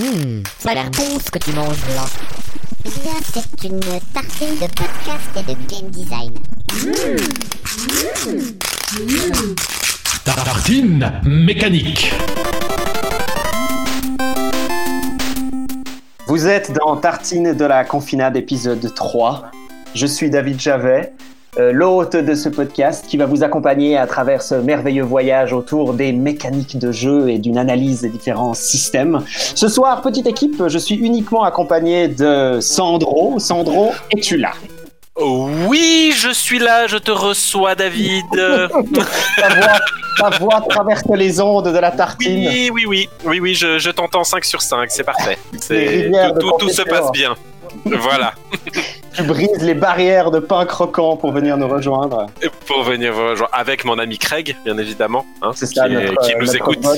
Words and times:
Hum, 0.00 0.42
ça 0.58 0.70
a 0.70 0.74
l'air 0.74 0.90
bon 0.90 1.18
ce 1.22 1.30
que 1.30 1.38
tu 1.38 1.52
manges 1.52 1.76
là. 1.94 2.06
Bien, 2.82 3.12
c'est 3.22 3.68
une 3.68 3.78
tartine 4.14 4.54
de 4.54 4.66
podcast 4.74 5.30
et 5.36 5.42
de 5.42 5.56
game 5.68 5.90
design. 5.90 6.32
Tartine 10.24 11.12
mécanique. 11.24 12.10
Vous 16.26 16.46
êtes 16.46 16.72
dans 16.72 16.96
Tartine 16.96 17.52
de 17.54 17.64
la 17.66 17.84
Confinade 17.84 18.38
épisode 18.38 18.94
3. 18.94 19.50
Je 19.94 20.06
suis 20.06 20.30
David 20.30 20.58
Javet, 20.58 21.12
l'hôte 21.58 22.16
de 22.16 22.34
ce 22.34 22.48
podcast 22.48 23.06
qui 23.06 23.18
va 23.18 23.26
vous 23.26 23.42
accompagner 23.44 23.98
à 23.98 24.06
travers 24.06 24.40
ce 24.40 24.54
merveilleux 24.54 25.02
voyage 25.02 25.52
autour 25.52 25.92
des 25.92 26.12
mécaniques 26.12 26.78
de 26.78 26.92
jeu 26.92 27.28
et 27.28 27.38
d'une 27.38 27.58
analyse 27.58 28.00
des 28.00 28.08
différents 28.08 28.54
systèmes. 28.54 29.22
Ce 29.28 29.68
soir, 29.68 30.00
petite 30.00 30.26
équipe, 30.26 30.62
je 30.66 30.78
suis 30.78 30.94
uniquement 30.94 31.44
accompagné 31.44 32.08
de 32.08 32.58
Sandro. 32.60 33.38
Sandro, 33.38 33.92
es-tu 34.16 34.38
là? 34.38 34.52
Oui, 35.20 36.14
je 36.16 36.30
suis 36.30 36.58
là, 36.58 36.86
je 36.86 36.96
te 36.96 37.10
reçois, 37.10 37.74
David. 37.74 38.24
ta, 38.32 39.48
voix, 39.50 39.78
ta 40.18 40.38
voix 40.38 40.60
traverse 40.66 41.02
les 41.14 41.38
ondes 41.38 41.70
de 41.70 41.78
la 41.78 41.90
tartine. 41.90 42.48
Oui, 42.48 42.70
oui, 42.72 42.84
oui, 42.86 43.08
oui, 43.26 43.40
oui, 43.40 43.54
je, 43.54 43.78
je 43.78 43.90
t'entends 43.90 44.24
5 44.24 44.42
sur 44.46 44.62
5, 44.62 44.90
c'est 44.90 45.04
parfait. 45.04 45.36
Tout, 45.52 46.38
tout- 46.40 46.52
tout 46.60 46.68
se 46.70 46.80
passe 46.82 47.12
bien. 47.12 47.34
Voilà, 47.84 48.32
Tu 49.14 49.22
brises 49.24 49.60
les 49.62 49.74
barrières 49.74 50.30
de 50.30 50.38
pain 50.38 50.64
croquant 50.64 51.16
pour 51.16 51.32
venir 51.32 51.56
nous 51.56 51.68
rejoindre. 51.68 52.26
Et 52.42 52.48
pour 52.66 52.82
venir 52.82 53.12
vous 53.12 53.28
rejoindre 53.30 53.52
avec 53.54 53.84
mon 53.84 53.98
ami 53.98 54.18
Craig, 54.18 54.56
bien 54.64 54.78
évidemment, 54.78 55.26
hein, 55.42 55.50
C'est 55.54 55.66
qui, 55.68 55.74
ça, 55.74 55.86
est- 55.88 55.92
notre, 56.10 56.22
qui 56.26 56.32
nous 56.34 56.40
notre 56.46 56.56
écoute, 56.56 56.80
bot. 56.80 56.90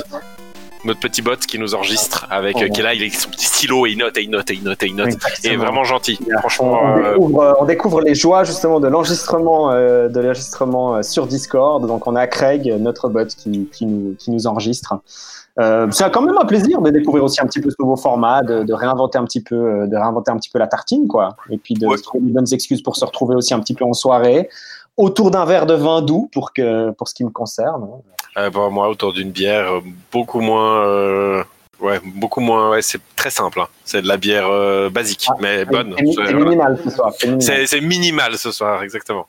notre 0.84 1.00
petit 1.00 1.22
bot 1.22 1.36
qui 1.36 1.58
nous 1.58 1.74
enregistre, 1.74 2.26
avec, 2.30 2.56
Oh, 2.58 2.62
euh, 2.62 2.68
qui 2.68 2.80
est 2.80 2.84
là, 2.84 2.94
il 2.94 3.00
avec 3.00 3.14
son 3.14 3.30
petit 3.30 3.46
stylo 3.46 3.86
et 3.86 3.90
il 3.90 3.98
note, 3.98 4.16
et 4.16 4.22
il 4.22 4.30
note, 4.30 4.48
et 4.50 4.54
il 4.54 4.62
note, 4.62 4.82
et 4.82 4.86
il 4.86 4.94
note. 4.94 5.08
Exactement. 5.08 5.52
Et 5.54 5.56
vraiment 5.56 5.82
gentil, 5.84 6.18
On, 6.34 6.38
franchement. 6.38 6.78
on 6.82 6.98
euh, 6.98 7.12
découvre, 7.14 7.40
euh, 7.42 7.52
on 7.60 7.64
découvre 7.64 8.00
les 8.00 8.14
joies 8.14 8.44
justement 8.44 8.78
de 8.80 8.86
l'enregistrement 8.88 9.72
euh, 9.72 10.08
de 10.08 10.20
l'enregistrement 10.20 11.02
sur 11.02 11.26
Discord. 11.26 11.84
Donc 11.86 12.06
on 12.06 12.14
a 12.14 12.26
Craig, 12.28 12.72
notre 12.78 13.08
bot, 13.08 13.26
qui, 13.26 13.68
qui 13.72 13.86
nous, 13.86 14.14
qui 14.18 14.30
nous 14.30 14.46
enregistre. 14.46 14.94
Euh, 15.60 15.86
c'est 15.92 16.10
quand 16.10 16.22
même 16.22 16.36
un 16.36 16.44
plaisir 16.46 16.80
de 16.80 16.90
découvrir 16.90 17.22
aussi 17.24 17.40
un 17.40 17.46
petit 17.46 17.60
peu 17.60 17.70
ce 17.70 17.76
nouveau 17.78 17.96
format, 17.96 18.42
de, 18.42 18.64
de 18.64 18.72
réinventer 18.74 19.18
un 19.18 19.24
petit 19.24 19.40
peu, 19.42 19.54
euh, 19.54 19.86
de 19.86 19.94
réinventer 19.96 20.30
un 20.32 20.36
petit 20.36 20.50
peu 20.50 20.58
la 20.58 20.66
tartine, 20.66 21.06
quoi. 21.06 21.36
Et 21.50 21.58
puis 21.58 21.74
de 21.74 21.86
Ouais. 21.86 21.96
trouver 21.98 22.26
des 22.26 22.32
bonnes 22.32 22.52
excuses 22.52 22.82
pour 22.82 22.96
se 22.96 23.04
retrouver 23.04 23.36
aussi 23.36 23.54
un 23.54 23.60
petit 23.60 23.74
peu 23.74 23.84
en 23.84 23.92
soirée 23.92 24.48
autour 24.96 25.30
d'un 25.30 25.44
verre 25.44 25.66
de 25.66 25.74
vin 25.74 26.02
doux 26.02 26.28
pour 26.32 26.52
que, 26.52 26.90
pour 26.90 27.06
ce 27.08 27.14
qui 27.14 27.24
me 27.24 27.30
concerne. 27.30 27.88
Euh, 28.36 28.50
bon, 28.50 28.68
moi, 28.70 28.88
autour 28.88 29.12
d'une 29.12 29.30
bière, 29.30 29.74
euh, 29.74 29.80
beaucoup 30.12 30.40
moins. 30.40 30.84
euh, 30.86 31.44
Ouais, 31.80 32.00
beaucoup 32.04 32.40
moins. 32.40 32.70
Ouais, 32.70 32.82
c'est 32.82 33.00
très 33.16 33.30
simple. 33.30 33.60
hein. 33.60 33.66
C'est 33.84 34.00
de 34.02 34.08
la 34.08 34.16
bière 34.16 34.48
basique, 34.90 35.26
Ah, 35.28 35.34
mais 35.40 35.64
bonne. 35.64 35.94
C'est 35.98 36.32
minimal 36.32 36.78
ce 36.82 36.88
soir. 36.90 37.12
c'est 37.18 37.26
minimal. 37.26 37.42
C'est 37.42 37.66
c'est 37.66 37.80
minimal 37.80 38.38
ce 38.38 38.52
soir, 38.52 38.82
exactement. 38.84 39.26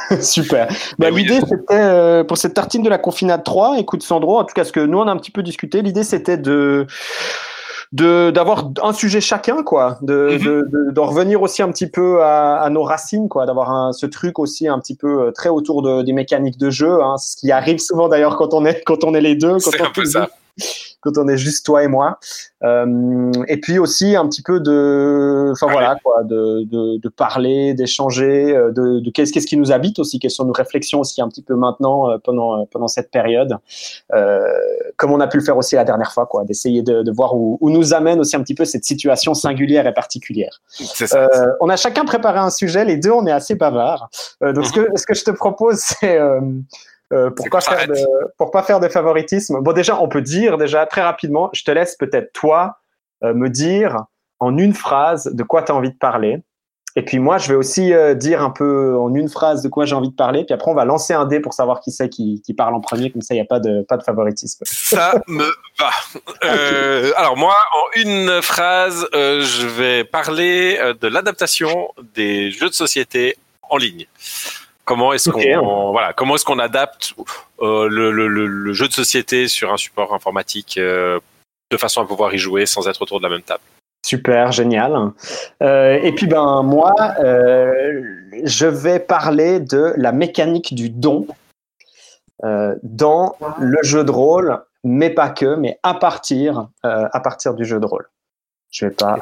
Super. 0.20 0.66
Bah, 0.68 0.74
Mais 0.98 1.10
oui, 1.10 1.22
l'idée, 1.22 1.40
c'était 1.40 1.64
euh, 1.70 2.24
pour 2.24 2.38
cette 2.38 2.54
tartine 2.54 2.82
de 2.82 2.88
la 2.88 2.98
confinade 2.98 3.44
3, 3.44 3.78
écoute 3.78 4.02
Sandro, 4.02 4.38
en 4.38 4.44
tout 4.44 4.54
cas, 4.54 4.64
ce 4.64 4.72
que 4.72 4.80
nous, 4.80 4.98
on 4.98 5.06
a 5.08 5.10
un 5.12 5.16
petit 5.16 5.30
peu 5.30 5.42
discuté, 5.42 5.82
l'idée, 5.82 6.04
c'était 6.04 6.36
de 6.36 6.86
d'avoir 7.92 8.70
un 8.82 8.94
sujet 8.94 9.20
chacun 9.20 9.62
quoi 9.62 9.98
de, 10.00 10.38
Mhm. 10.38 10.44
de, 10.44 10.68
de, 10.72 10.90
d'en 10.92 11.04
revenir 11.04 11.42
aussi 11.42 11.60
un 11.62 11.70
petit 11.70 11.86
peu 11.86 12.22
à, 12.22 12.54
à 12.62 12.70
nos 12.70 12.84
racines 12.84 13.28
quoi 13.28 13.44
d'avoir 13.44 13.92
ce 13.92 14.06
truc 14.06 14.38
aussi 14.38 14.66
un 14.66 14.78
petit 14.78 14.96
peu 14.96 15.24
euh, 15.26 15.30
très 15.30 15.50
autour 15.50 15.82
de, 15.82 16.00
des 16.00 16.14
mécaniques 16.14 16.56
de 16.56 16.70
jeu 16.70 17.02
hein, 17.02 17.18
ce 17.18 17.36
qui 17.36 17.52
arrive 17.52 17.78
souvent 17.80 18.08
d'ailleurs 18.08 18.36
quand 18.36 18.54
on 18.54 18.64
est 18.64 18.82
quand 18.86 19.04
on 19.04 19.12
est 19.12 19.20
les 19.20 19.34
deux 19.34 19.58
quand 19.58 19.70
C'est 19.72 19.82
un 19.82 19.90
peu 19.94 20.06
ça. 20.06 20.30
Quand 21.02 21.18
on 21.18 21.28
est 21.28 21.36
juste 21.36 21.66
toi 21.66 21.82
et 21.84 21.88
moi. 21.88 22.18
Euh, 22.64 23.32
et 23.48 23.58
puis 23.58 23.78
aussi 23.78 24.14
un 24.14 24.26
petit 24.28 24.42
peu 24.42 24.60
de, 24.60 25.50
enfin 25.52 25.66
voilà 25.70 25.96
quoi, 26.02 26.22
de, 26.22 26.62
de, 26.64 26.98
de 26.98 27.08
parler, 27.08 27.74
d'échanger, 27.74 28.56
euh, 28.56 28.70
de, 28.70 29.00
de 29.00 29.10
qu'est-ce 29.10 29.32
qu'est-ce 29.32 29.48
qui 29.48 29.56
nous 29.56 29.72
habite 29.72 29.98
aussi, 29.98 30.20
quelles 30.20 30.30
sont 30.30 30.44
nos 30.44 30.52
réflexions 30.52 31.00
aussi 31.00 31.20
un 31.20 31.28
petit 31.28 31.42
peu 31.42 31.56
maintenant 31.56 32.08
euh, 32.08 32.18
pendant 32.22 32.60
euh, 32.60 32.64
pendant 32.70 32.86
cette 32.86 33.10
période, 33.10 33.56
euh, 34.14 34.46
comme 34.96 35.10
on 35.10 35.18
a 35.18 35.26
pu 35.26 35.38
le 35.38 35.42
faire 35.42 35.56
aussi 35.56 35.74
la 35.74 35.84
dernière 35.84 36.12
fois 36.12 36.26
quoi, 36.26 36.44
d'essayer 36.44 36.82
de, 36.82 37.02
de 37.02 37.10
voir 37.10 37.34
où, 37.34 37.58
où 37.60 37.68
nous 37.68 37.94
amène 37.94 38.20
aussi 38.20 38.36
un 38.36 38.42
petit 38.42 38.54
peu 38.54 38.64
cette 38.64 38.84
situation 38.84 39.34
singulière 39.34 39.86
et 39.88 39.94
particulière. 39.94 40.60
Ça. 40.70 41.28
Euh, 41.34 41.46
on 41.60 41.68
a 41.68 41.76
chacun 41.76 42.04
préparé 42.04 42.38
un 42.38 42.50
sujet, 42.50 42.84
les 42.84 42.96
deux 42.96 43.10
on 43.10 43.26
est 43.26 43.32
assez 43.32 43.56
bavards. 43.56 44.08
Euh, 44.44 44.52
donc 44.52 44.66
ce, 44.66 44.72
que, 44.72 44.88
ce 44.94 45.04
que 45.04 45.14
je 45.14 45.24
te 45.24 45.32
propose 45.32 45.78
c'est 45.78 46.20
euh, 47.12 47.30
pour 47.30 47.44
C'est 47.44 47.50
pas 47.50 47.60
qu'on 47.60 47.76
faire 47.76 47.88
de, 47.88 47.94
pour 48.38 48.50
pas 48.50 48.62
faire 48.62 48.80
de 48.80 48.88
favoritisme. 48.88 49.60
Bon 49.60 49.72
déjà 49.72 50.00
on 50.00 50.08
peut 50.08 50.22
dire 50.22 50.58
déjà 50.58 50.86
très 50.86 51.02
rapidement, 51.02 51.50
je 51.52 51.64
te 51.64 51.70
laisse 51.70 51.96
peut-être 51.96 52.32
toi 52.32 52.78
euh, 53.22 53.34
me 53.34 53.48
dire 53.48 54.04
en 54.40 54.56
une 54.58 54.74
phrase 54.74 55.26
de 55.32 55.42
quoi 55.42 55.62
tu 55.62 55.72
as 55.72 55.74
envie 55.74 55.92
de 55.92 55.98
parler. 55.98 56.42
Et 56.94 57.02
puis 57.04 57.18
moi 57.18 57.38
je 57.38 57.48
vais 57.48 57.54
aussi 57.54 57.92
euh, 57.92 58.14
dire 58.14 58.42
un 58.42 58.50
peu 58.50 58.96
en 58.98 59.14
une 59.14 59.28
phrase 59.28 59.62
de 59.62 59.68
quoi 59.68 59.86
j'ai 59.86 59.94
envie 59.94 60.10
de 60.10 60.14
parler. 60.14 60.44
Puis 60.44 60.52
après 60.52 60.70
on 60.70 60.74
va 60.74 60.84
lancer 60.84 61.14
un 61.14 61.24
dé 61.24 61.40
pour 61.40 61.54
savoir 61.54 61.80
qui 61.80 61.90
c'est 61.90 62.08
qui, 62.08 62.42
qui 62.44 62.52
parle 62.52 62.74
en 62.74 62.80
premier. 62.80 63.10
Comme 63.10 63.22
ça 63.22 63.34
il 63.34 63.38
y 63.38 63.40
a 63.40 63.46
pas 63.46 63.60
de 63.60 63.82
pas 63.82 63.96
de 63.96 64.02
favoritisme. 64.02 64.64
Ça 64.66 65.14
me 65.26 65.44
va. 65.78 65.90
Euh, 66.44 67.12
alors 67.16 67.36
moi, 67.36 67.54
en 67.72 68.00
une 68.00 68.42
phrase, 68.42 69.06
euh, 69.14 69.42
je 69.42 69.66
vais 69.66 70.02
parler 70.02 70.78
de 71.00 71.06
l'adaptation 71.06 71.90
des 72.14 72.50
jeux 72.50 72.68
de 72.68 72.74
société 72.74 73.36
en 73.62 73.76
ligne. 73.76 74.06
Comment 74.84 75.12
est-ce 75.12 75.30
qu'on 75.30 75.92
voilà, 75.92 76.12
comment 76.12 76.34
est-ce 76.34 76.44
qu'on 76.44 76.58
adapte 76.58 77.14
euh, 77.60 77.88
le, 77.88 78.10
le, 78.10 78.26
le, 78.26 78.46
le 78.46 78.72
jeu 78.72 78.88
de 78.88 78.92
société 78.92 79.46
sur 79.46 79.72
un 79.72 79.76
support 79.76 80.12
informatique 80.12 80.76
euh, 80.76 81.20
de 81.70 81.76
façon 81.76 82.02
à 82.02 82.04
pouvoir 82.04 82.34
y 82.34 82.38
jouer 82.38 82.66
sans 82.66 82.88
être 82.88 83.00
autour 83.00 83.18
de 83.18 83.22
la 83.22 83.30
même 83.30 83.42
table? 83.42 83.62
Super, 84.04 84.50
génial. 84.50 85.12
Euh, 85.62 86.00
et 86.02 86.12
puis 86.12 86.26
ben 86.26 86.62
moi, 86.64 86.92
je 88.42 88.66
vais 88.66 88.98
parler 88.98 89.60
de 89.60 89.94
la 89.96 90.10
mécanique 90.10 90.74
du 90.74 90.90
don 90.90 91.28
dans 92.82 93.36
le 93.60 93.78
jeu 93.82 94.02
de 94.02 94.10
rôle, 94.10 94.58
mais 94.82 95.10
pas 95.10 95.30
que, 95.30 95.54
mais 95.54 95.78
à 95.84 95.94
partir 95.94 96.66
à 96.82 97.20
partir 97.20 97.54
du 97.54 97.64
jeu 97.64 97.78
de 97.78 97.86
rôle. 97.86 98.08
Je 98.72 98.86
vais 98.86 98.90
pas 98.90 99.20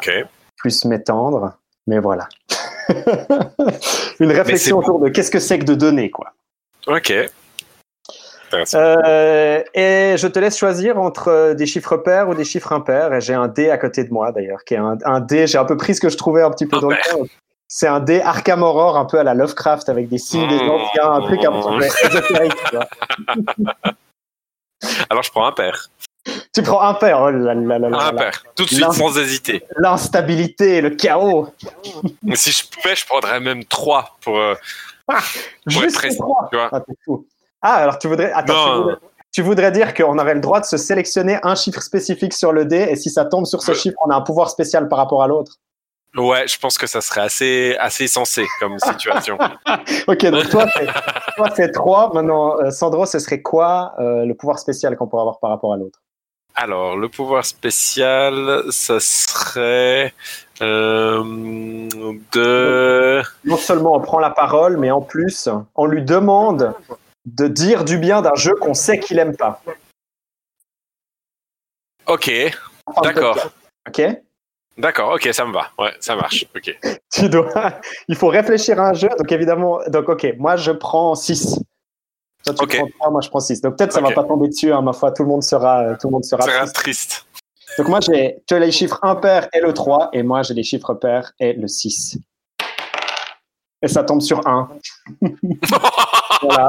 plus 0.57 0.85
m'étendre, 0.87 1.53
mais 1.87 1.99
voilà. 1.99 2.29
Une 4.21 4.33
réflexion 4.33 4.79
autour 4.79 5.01
de 5.01 5.09
qu'est-ce 5.09 5.31
que 5.31 5.39
c'est 5.39 5.59
que 5.59 5.65
de 5.65 5.75
donner, 5.75 6.11
quoi. 6.11 6.33
Ok. 6.87 7.13
Euh, 8.75 9.63
et 9.75 10.17
je 10.17 10.27
te 10.27 10.39
laisse 10.39 10.59
choisir 10.59 10.99
entre 10.99 11.29
euh, 11.29 11.55
des 11.55 11.67
chiffres 11.67 11.97
pairs 11.97 12.29
ou 12.29 12.35
des 12.35 12.45
chiffres 12.45 12.73
impairs. 12.73 13.15
Et 13.15 13.21
j'ai 13.21 13.35
un 13.35 13.47
dé 13.49 13.71
à 13.71 13.79
côté 13.79 14.03
de 14.05 14.13
moi 14.13 14.33
d'ailleurs, 14.33 14.65
qui 14.65 14.75
est 14.75 14.79
un, 14.79 14.99
un 15.05 15.21
dé. 15.21 15.47
J'ai 15.47 15.59
un 15.59 15.65
peu 15.65 15.77
pris 15.77 15.95
ce 15.95 16.01
que 16.01 16.09
je 16.09 16.17
trouvais 16.17 16.43
un 16.43 16.51
petit 16.51 16.67
peu 16.67 16.81
dans 16.81 16.91
le 16.91 16.97
coin. 16.97 17.27
C'est 17.69 17.87
un 17.87 18.01
dé 18.01 18.21
Arkham 18.21 18.65
Horror, 18.65 18.97
un 18.97 19.05
peu 19.05 19.21
à 19.21 19.23
la 19.23 19.35
Lovecraft, 19.35 19.89
avec 19.89 20.09
des 20.09 20.19
signes 20.19 20.49
des 20.49 20.57
Mmh. 20.57 20.71
anciens, 20.71 21.13
un 21.13 21.21
truc 21.21 21.45
un 21.45 21.53
peu 21.53 21.85
ésotérique. 22.07 22.53
Alors 25.09 25.23
je 25.23 25.31
prends 25.31 25.47
un 25.47 25.53
pair. 25.53 25.89
Tu 26.53 26.63
prends 26.63 26.81
un 26.81 26.95
pair, 26.95 27.21
oh 27.23 27.31
là 27.31 27.55
là 27.55 27.79
là 27.79 27.89
là 27.89 28.07
Un 28.09 28.13
pair. 28.13 28.43
Tout 28.57 28.65
de 28.65 28.69
suite, 28.71 28.93
sans 28.93 29.17
hésiter. 29.19 29.63
L'instabilité, 29.77 30.81
le 30.81 30.91
chaos. 30.91 31.49
Mais 32.25 32.35
si 32.37 32.51
je 32.51 32.65
pouvais, 32.69 32.97
je 32.97 33.07
prendrais 33.07 33.39
même 33.41 33.65
trois 33.65 34.17
pour. 34.21 34.37
euh, 34.39 34.55
Juste 35.67 36.03
être 36.05 36.17
trois. 36.17 36.49
tu 36.51 36.57
vois. 36.57 36.69
Ah, 36.73 36.83
fou. 37.05 37.27
Ah, 37.63 37.75
alors 37.75 37.99
tu 37.99 38.09
voudrais. 38.09 38.33
Attends, 38.33 38.55
tu 38.55 38.79
voudrais, 38.81 38.97
tu 39.33 39.43
voudrais 39.43 39.71
dire 39.73 39.95
qu'on 39.95 40.19
aurait 40.19 40.35
le 40.35 40.41
droit 40.41 40.61
de 40.61 40.65
se 40.67 40.77
sélectionner 40.77 41.39
un 41.45 41.55
chiffre 41.55 41.83
spécifique 41.83 42.33
sur 42.33 42.53
le 42.53 42.65
dé, 42.65 42.87
et 42.91 42.97
si 42.97 43.11
ça 43.11 43.25
tombe 43.25 43.47
sur 43.47 43.63
ce 43.63 43.73
chiffre, 43.75 43.97
on 44.05 44.11
a 44.11 44.17
un 44.17 44.21
pouvoir 44.23 44.51
spécial 44.51 44.89
par 44.89 44.99
rapport 44.99 45.23
à 45.23 45.29
l'autre. 45.29 45.53
Ouais, 46.17 46.49
je 46.49 46.59
pense 46.59 46.77
que 46.77 46.89
ça 46.89 47.01
serait 47.01 47.21
assez, 47.21 47.77
assez 47.79 48.09
sensé 48.09 48.45
comme 48.59 48.77
situation. 48.81 49.39
Ok, 50.09 50.27
donc 50.27 50.49
toi, 50.49 50.67
c'est, 50.77 50.87
toi, 51.37 51.49
c'est 51.55 51.71
3. 51.71 52.13
Maintenant, 52.15 52.59
euh, 52.59 52.71
Sandro, 52.73 53.07
ce 53.07 53.21
serait 53.21 53.41
quoi 53.43 53.93
euh, 54.01 54.25
le 54.25 54.35
pouvoir 54.35 54.59
spécial 54.59 54.97
qu'on 54.97 55.07
pourrait 55.07 55.21
avoir 55.23 55.39
par 55.39 55.51
rapport 55.51 55.73
à 55.73 55.77
l'autre? 55.77 56.01
Alors, 56.63 56.95
le 56.99 57.09
pouvoir 57.09 57.47
spécial, 57.47 58.65
ça 58.69 59.01
serait 59.01 60.13
euh, 60.61 61.89
de. 62.33 63.23
Non 63.47 63.57
seulement 63.57 63.97
on 63.97 64.01
prend 64.01 64.19
la 64.19 64.29
parole, 64.29 64.77
mais 64.77 64.91
en 64.91 65.01
plus, 65.01 65.49
on 65.75 65.87
lui 65.87 66.03
demande 66.03 66.75
de 67.25 67.49
dire 67.49 67.87
du 67.87 67.97
bien 67.97 68.21
d'un 68.21 68.35
jeu 68.35 68.55
qu'on 68.57 68.75
sait 68.75 68.99
qu'il 68.99 69.19
aime 69.19 69.39
pas. 69.39 69.63
Ok, 72.07 72.31
D'accord. 73.03 73.39
Ok 73.89 74.03
d'accord, 74.77 75.15
ok, 75.15 75.29
ça 75.33 75.47
me 75.47 75.55
va. 75.55 75.71
Ouais, 75.79 75.95
ça 76.01 76.15
marche. 76.15 76.45
Ok. 76.55 76.79
Tu 77.11 77.31
dois. 77.31 77.81
Il 78.09 78.17
faut 78.17 78.29
réfléchir 78.29 78.79
à 78.79 78.91
un 78.91 78.93
jeu. 78.93 79.09
Donc, 79.19 79.33
évidemment, 79.33 79.81
donc, 79.89 80.11
ok, 80.11 80.35
moi, 80.39 80.57
je 80.57 80.73
prends 80.73 81.15
6. 81.15 81.59
Toi, 82.45 82.55
tu 82.55 82.65
Ok. 82.65 82.77
prends 82.77 82.87
3, 82.99 83.11
moi, 83.11 83.21
je 83.21 83.29
prends 83.29 83.41
6. 83.41 83.61
Donc, 83.61 83.77
peut-être 83.77 83.93
ça 83.93 84.01
Ok. 84.01 84.09
va 84.09 84.13
pas 84.15 84.25
tomber 84.25 84.49
dessus, 84.49 84.73
hein, 84.73 84.81
ma 84.83 84.93
foi. 84.93 85.13
Tout 85.13 85.23
le 85.25 85.29
monde 85.29 85.43
sera, 85.43 85.83
euh, 85.83 85.95
tout 86.01 86.09
le 86.09 86.13
monde 86.13 86.25
sera 86.25 86.43
triste. 86.45 86.75
triste. 86.75 87.27
Donc, 87.79 87.89
moi, 87.89 88.01
j'ai, 88.01 88.39
tu 88.47 88.55
as 88.55 88.59
les 88.59 88.73
chiffres 88.73 88.99
impair 89.03 89.49
et 89.53 89.61
le 89.61 89.73
3. 89.75 90.09
Et 90.13 90.23
moi, 90.23 90.43
j'ai 90.43 90.55
les 90.55 90.63
chiffres 90.65 90.95
pairs 90.95 91.33
et 91.39 91.53
le 91.53 91.69
6. 91.69 92.19
Et 93.83 93.89
ça 93.89 94.03
tombe 94.05 94.21
sur 94.21 94.47
1. 94.47 94.69
voilà. 96.43 96.69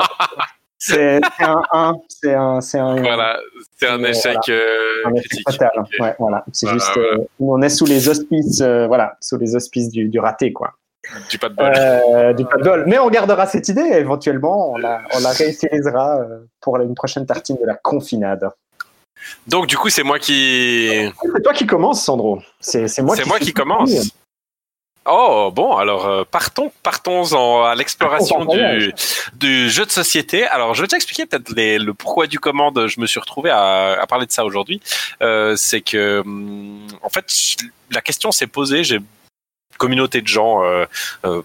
C'est 0.77 1.19
un 1.39 1.61
1. 1.71 1.93
C'est 2.07 2.33
un, 2.33 2.59
un, 2.59 3.01
Voilà, 3.01 3.37
c'est 3.79 3.87
un 3.87 4.03
échec 4.03 4.37
euh, 4.49 5.03
un 5.05 5.13
échec 5.13 5.29
critique. 5.29 5.51
fatal. 5.51 5.71
Ok. 5.77 5.87
Ouais, 5.99 6.15
voilà. 6.19 6.43
C'est 6.53 6.65
Voilà, 6.67 6.79
juste, 6.79 6.91
voilà. 6.95 7.09
euh, 7.09 7.25
on 7.39 7.61
est 7.61 7.69
sous 7.69 7.85
les 7.85 8.09
auspices, 8.09 8.61
euh, 8.61 8.87
voilà, 8.87 9.15
sous 9.21 9.37
les 9.37 9.55
auspices 9.55 9.89
du, 9.89 10.09
du 10.09 10.19
raté, 10.19 10.51
quoi. 10.53 10.73
Du 11.29 11.39
pas 11.39 11.49
de 11.49 11.55
bol. 11.55 11.73
Euh, 11.75 12.33
du 12.33 12.45
pas 12.45 12.57
de 12.57 12.63
bol. 12.63 12.83
Mais 12.87 12.99
on 12.99 13.09
gardera 13.09 13.47
cette 13.47 13.67
idée, 13.69 13.81
et 13.81 13.97
éventuellement, 13.97 14.71
on 14.71 14.77
la, 14.77 15.01
on 15.13 15.19
la 15.19 15.31
réutilisera 15.31 16.19
euh, 16.19 16.47
pour 16.61 16.77
une 16.77 16.93
prochaine 16.93 17.25
tartine 17.25 17.57
de 17.59 17.65
la 17.65 17.73
confinade. 17.75 18.49
Donc 19.47 19.67
du 19.67 19.77
coup, 19.77 19.89
c'est 19.89 20.03
moi 20.03 20.19
qui, 20.19 20.89
C'est 21.33 21.43
toi 21.43 21.53
qui 21.53 21.65
commence, 21.65 22.03
Sandro. 22.03 22.41
C'est 22.59 22.81
moi 23.01 23.15
c'est 23.15 23.23
qui 23.23 23.29
moi 23.29 23.39
qui 23.39 23.53
commence. 23.53 24.11
Oh 25.05 25.49
bon, 25.51 25.77
alors 25.77 26.05
euh, 26.05 26.23
partons, 26.29 26.71
partons 26.83 27.23
en, 27.33 27.63
à 27.63 27.73
l'exploration 27.73 28.37
Partons 28.37 28.51
en 28.53 28.77
du, 29.33 29.69
jeu 29.69 29.85
de 29.85 29.91
société. 29.91 30.45
Alors 30.45 30.75
je 30.75 30.81
vais 30.83 30.87
t'expliquer 30.87 31.25
peut-être 31.25 31.51
le 31.55 31.91
pourquoi 31.93 32.27
du 32.27 32.39
comment 32.39 32.71
de- 32.71 32.87
je 32.87 32.99
me 32.99 33.07
suis 33.07 33.19
retrouvé 33.19 33.49
à, 33.49 33.99
à 33.99 34.05
parler 34.05 34.27
de 34.27 34.31
ça 34.31 34.45
aujourd'hui. 34.45 34.79
Euh, 35.23 35.55
c'est 35.55 35.81
que 35.81 36.19
hum, 36.19 36.85
en 37.01 37.09
fait 37.09 37.25
la 37.89 38.01
question 38.01 38.31
s'est 38.31 38.45
posée. 38.45 38.83
J'ai 38.83 38.99
communauté 39.77 40.21
de 40.21 40.27
gens. 40.27 40.63
euh, 40.63 40.85
euh, 41.25 41.41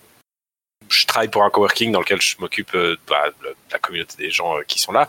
je 0.89 1.05
travaille 1.07 1.29
pour 1.29 1.43
un 1.43 1.51
coworking 1.51 1.91
dans 1.91 2.01
lequel 2.01 2.21
je 2.23 2.37
m'occupe 2.39 2.75
euh, 2.75 2.97
de 3.09 3.55
la 3.73 3.79
communauté 3.79 4.15
des 4.19 4.31
gens 4.31 4.55
qui 4.69 4.79
sont 4.79 4.93
là. 4.93 5.09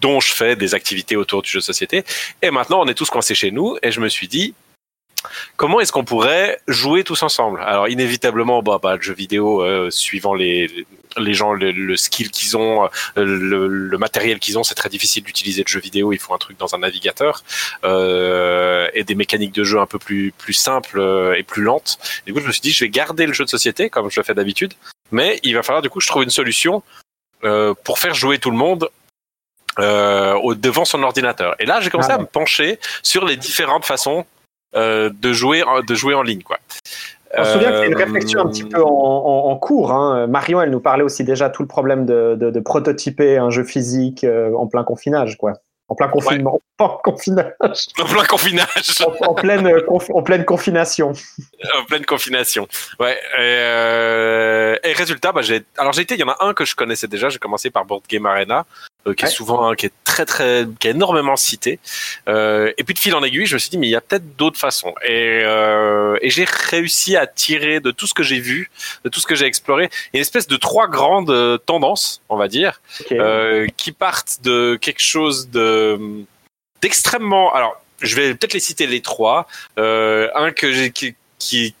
dont 0.00 0.20
je 0.20 0.32
fais 0.32 0.56
des 0.56 0.74
activités 0.74 1.16
autour 1.16 1.42
du 1.42 1.50
jeu 1.50 1.58
de 1.58 1.64
société. 1.64 2.02
Et 2.40 2.50
maintenant, 2.50 2.80
on 2.80 2.86
est 2.88 2.94
tous 2.94 3.10
coincés 3.10 3.34
chez 3.34 3.50
nous. 3.50 3.76
Et 3.82 3.92
je 3.92 4.00
me 4.00 4.08
suis 4.08 4.26
dit, 4.26 4.54
comment 5.56 5.80
est-ce 5.80 5.92
qu'on 5.92 6.04
pourrait 6.04 6.60
jouer 6.68 7.04
tous 7.04 7.22
ensemble? 7.22 7.60
Alors 7.60 7.88
inévitablement, 7.88 8.62
bah, 8.62 8.78
bah, 8.82 8.96
le 8.96 9.02
jeu 9.02 9.14
vidéo, 9.14 9.62
euh, 9.62 9.90
suivant 9.90 10.34
les, 10.34 10.86
les 11.18 11.34
gens, 11.34 11.52
le, 11.52 11.70
le 11.72 11.96
skill 11.96 12.30
qu'ils 12.30 12.56
ont, 12.56 12.84
euh, 12.84 12.88
le, 13.16 13.68
le 13.68 13.98
matériel 13.98 14.38
qu'ils 14.38 14.58
ont, 14.58 14.62
c'est 14.64 14.74
très 14.74 14.88
difficile 14.88 15.22
d'utiliser 15.22 15.62
le 15.66 15.68
jeu 15.70 15.80
vidéo. 15.80 16.12
Il 16.12 16.18
faut 16.18 16.34
un 16.34 16.38
truc 16.38 16.58
dans 16.58 16.74
un 16.74 16.78
navigateur 16.78 17.42
euh, 17.84 18.88
et 18.94 19.04
des 19.04 19.14
mécaniques 19.14 19.52
de 19.54 19.64
jeu 19.64 19.78
un 19.80 19.86
peu 19.86 19.98
plus 19.98 20.32
plus 20.36 20.54
simples 20.54 20.98
euh, 21.00 21.34
et 21.34 21.42
plus 21.42 21.62
lentes. 21.62 21.98
Du 22.26 22.32
coup, 22.32 22.40
je 22.40 22.46
me 22.46 22.52
suis 22.52 22.60
dit, 22.60 22.72
je 22.72 22.84
vais 22.84 22.90
garder 22.90 23.26
le 23.26 23.32
jeu 23.32 23.44
de 23.44 23.50
société 23.50 23.90
comme 23.90 24.10
je 24.10 24.20
le 24.20 24.24
fais 24.24 24.34
d'habitude, 24.34 24.74
mais 25.10 25.40
il 25.42 25.54
va 25.54 25.62
falloir 25.62 25.82
du 25.82 25.90
coup 25.90 26.00
je 26.00 26.06
trouve 26.06 26.22
une 26.22 26.30
solution 26.30 26.82
euh, 27.44 27.74
pour 27.84 27.98
faire 27.98 28.14
jouer 28.14 28.38
tout 28.38 28.50
le 28.50 28.56
monde 28.56 28.88
euh, 29.78 30.34
au, 30.34 30.54
devant 30.54 30.84
son 30.84 31.02
ordinateur. 31.02 31.54
Et 31.58 31.64
là, 31.66 31.80
j'ai 31.80 31.90
commencé 31.90 32.10
Ah 32.12 32.16
à 32.16 32.18
me 32.18 32.26
pencher 32.26 32.78
sur 33.02 33.24
les 33.24 33.36
différentes 33.36 33.84
façons 33.84 34.26
euh, 34.74 35.10
de 35.12 35.32
jouer 35.32 35.62
en- 35.62 35.80
de 35.82 35.94
jouer 35.94 36.14
en 36.14 36.22
ligne, 36.22 36.42
quoi. 36.42 36.58
On 37.36 37.44
se 37.44 37.52
souvient 37.52 37.70
que 37.72 37.78
c'est 37.78 37.86
une 37.86 37.94
Euh, 37.94 37.96
réflexion 37.98 38.40
un 38.40 38.46
petit 38.48 38.64
peu 38.64 38.82
en, 38.82 38.88
en- 38.90 39.50
en 39.50 39.56
cours. 39.56 39.92
Hein. 39.92 40.26
Marion, 40.26 40.60
elle 40.60 40.70
nous 40.70 40.80
parlait 40.80 41.02
aussi 41.04 41.24
déjà 41.24 41.48
tout 41.50 41.62
le 41.62 41.68
problème 41.68 42.04
de, 42.06 42.36
de- 42.38 42.50
de 42.50 42.60
prototyper 42.60 43.38
un 43.38 43.50
jeu 43.50 43.64
physique 43.64 44.24
euh, 44.24 44.52
en 44.54 44.66
plein 44.66 44.84
confinage, 44.84 45.38
quoi. 45.38 45.52
En 45.88 45.94
plein 45.94 46.08
confinement, 46.08 46.60
pas 46.78 46.84
en 46.88 47.00
confinage, 47.04 47.52
En 48.00 48.04
plein 48.06 48.24
confinage, 48.24 49.02
en, 49.04 49.26
en 49.30 49.34
pleine, 49.34 49.66
euh, 49.66 49.80
conf- 49.86 50.10
en 50.14 50.22
pleine 50.22 50.44
confination. 50.44 51.12
en 51.80 51.84
pleine 51.84 52.04
confination. 52.06 52.66
Ouais. 52.98 53.12
Et, 53.38 53.40
euh, 53.42 54.76
et 54.84 54.92
résultat, 54.92 55.32
bah, 55.32 55.42
j'ai. 55.42 55.64
Alors 55.78 55.92
j'ai 55.92 56.02
été. 56.02 56.14
Il 56.14 56.20
y 56.20 56.24
en 56.24 56.28
a 56.30 56.36
un 56.40 56.54
que 56.54 56.64
je 56.64 56.74
connaissais 56.76 57.08
déjà. 57.08 57.28
J'ai 57.28 57.38
commencé 57.38 57.70
par 57.70 57.84
Board 57.84 58.02
Game 58.08 58.24
Arena, 58.26 58.64
euh, 59.06 59.14
qui 59.14 59.24
Ouais. 59.24 59.30
est 59.30 59.34
souvent, 59.34 59.74
qui 59.74 59.86
est 59.86 59.92
très 60.04 60.24
très, 60.26 60.66
qui 60.78 60.88
est 60.88 60.92
énormément 60.92 61.36
cité. 61.36 61.78
Euh, 62.28 62.72
et 62.78 62.84
puis 62.84 62.94
de 62.94 62.98
fil 62.98 63.14
en 63.14 63.22
aiguille, 63.22 63.46
je 63.46 63.54
me 63.54 63.58
suis 63.58 63.70
dit, 63.70 63.78
mais 63.78 63.86
il 63.88 63.90
y 63.90 63.96
a 63.96 64.00
peut-être 64.00 64.36
d'autres 64.36 64.58
façons. 64.58 64.94
Et, 65.04 65.40
euh, 65.44 66.16
et 66.22 66.30
j'ai 66.30 66.44
réussi 66.44 67.16
à 67.16 67.26
tirer 67.26 67.80
de 67.80 67.90
tout 67.90 68.06
ce 68.06 68.14
que 68.14 68.22
j'ai 68.22 68.38
vu, 68.40 68.70
de 69.04 69.08
tout 69.08 69.20
ce 69.20 69.26
que 69.26 69.34
j'ai 69.34 69.46
exploré, 69.46 69.90
une 70.14 70.20
espèce 70.20 70.46
de 70.46 70.56
trois 70.56 70.88
grandes 70.88 71.30
euh, 71.30 71.58
tendances, 71.58 72.20
on 72.28 72.36
va 72.36 72.48
dire, 72.48 72.80
Ok. 73.00 73.12
euh, 73.12 73.66
qui 73.76 73.92
partent 73.92 74.38
de 74.42 74.76
quelque 74.80 75.02
chose 75.02 75.48
de 75.50 75.98
d'extrêmement. 76.80 77.54
Alors, 77.54 77.80
je 78.00 78.16
vais 78.16 78.34
peut-être 78.34 78.54
les 78.54 78.60
citer 78.60 78.86
les 78.86 79.00
trois. 79.00 79.46
Euh, 79.78 80.28
un 80.34 80.50
que 80.50 80.72
j'ai 80.72 80.90
qui, 80.90 81.14
qui 81.38 81.74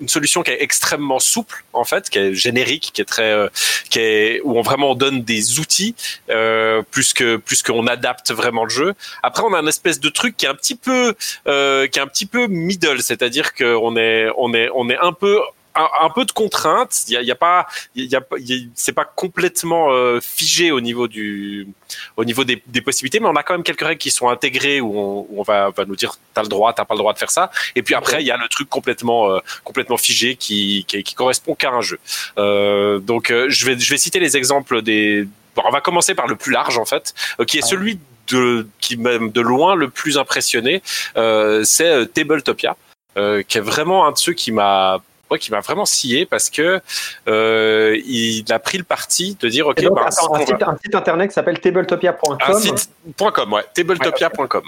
une 0.00 0.08
solution 0.08 0.42
qui 0.42 0.50
est 0.50 0.62
extrêmement 0.62 1.18
souple 1.18 1.64
en 1.72 1.84
fait, 1.84 2.10
qui 2.10 2.18
est 2.18 2.34
générique, 2.34 2.90
qui 2.92 3.00
est 3.00 3.06
très, 3.06 3.30
euh, 3.32 3.48
qui 3.90 3.98
est 4.00 4.40
où 4.44 4.58
on 4.58 4.62
vraiment 4.62 4.94
donne 4.94 5.22
des 5.22 5.58
outils 5.58 5.94
euh, 6.30 6.82
plus 6.90 7.12
que 7.12 7.36
plus 7.36 7.62
qu'on 7.62 7.86
adapte 7.86 8.32
vraiment 8.32 8.64
le 8.64 8.70
jeu. 8.70 8.94
Après, 9.22 9.42
on 9.42 9.52
a 9.54 9.58
un 9.58 9.66
espèce 9.66 10.00
de 10.00 10.08
truc 10.08 10.36
qui 10.36 10.46
est 10.46 10.48
un 10.48 10.54
petit 10.54 10.74
peu 10.74 11.14
euh, 11.46 11.86
qui 11.86 11.98
est 11.98 12.02
un 12.02 12.06
petit 12.06 12.26
peu 12.26 12.46
middle, 12.46 13.02
c'est-à-dire 13.02 13.54
qu'on 13.54 13.96
est 13.96 14.28
on 14.36 14.54
est 14.54 14.68
on 14.74 14.88
est 14.90 14.98
un 14.98 15.12
peu 15.12 15.40
un, 15.76 15.88
un 16.06 16.10
peu 16.10 16.24
de 16.24 16.32
contraintes. 16.32 17.04
Il 17.08 17.14
y 17.14 17.16
a, 17.16 17.22
y 17.22 17.30
a 17.30 17.34
pas, 17.36 17.66
il 17.94 18.04
y 18.10 18.16
a, 18.16 18.20
y 18.38 18.54
a- 18.54 18.66
c'est 18.74 18.92
pas 18.92 19.04
complètement 19.04 19.90
euh, 19.92 20.20
figé 20.20 20.70
au 20.72 20.80
niveau 20.80 21.06
du, 21.08 21.68
au 22.16 22.24
niveau 22.24 22.44
des, 22.44 22.62
des 22.66 22.80
possibilités, 22.80 23.20
mais 23.20 23.28
on 23.28 23.36
a 23.36 23.42
quand 23.42 23.54
même 23.54 23.62
quelques 23.62 23.82
règles 23.82 23.98
qui 24.00 24.10
sont 24.10 24.28
intégrées 24.28 24.80
où 24.80 24.98
on, 24.98 25.26
où 25.30 25.40
on 25.40 25.42
va, 25.42 25.70
va 25.70 25.84
nous 25.84 25.96
dire 25.96 26.14
t'as 26.34 26.42
le 26.42 26.48
droit, 26.48 26.72
t'as 26.72 26.84
pas 26.84 26.94
le 26.94 26.98
droit 26.98 27.12
de 27.12 27.18
faire 27.18 27.30
ça. 27.30 27.50
Et 27.74 27.82
puis 27.82 27.94
après, 27.94 28.22
il 28.22 28.26
y 28.26 28.30
a 28.30 28.36
le 28.36 28.48
truc 28.48 28.68
complètement, 28.68 29.30
euh, 29.30 29.38
complètement 29.64 29.96
figé 29.96 30.36
qui, 30.36 30.84
qui, 30.88 31.02
qui 31.02 31.14
correspond 31.14 31.54
qu'à 31.54 31.70
un 31.70 31.80
jeu. 31.82 31.98
Euh, 32.38 32.98
donc, 32.98 33.30
euh, 33.30 33.46
je 33.48 33.66
vais, 33.66 33.78
je 33.78 33.90
vais 33.90 33.98
citer 33.98 34.18
les 34.20 34.36
exemples 34.36 34.82
des. 34.82 35.26
Bon, 35.54 35.62
on 35.66 35.70
va 35.70 35.80
commencer 35.80 36.14
par 36.14 36.26
le 36.26 36.36
plus 36.36 36.52
large 36.52 36.76
en 36.78 36.84
fait, 36.84 37.14
euh, 37.40 37.44
qui 37.44 37.58
est 37.58 37.62
Ah. 37.64 37.66
celui 37.66 37.98
de, 38.28 38.66
qui 38.80 38.96
m'a 38.96 39.18
de 39.18 39.40
loin 39.40 39.74
le 39.76 39.88
plus 39.88 40.18
impressionné. 40.18 40.82
Euh, 41.16 41.62
c'est 41.64 42.12
Tabletopia, 42.12 42.76
euh, 43.16 43.42
qui 43.42 43.58
est 43.58 43.60
vraiment 43.62 44.06
un 44.06 44.12
de 44.12 44.18
ceux 44.18 44.32
qui 44.32 44.50
m'a 44.52 44.98
ouais, 45.30 45.38
qui 45.38 45.50
m'a 45.50 45.60
vraiment 45.60 45.84
scié 45.84 46.26
parce 46.26 46.50
que 46.50 46.80
euh, 47.28 48.00
il 48.04 48.44
a 48.52 48.58
pris 48.58 48.78
le 48.78 48.84
parti 48.84 49.36
de 49.40 49.48
dire 49.48 49.66
ok 49.66 49.80
donc, 49.82 49.94
bah, 49.96 50.06
attends, 50.06 50.28
on 50.30 50.34
un, 50.34 50.38
va- 50.38 50.46
site, 50.46 50.62
un 50.62 50.76
site 50.82 50.94
internet 50.94 51.28
qui 51.30 51.34
s'appelle 51.34 51.58
tabletopia.com. 51.60 52.38
un 52.40 52.52
site 52.58 52.90
.com 53.16 53.52
ouais 53.52 53.64
tabletopia.com 53.74 54.64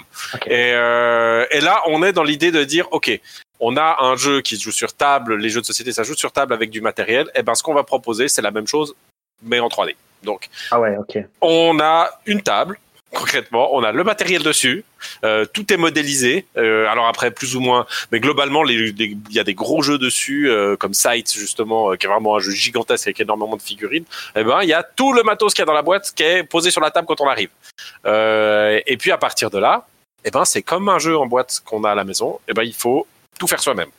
et, 0.47 0.71
euh, 0.73 1.45
et 1.51 1.61
là 1.61 1.81
on 1.87 2.03
est 2.03 2.13
dans 2.13 2.23
l'idée 2.23 2.51
de 2.51 2.63
dire 2.63 2.87
ok 2.91 3.19
on 3.59 3.75
a 3.77 3.97
un 4.01 4.15
jeu 4.15 4.41
qui 4.41 4.55
se 4.57 4.63
joue 4.63 4.71
sur 4.71 4.93
table 4.93 5.35
les 5.37 5.49
jeux 5.49 5.61
de 5.61 5.65
société 5.65 5.91
ça 5.91 6.03
joue 6.03 6.15
sur 6.15 6.31
table 6.31 6.53
avec 6.53 6.69
du 6.69 6.81
matériel. 6.81 7.29
Et 7.35 7.43
ben 7.43 7.55
ce 7.55 7.63
qu'on 7.63 7.73
va 7.73 7.83
proposer 7.83 8.27
c'est 8.27 8.41
la 8.41 8.51
même 8.51 8.67
chose 8.67 8.95
mais 9.43 9.59
en 9.59 9.67
3D 9.67 9.95
donc 10.23 10.49
Ah 10.71 10.79
ouais, 10.79 10.97
ok. 10.97 11.17
on 11.41 11.79
a 11.79 12.09
une 12.25 12.41
table 12.41 12.77
concrètement 13.13 13.75
on 13.75 13.83
a 13.83 13.91
le 13.91 14.03
matériel 14.03 14.43
dessus 14.43 14.83
euh, 15.23 15.45
tout 15.45 15.71
est 15.73 15.77
modélisé 15.77 16.45
euh, 16.57 16.87
alors 16.87 17.07
après 17.07 17.31
plus 17.31 17.55
ou 17.55 17.59
moins 17.59 17.85
mais 18.11 18.19
globalement 18.19 18.63
il 18.65 19.15
y 19.31 19.39
a 19.39 19.43
des 19.43 19.53
gros 19.53 19.81
jeux 19.81 19.97
dessus 19.97 20.49
euh, 20.49 20.75
comme 20.75 20.93
Sight 20.93 21.31
justement 21.33 21.91
euh, 21.91 21.95
qui 21.95 22.05
est 22.05 22.09
vraiment 22.09 22.35
un 22.35 22.39
jeu 22.39 22.51
gigantesque 22.51 23.07
avec 23.07 23.19
énormément 23.19 23.57
de 23.57 23.61
figurines. 23.61 24.05
Et 24.35 24.43
ben 24.43 24.59
il 24.61 24.69
y 24.69 24.73
a 24.73 24.83
tout 24.83 25.13
le 25.13 25.23
matos 25.23 25.53
qu'il 25.53 25.61
y 25.61 25.63
a 25.63 25.65
dans 25.65 25.73
la 25.73 25.81
boîte 25.81 26.11
qui 26.15 26.23
est 26.23 26.43
posé 26.43 26.71
sur 26.71 26.81
la 26.81 26.91
table 26.91 27.07
quand 27.07 27.21
on 27.21 27.27
arrive. 27.27 27.49
Euh, 28.05 28.79
et 28.85 28.97
puis 28.97 29.11
à 29.11 29.17
partir 29.17 29.49
de 29.49 29.59
là 29.59 29.87
et 30.25 30.31
ben 30.31 30.45
c'est 30.45 30.61
comme 30.61 30.89
un 30.89 30.99
jeu 30.99 31.17
en 31.17 31.25
boîte 31.25 31.61
qu'on 31.65 31.83
a 31.83 31.91
à 31.91 31.95
la 31.95 32.03
maison 32.03 32.39
et 32.47 32.53
ben 32.53 32.63
il 32.63 32.73
faut 32.73 33.07
tout 33.39 33.47
faire 33.47 33.61
soi-même 33.61 33.89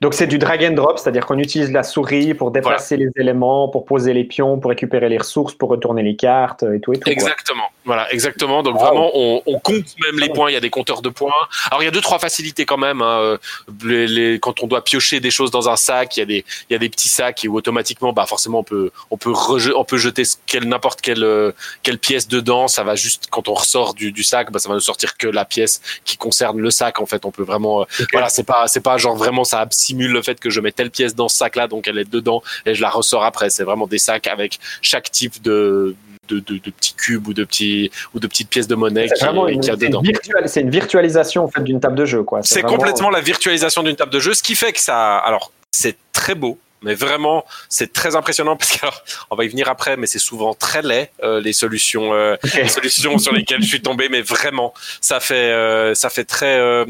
Donc 0.00 0.14
c'est 0.14 0.26
du 0.26 0.38
drag 0.38 0.62
and 0.64 0.72
drop, 0.72 0.98
c'est-à-dire 0.98 1.24
qu'on 1.26 1.38
utilise 1.38 1.70
la 1.72 1.82
souris 1.82 2.34
pour 2.34 2.50
déplacer 2.50 2.96
les 2.96 3.08
éléments, 3.16 3.68
pour 3.68 3.84
poser 3.86 4.12
les 4.12 4.24
pions, 4.24 4.58
pour 4.58 4.68
récupérer 4.70 5.08
les 5.08 5.18
ressources, 5.18 5.54
pour 5.54 5.70
retourner 5.70 6.02
les 6.02 6.16
cartes 6.16 6.62
et 6.64 6.80
tout 6.80 6.92
et 6.92 6.96
tout. 6.98 7.04
quoi. 7.04 7.12
Exactement. 7.12 7.64
Voilà, 7.86 8.12
exactement. 8.12 8.62
Donc 8.62 8.74
Wow. 8.74 8.80
vraiment, 8.86 9.10
on, 9.14 9.42
on 9.46 9.58
compte 9.58 9.84
même 10.04 10.20
les 10.20 10.28
points. 10.28 10.50
Il 10.50 10.54
y 10.54 10.56
a 10.56 10.60
des 10.60 10.70
compteurs 10.70 11.00
de 11.02 11.08
points. 11.08 11.32
Alors 11.70 11.82
il 11.82 11.86
y 11.86 11.88
a 11.88 11.90
deux 11.90 12.00
trois 12.02 12.18
facilités 12.18 12.66
quand 12.66 12.76
même. 12.76 13.00
hein. 13.02 13.20
Euh, 13.20 13.38
Les, 13.84 14.06
les- 14.06 14.38
quand 14.38 14.62
on 14.62 14.66
doit 14.66 14.84
piocher 14.84 15.18
des 15.20 15.30
choses 15.30 15.50
dans 15.50 15.68
un 15.70 15.76
sac, 15.76 16.16
il 16.16 16.20
y 16.20 16.22
a 16.22 16.26
des 16.26 16.44
il 16.68 16.72
y 16.74 16.76
a 16.76 16.78
des 16.78 16.88
petits 16.90 17.08
sacs 17.08 17.46
où 17.48 17.56
automatiquement, 17.56 18.12
bah 18.12 18.26
forcément, 18.26 18.58
on 18.60 18.64
peut 18.64 18.90
on 19.10 19.16
peut 19.16 19.30
reje- 19.32 19.72
on 19.74 19.84
peut 19.84 19.96
jeter 19.96 20.24
n'importe 20.62 21.00
quelle 21.00 21.24
euh, 21.24 21.52
quelle 21.82 21.98
pièce 21.98 22.28
dedans. 22.28 22.68
Ça 22.68 22.84
va 22.84 22.94
juste 22.96 23.28
quand 23.30 23.48
on 23.48 23.54
ressort 23.54 23.94
du, 23.94 24.12
du 24.12 24.22
sac, 24.24 24.52
bah 24.52 24.58
ça 24.58 24.68
va 24.68 24.74
ne 24.74 24.80
sortir 24.80 25.16
que 25.16 25.26
la 25.26 25.44
pièce 25.46 25.80
qui 26.04 26.16
concerne 26.18 26.58
le 26.60 26.70
sac. 26.70 27.00
En 27.00 27.06
fait, 27.06 27.24
on 27.24 27.30
peut 27.30 27.42
vraiment 27.44 27.80
euh, 27.82 27.84
voilà, 28.12 28.28
c'est 28.28 28.44
pas 28.44 28.66
c'est 28.66 28.80
pas 28.82 28.98
genre 28.98 29.16
vraiment 29.16 29.44
ça 29.44 29.60
simule 29.70 30.12
le 30.12 30.22
fait 30.22 30.38
que 30.38 30.50
je 30.50 30.60
mets 30.60 30.72
telle 30.72 30.90
pièce 30.90 31.14
dans 31.14 31.28
ce 31.28 31.36
sac 31.36 31.56
là, 31.56 31.66
donc 31.68 31.88
elle 31.88 31.98
est 31.98 32.08
dedans 32.10 32.42
et 32.66 32.74
je 32.74 32.82
la 32.82 32.90
ressors 32.90 33.24
après. 33.24 33.50
C'est 33.50 33.64
vraiment 33.64 33.86
des 33.86 33.98
sacs 33.98 34.26
avec 34.26 34.58
chaque 34.82 35.10
type 35.10 35.40
de 35.42 35.94
de, 36.28 36.38
de, 36.38 36.58
de 36.58 36.70
petits 36.70 36.94
cubes 36.94 37.26
ou 37.26 37.34
de 37.34 37.42
petits 37.42 37.90
ou 38.14 38.20
de 38.20 38.26
petites 38.28 38.48
pièces 38.48 38.68
de 38.68 38.76
monnaie 38.76 39.08
C'est 39.08 39.14
qui, 39.16 39.24
une, 39.24 39.68
a 39.70 39.74
dedans. 39.76 40.00
c'est 40.46 40.60
une 40.60 40.70
virtualisation 40.70 41.42
en 41.44 41.48
fait 41.48 41.60
d'une 41.62 41.80
table 41.80 41.96
de 41.96 42.04
jeu, 42.04 42.22
quoi. 42.22 42.40
C'est 42.44 42.60
vraiment- 42.60 42.76
complètement 42.76 43.10
la 43.10 43.20
virtualisation 43.20 43.82
d'une 43.82 43.96
table 43.96 44.12
de 44.12 44.20
jeu, 44.20 44.32
ce 44.34 44.42
qui 44.44 44.54
fait 44.54 44.72
que 44.72 44.78
ça, 44.78 45.16
alors 45.18 45.50
c'est 45.72 45.96
très 46.12 46.36
beau, 46.36 46.56
mais 46.82 46.94
vraiment 46.94 47.44
c'est 47.68 47.92
très 47.92 48.16
impressionnant 48.16 48.56
parce 48.56 48.72
que 48.72 48.82
alors, 48.82 49.02
on 49.30 49.36
va 49.36 49.44
y 49.44 49.48
venir 49.48 49.68
après, 49.68 49.96
mais 49.96 50.06
c'est 50.06 50.18
souvent 50.18 50.54
très 50.54 50.82
laid 50.82 51.10
euh, 51.22 51.40
les 51.40 51.52
solutions, 51.52 52.14
euh, 52.14 52.36
les 52.54 52.68
solutions 52.68 53.18
sur 53.18 53.32
lesquelles 53.32 53.62
je 53.62 53.68
suis 53.68 53.82
tombé, 53.82 54.08
mais 54.08 54.22
vraiment 54.22 54.72
ça 55.00 55.20
fait 55.20 55.34
euh, 55.34 55.94
ça 55.94 56.10
fait 56.10 56.24
très, 56.24 56.58
euh, 56.58 56.84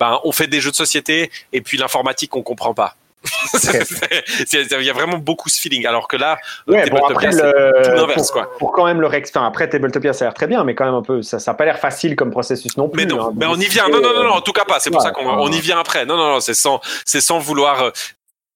ben 0.00 0.20
on 0.24 0.32
fait 0.32 0.46
des 0.46 0.60
jeux 0.60 0.70
de 0.70 0.76
société 0.76 1.30
et 1.52 1.60
puis 1.60 1.78
l'informatique 1.78 2.34
on 2.36 2.42
comprend 2.42 2.74
pas. 2.74 2.96
Il 4.52 4.82
y 4.84 4.90
a 4.90 4.92
vraiment 4.92 5.18
beaucoup 5.18 5.48
ce 5.48 5.60
feeling, 5.60 5.86
alors 5.86 6.08
que 6.08 6.16
là, 6.16 6.38
Ouais, 6.66 6.88
bon, 6.90 6.96
Tabletopia, 6.96 7.10
après, 7.10 7.32
c'est 7.32 7.42
le... 7.42 7.82
tout 7.84 7.90
l'inverse, 7.90 8.30
pour, 8.30 8.32
quoi. 8.32 8.58
pour 8.58 8.72
quand 8.72 8.84
même 8.84 9.00
le 9.00 9.06
rex... 9.06 9.30
enfin, 9.30 9.46
après, 9.46 9.68
Tabletopia, 9.68 10.12
ça 10.12 10.24
a 10.24 10.28
l'air 10.28 10.34
très 10.34 10.46
bien, 10.46 10.64
mais 10.64 10.74
quand 10.74 10.84
même 10.84 10.94
un 10.94 11.02
peu, 11.02 11.22
ça 11.22 11.38
n'a 11.46 11.54
pas 11.54 11.64
l'air 11.64 11.78
facile 11.78 12.16
comme 12.16 12.30
processus 12.30 12.76
non 12.76 12.88
plus. 12.88 13.04
Mais 13.04 13.06
non, 13.06 13.28
hein. 13.28 13.32
mais 13.36 13.46
on 13.46 13.54
y 13.54 13.66
vient. 13.66 13.88
Non, 13.88 14.00
non, 14.00 14.12
non, 14.14 14.24
non, 14.24 14.32
en 14.32 14.40
tout 14.40 14.52
cas 14.52 14.64
pas. 14.64 14.80
C'est 14.80 14.90
pour 14.90 15.00
Ouais, 15.00 15.06
ça 15.06 15.12
qu'on 15.12 15.28
on 15.28 15.52
y 15.52 15.60
vient 15.60 15.78
après. 15.78 16.04
Non, 16.04 16.16
non, 16.16 16.32
non, 16.32 16.40
c'est 16.40 16.54
sans, 16.54 16.80
c'est 17.04 17.20
sans 17.20 17.38
vouloir. 17.38 17.92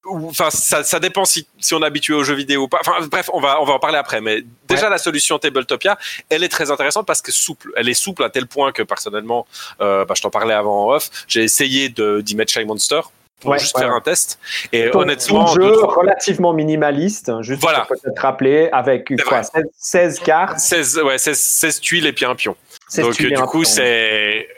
Enfin, 0.09 0.51
ça, 0.51 0.83
ça 0.85 1.01
dépend 1.01 1.25
si, 1.25 1.47
si 1.59 1.75
on 1.75 1.83
est 1.83 1.87
habitué 1.87 2.15
aux 2.15 2.23
jeux 2.23 2.35
vidéo 2.35 2.63
ou 2.65 2.69
pas. 2.69 2.79
Enfin, 2.81 3.05
bref, 3.11 3.29
on 3.33 3.41
va, 3.41 3.61
on 3.61 3.65
va 3.65 3.75
en 3.75 3.79
parler 3.79 3.99
après. 3.99 4.21
Mais 4.21 4.43
déjà, 4.69 4.89
la 4.89 4.99
solution 4.99 5.39
Tabletopia, 5.39 5.99
elle 6.29 6.45
est 6.45 6.49
très 6.49 6.71
intéressante 6.71 7.07
parce 7.07 7.23
que 7.23 7.33
souple. 7.33 7.73
Elle 7.77 7.89
est 7.89 7.95
souple 7.95 8.23
à 8.25 8.31
tel 8.31 8.47
point 8.47 8.73
que 8.73 8.83
personnellement, 8.83 9.47
euh, 9.81 10.05
bah, 10.05 10.15
je 10.17 10.23
t'en 10.23 10.31
parlais 10.31 10.55
avant 10.55 10.87
en 10.87 10.91
off, 10.95 11.11
j'ai 11.29 11.43
essayé 11.45 11.89
de, 11.89 12.21
d'y 12.21 12.37
mettre 12.37 12.53
Shy 12.53 12.65
Monster 12.65 13.01
pour 13.41 13.51
Ouais, 13.51 13.59
juste 13.59 13.75
ouais. 13.77 13.83
faire 13.83 13.93
un 13.93 14.01
test. 14.01 14.39
Et 14.73 14.91
Ton- 14.91 15.01
honnêtement, 15.01 15.45
ton 15.45 15.53
jeu 15.61 15.73
trois- 15.73 15.95
relativement 15.95 16.53
minimaliste, 16.55 17.31
juste 17.43 17.61
Voilà. 17.61 17.81
pour 17.81 17.97
peut-être 18.01 18.19
rappeler, 18.21 18.69
avec 18.73 19.09
quoi, 19.27 19.43
vrai. 19.43 19.45
16, 19.45 19.65
16 19.77 20.19
cartes. 20.21 20.59
16, 20.59 20.99
ouais, 21.05 21.19
16, 21.19 21.39
16 21.39 21.81
tuiles 21.81 22.07
et 22.07 22.13
puis 22.13 22.25
un 22.25 22.35
pion. 22.35 22.57
16 22.89 23.05
Donc, 23.05 23.17
du 23.19 23.33
coup, 23.43 23.65
c'est, 23.65 24.49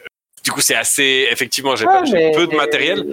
du 0.45 0.53
coup, 0.53 0.61
c'est 0.61 0.77
assez, 0.77 1.27
effectivement, 1.31 1.75
j'ai 1.77 1.87
peu 2.33 2.47
de 2.47 2.55
matériel. 2.55 3.05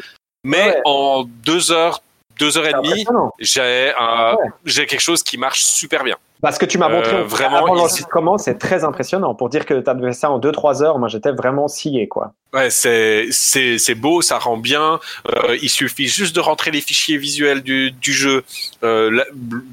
Mais 0.43 0.67
Ouais. 0.67 0.81
en 0.85 1.23
deux 1.23 1.71
heures, 1.71 2.03
deux 2.39 2.57
heures 2.57 2.67
et 2.67 2.73
demie, 2.73 2.87
impressionnant. 2.89 3.31
j'ai 3.39 3.93
un, 3.97 4.33
Ouais. 4.35 4.47
j'ai 4.65 4.85
quelque 4.85 4.99
chose 5.01 5.23
qui 5.23 5.37
marche 5.37 5.63
super 5.63 6.03
bien. 6.03 6.15
Parce 6.41 6.57
que 6.57 6.65
tu 6.65 6.77
m'as 6.77 6.89
montré 6.89 7.15
Euh, 7.15 7.23
en- 7.23 7.27
vraiment, 7.27 7.57
avant 7.57 7.73
l'enregistrement, 7.73 8.37
c'est 8.37 8.57
très 8.59 8.83
impressionnant. 8.83 9.33
Pour 9.33 9.49
dire 9.49 9.65
que 9.65 9.73
tu 9.79 9.89
as 9.89 9.95
fait 9.97 10.11
ça 10.13 10.29
en 10.29 10.37
2-3 10.37 10.83
heures, 10.83 10.99
moi 10.99 11.07
j'étais 11.07 11.31
vraiment 11.31 11.67
scié. 11.67 12.07
Quoi. 12.07 12.33
Ouais, 12.53 12.69
c'est 12.69 13.27
c'est 13.31 13.77
c'est 13.77 13.95
beau, 13.95 14.21
ça 14.21 14.37
rend 14.37 14.57
bien. 14.57 14.99
Euh, 15.33 15.57
il 15.61 15.69
suffit 15.69 16.07
juste 16.07 16.35
de 16.35 16.41
rentrer 16.41 16.71
les 16.71 16.81
fichiers 16.81 17.17
visuels 17.17 17.61
du 17.63 17.91
du 17.91 18.13
jeu. 18.13 18.43
Euh, 18.83 19.09
là, 19.11 19.25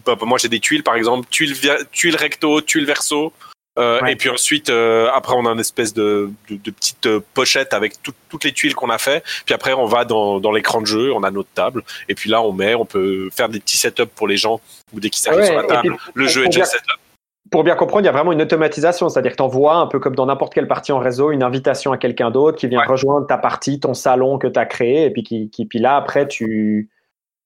bah, 0.07 0.16
moi 0.23 0.38
j'ai 0.38 0.49
des 0.49 0.61
tuiles 0.61 0.83
par 0.85 0.95
exemple, 0.95 1.26
tuiles 1.31 1.57
tuiles 1.92 2.16
recto, 2.16 2.61
tuiles 2.61 2.87
verso. 2.87 3.33
Euh, 3.79 4.00
Ouais. 4.02 4.12
Et 4.12 4.17
puis 4.17 4.29
ensuite, 4.29 4.69
euh, 4.69 5.09
après, 5.14 5.35
on 5.37 5.47
a 5.47 5.50
une 5.50 5.61
espèce 5.61 5.95
de, 5.95 6.31
de, 6.50 6.57
de 6.57 6.71
petite 6.71 7.07
euh, 7.07 7.21
pochette 7.33 7.73
avec 7.73 8.02
tout- 8.02 8.12
toutes 8.29 8.45
les 8.45 8.52
tuiles 8.52 8.75
qu'on 8.75 8.91
a 8.91 8.99
fait. 8.99 9.23
Puis 9.47 9.55
après, 9.55 9.73
on 9.73 9.87
va 9.87 10.05
dans, 10.05 10.41
dans 10.41 10.52
l'écran 10.52 10.81
de 10.83 10.87
jeu, 10.87 11.12
on 11.14 11.23
a 11.23 11.31
notre 11.31 11.49
table. 11.55 11.83
Et 12.09 12.14
puis 12.14 12.29
là, 12.29 12.43
on 12.43 12.52
met, 12.52 12.75
on 12.75 12.85
peut 12.85 13.31
faire 13.35 13.49
des 13.49 13.61
petits 13.61 13.79
setups 13.79 14.07
pour 14.14 14.29
les 14.29 14.37
gens 14.37 14.61
ou 14.93 15.00
dès 15.00 15.09
qu'ils 15.09 15.26
arrivent 15.29 15.41
Ouais, 15.41 15.47
sur 15.47 15.57
la 15.57 15.62
table. 15.64 15.88
puis, 15.88 15.99
le 16.14 16.26
jeu 16.26 16.45
est 16.45 16.49
déjà 16.49 16.64
setup. 16.67 16.85
Pour 17.50 17.64
bien 17.64 17.75
comprendre, 17.75 18.02
il 18.02 18.07
y 18.07 18.09
a 18.09 18.12
vraiment 18.12 18.33
une 18.33 18.41
automatisation, 18.43 19.09
c'est-à-dire 19.11 19.33
que 19.33 19.37
tu 19.37 19.43
envoies, 19.43 19.75
un 19.75 19.87
peu 19.87 19.99
comme 20.00 20.14
dans 20.14 20.25
n'importe 20.26 20.55
quelle 20.55 20.69
partie 20.69 20.93
en 20.93 20.99
réseau, 20.99 21.31
une 21.33 21.43
invitation 21.43 21.93
à 21.93 21.99
quelqu'un 21.99 22.31
d'autre 22.31 22.57
qui 22.59 22.67
vient 22.67 22.81
Ouais. 22.81 22.87
rejoindre 22.87 23.26
ta 23.26 23.37
partie, 23.37 23.79
ton 23.81 23.93
salon 23.95 24.38
que 24.38 24.47
tu 24.49 24.59
as 24.59 24.64
créé, 24.67 25.05
et 25.05 25.11
puis, 25.11 25.23
qui, 25.23 25.50
qui- 25.50 25.67
puis 25.67 25.79
là, 25.79 25.97
après, 25.97 26.26
tu, 26.29 26.88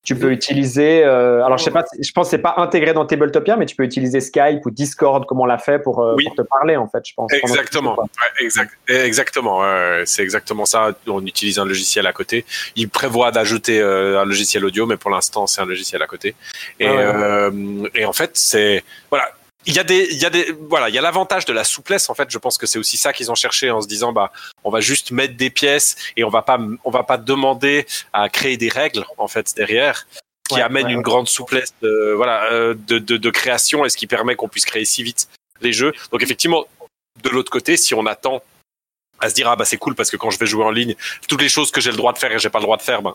tu 0.06 0.14
peux 0.16 0.30
utiliser. 0.30 1.04
euh, 1.04 1.44
alors, 1.44 1.58
je 1.58 1.64
sais 1.64 1.70
pas, 1.70 1.84
je 2.00 2.10
pense 2.12 2.28
que 2.28 2.30
c'est 2.30 2.38
pas 2.38 2.54
intégré 2.56 2.94
dans 2.94 3.04
Tabletopia, 3.04 3.56
mais 3.56 3.66
tu 3.66 3.76
peux 3.76 3.82
utiliser 3.82 4.20
Skype 4.20 4.64
ou 4.64 4.70
Discord, 4.70 5.26
comme 5.26 5.40
on 5.40 5.44
l'a 5.44 5.58
fait, 5.58 5.78
pour, 5.80 6.00
euh, 6.02 6.14
Oui. 6.16 6.24
pour 6.24 6.36
te 6.36 6.42
parler, 6.42 6.76
en 6.76 6.88
fait, 6.88 7.02
je 7.06 7.12
pense. 7.12 7.30
Exactement. 7.32 7.98
Ouais, 7.98 8.06
exact, 8.40 8.72
exactement. 8.88 9.62
c'est 10.06 10.22
exactement 10.22 10.64
ça. 10.64 10.92
On 11.08 11.24
utilise 11.26 11.58
un 11.58 11.64
logiciel 11.66 12.06
à 12.06 12.12
côté. 12.12 12.44
Il 12.76 12.88
prévoit 12.88 13.32
d'ajouter 13.32 13.80
euh, 13.80 14.20
un 14.20 14.24
logiciel 14.24 14.64
audio, 14.64 14.86
mais 14.86 14.96
pour 14.96 15.10
l'instant, 15.10 15.46
c'est 15.46 15.60
un 15.60 15.66
logiciel 15.66 16.00
à 16.02 16.06
côté. 16.06 16.34
Et, 16.80 16.86
Ah 16.86 16.92
ouais. 16.94 17.02
euh, 17.04 17.88
et 17.94 18.04
en 18.04 18.12
fait, 18.12 18.30
c'est 18.34 18.84
voilà. 19.10 19.26
Il 19.66 19.74
y 19.74 19.78
a 19.80 19.84
des, 19.84 20.08
il 20.12 20.18
y 20.18 20.24
a 20.24 20.30
des, 20.30 20.52
voilà, 20.68 20.88
il 20.88 20.94
y 20.94 20.98
a 20.98 21.00
l'avantage 21.00 21.44
de 21.44 21.52
la 21.52 21.64
souplesse. 21.64 22.08
En 22.08 22.14
fait, 22.14 22.30
je 22.30 22.38
pense 22.38 22.56
que 22.56 22.66
c'est 22.66 22.78
aussi 22.78 22.96
ça 22.96 23.12
qu'ils 23.12 23.30
ont 23.32 23.34
cherché 23.34 23.70
en 23.70 23.82
se 23.82 23.88
disant, 23.88 24.12
bah, 24.12 24.32
on 24.64 24.70
va 24.70 24.80
juste 24.80 25.10
mettre 25.10 25.36
des 25.36 25.50
pièces 25.50 25.96
et 26.16 26.22
on 26.24 26.28
va 26.28 26.42
pas, 26.42 26.58
on 26.84 26.90
va 26.90 27.02
pas 27.02 27.18
demander 27.18 27.86
à 28.12 28.28
créer 28.28 28.56
des 28.56 28.68
règles 28.68 29.04
en 29.18 29.28
fait 29.28 29.54
derrière 29.56 30.06
qui 30.48 30.54
Ouais, 30.54 30.62
amène 30.62 30.86
ouais, 30.86 30.92
une 30.92 30.98
ouais. 30.98 31.02
grande 31.02 31.26
souplesse 31.28 31.74
de, 31.82 32.12
voilà, 32.14 32.44
euh, 32.52 32.74
de, 32.86 33.00
de, 33.00 33.16
de 33.16 33.30
création 33.30 33.84
et 33.84 33.88
ce 33.88 33.96
qui 33.96 34.06
permet 34.06 34.36
qu'on 34.36 34.48
puisse 34.48 34.64
créer 34.64 34.84
si 34.84 35.02
vite 35.02 35.28
les 35.60 35.72
jeux. 35.72 35.92
Donc 36.12 36.22
effectivement, 36.22 36.64
de 37.24 37.28
l'autre 37.30 37.50
côté, 37.50 37.76
si 37.76 37.94
on 37.94 38.06
attend 38.06 38.42
à 39.18 39.28
se 39.30 39.34
dire 39.34 39.48
ah 39.48 39.56
bah 39.56 39.64
c'est 39.64 39.78
cool 39.78 39.96
parce 39.96 40.10
que 40.10 40.16
quand 40.16 40.30
je 40.30 40.38
vais 40.38 40.46
jouer 40.46 40.64
en 40.64 40.70
ligne, 40.70 40.94
toutes 41.26 41.40
les 41.42 41.48
choses 41.48 41.72
que 41.72 41.80
j'ai 41.80 41.90
le 41.90 41.96
droit 41.96 42.12
de 42.12 42.18
faire 42.18 42.30
et 42.30 42.38
j'ai 42.38 42.50
pas 42.50 42.58
le 42.60 42.64
droit 42.64 42.76
de 42.76 42.82
faire, 42.82 43.02
ben 43.02 43.14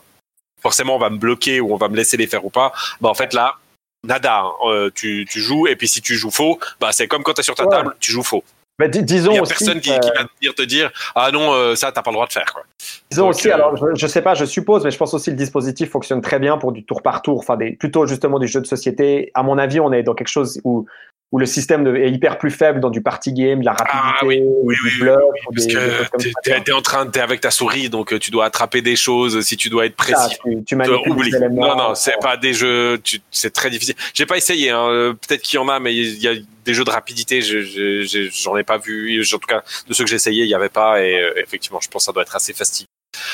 forcément 0.60 0.96
on 0.96 0.98
va 0.98 1.08
me 1.08 1.16
bloquer 1.16 1.60
ou 1.60 1.72
on 1.72 1.76
va 1.76 1.88
me 1.88 1.96
laisser 1.96 2.18
les 2.18 2.26
faire 2.26 2.44
ou 2.44 2.50
pas. 2.50 2.72
Bah 3.00 3.08
en 3.08 3.14
fait 3.14 3.32
là, 3.32 3.56
nada, 4.06 4.40
hein. 4.40 4.52
Euh, 4.66 4.90
tu, 4.94 5.26
tu 5.30 5.40
joues 5.40 5.66
et 5.66 5.76
puis 5.76 5.88
si 5.88 6.00
tu 6.00 6.14
joues 6.14 6.30
faux, 6.30 6.58
bah 6.80 6.88
c'est 6.92 7.06
comme 7.06 7.22
quand 7.22 7.34
tu 7.34 7.40
es 7.40 7.44
sur 7.44 7.54
ta 7.54 7.64
Ouais. 7.64 7.70
table, 7.70 7.94
tu 8.00 8.10
joues 8.12 8.22
faux. 8.22 8.42
Mais 8.78 8.88
dis- 8.88 9.00
Il 9.00 9.04
disons 9.04 9.32
y 9.32 9.38
a 9.38 9.42
aussi, 9.42 9.52
personne 9.52 9.80
qui, 9.80 9.90
qui 10.40 10.46
va 10.48 10.52
te 10.54 10.62
dire 10.62 10.90
ah 11.14 11.30
non 11.30 11.52
euh, 11.52 11.74
ça 11.76 11.92
t'as 11.92 12.02
pas 12.02 12.10
le 12.10 12.14
droit 12.16 12.26
de 12.26 12.32
faire 12.32 12.52
quoi. 12.52 12.62
Disons 13.10 13.24
Donc, 13.26 13.34
aussi, 13.34 13.48
euh, 13.50 13.54
alors 13.54 13.76
je, 13.76 13.84
je 13.94 14.06
sais 14.06 14.22
pas, 14.22 14.34
je 14.34 14.44
suppose, 14.46 14.82
mais 14.84 14.90
je 14.90 14.96
pense 14.96 15.12
aussi 15.14 15.26
que 15.26 15.30
le 15.32 15.36
dispositif 15.36 15.90
fonctionne 15.90 16.20
très 16.22 16.38
bien 16.38 16.56
pour 16.58 16.72
du 16.72 16.82
tour 16.84 17.02
par 17.02 17.22
tour, 17.22 17.38
enfin 17.38 17.56
des, 17.56 17.72
plutôt 17.72 18.06
justement 18.06 18.38
du 18.38 18.48
jeu 18.48 18.60
de 18.60 18.66
société. 18.66 19.30
À 19.34 19.42
mon 19.42 19.58
avis, 19.58 19.78
on 19.78 19.92
est 19.92 20.02
dans 20.02 20.14
quelque 20.14 20.28
chose 20.28 20.60
où, 20.64 20.86
où 21.32 21.38
le 21.38 21.46
système 21.46 21.82
de- 21.82 21.96
est 21.96 22.10
hyper 22.10 22.38
plus 22.38 22.50
faible 22.50 22.78
dans 22.78 22.90
du 22.90 23.00
party 23.00 23.32
game, 23.32 23.60
de 23.60 23.64
la 23.64 23.72
rapidité, 23.72 23.98
Ah 24.20 24.24
oui, 24.26 24.40
ou 24.42 24.60
oui, 24.64 24.74
du 24.76 24.82
oui, 24.84 24.98
bluff, 25.00 25.16
parce 25.54 25.66
des- 25.66 25.72
que 25.74 26.60
t'es- 26.62 26.72
en 26.72 26.82
train, 26.82 27.06
t'es 27.06 27.20
avec 27.20 27.40
ta 27.40 27.50
souris 27.50 27.88
donc 27.88 28.12
euh, 28.12 28.18
tu 28.18 28.30
dois 28.30 28.44
attraper 28.44 28.82
des 28.82 28.96
choses. 28.96 29.40
Si 29.40 29.56
tu 29.56 29.70
dois 29.70 29.86
être 29.86 29.94
Ah, 29.98 30.02
précis, 30.02 30.36
tu, 30.44 30.56
tu 30.58 30.64
Tu 30.64 30.76
manipules 30.76 31.12
oublie. 31.12 31.30
les 31.30 31.36
éléments. 31.38 31.66
Non, 31.68 31.76
non, 31.76 31.94
c'est 31.94 32.18
pas 32.20 32.36
des 32.36 32.52
jeux. 32.52 33.00
C'est 33.30 33.52
très 33.52 33.70
difficile. 33.70 33.94
J'ai 34.14 34.26
pas 34.26 34.36
essayé. 34.36 34.70
Hein. 34.70 34.88
euh, 34.90 35.12
Peut-être 35.14 35.42
qu'il 35.42 35.56
y 35.56 35.58
en 35.58 35.68
a, 35.68 35.80
mais 35.80 35.94
il 35.94 36.18
y 36.22 36.28
a 36.28 36.34
des 36.64 36.74
jeux 36.74 36.84
de 36.84 36.90
rapidité. 36.90 37.40
je- 37.40 37.60
je- 37.62 38.02
je- 38.02 38.28
J'en 38.30 38.56
ai 38.56 38.62
pas 38.62 38.78
vu. 38.78 39.20
En 39.22 39.38
tout 39.38 39.46
cas, 39.46 39.62
de 39.88 39.94
ceux 39.94 40.04
que 40.04 40.10
j'ai 40.10 40.16
essayé, 40.16 40.44
il 40.44 40.48
y 40.50 40.54
avait 40.54 40.68
pas. 40.68 41.02
Et 41.02 41.18
euh, 41.18 41.32
effectivement, 41.36 41.80
je 41.80 41.88
pense 41.88 42.02
que 42.02 42.06
ça 42.06 42.12
doit 42.12 42.22
être 42.22 42.36
assez 42.36 42.52
fastidieux. 42.52 42.86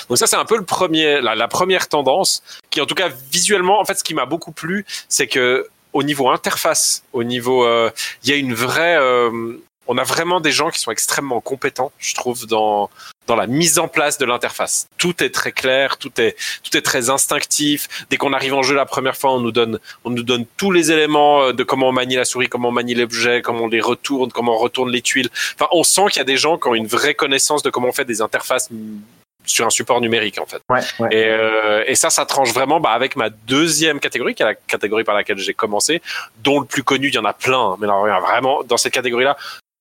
Donc 0.09 0.19
ça, 0.19 0.27
c'est 0.27 0.37
un 0.37 0.45
peu 0.45 0.57
le 0.57 0.65
premier, 0.65 1.21
la, 1.21 1.35
la 1.35 1.49
première 1.49 1.89
tendance 1.89 2.43
qui, 2.71 2.81
en 2.81 2.87
tout 2.87 2.95
cas, 2.95 3.09
visuellement, 3.33 3.81
en 3.81 3.85
fait, 3.85 3.95
ce 3.99 4.05
qui 4.05 4.15
m'a 4.15 4.27
beaucoup 4.27 4.53
plu, 4.53 4.85
c'est 5.09 5.27
que 5.27 5.67
au 5.93 6.03
niveau 6.03 6.29
interface, 6.31 7.03
au 7.13 7.25
niveau, 7.25 7.65
euh, 7.65 7.91
il 8.25 8.31
y 8.31 8.33
a 8.33 8.37
une 8.37 8.55
vraie. 8.55 8.97
euh, 8.97 9.59
on 9.91 9.97
a 9.97 10.05
vraiment 10.05 10.41
des 10.41 10.53
gens 10.53 10.69
qui 10.71 10.79
sont 10.79 10.91
extrêmement 10.91 11.41
compétents, 11.41 11.93
je 11.99 12.15
trouve, 12.15 12.47
dans 12.47 12.91
dans 13.27 13.37
la 13.37 13.47
mise 13.47 13.79
en 13.79 13.89
place 13.89 14.19
de 14.19 14.25
l'interface. 14.27 14.87
Tout 14.99 15.23
est 15.23 15.31
très 15.31 15.53
clair, 15.53 15.97
tout 15.97 16.13
est 16.21 16.37
tout 16.63 16.77
est 16.77 16.83
très 16.83 17.09
instinctif. 17.11 17.89
Dès 18.11 18.19
qu'on 18.19 18.35
arrive 18.35 18.55
en 18.55 18.63
jeu 18.63 18.75
la 18.75 18.87
première 18.87 19.17
fois, 19.17 19.33
on 19.33 19.41
nous 19.41 19.53
donne 19.53 19.79
on 20.05 20.11
nous 20.11 20.23
donne 20.23 20.45
tous 20.59 20.71
les 20.71 20.93
éléments 20.93 21.43
euh, 21.43 21.53
de 21.53 21.65
comment 21.65 21.89
on 21.89 21.93
manie 21.93 22.17
la 22.17 22.27
souris, 22.27 22.49
comment 22.49 22.69
on 22.69 22.73
manie 22.73 22.95
l'objet, 22.95 23.41
comment 23.43 23.65
on 23.65 23.69
les 23.69 23.81
retourne, 23.81 24.31
comment 24.31 24.55
on 24.55 24.59
retourne 24.59 24.91
les 24.91 25.03
tuiles. 25.03 25.31
Enfin, 25.55 25.69
on 25.73 25.85
sent 25.85 26.05
qu'il 26.11 26.19
y 26.19 26.21
a 26.21 26.25
des 26.25 26.37
gens 26.37 26.59
qui 26.59 26.69
ont 26.69 26.75
une 26.75 26.87
vraie 26.87 27.15
connaissance 27.15 27.63
de 27.63 27.71
comment 27.71 27.89
on 27.89 27.93
fait 27.93 28.05
des 28.05 28.21
interfaces 28.21 28.69
sur 29.49 29.67
un 29.67 29.71
support 29.71 30.01
numérique 30.01 30.39
en 30.39 30.47
fait. 30.47 30.63
Ouais, 30.69 30.81
ouais. 31.01 31.09
Et, 31.11 31.25
euh, 31.29 31.83
et 31.87 31.95
ça, 31.95 32.11
ça 32.11 32.27
tranche 32.27 32.53
vraiment 32.53 32.81
bah, 32.81 32.91
avec 32.91 33.17
ma 33.17 33.31
deuxième 33.31 33.99
catégorie, 34.01 34.35
qui 34.35 34.43
est 34.43 34.47
la 34.47 34.55
catégorie 34.55 35.05
par 35.05 35.15
laquelle 35.15 35.39
j'ai 35.39 35.55
commencé, 35.55 36.03
dont 36.45 36.61
le 36.61 36.67
plus 36.67 36.83
connu, 36.83 37.09
il 37.09 37.15
y 37.15 37.19
en 37.19 37.25
a 37.25 37.33
plein. 37.33 37.73
hein. 37.73 37.77
Mais 37.81 37.87
a 38.13 38.21
vraiment, 38.21 38.63
dans 38.63 38.77
cette 38.77 38.93
catégorie-là, 38.93 39.37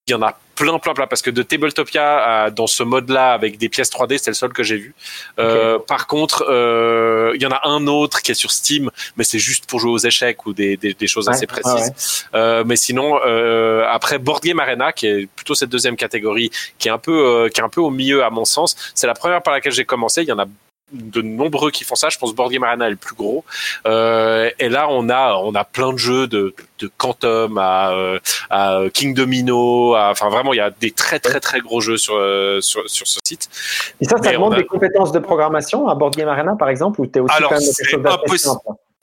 il 0.08 0.12
y 0.12 0.14
en 0.14 0.22
a 0.22 0.38
plein, 0.56 0.78
plein, 0.78 0.94
plein. 0.94 1.06
Parce 1.06 1.22
que 1.22 1.30
de 1.30 1.42
Tabletopia 1.42 2.18
à- 2.44 2.50
dans 2.50 2.66
ce 2.66 2.82
mode-là, 2.82 3.32
avec 3.32 3.58
des 3.58 3.68
pièces 3.68 3.90
3D, 3.90 4.18
c'est 4.18 4.30
le 4.30 4.34
seul 4.34 4.52
que 4.52 4.62
j'ai 4.62 4.76
vu. 4.76 4.94
Euh, 5.38 5.78
Par 5.78 6.06
contre, 6.06 6.44
euh, 6.48 7.32
il 7.36 7.42
y 7.42 7.46
en 7.46 7.50
a 7.52 7.60
un 7.68 7.86
autre 7.86 8.22
qui 8.22 8.32
est 8.32 8.34
sur 8.34 8.50
Steam, 8.50 8.90
mais 9.16 9.24
c'est 9.24 9.38
juste 9.38 9.66
pour 9.66 9.78
jouer 9.80 9.92
aux 9.92 9.98
échecs 9.98 10.46
ou 10.46 10.52
des, 10.52 10.76
des, 10.76 10.94
des 10.94 11.06
choses 11.06 11.26
Ouais, 11.28 11.34
assez 11.34 11.42
ouais, 11.42 11.46
précises. 11.46 12.26
Euh, 12.34 12.64
mais 12.66 12.76
sinon, 12.76 13.20
euh, 13.24 13.84
après 13.88 14.18
Board 14.18 14.42
Game 14.42 14.58
Arena, 14.60 14.92
qui 14.92 15.06
est 15.06 15.28
plutôt 15.36 15.54
cette 15.54 15.70
deuxième 15.70 15.96
catégorie, 15.96 16.50
qui 16.78 16.88
est 16.88 16.92
un 16.92 16.98
peu, 16.98 17.12
euh, 17.44 17.48
qui 17.48 17.60
est 17.60 17.64
un 17.64 17.68
peu 17.68 17.80
au 17.80 17.90
milieu 17.90 18.24
à 18.24 18.30
mon 18.30 18.44
sens, 18.44 18.74
c'est 18.94 19.06
la 19.06 19.14
première 19.14 19.42
par 19.42 19.52
laquelle 19.54 19.72
j'ai 19.72 19.84
commencé. 19.84 20.22
Il 20.22 20.28
y 20.28 20.32
en 20.32 20.38
a 20.38 20.46
de 20.92 21.20
nombreux 21.22 21.70
qui 21.70 21.84
font 21.84 21.94
ça. 21.94 22.08
Je 22.08 22.18
pense 22.18 22.34
Board 22.34 22.50
Game 22.50 22.64
Arena 22.64 22.86
est 22.86 22.90
le 22.90 22.96
plus 22.96 23.14
gros. 23.14 23.44
Euh, 23.86 24.50
et 24.58 24.68
là, 24.68 24.86
on 24.90 25.08
a, 25.10 25.34
on 25.34 25.54
a 25.54 25.64
plein 25.64 25.92
de 25.92 25.98
jeux 25.98 26.26
de, 26.26 26.54
de 26.78 26.90
Quantum 26.96 27.58
à, 27.58 27.90
euh, 27.92 28.18
à 28.50 28.80
King 28.94 29.14
Domino. 29.14 29.94
à- 29.94 30.10
Enfin, 30.10 30.28
vraiment, 30.30 30.52
il 30.52 30.56
y 30.56 30.60
a 30.60 30.70
des 30.70 30.90
très, 30.90 31.18
très, 31.18 31.40
très 31.40 31.60
gros 31.60 31.80
jeux 31.80 31.96
sur, 31.98 32.14
euh, 32.16 32.60
sur, 32.60 32.88
sur 32.88 33.06
ce 33.06 33.18
site. 33.24 33.48
Et 34.00 34.04
ça, 34.04 34.16
ça 34.16 34.22
mais 34.24 34.32
demande 34.32 34.54
a- 34.54 34.56
des 34.58 34.64
compétences 34.66 35.12
de 35.12 35.18
programmation 35.18 35.88
à 35.88 35.94
Board 35.94 36.16
Game 36.16 36.28
Arena, 36.28 36.54
par 36.58 36.68
exemple, 36.68 37.00
ou 37.00 37.06
tu 37.06 37.18
es 37.18 37.20
aussi 37.20 37.34
Alors, 37.36 37.50
quand 37.50 37.60
même 37.60 37.64
quelque 37.74 37.90
chose 37.90 38.00
impossible. 38.06 38.54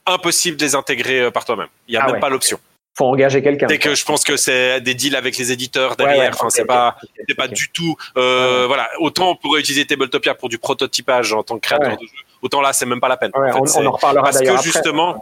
Impossible 0.08 0.58
de 0.58 0.65
les 0.65 0.75
intégrer 0.75 1.22
euh, 1.22 1.32
par 1.32 1.46
toi-même. 1.46 1.68
Il 1.88 1.94
y 1.94 1.98
a 1.98 2.01
Ah 2.01 2.06
même 2.06 2.15
ouais. 2.15 2.20
pas 2.20 2.30
l'option. 2.30 2.60
Faut 2.98 3.06
engager 3.06 3.42
quelqu'un. 3.44 3.68
Dès 3.68 3.78
quoi. 3.78 3.92
que 3.92 3.96
je 3.96 4.06
pense 4.06 4.24
que 4.24 4.38
c'est 4.38 4.80
des 4.82 4.94
deals 4.94 5.16
avec 5.16 5.38
les 5.38 5.52
éditeurs 5.52 5.92
Ouais, 5.92 5.96
derrière. 5.98 6.18
ouais, 6.24 6.30
enfin, 6.34 6.46
ok, 6.48 6.52
c'est 6.56 6.66
pas, 6.66 6.96
ok, 7.04 7.10
c'est 7.28 7.36
pas 7.36 7.48
du 7.48 7.70
tout. 7.70 7.96
Euh, 8.18 8.66
Voilà. 8.68 8.90
Autant 9.00 9.32
on 9.32 9.36
pourrait 9.36 9.60
utiliser 9.60 9.86
Tabletopia 9.86 10.34
pour 10.36 10.50
du 10.50 10.58
prototypage 10.58 11.34
en 11.34 11.44
tant 11.44 11.56
que 11.56 11.62
créateur 11.62 11.90
Ouais. 11.90 11.96
de 11.98 12.02
jeu. 12.02 12.14
Autant 12.42 12.62
là, 12.62 12.74
c'est 12.74 12.86
même 12.86 13.00
pas 13.02 13.08
la 13.10 13.18
peine. 13.18 13.32
Ouais, 13.36 13.52
En 13.52 13.54
fait, 13.56 13.60
on, 13.62 13.66
c'est- 13.66 13.80
on 13.80 13.86
en 13.88 13.92
reparlera 13.92 14.24
parce 14.24 14.40
que 14.40 14.48
après. 14.48 14.64
justement, 14.64 15.22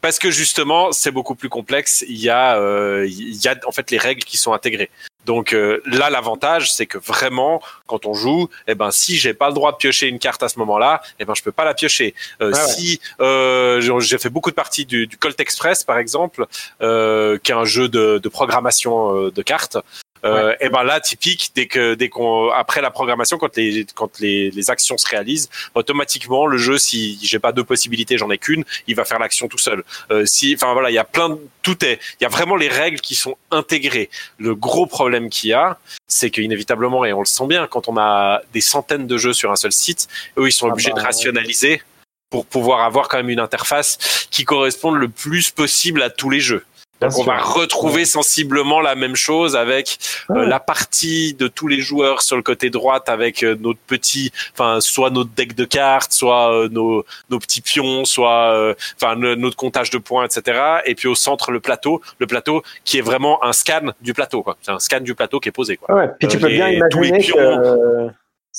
parce 0.00 0.18
que 0.18 0.30
justement, 0.30 0.92
c'est 0.92 1.10
beaucoup 1.10 1.34
plus 1.34 1.48
complexe. 1.48 2.04
Il 2.08 2.16
y 2.18 2.30
a, 2.30 2.56
euh, 2.58 3.06
il 3.06 3.36
y 3.44 3.48
a 3.48 3.56
en 3.66 3.72
fait 3.72 3.90
les 3.90 3.98
règles 3.98 4.22
qui 4.24 4.36
sont 4.36 4.52
intégrées. 4.52 4.90
Donc 5.28 5.52
euh, 5.52 5.82
là, 5.84 6.08
l'avantage, 6.08 6.72
c'est 6.72 6.86
que 6.86 6.96
vraiment, 6.96 7.60
quand 7.86 8.06
on 8.06 8.14
joue, 8.14 8.48
eh 8.66 8.74
ben 8.74 8.90
si 8.90 9.18
j'ai 9.18 9.34
pas 9.34 9.48
le 9.48 9.54
droit 9.54 9.72
de 9.72 9.76
piocher 9.76 10.08
une 10.08 10.18
carte 10.18 10.42
à 10.42 10.48
ce 10.48 10.58
moment-là, 10.58 11.02
eh 11.20 11.26
ben 11.26 11.34
je 11.34 11.42
peux 11.42 11.52
pas 11.52 11.66
la 11.66 11.74
piocher. 11.74 12.14
Euh, 12.40 12.50
ouais. 12.50 12.66
si 12.66 12.98
euh, 13.20 13.78
j'ai 13.82 13.92
j'ai 14.00 14.16
fait 14.16 14.30
beaucoup 14.30 14.48
de 14.48 14.54
parties 14.54 14.86
du, 14.86 15.06
du 15.06 15.18
Colt 15.18 15.38
Express, 15.38 15.84
par 15.84 15.98
exemple, 15.98 16.46
euh, 16.80 17.36
qui 17.42 17.52
est 17.52 17.54
un 17.54 17.66
jeu 17.66 17.90
de, 17.90 18.16
de 18.16 18.28
programmation 18.30 19.14
euh, 19.14 19.30
de 19.30 19.42
cartes. 19.42 19.76
Euh, 20.24 20.54
Et 20.60 20.68
ben 20.68 20.82
là, 20.82 21.00
typique, 21.00 21.50
dès 21.54 21.66
que 21.66 21.94
dès 21.94 22.08
qu'on 22.08 22.50
après 22.50 22.80
la 22.80 22.90
programmation, 22.90 23.38
quand 23.38 23.56
les 23.56 23.86
quand 23.94 24.18
les, 24.20 24.50
les 24.50 24.70
actions 24.70 24.98
se 24.98 25.06
réalisent, 25.06 25.48
automatiquement 25.74 26.46
le 26.46 26.58
jeu, 26.58 26.78
si 26.78 27.18
j'ai 27.22 27.38
pas 27.38 27.52
deux 27.52 27.64
possibilités, 27.64 28.18
j'en 28.18 28.30
ai 28.30 28.38
qu'une, 28.38 28.64
il 28.86 28.94
va 28.94 29.04
faire 29.04 29.18
l'action 29.18 29.48
tout 29.48 29.58
seul. 29.58 29.84
Euh, 30.10 30.26
si, 30.26 30.54
enfin 30.54 30.72
voilà, 30.72 30.90
il 30.90 30.94
y 30.94 30.98
a 30.98 31.04
plein, 31.04 31.30
de, 31.30 31.38
tout 31.62 31.84
est, 31.84 32.00
il 32.20 32.24
y 32.24 32.26
a 32.26 32.30
vraiment 32.30 32.56
les 32.56 32.68
règles 32.68 33.00
qui 33.00 33.14
sont 33.14 33.36
intégrées. 33.50 34.10
Le 34.38 34.54
gros 34.54 34.86
problème 34.86 35.30
qu'il 35.30 35.50
y 35.50 35.52
a, 35.52 35.78
c'est 36.06 36.30
qu'inévitablement, 36.30 37.04
et 37.04 37.12
on 37.12 37.20
le 37.20 37.26
sent 37.26 37.46
bien, 37.46 37.66
quand 37.66 37.88
on 37.88 37.96
a 37.96 38.40
des 38.52 38.60
centaines 38.60 39.06
de 39.06 39.16
jeux 39.18 39.32
sur 39.32 39.50
un 39.50 39.56
seul 39.56 39.72
site, 39.72 40.08
eux 40.38 40.48
ils 40.48 40.52
sont 40.52 40.66
Ah 40.68 40.72
obligés 40.72 40.90
bah, 40.90 41.00
de 41.00 41.06
rationaliser. 41.06 41.82
pour 42.30 42.44
pouvoir 42.44 42.80
avoir 42.82 43.08
quand 43.08 43.16
même 43.16 43.30
une 43.30 43.40
interface 43.40 44.26
qui 44.30 44.44
corresponde 44.44 44.96
le 44.96 45.08
plus 45.08 45.50
possible 45.50 46.02
à 46.02 46.10
tous 46.10 46.28
les 46.28 46.40
jeux. 46.40 46.64
Donc 47.00 47.16
on 47.18 47.22
va 47.22 47.38
retrouver 47.38 48.04
sensiblement 48.04 48.80
la 48.80 48.94
même 48.94 49.14
chose 49.14 49.54
avec 49.56 49.98
euh, 50.30 50.46
la 50.46 50.58
partie 50.60 51.34
de 51.34 51.46
tous 51.46 51.68
les 51.68 51.80
joueurs 51.80 52.22
sur 52.22 52.36
le 52.36 52.42
côté 52.42 52.70
droite 52.70 53.08
avec 53.08 53.42
euh, 53.44 53.56
notre 53.60 53.78
petit, 53.86 54.32
enfin 54.52 54.80
soit 54.80 55.10
notre 55.10 55.30
deck 55.30 55.54
de 55.54 55.64
cartes, 55.64 56.12
soit 56.12 56.52
euh, 56.52 56.68
nos, 56.68 57.04
nos 57.30 57.38
petits 57.38 57.60
pions, 57.60 58.04
soit 58.04 58.52
euh, 58.52 58.74
enfin 59.00 59.14
notre 59.16 59.56
comptage 59.56 59.90
de 59.90 59.98
points, 59.98 60.26
etc. 60.26 60.60
Et 60.86 60.94
puis 60.94 61.06
au 61.08 61.14
centre 61.14 61.50
le 61.52 61.60
plateau, 61.60 62.02
le 62.18 62.26
plateau 62.26 62.62
qui 62.84 62.98
est 62.98 63.02
vraiment 63.02 63.42
un 63.44 63.52
scan 63.52 63.92
du 64.00 64.12
plateau. 64.14 64.42
quoi. 64.42 64.56
C'est 64.62 64.72
un 64.72 64.78
scan 64.80 65.00
du 65.00 65.14
plateau 65.14 65.38
qui 65.40 65.48
est 65.48 65.52
posé. 65.52 65.76
Quoi. 65.76 65.94
Ouais, 65.94 66.08
puis 66.18 66.26
tu 66.28 66.36
Euh, 66.36 66.40
peux 66.40 66.48
bien 66.48 66.68
les- 66.68 66.80
tous 66.90 67.00
les 67.02 67.08
imaginer 67.10 67.26
que 67.26 67.32
pions. 67.32 67.38
euh, 67.40 68.08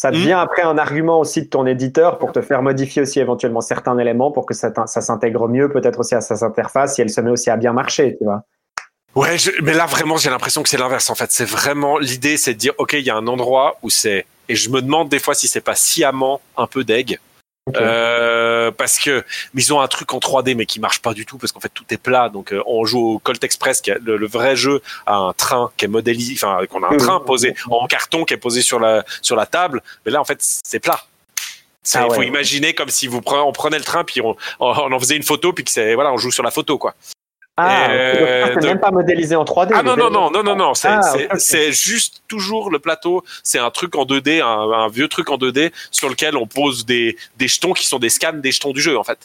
ça 0.02 0.12
Hmm. 0.12 0.14
devient 0.14 0.32
après 0.48 0.62
un 0.62 0.78
argument 0.78 1.20
aussi 1.20 1.42
de 1.42 1.50
ton 1.50 1.66
éditeur 1.66 2.20
pour 2.20 2.32
te 2.32 2.42
faire 2.42 2.62
modifier 2.62 3.02
aussi 3.02 3.20
éventuellement 3.20 3.60
certains 3.60 3.98
éléments 3.98 4.32
pour 4.32 4.46
que 4.46 4.54
ça, 4.54 4.72
s'intègre 4.88 5.50
mieux 5.50 5.68
peut-être 5.68 6.00
aussi 6.00 6.16
à 6.16 6.22
sa 6.22 6.46
interface 6.46 6.96
si 6.96 7.02
elle 7.02 7.10
se 7.10 7.20
met 7.20 7.32
aussi 7.32 7.50
à 7.50 7.58
bien 7.58 7.74
marcher, 7.74 8.16
tu 8.18 8.24
vois. 8.24 8.44
Ouais, 9.16 9.38
je- 9.38 9.52
mais 9.62 9.74
là 9.74 9.88
vraiment 9.88 10.16
j'ai 10.16 10.30
l'impression 10.30 10.64
que 10.64 10.70
c'est 10.70 10.78
l'inverse 10.78 11.10
en 11.10 11.16
fait. 11.16 11.30
C'est 11.34 11.44
vraiment 11.60 11.98
l'idée, 11.98 12.38
c'est 12.38 12.54
de 12.54 12.60
dire 12.60 12.74
ok, 12.78 12.94
il 12.94 13.02
y 13.02 13.10
a 13.10 13.18
un 13.18 13.28
endroit 13.28 13.76
où 13.84 13.90
c'est 13.90 14.26
et 14.48 14.56
je 14.56 14.70
me 14.70 14.82
demande 14.82 15.10
des 15.10 15.20
fois 15.20 15.34
si 15.34 15.48
c'est 15.50 15.60
pas 15.72 15.76
sciemment 15.76 16.40
un 16.56 16.66
peu 16.66 16.86
d'egg. 16.86 17.20
Euh, 17.78 18.72
parce 18.72 19.00
que 19.00 19.24
mais 19.54 19.62
ils 19.62 19.74
ont 19.74 19.82
un 19.82 19.88
truc 19.88 20.14
en 20.14 20.20
3D 20.20 20.56
mais 20.56 20.66
qui 20.66 20.80
marche 20.80 21.02
pas 21.02 21.14
du 21.14 21.26
tout 21.26 21.38
parce 21.38 21.52
qu'en 21.52 21.60
fait 21.60 21.72
tout 21.74 21.84
est 21.92 21.98
plat. 21.98 22.30
Donc 22.30 22.52
euh, 22.54 22.62
on 22.66 22.86
joue 22.86 23.14
au 23.16 23.20
Colt 23.20 23.44
Express 23.44 23.82
qui 23.82 23.92
a 23.92 23.98
le, 24.04 24.18
le 24.18 24.28
vrai 24.28 24.56
jeu 24.56 24.82
a 25.06 25.16
un 25.16 25.34
train 25.34 25.72
qui 25.78 25.86
est 25.86 25.88
modélisé 25.88 26.34
enfin 26.36 26.66
qu'on 26.70 26.84
a 26.84 26.88
un 26.88 26.92
Mhm. 26.92 26.98
train 26.98 27.20
posé 27.20 27.56
en 27.70 27.88
carton 27.88 28.26
qui 28.26 28.34
est 28.34 28.38
posé 28.38 28.62
sur 28.62 28.80
la 28.80 29.04
sur 29.22 29.36
la 29.36 29.46
table. 29.46 29.82
Mais 30.06 30.12
là 30.12 30.20
en 30.22 30.26
fait 30.26 30.38
c'est 30.42 30.80
plat. 30.80 31.02
Il 31.94 31.98
Ah 31.98 32.08
ouais. 32.08 32.16
faut 32.16 32.22
imaginer 32.24 32.74
comme 32.74 32.90
si 32.90 33.08
vous 33.08 33.20
pre- 33.22 33.42
on 33.42 33.52
prenait 33.52 33.78
le 33.80 33.84
train 33.86 34.04
puis 34.04 34.22
on, 34.22 34.36
on 34.60 34.92
en 34.92 35.00
faisait 35.00 35.16
une 35.16 35.24
photo 35.24 35.54
puis 35.54 35.64
que 35.64 35.72
c'est 35.72 35.96
voilà 35.96 36.12
on 36.12 36.18
joue 36.18 36.32
sur 36.32 36.44
la 36.44 36.52
photo 36.52 36.78
quoi 36.78 36.94
Ah, 37.62 37.90
Euh, 37.92 38.56
c'est 38.60 38.68
même 38.68 38.80
pas 38.80 38.92
modélisé 38.92 39.36
en 39.36 39.44
3D. 39.46 39.74
ah 39.76 39.84
non, 39.84 39.96
non, 39.98 40.10
non, 40.10 40.30
non, 40.32 40.44
non, 40.44 40.56
non, 40.56 40.74
c'est 40.74 40.88
Ah, 40.88 41.02
c'est- 41.02 41.26
ok, 41.26 41.32
ok. 41.34 41.40
c'est 41.40 41.72
juste 41.72 42.22
toujours 42.28 42.70
le 42.72 42.80
plateau, 42.80 43.24
c'est 43.44 43.60
un 43.60 43.70
truc 43.72 43.96
en 43.96 44.06
2D, 44.06 44.42
un, 44.42 44.46
un 44.72 44.88
vieux 44.90 45.08
truc 45.08 45.30
en 45.30 45.38
2D 45.38 45.72
sur 45.92 46.10
lequel 46.10 46.38
on 46.38 46.48
pose 46.48 46.86
des, 46.86 47.18
des 47.38 47.48
jetons 47.48 47.74
qui 47.74 47.88
sont 47.88 48.00
des 48.00 48.10
scans 48.10 48.34
des 48.34 48.52
jetons 48.52 48.72
du 48.72 48.82
jeu 48.82 48.98
en 48.98 49.04
fait. 49.04 49.20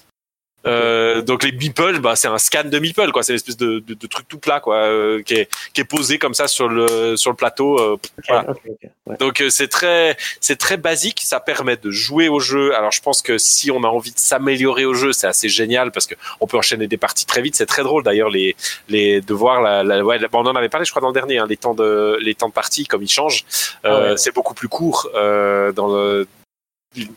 Euh, 0.66 1.20
donc 1.22 1.42
les 1.44 1.52
meeples, 1.52 2.00
bah, 2.00 2.16
c'est 2.16 2.28
un 2.28 2.38
scan 2.38 2.64
de 2.64 2.78
meeple, 2.78 3.10
quoi. 3.12 3.22
C'est 3.22 3.32
une 3.32 3.36
espèce 3.36 3.56
de, 3.56 3.80
de, 3.80 3.94
de 3.94 4.06
truc 4.06 4.26
tout 4.28 4.38
plat, 4.38 4.60
quoi, 4.60 4.76
euh, 4.76 5.22
qui, 5.22 5.34
est, 5.34 5.48
qui 5.72 5.80
est 5.80 5.84
posé 5.84 6.18
comme 6.18 6.34
ça 6.34 6.48
sur 6.48 6.68
le 6.68 7.16
sur 7.16 7.30
le 7.30 7.36
plateau. 7.36 7.78
euh, 7.78 7.96
voilà. 8.28 8.50
ok, 8.50 8.60
ok, 8.68 8.90
ouais. 9.06 9.16
donc 9.18 9.40
euh, 9.40 9.50
c'est 9.50 9.68
très 9.68 10.16
c'est 10.40 10.56
très 10.56 10.76
basique, 10.76 11.20
ça 11.24 11.40
permet 11.40 11.76
de 11.76 11.90
jouer 11.90 12.28
au 12.28 12.40
jeu. 12.40 12.74
Alors 12.74 12.92
je 12.92 13.00
pense 13.02 13.20
que 13.22 13.36
si 13.38 13.70
on 13.70 13.84
a 13.84 13.88
envie 13.88 14.12
de 14.12 14.18
s'améliorer 14.18 14.84
au 14.84 14.94
jeu, 14.94 15.12
c'est 15.12 15.26
assez 15.26 15.48
génial 15.48 15.90
parce 15.92 16.06
que 16.06 16.14
on 16.40 16.46
peut 16.46 16.56
enchaîner 16.56 16.86
des 16.86 16.96
parties 16.96 17.26
très 17.26 17.42
vite. 17.42 17.54
C'est 17.56 17.66
très 17.66 17.82
drôle 17.82 18.02
d'ailleurs 18.02 18.30
les 18.30 18.56
les 18.88 19.20
de 19.20 19.34
voir 19.34 19.60
la, 19.60 19.82
la 19.84 20.02
ouais, 20.04 20.18
la- 20.18 20.28
bon, 20.28 20.40
on 20.42 20.46
en 20.46 20.56
avait 20.56 20.68
parlé 20.68 20.84
je 20.86 20.90
crois 20.90 21.02
dans 21.02 21.08
le 21.08 21.14
dernier 21.14 21.38
hein, 21.38 21.46
les 21.48 21.56
temps 21.56 21.74
de 21.74 22.18
les 22.20 22.34
temps 22.34 22.48
de 22.48 22.54
partie 22.54 22.86
comme 22.86 23.02
ils 23.02 23.08
changent. 23.10 23.44
Euh, 23.84 23.88
Ah 24.06 24.10
ouais. 24.10 24.16
C'est 24.16 24.34
beaucoup 24.34 24.54
plus 24.54 24.68
court 24.68 25.08
euh, 25.14 25.72
dans 25.72 25.88
le 25.94 26.26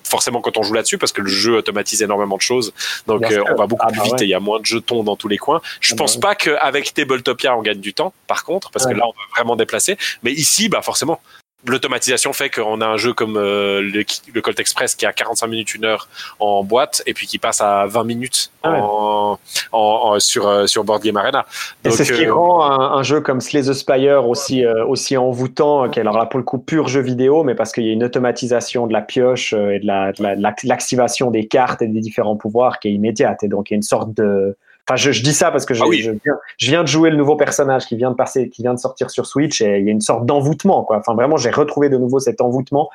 forcément 0.04 0.42
quand 0.42 0.58
on 0.58 0.64
joue 0.64 0.74
là-dessus 0.74 0.98
parce 0.98 1.12
que 1.12 1.22
le 1.22 1.30
jeu 1.30 1.56
automatise 1.58 2.02
énormément 2.02 2.38
de 2.38 2.42
choses 2.42 2.74
donc 3.06 3.24
euh, 3.32 3.44
on 3.52 3.56
va 3.56 3.68
beaucoup 3.68 3.86
Ah 3.88 3.92
plus 3.92 3.98
bah 4.00 4.04
vite 4.06 4.14
ouais. 4.14 4.22
et 4.24 4.26
il 4.26 4.30
y 4.30 4.34
a 4.34 4.40
moins 4.40 4.60
de 4.60 4.66
jetons 4.66 5.04
dans 5.04 5.16
tous 5.16 5.28
les 5.28 5.38
coins 5.38 5.62
je 5.82 5.94
Ah 5.94 5.96
bah 5.96 6.04
pense 6.04 6.16
ouais. 6.16 6.20
pas 6.22 6.36
qu'avec 6.36 6.94
Tabletopia 6.94 7.56
on 7.56 7.62
gagne 7.62 7.80
du 7.80 7.94
temps 7.94 8.14
par 8.28 8.44
contre 8.44 8.72
parce 8.72 8.86
Ouais. 8.86 8.94
que 8.94 8.98
là 8.98 9.06
on 9.06 9.12
va 9.12 9.24
vraiment 9.36 9.56
déplacer 9.56 9.98
mais 10.24 10.32
ici 10.32 10.70
bah 10.70 10.82
forcément 10.82 11.22
l'automatisation 11.66 12.34
fait 12.34 12.50
qu'on 12.50 12.82
a 12.82 12.86
un 12.86 12.98
jeu 12.98 13.14
comme 13.14 13.36
euh, 13.36 13.82
le, 13.82 14.04
le 14.34 14.42
Colt 14.42 14.60
Express 14.60 14.96
qui 14.96 15.06
a 15.06 15.12
45 15.14 15.48
minutes 15.48 15.74
une 15.76 15.86
heure 15.86 16.08
en 16.40 16.64
boîte 16.64 17.02
et 17.08 17.14
puis 17.14 17.28
qui 17.28 17.40
passe 17.40 17.62
à 17.62 17.86
20 17.88 18.04
minutes 18.04 18.52
Ah 18.64 18.72
ouais. 18.72 18.78
en, 18.80 19.40
en- 19.72 19.80
en- 20.14 20.20
sur 20.20 20.48
euh, 20.48 20.68
sur 20.68 20.84
Board 20.84 21.02
Game 21.04 21.18
Arena 21.18 21.46
Et 21.84 21.90
c'est 21.90 22.06
ce 22.06 22.14
qui 22.14 22.26
euh, 22.26 22.34
rend 22.34 22.64
un, 22.64 22.98
un 23.00 23.04
jeu 23.04 23.22
comme 23.22 23.42
Slay 23.42 23.62
the 23.64 23.74
Spire 23.74 24.28
aussi, 24.28 24.64
euh, 24.64 24.86
aussi 24.86 25.18
envoûtant, 25.18 25.90
qui 25.90 26.00
est 26.00 26.02
alors 26.04 26.18
là 26.18 26.26
pour 26.28 26.38
le 26.38 26.44
coup 26.46 26.60
pur 26.60 26.88
jeu 26.88 27.02
vidéo, 27.02 27.44
mais 27.44 27.56
parce 27.56 27.72
qu'il 27.72 27.86
y 27.86 27.90
a 27.90 27.94
une 27.94 28.04
automatisation 28.04 28.86
de 28.88 28.94
la 28.94 29.02
pioche 29.02 29.54
et 29.54 29.80
de 29.80 29.86
la- 29.88 30.12
de 30.14 30.22
la- 30.24 30.36
de 30.36 30.42
la- 30.44 30.56
l'activation 30.64 31.32
des 31.32 31.48
cartes 31.48 31.82
et 31.82 31.88
des 31.88 32.02
différents 32.02 32.36
pouvoirs 32.38 32.80
qui 32.80 32.90
est 32.90 32.92
immédiate. 32.94 33.44
Et 33.44 33.48
donc 33.48 33.70
il 33.70 33.74
y 33.74 33.76
a 33.76 33.78
une 33.78 33.82
sorte 33.82 34.14
de. 34.14 34.56
Enfin, 34.88 34.96
je, 34.96 35.12
je 35.12 35.22
dis 35.22 35.34
ça 35.34 35.52
parce 35.52 35.66
que 35.66 35.74
je, 35.74 35.84
Ah 35.84 35.88
oui. 35.88 36.02
je, 36.02 36.12
viens, 36.12 36.38
je 36.58 36.68
viens 36.68 36.82
de 36.82 36.88
jouer 36.88 37.10
le 37.10 37.18
nouveau 37.18 37.36
personnage 37.36 37.86
qui 37.86 37.98
vient 37.98 38.12
de 38.12 38.16
passer, 38.16 38.48
qui 38.50 38.62
vient 38.62 38.74
de 38.74 38.80
sortir 38.80 39.10
sur 39.10 39.26
Switch 39.26 39.62
et 39.62 39.80
il 39.80 39.86
y 39.86 39.90
a 39.90 39.92
une 39.92 40.02
sorte 40.02 40.26
d'envoûtement, 40.26 40.84
quoi. 40.84 40.98
Enfin, 40.98 41.14
vraiment, 41.14 41.36
j'ai 41.36 41.50
retrouvé 41.50 41.90
de 41.90 41.98
nouveau 41.98 42.20
cet 42.20 42.40
envoûtement 42.40 42.90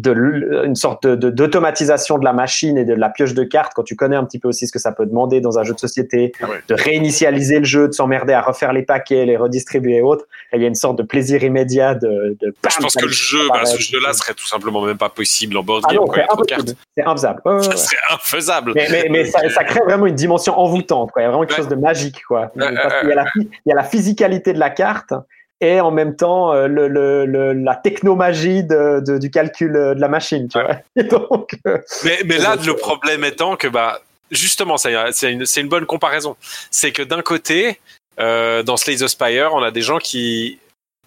de 0.00 0.64
une 0.64 0.74
sorte 0.74 1.06
de- 1.06 1.14
de- 1.14 1.30
d'automatisation 1.30 2.18
de, 2.18 2.24
la 2.24 2.32
machine 2.32 2.76
et 2.78 2.84
de 2.84 2.94
la 2.94 3.08
pioche 3.08 3.34
de 3.34 3.44
cartes 3.44 3.72
quand 3.74 3.82
tu 3.82 3.96
connais 3.96 4.16
un 4.16 4.24
petit 4.24 4.38
peu 4.38 4.48
aussi 4.48 4.66
ce 4.66 4.72
que 4.72 4.78
ça 4.78 4.92
peut 4.92 5.06
demander 5.06 5.40
dans 5.40 5.58
un 5.58 5.64
jeu 5.64 5.74
de 5.74 5.78
société, 5.78 6.32
Ah 6.42 6.48
ouais. 6.48 6.62
de 6.68 6.74
réinitialiser 6.74 7.58
le 7.58 7.64
jeu, 7.64 7.88
de 7.88 7.92
s'emmerder 7.92 8.32
à 8.32 8.40
refaire 8.42 8.72
les 8.72 8.82
paquets, 8.82 9.24
les 9.24 9.36
redistribuer 9.36 9.96
et 9.96 10.02
autres. 10.02 10.26
Et 10.52 10.56
il 10.56 10.62
y 10.62 10.64
a 10.64 10.68
une 10.68 10.74
sorte 10.74 10.98
de 10.98 11.02
plaisir 11.02 11.42
immédiat 11.44 11.94
de. 11.94 12.36
de 12.40 12.54
je 12.68 12.76
pense 12.82 12.94
que 12.94 13.06
le 13.06 13.12
jeu 13.12 13.38
bah, 13.48 13.64
ce 13.64 13.80
jeu-là 13.80 14.12
serait 14.12 14.34
tout 14.34 14.46
simplement 14.46 14.84
même 14.84 14.98
pas 14.98 15.08
possible 15.08 15.56
en 15.56 15.62
board 15.62 15.84
Ah 15.88 15.92
game 15.94 16.02
il 16.06 16.74
c'est 16.96 17.02
de 17.02 17.08
infaisable. 17.08 17.40
Ouais, 17.44 17.52
ouais, 17.54 17.62
ça 17.62 17.70
ouais. 17.70 17.76
serait 17.76 17.96
infaisable 18.10 18.72
Mais, 18.74 18.88
mais, 18.90 19.06
mais 19.10 19.24
ça, 19.26 19.40
ça 19.50 19.64
crée 19.64 19.80
vraiment 19.84 20.06
une 20.06 20.14
dimension 20.14 20.58
envoûtante. 20.58 21.10
Quoi. 21.12 21.22
Il 21.22 21.24
y 21.24 21.28
a 21.28 21.30
vraiment 21.30 21.44
quelque 21.44 21.56
chose 21.56 21.68
de 21.68 21.74
magique. 21.76 22.22
Quoi. 22.24 22.50
Parce 22.56 23.00
qu'il 23.00 23.08
y, 23.08 23.12
a 23.12 23.16
la, 23.16 23.24
il 23.36 23.48
y 23.66 23.72
a 23.72 23.74
la 23.74 23.84
physicalité 23.84 24.52
de 24.52 24.58
la 24.58 24.70
carte 24.70 25.12
et 25.60 25.80
en 25.80 25.90
même 25.90 26.16
temps 26.16 26.52
euh, 26.52 26.66
le, 26.66 26.88
le, 26.88 27.26
le- 27.26 27.52
la 27.52 27.74
technomagie 27.76 28.64
de, 28.64 29.00
de- 29.06 29.18
du 29.18 29.30
calcul 29.30 29.76
euh, 29.76 29.94
de 29.94 30.00
la 30.00 30.08
machine. 30.08 30.48
Tu 30.48 30.58
vois 30.60 30.76
et 30.96 31.02
donc, 31.04 31.56
euh, 31.66 31.78
Mais, 32.04 32.18
mais 32.24 32.38
là, 32.38 32.56
le 32.56 32.74
problème 32.76 33.24
étant 33.24 33.56
que, 33.56 33.68
bah, 33.68 34.00
justement, 34.30 34.76
c'est 34.78 34.92
une, 35.30 35.68
bonne 35.68 35.86
comparaison. 35.86 36.36
C'est 36.70 36.92
que 36.92 37.02
d'un 37.02 37.22
côté, 37.22 37.80
euh, 38.18 38.62
dans 38.62 38.76
Slay 38.76 38.96
the 38.96 39.08
Spire, 39.08 39.50
on 39.52 39.62
a 39.62 39.70
des 39.70 39.82
gens 39.82 39.98
qui 39.98 40.58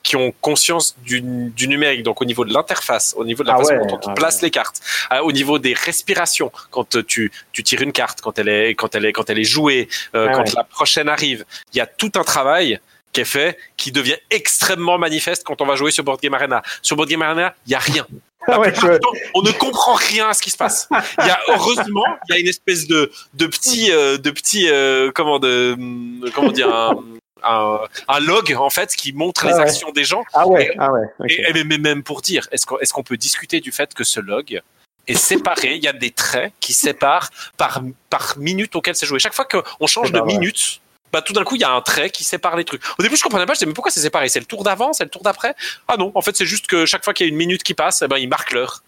qui 0.03 0.17
ont 0.17 0.33
conscience 0.41 0.97
du, 0.99 1.21
du 1.21 1.69
numérique, 1.69 2.03
donc 2.03 2.21
au 2.21 2.25
niveau 2.25 2.43
de 2.43 2.53
l'interface, 2.53 3.13
au 3.17 3.23
niveau 3.23 3.41
de 3.43 3.47
la 3.47 3.53
Ah 3.55 3.59
façon 3.59 3.73
ouais, 3.75 3.87
dont 3.87 4.01
on 4.05 4.09
ah 4.09 4.13
place 4.13 4.35
ouais. 4.41 4.47
les 4.47 4.51
cartes, 4.51 4.81
au 5.23 5.31
niveau 5.31 5.59
des 5.59 5.71
respirations, 5.73 6.51
quand 6.71 6.97
tu, 7.07 7.31
tu 7.53 7.63
tires 7.63 7.81
une 7.81 7.93
carte, 7.93 8.19
quand 8.19 8.37
elle 8.37 8.49
est, 8.49 8.75
quand 8.75 8.93
elle 8.95 9.05
est, 9.05 9.13
quand 9.13 9.29
elle 9.29 9.39
est 9.39 9.45
jouée, 9.45 9.87
euh, 10.13 10.27
Ah 10.29 10.33
quand 10.33 10.43
ouais. 10.43 10.51
la 10.57 10.65
prochaine 10.65 11.07
arrive, 11.07 11.45
il 11.73 11.77
y 11.77 11.79
a 11.79 11.85
tout 11.85 12.11
un 12.15 12.25
travail 12.25 12.81
qui 13.13 13.21
est 13.21 13.25
fait, 13.25 13.57
qui 13.77 13.91
devient 13.91 14.17
extrêmement 14.31 14.97
manifeste 14.97 15.43
quand 15.45 15.61
on 15.61 15.65
va 15.65 15.75
jouer 15.75 15.91
sur 15.91 16.03
Board 16.03 16.19
Game 16.21 16.33
Arena. 16.33 16.61
Sur 16.81 16.97
Board 16.97 17.07
Game 17.09 17.21
Arena, 17.21 17.55
il 17.67 17.71
y 17.71 17.75
a 17.75 17.79
rien. 17.79 18.05
La 18.47 18.55
Ah 18.55 18.59
ouais, 18.59 18.73
je- 18.75 18.97
temps, 18.97 19.09
on 19.35 19.41
ne 19.41 19.51
comprend 19.51 19.93
rien 19.93 20.27
à 20.29 20.33
ce 20.33 20.41
qui 20.41 20.49
se 20.49 20.57
passe. 20.57 20.89
Il 21.19 21.27
y 21.27 21.29
a 21.29 21.39
heureusement, 21.47 22.03
il 22.27 22.33
y 22.35 22.37
a 22.37 22.41
une 22.41 22.47
espèce 22.49 22.87
de 22.87 23.09
de 23.35 23.45
petit 23.45 23.91
euh, 23.91 24.17
de 24.17 24.31
petit 24.31 24.67
euh, 24.69 25.11
comment 25.15 25.39
de 25.39 25.75
hum, 25.77 26.29
comment 26.35 26.51
dire 26.51 26.73
un, 26.75 27.01
un, 27.43 27.79
un 28.09 28.19
log 28.19 28.53
en 28.59 28.69
fait 28.69 28.93
qui 28.95 29.13
montre 29.13 29.45
les 29.45 29.53
Ah 29.53 29.57
ouais. 29.57 29.61
actions 29.63 29.91
des 29.91 30.03
gens. 30.03 30.23
ah 30.33 30.45
ouais, 30.47 30.73
ah 30.77 30.91
ouais. 30.91 31.05
Et, 31.29 31.57
et- 31.57 31.63
mais 31.63 31.77
même 31.77 32.03
pour 32.03 32.21
dire, 32.21 32.47
est-ce 32.51 32.65
qu'on 32.65 32.77
qu'on 32.77 33.03
peut 33.03 33.15
discuter 33.17 33.61
du 33.61 33.71
fait 33.71 33.93
que 33.93 34.03
ce 34.03 34.19
log 34.19 34.59
est 35.07 35.15
séparé? 35.15 35.75
Il 35.75 35.83
y 35.83 35.87
a 35.87 35.93
des 35.93 36.11
traits 36.11 36.51
qui 36.59 36.73
séparent 36.73 37.29
par 37.57 37.81
par 38.09 38.37
minute 38.37 38.75
auquel 38.75 38.95
c'est 38.95 39.05
joué. 39.05 39.19
Chaque 39.19 39.33
fois 39.35 39.45
qu'on 39.45 39.87
change 39.87 40.11
de 40.11 40.19
minute. 40.21 40.81
Bah, 41.13 41.21
tout 41.21 41.33
d'un 41.33 41.43
coup, 41.43 41.55
il 41.55 41.61
y 41.61 41.63
a 41.63 41.71
un 41.71 41.81
trait 41.81 42.09
qui 42.09 42.23
sépare 42.23 42.55
les 42.55 42.65
trucs. 42.65 42.81
Au 42.97 43.03
début, 43.03 43.15
je 43.15 43.21
comprenais 43.21 43.45
pas. 43.45 43.53
Je 43.53 43.59
disais, 43.59 43.67
mais 43.67 43.73
pourquoi 43.73 43.91
c'est 43.91 44.01
séparé? 44.01 44.29
C'est 44.29 44.39
le 44.39 44.45
tour 44.45 44.63
d'avant 44.63 44.93
C'est 44.93 45.03
le 45.03 45.11
tour 45.11 45.21
d'après? 45.21 45.55
Ah 45.87 45.95
non, 45.95 46.11
en 46.15 46.21
fait, 46.21 46.35
c'est 46.35 46.47
juste 46.47 46.65
que 46.65 46.87
chaque 46.87 47.03
fois 47.03 47.13
qu'il 47.13 47.27
y 47.27 47.29
a 47.29 47.31
une 47.31 47.37
minute 47.37 47.61
qui 47.61 47.75
passe, 47.75 48.01
eh 48.01 48.07
ben, 48.07 48.17
il 48.17 48.27
marque 48.27 48.51
l'heure. 48.51 48.81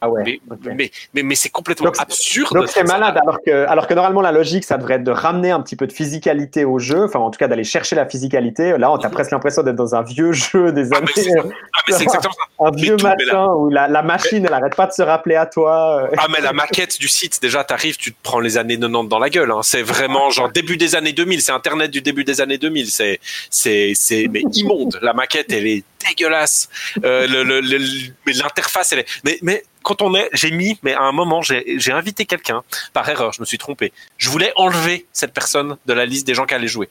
Ah 0.00 0.08
ouais. 0.08 0.22
Mais, 0.24 0.40
ok. 0.50 0.58
mais, 0.76 0.90
mais, 1.14 1.22
mais 1.22 1.34
c'est 1.34 1.48
complètement 1.48 1.86
Donc, 1.86 1.96
absurde. 2.00 2.54
Donc 2.54 2.68
c'est 2.68 2.84
malade, 2.84 3.18
alors 3.20 3.38
que, 3.44 3.66
alors 3.66 3.86
que 3.86 3.94
normalement 3.94 4.20
la 4.20 4.30
logique, 4.32 4.64
ça 4.64 4.78
devrait 4.78 4.94
être 4.94 5.04
de 5.04 5.10
ramener 5.10 5.50
un 5.50 5.60
petit 5.60 5.74
peu 5.76 5.86
de 5.86 5.92
physicalité 5.92 6.64
au 6.64 6.78
jeu, 6.78 7.04
enfin 7.04 7.18
en 7.18 7.30
tout 7.30 7.38
cas 7.38 7.48
d'aller 7.48 7.64
chercher 7.64 7.96
la 7.96 8.06
physicalité. 8.06 8.78
Là, 8.78 8.92
on 8.92 8.96
a 8.96 9.10
presque 9.10 9.32
l'impression 9.32 9.62
d'être 9.62 9.74
dans 9.76 9.94
un 9.94 10.02
vieux 10.02 10.32
jeu 10.32 10.70
des 10.72 10.92
Ah, 10.92 10.98
années, 10.98 11.08
Ah, 11.42 11.78
mais 11.88 11.94
c'est 11.94 12.02
exactement 12.04 12.34
ça. 12.34 12.66
un 12.66 12.70
vieux 12.70 12.96
tout, 12.96 13.04
machin 13.06 13.46
où 13.56 13.68
la, 13.68 13.88
la 13.88 14.02
machine, 14.02 14.44
elle 14.46 14.52
arrête 14.54 14.76
pas 14.76 14.86
de 14.86 14.92
se 14.92 15.02
rappeler 15.02 15.34
à 15.34 15.46
toi. 15.46 16.08
Ah, 16.18 16.26
mais 16.30 16.40
la 16.40 16.52
maquette 16.52 16.98
du 17.00 17.08
site, 17.08 17.42
déjà, 17.42 17.64
t'arrives, 17.64 17.96
tu 17.96 18.12
te 18.12 18.18
prends 18.22 18.40
les 18.40 18.56
années 18.58 18.78
90 18.78 19.08
dans 19.08 19.18
la 19.18 19.28
gueule. 19.30 19.50
Hein. 19.50 19.60
C'est 19.62 19.82
vraiment 19.82 20.30
genre 20.30 20.50
début 20.52 20.76
des 20.76 20.94
années 20.94 21.12
2000. 21.12 21.42
C'est 21.42 21.50
Internet 21.52 21.90
du 21.90 22.00
début 22.00 22.22
des 22.24 22.40
années 22.40 22.58
2000. 22.58 22.90
C'est, 22.90 23.18
c'est, 23.50 23.92
c'est, 23.96 24.28
mais 24.30 24.42
immonde. 24.52 24.98
La 25.02 25.12
maquette, 25.14 25.52
elle 25.52 25.66
est 25.66 25.82
dégueulasse. 26.08 26.68
Euh, 27.04 27.26
le, 27.26 27.42
le, 27.42 27.60
le- 27.60 27.78
mais 28.26 28.32
l'interface, 28.34 28.92
elle 28.92 29.00
est. 29.00 29.06
Mais, 29.24 29.38
mais 29.42 29.63
quand 29.84 30.02
on 30.02 30.14
est, 30.14 30.28
j'ai 30.32 30.50
mis, 30.50 30.78
mais 30.82 30.94
à 30.94 31.02
un 31.02 31.12
moment, 31.12 31.42
j'ai, 31.42 31.92
invité 31.92 32.24
quelqu'un 32.24 32.64
par 32.92 33.08
erreur. 33.08 33.32
Je 33.32 33.40
me 33.40 33.46
suis 33.46 33.58
trompé. 33.58 33.92
Je 34.16 34.28
voulais 34.30 34.52
enlever 34.56 35.06
cette 35.12 35.32
personne 35.32 35.76
de 35.86 35.92
la 35.92 36.06
liste 36.06 36.26
des 36.26 36.34
gens 36.34 36.46
qui 36.46 36.54
allaient 36.54 36.66
jouer. 36.66 36.88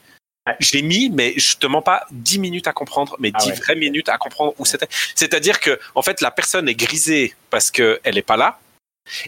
J'ai 0.60 0.82
mis, 0.82 1.10
mais 1.10 1.34
je 1.36 1.56
te 1.56 1.66
mens 1.66 1.82
pas, 1.82 2.06
10 2.12 2.38
minutes 2.38 2.66
à 2.68 2.72
comprendre, 2.72 3.16
mais 3.18 3.32
Ah 3.34 3.38
10 3.38 3.48
ouais. 3.48 3.54
vraies 3.56 3.76
minutes 3.76 4.08
à 4.08 4.16
comprendre 4.16 4.54
où 4.58 4.64
c'était. 4.64 4.88
C'est-à-dire 5.14 5.58
que, 5.58 5.78
en 5.94 6.02
fait, 6.02 6.20
la 6.20 6.30
personne 6.30 6.68
est 6.68 6.74
grisée 6.74 7.34
parce 7.50 7.70
qu'elle 7.70 7.98
est 8.04 8.26
pas 8.26 8.36
là. 8.36 8.58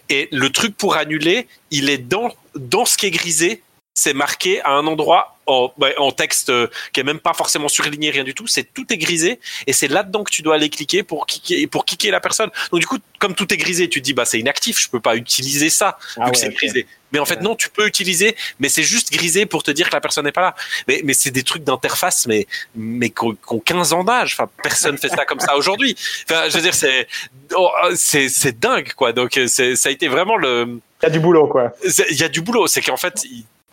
Et 0.08 0.28
le 0.30 0.50
truc 0.50 0.76
pour 0.76 0.96
annuler, 0.96 1.48
il 1.70 1.90
est 1.90 1.98
dans, 1.98 2.30
dans 2.54 2.84
ce 2.84 2.96
qui 2.96 3.06
est 3.06 3.10
grisé 3.10 3.62
c'est 3.96 4.12
marqué 4.12 4.60
à 4.60 4.72
un 4.72 4.86
endroit 4.86 5.38
en, 5.46 5.72
bah, 5.78 5.88
en 5.96 6.12
texte 6.12 6.50
euh, 6.50 6.68
qui 6.92 7.00
est 7.00 7.02
même 7.02 7.18
pas 7.18 7.32
forcément 7.32 7.68
surligné, 7.68 8.10
rien 8.10 8.24
du 8.24 8.34
tout. 8.34 8.46
C'est 8.46 8.64
tout 8.74 8.84
est 8.92 8.98
grisé 8.98 9.40
et 9.66 9.72
c'est 9.72 9.88
là-dedans 9.88 10.22
que 10.22 10.30
tu 10.30 10.42
dois 10.42 10.56
aller 10.56 10.68
cliquer 10.68 11.02
pour 11.02 11.24
kicker, 11.26 11.66
pour 11.66 11.86
kicker 11.86 12.10
la 12.10 12.20
personne. 12.20 12.50
Donc 12.70 12.80
du 12.80 12.86
coup, 12.86 12.98
comme 13.18 13.34
tout 13.34 13.52
est 13.54 13.56
grisé, 13.56 13.88
tu 13.88 14.00
te 14.00 14.04
dis 14.04 14.12
bah 14.12 14.26
c'est 14.26 14.38
inactif, 14.38 14.78
je 14.78 14.90
peux 14.90 15.00
pas 15.00 15.16
utiliser 15.16 15.70
ça 15.70 15.98
Ah 16.18 16.26
vu 16.26 16.32
que 16.32 16.38
c'est 16.38 16.50
grisé. 16.50 16.86
Mais 17.12 17.20
en 17.20 17.24
fait 17.24 17.40
non, 17.40 17.54
tu 17.54 17.70
peux 17.70 17.86
utiliser, 17.86 18.36
mais 18.60 18.68
c'est 18.68 18.82
juste 18.82 19.10
grisé 19.10 19.46
pour 19.46 19.62
te 19.62 19.70
dire 19.70 19.88
que 19.88 19.94
la 19.94 20.02
personne 20.02 20.26
n'est 20.26 20.32
pas 20.32 20.42
là. 20.42 20.54
Mais, 20.88 21.00
mais 21.02 21.14
c'est 21.14 21.30
des 21.30 21.42
trucs 21.42 21.64
d'interface, 21.64 22.26
mais 22.26 22.46
mais 22.74 23.08
qui 23.08 23.24
ont 23.24 23.58
15 23.60 23.94
ans 23.94 24.04
d'âge. 24.04 24.34
Enfin, 24.34 24.50
personne 24.62 24.98
fait 24.98 25.08
ça 25.08 25.24
comme 25.24 25.40
ça 25.40 25.56
aujourd'hui. 25.56 25.96
Enfin, 26.28 26.50
je 26.50 26.56
veux 26.56 26.62
dire, 26.62 26.74
c'est 26.74 27.08
oh, 27.54 27.70
c'est 27.94 28.28
c'est 28.28 28.58
dingue 28.58 28.92
quoi. 28.92 29.14
Donc 29.14 29.38
euh, 29.38 29.46
ça 29.46 29.88
a 29.88 29.90
été 29.90 30.08
vraiment 30.08 30.36
le 30.36 30.80
Il 31.02 31.04
y 31.04 31.06
a 31.06 31.10
du 31.10 31.20
boulot, 31.20 31.46
quoi. 31.46 31.72
il 32.10 32.16
y 32.16 32.24
a 32.24 32.28
du 32.28 32.42
boulot. 32.42 32.66
C'est 32.66 32.82
qu'en 32.82 32.98
fait, 32.98 33.24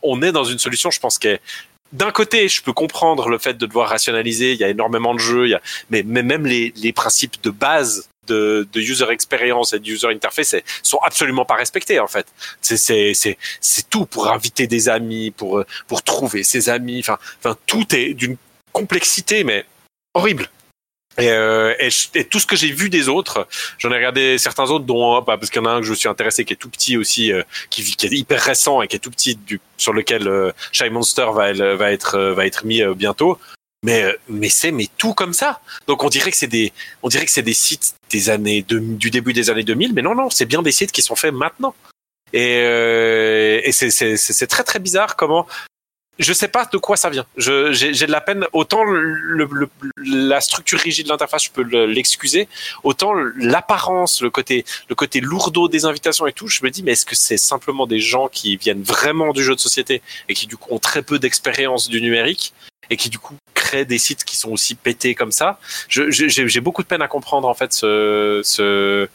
on 0.04 0.22
est 0.22 0.32
dans 0.32 0.44
une 0.44 0.60
solution, 0.60 0.92
je 0.92 1.00
pense, 1.00 1.18
qui 1.18 1.28
est 1.28 1.42
d'un 1.92 2.12
côté, 2.12 2.48
je 2.50 2.62
peux 2.64 2.74
comprendre 2.74 3.30
le 3.30 3.38
fait 3.38 3.54
de 3.54 3.66
devoir 3.66 3.90
rationaliser. 3.90 4.54
Il 4.54 4.60
y 4.60 4.64
a 4.64 4.70
énormément 4.70 5.14
de 5.14 5.20
jeux, 5.20 5.46
il 5.46 5.52
y 5.52 5.54
a, 5.54 5.62
mais, 5.92 6.04
mais 6.04 6.24
même 6.24 6.46
les, 6.46 6.74
les 6.76 6.92
principes 6.92 7.42
de 7.44 7.52
base 7.52 8.10
de, 8.28 8.68
de 8.72 8.80
user 8.80 9.10
experience 9.12 9.74
et 9.74 9.80
de 9.80 9.88
user 9.88 10.08
interface 10.08 10.56
sont 10.82 11.00
absolument 11.00 11.46
pas 11.46 11.56
respectés 11.56 12.00
en 12.00 12.08
fait. 12.08 12.26
C'est 12.62 13.90
tout 13.90 14.06
pour 14.06 14.32
inviter 14.32 14.66
des 14.66 14.90
amis, 14.90 15.32
pour 15.32 15.60
euh, 15.60 15.66
pour 15.88 16.04
trouver 16.04 16.44
ses 16.44 16.70
amis. 16.70 17.04
Enfin 17.06 17.58
tout 17.66 17.96
est 17.96 18.14
d'une 18.14 18.38
complexité 18.72 19.44
mais 19.44 19.66
horrible. 20.14 20.50
Et, 21.20 21.30
euh, 21.30 21.76
et, 21.80 22.24
tout 22.26 22.40
ce 22.40 22.48
que 22.48 22.56
j'ai 22.56 22.72
vu 22.72 22.90
des 22.90 23.08
autres, 23.08 23.48
j'en 23.78 23.92
ai 23.92 23.96
regardé 23.96 24.38
certains 24.40 24.70
autres, 24.72 24.86
dont 24.86 25.16
un, 25.16 25.22
bah, 25.22 25.38
parce 25.38 25.50
qu'il 25.52 25.62
y 25.62 25.66
en 25.66 25.68
a 25.68 25.74
un 25.74 25.80
que 25.80 25.86
je 25.86 25.92
me 25.92 25.96
suis 25.96 26.10
intéressé 26.10 26.44
qui 26.44 26.54
est 26.54 26.58
tout 26.58 26.70
petit 26.70 26.98
aussi, 26.98 27.32
euh, 27.32 27.44
qui, 27.70 27.84
qui 27.84 28.06
est 28.08 28.12
hyper 28.12 28.42
récent 28.42 28.82
et 28.82 28.88
qui 28.88 28.96
est 28.96 29.00
tout 29.00 29.12
petit, 29.12 29.36
du, 29.36 29.62
sur 29.78 29.94
lequel 29.94 30.28
euh, 30.28 30.52
Shy 30.72 30.90
Monster 30.90 31.28
va, 31.34 31.54
va 31.76 31.92
être 31.92 32.16
euh, 32.16 32.34
va 32.34 32.48
être 32.48 32.66
mis 32.66 32.82
euh, 32.82 32.94
bientôt. 32.96 33.38
Mais 33.84 34.04
euh, 34.04 34.14
mais 34.30 34.50
c'est 34.50 34.72
mais 34.72 34.88
tout 34.98 35.14
comme 35.14 35.34
ça. 35.34 35.60
Donc 35.88 36.04
on 36.04 36.10
dirait 36.10 36.32
que 36.32 36.38
c'est 36.38 36.48
des 36.48 36.72
on 37.04 37.10
dirait 37.10 37.26
que 37.26 37.32
c'est 37.32 37.42
des 37.44 37.54
sites 37.54 37.96
des 38.10 38.30
années 38.30 38.64
de- 38.64 38.80
du 38.80 39.12
début 39.12 39.34
des 39.34 39.50
années 39.50 39.64
2000, 39.64 39.94
mais 39.94 40.02
non 40.02 40.16
non, 40.16 40.30
c'est 40.30 40.46
bien 40.46 40.62
des 40.62 40.72
sites 40.72 40.92
qui 40.92 41.02
sont 41.02 41.16
faits 41.16 41.34
maintenant. 41.34 41.76
Et, 42.32 42.62
euh, 42.64 43.62
et 43.64 43.72
c'est 43.72 44.48
très 44.48 44.64
très 44.64 44.80
bizarre 44.80 45.16
comment 45.16 45.46
je 46.20 46.32
sais 46.32 46.48
pas 46.48 46.66
de 46.72 46.78
quoi 46.78 46.96
ça 46.96 47.10
vient. 47.10 47.26
J'ai 47.38 47.92
de 47.92 48.12
la 48.12 48.22
peine. 48.22 48.46
Autant 48.54 48.84
le, 48.84 49.02
le- 49.46 49.70
la 49.98 50.42
structure 50.42 50.80
rigide 50.80 51.06
de 51.06 51.10
l'interface, 51.12 51.46
je 51.46 51.52
peux 51.52 51.64
le- 51.64 51.86
l'excuser. 51.88 52.48
Autant 52.84 53.14
l'apparence, 53.38 54.22
le 54.22 54.30
côté, 54.30 54.64
le 54.90 54.96
côté 54.96 55.22
lourdeau 55.22 55.68
des 55.68 55.86
invitations 55.86 56.28
et 56.28 56.34
tout, 56.34 56.48
je 56.48 56.64
me 56.64 56.70
dis, 56.70 56.84
mais 56.84 56.92
est-ce 56.92 57.06
que 57.06 57.16
c'est 57.16 57.38
simplement 57.38 57.88
des 57.88 58.00
gens 58.00 58.28
qui 58.28 58.58
viennent 58.58 58.84
vraiment 58.84 59.34
du 59.34 59.44
jeu 59.44 59.56
de 59.56 59.60
société 59.60 60.02
et 60.30 60.34
qui 60.34 60.46
du 60.48 60.56
coup 60.58 60.74
ont 60.74 60.80
très 60.80 61.02
peu 61.02 61.18
d'expérience 61.20 61.90
du 61.90 62.02
numérique 62.02 62.54
et 62.90 62.98
qui 62.98 63.10
du 63.10 63.18
coup 63.18 63.36
créent 63.54 63.86
des 63.86 63.98
sites 63.98 64.24
qui 64.24 64.36
sont 64.38 64.52
aussi 64.52 64.76
pétés 64.76 65.16
comme 65.16 65.32
ça? 65.32 65.60
J'ai 65.90 66.60
beaucoup 66.62 66.84
de 66.84 66.88
peine 66.88 67.02
à 67.02 67.08
comprendre 67.08 67.48
en 67.48 67.54
fait 67.54 67.74
ce, 67.74 68.42
ce 68.44 69.08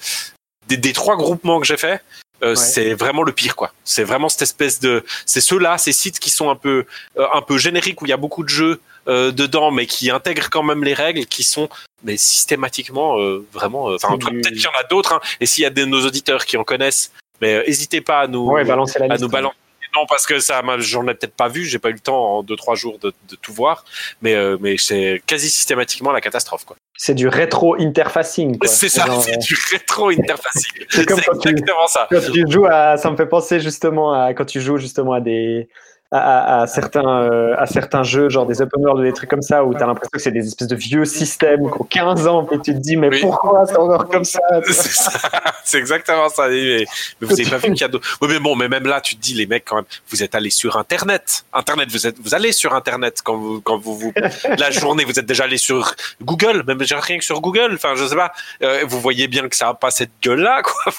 des, 0.66 0.76
des 0.76 0.92
trois 0.92 1.16
groupements 1.16 1.60
que 1.60 1.66
j'ai 1.66 1.76
fait. 1.76 2.02
Euh, 2.42 2.54
C'est 2.54 2.94
vraiment 2.94 3.22
le 3.22 3.32
pire, 3.32 3.56
quoi. 3.56 3.72
C'est 3.84 4.04
vraiment 4.04 4.28
cette 4.28 4.42
espèce 4.42 4.80
de, 4.80 5.04
c'est 5.26 5.40
ceux-là, 5.40 5.78
ces 5.78 5.92
sites 5.92 6.18
qui 6.20 6.30
sont 6.30 6.50
un 6.50 6.56
peu, 6.56 6.84
euh, 7.18 7.26
un 7.34 7.42
peu 7.42 7.58
génériques 7.58 8.00
où 8.02 8.06
il 8.06 8.10
y 8.10 8.12
a 8.12 8.16
beaucoup 8.16 8.42
de 8.44 8.48
jeux 8.48 8.80
euh, 9.08 9.30
dedans, 9.32 9.70
mais 9.70 9.86
qui 9.86 10.10
intègrent 10.10 10.50
quand 10.50 10.62
même 10.62 10.84
les 10.84 10.94
règles, 10.94 11.24
qui 11.26 11.42
sont, 11.42 11.68
mais 12.04 12.16
systématiquement 12.16 13.18
euh, 13.18 13.46
vraiment. 13.52 13.90
euh, 13.90 13.96
Enfin, 13.96 14.14
en 14.14 14.16
du- 14.16 14.26
peut-être 14.26 14.54
qu'il 14.54 14.62
y 14.62 14.66
en 14.66 14.78
a 14.78 14.84
d'autres. 14.84 15.14
hein, 15.14 15.20
et 15.40 15.46
s'il 15.46 15.62
y 15.62 15.66
a 15.66 15.70
de 15.70 15.84
nos 15.84 16.04
auditeurs 16.06 16.44
qui 16.44 16.56
en 16.56 16.64
connaissent, 16.64 17.12
mais 17.40 17.54
euh, 17.54 17.64
n'hésitez 17.66 18.00
pas 18.00 18.20
à 18.20 18.26
nous, 18.26 18.46
Ouais, 18.50 18.64
balancer 18.64 18.98
la 18.98 19.14
à 19.14 19.18
nous 19.18 19.28
balancer. 19.28 19.56
Non, 19.94 20.04
parce 20.06 20.26
que 20.26 20.38
ça, 20.38 20.62
j'en 20.80 21.08
ai 21.08 21.14
peut-être 21.14 21.34
pas 21.34 21.48
vu. 21.48 21.64
J'ai 21.64 21.78
pas 21.78 21.88
eu 21.88 21.94
le 21.94 21.98
temps 21.98 22.36
en 22.36 22.42
deux 22.42 22.56
trois 22.56 22.74
jours 22.74 22.98
de, 22.98 23.12
de 23.30 23.36
tout 23.36 23.54
voir, 23.54 23.86
mais 24.20 24.34
euh, 24.34 24.58
mais 24.60 24.76
c'est 24.76 25.22
quasi 25.26 25.48
systématiquement 25.48 26.12
la 26.12 26.20
catastrophe, 26.20 26.64
quoi. 26.66 26.76
C'est 27.00 27.14
du 27.14 27.28
rétro 27.28 27.76
interfacing. 27.80 28.58
C'est 28.64 28.88
ça, 28.88 29.06
c'est 29.20 29.34
euh, 29.34 29.38
du 29.38 29.56
rétro 29.70 30.10
interfacing. 30.10 30.72
C'est 30.90 31.06
tu- 31.06 31.12
exactement 31.14 31.86
ça. 31.86 32.08
quand 32.10 32.20
tu 32.32 32.44
joues 32.50 32.66
à, 32.66 32.96
ça 32.96 33.08
me 33.10 33.16
fait 33.16 33.26
penser 33.26 33.60
justement 33.60 34.12
à 34.12 34.34
quand 34.34 34.44
tu 34.44 34.60
joues 34.60 34.78
justement 34.78 35.12
à 35.12 35.20
des 35.20 35.68
à, 36.10 36.18
à- 36.18 36.62
à 36.62 36.66
certains 36.66 37.06
euh, 37.22 37.54
à 37.58 37.66
certains 37.66 38.02
jeux 38.02 38.28
genre 38.28 38.46
des 38.46 38.62
open 38.62 38.82
world 38.82 39.00
ou 39.00 39.04
des 39.04 39.12
trucs 39.12 39.28
comme 39.28 39.42
ça 39.42 39.64
où 39.64 39.74
tu 39.74 39.82
as 39.82 39.86
l'impression 39.86 40.10
que 40.12 40.18
c'est 40.20 40.30
des 40.30 40.46
espèces 40.46 40.68
de 40.68 40.76
vieux 40.76 41.04
systèmes 41.04 41.70
qui 41.70 41.80
ont 41.80 41.84
15 41.84 42.26
ans 42.26 42.46
et 42.50 42.58
tu 42.60 42.72
te 42.74 42.78
dis 42.78 42.96
mais 42.96 43.08
Oui. 43.10 43.20
pourquoi 43.20 43.66
c'est 43.66 43.76
encore 43.76 44.08
comme 44.08 44.24
ça 44.24 44.40
C'est 45.64 45.78
exactement 45.78 46.28
ça. 46.30 46.48
Mais, 46.48 46.86
mais 47.20 47.26
vous 47.26 47.32
avez 47.38 47.44
pas 47.50 47.58
vu 47.58 47.72
qu'il 47.72 47.80
y 47.82 47.84
a 47.84 47.88
d'autres. 47.88 48.16
Oui, 48.22 48.28
mais 48.30 48.38
bon, 48.38 48.56
mais 48.56 48.68
même 48.68 48.86
là, 48.86 49.02
tu 49.02 49.16
te 49.16 49.20
dis, 49.20 49.34
les 49.34 49.44
mecs, 49.46 49.66
quand 49.66 49.76
même, 49.76 49.84
vous 50.10 50.22
êtes 50.22 50.34
allés 50.34 50.48
sur 50.48 50.78
Internet. 50.78 51.44
Internet, 51.52 51.90
vous 51.90 52.06
êtes, 52.06 52.18
vous 52.18 52.34
allez 52.34 52.52
sur 52.52 52.74
Internet 52.74 53.20
quand 53.22 53.36
vous, 53.36 53.60
quand 53.60 53.76
vous, 53.76 53.94
vous, 53.98 54.12
la 54.56 54.70
journée, 54.70 55.04
vous 55.04 55.18
êtes 55.18 55.26
déjà 55.26 55.44
allé 55.44 55.58
sur 55.58 55.94
Google, 56.22 56.64
même 56.66 56.78
rien 56.80 57.18
que 57.18 57.24
sur 57.24 57.42
Google. 57.42 57.72
Enfin, 57.74 57.94
je 57.96 58.06
sais 58.06 58.16
pas. 58.16 58.32
Euh, 58.62 58.84
vous 58.88 58.98
voyez 58.98 59.28
bien 59.28 59.46
que 59.46 59.54
ça 59.56 59.68
a 59.68 59.74
pas 59.74 59.90
cette 59.90 60.10
gueule-là, 60.22 60.62
quoi. 60.62 60.94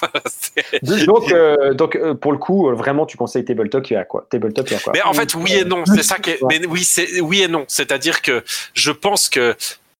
Donc 1.06 1.32
euh, 1.32 1.74
donc 1.74 1.96
euh, 1.96 2.14
pour 2.14 2.32
le 2.32 2.38
coup 2.38 2.68
euh, 2.68 2.74
vraiment 2.74 3.06
tu 3.06 3.16
conseilles 3.16 3.44
Tabletopia 3.44 4.04
quoi? 4.04 4.26
Tabletopia 4.30 4.78
quoi? 4.78 4.92
Mais 4.94 4.99
en 5.02 5.12
fait, 5.12 5.34
oui 5.34 5.54
et 5.54 5.64
non, 5.64 5.84
c'est 5.86 6.02
ça 6.02 6.18
qui 6.18 6.30
est. 6.30 6.40
Mais 6.48 6.64
oui, 6.66 6.84
c'est 6.84 7.20
oui 7.20 7.42
et 7.42 7.48
non. 7.48 7.64
C'est-à-dire 7.68 8.22
que 8.22 8.44
je 8.74 8.90
pense 8.90 9.28
que 9.28 9.56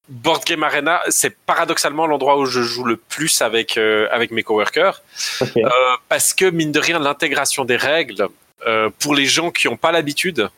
Board 0.08 0.44
Game 0.44 0.62
Arena, 0.62 1.00
c'est 1.08 1.36
paradoxalement 1.46 2.06
l'endroit 2.06 2.38
où 2.38 2.46
je 2.46 2.62
joue 2.62 2.84
le 2.84 2.96
plus 2.96 3.42
avec 3.42 3.76
euh, 3.76 4.08
avec 4.10 4.30
mes 4.30 4.42
coworkers, 4.42 5.02
euh, 5.42 5.68
parce 6.08 6.34
que 6.34 6.50
mine 6.50 6.72
de 6.72 6.80
rien, 6.80 6.98
l'intégration 6.98 7.64
des 7.64 7.76
règles 7.76 8.28
euh, 8.66 8.90
pour 8.98 9.14
les 9.14 9.26
gens 9.26 9.50
qui 9.50 9.68
n'ont 9.68 9.76
pas 9.76 9.92
l'habitude, 9.92 10.50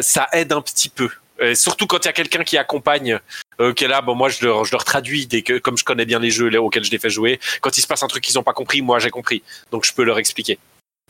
ça 0.00 0.28
aide 0.32 0.50
un 0.52 0.62
petit 0.62 0.88
peu. 0.88 1.10
Et 1.40 1.54
surtout 1.54 1.86
quand 1.86 1.98
il 2.04 2.06
y 2.06 2.08
a 2.08 2.12
quelqu'un 2.12 2.44
qui 2.44 2.56
accompagne, 2.56 3.18
euh, 3.60 3.72
qui 3.72 3.84
est 3.84 3.88
là, 3.88 4.00
bon 4.02 4.14
moi 4.14 4.28
je 4.28 4.44
leur, 4.44 4.64
je 4.64 4.72
leur 4.72 4.84
traduis 4.84 5.26
dès 5.26 5.42
que 5.42 5.58
comme 5.58 5.76
je 5.76 5.84
connais 5.84 6.04
bien 6.04 6.20
les 6.20 6.30
jeux 6.30 6.56
auxquels 6.58 6.84
je 6.84 6.90
les 6.90 6.98
fais 6.98 7.10
jouer. 7.10 7.40
Quand 7.60 7.76
il 7.76 7.80
se 7.80 7.86
passe 7.86 8.02
un 8.02 8.06
truc 8.06 8.22
qu'ils 8.22 8.36
n'ont 8.36 8.42
pas 8.42 8.52
compris, 8.52 8.82
moi 8.82 8.98
j'ai 8.98 9.10
compris, 9.10 9.42
donc 9.72 9.84
je 9.84 9.92
peux 9.92 10.04
leur 10.04 10.18
expliquer. 10.18 10.58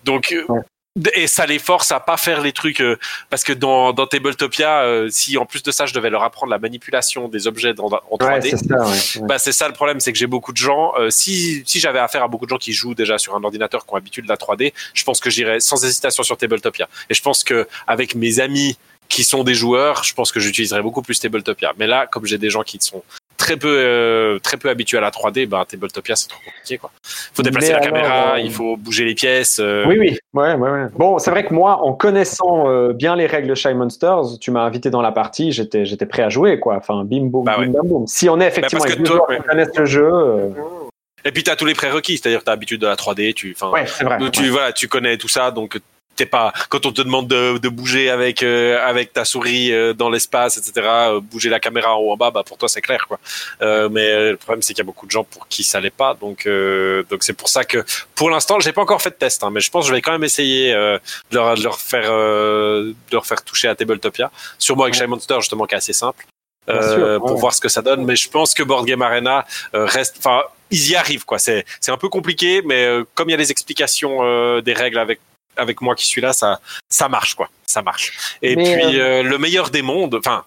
Donc 0.04 0.34
Ouais. 0.48 0.60
Et 1.14 1.26
ça 1.26 1.44
les 1.44 1.58
force 1.58 1.90
à 1.90 1.98
pas 1.98 2.16
faire 2.16 2.40
les 2.40 2.52
trucs 2.52 2.80
euh, 2.80 2.96
parce 3.28 3.42
que 3.42 3.52
dans, 3.52 3.92
dans 3.92 4.06
Tabletopia, 4.06 4.82
euh, 4.82 5.08
si 5.10 5.36
en 5.36 5.44
plus 5.44 5.62
de 5.62 5.72
ça 5.72 5.86
je 5.86 5.94
devais 5.94 6.08
leur 6.08 6.22
apprendre 6.22 6.50
la 6.50 6.58
manipulation 6.58 7.28
des 7.28 7.48
objets 7.48 7.74
dans, 7.74 7.86
en 7.86 8.16
3D, 8.16 8.32
ouais 8.32 8.40
c'est 8.42 8.56
ça 8.56 8.76
ouais, 8.76 9.22
ouais. 9.22 9.28
bah, 9.28 9.38
c'est 9.38 9.52
ça 9.52 9.66
le 9.66 9.74
problème, 9.74 9.98
c'est 9.98 10.12
que 10.12 10.18
j'ai 10.18 10.28
beaucoup 10.28 10.52
de 10.52 10.56
gens. 10.56 10.92
euh, 10.98 11.10
si 11.10 11.64
si 11.66 11.80
j'avais 11.80 11.98
affaire 11.98 12.22
à 12.22 12.28
beaucoup 12.28 12.46
de 12.46 12.50
gens 12.50 12.58
qui 12.58 12.72
jouent 12.72 12.94
déjà 12.94 13.18
sur 13.18 13.34
un 13.34 13.42
ordinateur 13.42 13.84
qui 13.84 13.92
ont 13.92 13.96
l'habitude 13.96 14.24
de 14.24 14.28
la 14.28 14.36
3D, 14.36 14.72
je 14.94 15.04
pense 15.04 15.18
que 15.20 15.30
j'irais 15.30 15.58
sans 15.58 15.84
hésitation 15.84 16.22
sur 16.22 16.36
Tabletopia. 16.36 16.88
Et 17.10 17.14
je 17.14 17.22
pense 17.22 17.42
que 17.42 17.66
avec 17.88 18.14
mes 18.14 18.38
amis 18.38 18.78
qui 19.08 19.24
sont 19.24 19.44
des 19.44 19.54
joueurs, 19.54 20.04
je 20.04 20.14
pense 20.14 20.32
que 20.32 20.40
j'utiliserais 20.40 20.82
beaucoup 20.82 21.02
plus 21.02 21.18
Tabletopia. 21.18 21.72
Mais 21.76 21.86
là, 21.86 22.06
comme 22.06 22.24
j'ai 22.24 22.38
des 22.38 22.50
gens 22.50 22.62
qui 22.62 22.78
sont 22.80 23.02
très 23.44 23.58
peu 23.58 23.68
euh, 23.68 24.38
très 24.38 24.56
peu 24.56 24.70
habitués 24.70 24.96
à 24.96 25.02
la 25.02 25.10
3D, 25.10 25.46
bah 25.46 25.66
Tabletopia 25.68 26.16
c'est 26.16 26.28
trop 26.28 26.40
compliqué 26.42 26.78
quoi. 26.78 26.90
Faut 27.02 27.42
déplacer 27.42 27.68
Mais 27.68 27.72
la 27.74 27.78
alors, 27.80 27.94
caméra, 27.94 28.34
euh, 28.36 28.40
il 28.40 28.50
faut 28.50 28.76
bouger 28.78 29.04
les 29.04 29.14
pièces. 29.14 29.58
euh, 29.60 29.84
Oui, 29.86 29.96
oui, 29.98 30.18
ouais, 30.32 30.54
ouais, 30.54 30.70
ouais. 30.70 30.86
Bon, 30.96 31.18
c'est 31.18 31.30
vrai 31.30 31.44
que 31.44 31.52
moi, 31.52 31.82
en 31.82 31.92
connaissant 31.92 32.70
euh, 32.70 32.94
bien 32.94 33.16
les 33.16 33.26
règles 33.26 33.54
Shy 33.54 33.74
Monsters, 33.74 34.38
tu 34.40 34.50
m'as 34.50 34.62
invité 34.62 34.88
dans 34.88 35.02
la 35.02 35.12
partie, 35.12 35.52
j'étais, 35.52 35.84
j'étais 35.84 36.06
prêt 36.06 36.22
à 36.22 36.30
jouer, 36.30 36.58
quoi. 36.58 36.76
Enfin, 36.76 37.04
bim, 37.04 37.26
boum, 37.26 37.44
Bah 37.44 37.56
bim, 37.56 37.64
ouais. 37.64 37.68
bam, 37.68 37.86
boum. 37.86 38.06
Si 38.06 38.30
on 38.30 38.40
est 38.40 38.46
effectivement 38.48 38.84
que 38.84 38.94
toi, 39.02 39.26
joueurs 39.28 39.44
connaissent 39.44 39.76
le 39.76 39.84
jeu, 39.84 40.52
Et 41.26 41.30
puis 41.30 41.44
t'as 41.44 41.56
tous 41.56 41.66
les 41.66 41.74
prérequis, 41.74 42.16
c'est-à-dire 42.16 42.40
que 42.40 42.44
t'as 42.44 42.52
l'habitude 42.52 42.80
de 42.80 42.86
la 42.86 42.96
3D, 42.96 43.34
tu, 43.34 43.54
enfin, 43.54 43.70
ouais, 43.72 43.84
vrai. 43.84 44.30
Tu 44.30 44.42
ouais. 44.44 44.48
voilà, 44.48 44.72
tu 44.72 44.88
connais 44.88 45.18
tout 45.18 45.28
ça, 45.28 45.50
donc 45.50 45.78
t'es 46.16 46.26
pas 46.26 46.52
quand 46.68 46.86
on 46.86 46.92
te 46.92 47.02
demande 47.02 47.28
de, 47.28 47.58
de 47.58 47.68
bouger 47.68 48.10
avec 48.10 48.42
euh, 48.42 48.78
avec 48.84 49.12
ta 49.12 49.24
souris 49.24 49.72
euh, 49.72 49.92
dans 49.92 50.10
l'espace, 50.10 50.56
etc. 50.56 50.72
euh, 50.86 51.20
bouger 51.20 51.50
la 51.50 51.60
caméra 51.60 51.94
en 51.96 52.00
haut 52.00 52.12
en 52.12 52.16
bas, 52.16 52.30
bah 52.30 52.42
pour 52.44 52.56
toi 52.56 52.68
c'est 52.68 52.80
clair 52.80 53.06
quoi. 53.06 53.18
Euh, 53.60 53.88
mais 53.90 54.08
euh, 54.08 54.30
le 54.32 54.36
problème 54.36 54.62
c'est 54.62 54.72
qu'il 54.72 54.82
y 54.82 54.86
a 54.86 54.90
beaucoup 54.90 55.06
de 55.06 55.10
gens 55.10 55.24
pour 55.24 55.48
qui 55.48 55.64
ça 55.64 55.80
l'est 55.80 55.90
pas, 55.90 56.14
donc 56.14 56.46
euh, 56.46 57.02
donc 57.10 57.22
c'est 57.24 57.34
pour 57.34 57.48
ça 57.48 57.64
que 57.64 57.84
pour 58.14 58.30
l'instant 58.30 58.58
j'ai 58.60 58.72
pas 58.72 58.82
encore 58.82 59.02
fait 59.02 59.10
de 59.10 59.16
test, 59.16 59.44
hein, 59.44 59.50
mais 59.52 59.60
je 59.60 59.70
pense 59.70 59.84
que 59.84 59.88
je 59.90 59.94
vais 59.94 60.00
quand 60.00 60.12
même 60.12 60.24
essayer 60.24 60.72
euh, 60.72 60.98
de, 61.30 61.36
leur, 61.36 61.56
de 61.56 61.62
leur 61.62 61.78
faire 61.78 62.08
euh, 62.10 62.92
de 63.10 63.12
leur 63.12 63.26
faire 63.26 63.42
toucher 63.42 63.68
à 63.68 63.74
Tabletopia, 63.74 64.30
sûrement 64.58 64.84
avec. 64.84 64.94
Shy 64.94 65.06
Monster 65.06 65.36
justement 65.40 65.66
qui 65.66 65.74
est 65.74 65.78
assez 65.78 65.92
simple. 65.92 66.24
Euh, 66.70 66.94
sûr, 66.94 67.06
ouais. 67.06 67.18
pour 67.18 67.36
voir 67.36 67.52
ce 67.52 67.60
que 67.60 67.68
ça 67.68 67.82
donne, 67.82 68.04
mais 68.06 68.16
je 68.16 68.30
pense 68.30 68.54
que 68.54 68.62
Board 68.62 68.86
Game 68.86 69.02
Arena 69.02 69.44
euh, 69.74 69.84
reste, 69.84 70.16
enfin, 70.18 70.42
ils 70.70 70.90
y 70.90 70.96
arrivent 70.96 71.26
quoi. 71.26 71.38
C'est 71.38 71.66
c'est 71.80 71.92
un 71.92 71.98
peu 71.98 72.08
compliqué, 72.08 72.62
mais 72.64 72.84
euh, 72.84 73.04
comme 73.14 73.28
il 73.28 73.32
y 73.32 73.34
a 73.34 73.38
les 73.38 73.50
explications 73.50 74.20
euh, 74.22 74.62
des 74.62 74.72
règles 74.72 74.98
avec 74.98 75.20
avec 75.56 75.80
moi 75.80 75.94
qui 75.94 76.06
suis 76.06 76.20
là, 76.20 76.32
ça 76.32 76.60
ça 76.88 77.08
marche 77.08 77.34
quoi, 77.34 77.48
ça 77.66 77.82
marche. 77.82 78.36
Et 78.42 78.56
Mais, 78.56 78.76
puis 78.76 79.00
euh, 79.00 79.22
le 79.22 79.38
meilleur 79.38 79.70
des 79.70 79.82
mondes, 79.82 80.14
enfin. 80.14 80.44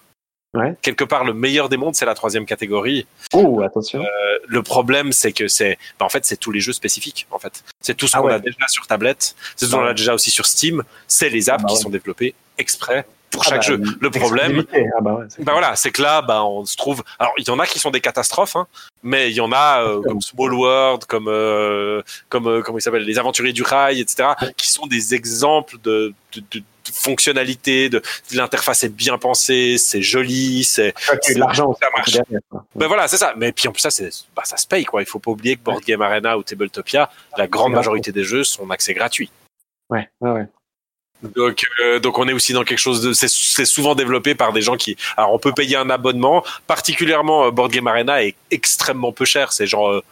Ouais. 0.53 0.75
Quelque 0.81 1.03
part, 1.03 1.25
le 1.25 1.33
meilleur 1.33 1.67
des 1.69 1.75
mondes, 1.77 1.93
c'est 1.93 2.05
la 2.05 2.15
troisième 2.15 2.45
catégorie. 2.45 3.05
Oh, 3.33 3.61
attention. 3.61 4.01
Euh, 4.01 4.37
le 4.47 4.63
problème, 4.63 5.11
c'est 5.11 5.33
que 5.33 5.47
c'est, 5.49 5.77
bah, 5.99 6.05
en 6.05 6.09
fait, 6.09 6.25
c'est 6.25 6.37
tous 6.37 6.51
les 6.51 6.61
jeux 6.61 6.71
spécifiques. 6.71 7.27
En 7.31 7.37
fait, 7.37 7.63
c'est 7.81 7.95
tout 7.95 8.07
ce 8.07 8.15
Ah 8.17 8.21
qu'on 8.21 8.27
ouais. 8.27 8.33
a 8.33 8.39
déjà 8.39 8.67
sur 8.69 8.87
tablette, 8.87 9.35
c'est 9.55 9.65
ce 9.65 9.71
qu'on 9.71 9.81
Bah 9.81 9.89
a 9.89 9.93
déjà 9.93 10.13
aussi 10.15 10.31
sur 10.31 10.45
Steam. 10.45 10.83
C'est 11.07 11.29
les 11.29 11.49
apps 11.49 11.61
Ah 11.63 11.67
bah 11.67 11.73
qui 11.75 11.79
sont 11.79 11.89
développées 11.89 12.33
exprès 12.57 13.05
pour 13.31 13.43
Ah 13.45 13.49
chaque 13.49 13.61
bah, 13.61 13.67
jeu. 13.67 13.81
Le 13.99 14.09
problème. 14.09 14.63
Ah 14.73 15.01
bah 15.01 15.15
ouais, 15.15 15.25
bah 15.39 15.51
voilà, 15.51 15.75
c'est 15.75 15.91
que 15.91 16.01
là, 16.01 16.21
bah, 16.21 16.43
on 16.43 16.65
se 16.65 16.75
trouve. 16.77 17.03
Alors, 17.19 17.33
il 17.37 17.47
y 17.47 17.51
en 17.51 17.59
a 17.59 17.65
qui 17.65 17.79
sont 17.79 17.91
des 17.91 18.01
catastrophes, 18.01 18.55
hein, 18.55 18.67
mais 19.03 19.29
il 19.29 19.35
y 19.35 19.41
en 19.41 19.51
a 19.51 19.83
euh, 19.83 20.01
comme 20.01 20.21
Small 20.21 20.53
World, 20.53 21.05
comme 21.05 21.27
euh, 21.27 22.01
comme 22.29 22.47
euh, 22.47 22.61
comment 22.61 22.77
il 22.77 22.81
s'appelle, 22.81 23.03
les 23.03 23.19
Aventuriers 23.19 23.53
du 23.53 23.63
Rail, 23.63 23.99
etc., 23.99 24.29
qui 24.55 24.69
sont 24.69 24.87
des 24.87 25.13
exemples 25.13 25.75
de, 25.83 26.13
de, 26.33 26.41
de, 26.51 26.59
de 26.59 26.63
fonctionnalité. 26.93 27.89
De, 27.89 28.01
l'interface 28.33 28.83
est 28.83 28.89
bien 28.89 29.17
pensée, 29.17 29.77
c'est 29.77 30.01
joli, 30.01 30.63
c'est. 30.63 30.93
l'argent 31.35 31.77
Ça 31.81 31.89
marche. 31.95 32.11
derrière. 32.11 32.41
Ben 32.75 32.87
voilà, 32.87 33.07
c'est 33.07 33.17
ça. 33.17 33.33
Mais 33.37 33.51
puis 33.51 33.67
en 33.67 33.71
plus 33.71 33.81
ça, 33.81 33.91
c'est, 33.91 34.09
bah, 34.35 34.43
ça 34.45 34.57
se 34.57 34.67
paye 34.67 34.85
quoi. 34.85 35.01
Il 35.01 35.05
faut 35.05 35.19
pas 35.19 35.31
oublier 35.31 35.55
que 35.57 35.61
Board 35.61 35.83
Game 35.83 36.01
Arena 36.01 36.37
ou 36.37 36.43
Tabletopia, 36.43 37.09
la 37.37 37.47
grande 37.47 37.73
majorité 37.73 38.11
des 38.11 38.23
jeux 38.23 38.43
sont 38.43 38.69
accès 38.69 38.93
gratuit. 38.93 39.31
Ouais, 39.89 40.09
ouais, 40.21 40.31
ouais. 40.31 40.47
Donc, 41.23 41.63
euh, 41.81 41.99
donc 41.99 42.19
on 42.19 42.27
est 42.27 42.33
aussi 42.33 42.53
dans 42.53 42.63
quelque 42.63 42.79
chose 42.79 43.01
de, 43.01 43.13
c'est, 43.13 43.29
c'est 43.29 43.65
souvent 43.65 43.95
développé 43.95 44.35
par 44.35 44.53
des 44.53 44.61
gens 44.61 44.77
qui, 44.77 44.97
alors 45.15 45.33
on 45.33 45.39
peut 45.39 45.51
payer 45.51 45.75
un 45.75 45.89
abonnement, 45.89 46.43
particulièrement 46.67 47.45
euh, 47.45 47.51
Board 47.51 47.71
Game 47.71 47.87
Arena 47.87 48.23
est 48.23 48.35
extrêmement 48.51 49.11
peu 49.11 49.25
cher, 49.25 49.51
c'est 49.51 49.65
genre 49.65 49.89
euh, 49.89 50.03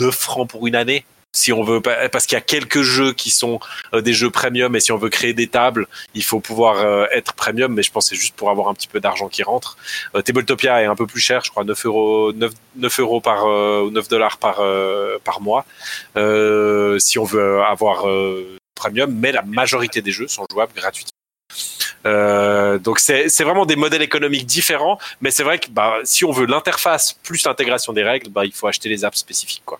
9 0.00 0.14
francs 0.14 0.48
pour 0.48 0.66
une 0.66 0.76
année. 0.76 1.04
Si 1.34 1.50
on 1.50 1.62
veut, 1.62 1.80
parce 1.80 2.26
qu'il 2.26 2.36
y 2.36 2.38
a 2.38 2.42
quelques 2.42 2.82
jeux 2.82 3.14
qui 3.14 3.30
sont 3.30 3.58
euh, 3.94 4.02
des 4.02 4.12
jeux 4.12 4.28
premium, 4.28 4.76
et 4.76 4.80
si 4.80 4.92
on 4.92 4.98
veut 4.98 5.08
créer 5.08 5.32
des 5.32 5.46
tables, 5.46 5.86
il 6.14 6.22
faut 6.22 6.40
pouvoir 6.40 6.80
euh, 6.80 7.06
être 7.10 7.32
premium, 7.32 7.72
mais 7.72 7.82
je 7.82 7.90
pense 7.90 8.10
que 8.10 8.14
c'est 8.14 8.20
juste 8.20 8.36
pour 8.36 8.50
avoir 8.50 8.68
un 8.68 8.74
petit 8.74 8.86
peu 8.86 9.00
d'argent 9.00 9.28
qui 9.28 9.42
rentre. 9.42 9.78
Tabletopia 10.26 10.82
est 10.82 10.84
un 10.84 10.94
peu 10.94 11.06
plus 11.06 11.20
cher, 11.20 11.42
je 11.42 11.50
crois 11.50 11.64
9 11.64 11.86
euros, 11.86 12.32
9, 12.34 12.52
9 12.76 13.00
euros 13.00 13.20
par, 13.22 13.46
ou 13.46 13.90
9 13.90 14.08
dollars 14.08 14.36
par, 14.36 14.60
par 15.24 15.40
mois, 15.40 15.64
euh, 16.18 16.98
si 16.98 17.18
on 17.18 17.24
veut 17.24 17.62
avoir 17.62 18.04
premium, 18.82 19.10
mais 19.12 19.32
la 19.32 19.42
majorité 19.42 20.02
des 20.02 20.12
jeux 20.12 20.28
sont 20.28 20.44
jouables 20.50 20.72
gratuitement. 20.74 21.18
Euh, 22.04 22.78
donc 22.78 22.98
c'est 22.98 23.44
vraiment 23.44 23.64
des 23.64 23.76
modèles 23.76 24.02
économiques 24.02 24.46
différents, 24.46 24.98
mais 25.20 25.30
c'est 25.30 25.44
vrai 25.44 25.58
que 25.58 25.68
bah, 25.70 25.98
si 26.02 26.24
on 26.24 26.32
veut 26.32 26.46
l'interface 26.46 27.12
plus 27.22 27.44
l'intégration 27.44 27.92
des 27.92 28.02
règles, 28.02 28.28
bah, 28.30 28.44
il 28.44 28.52
faut 28.52 28.66
acheter 28.66 28.88
les 28.88 29.04
apps 29.04 29.18
spécifiques. 29.18 29.62
Quoi. 29.64 29.78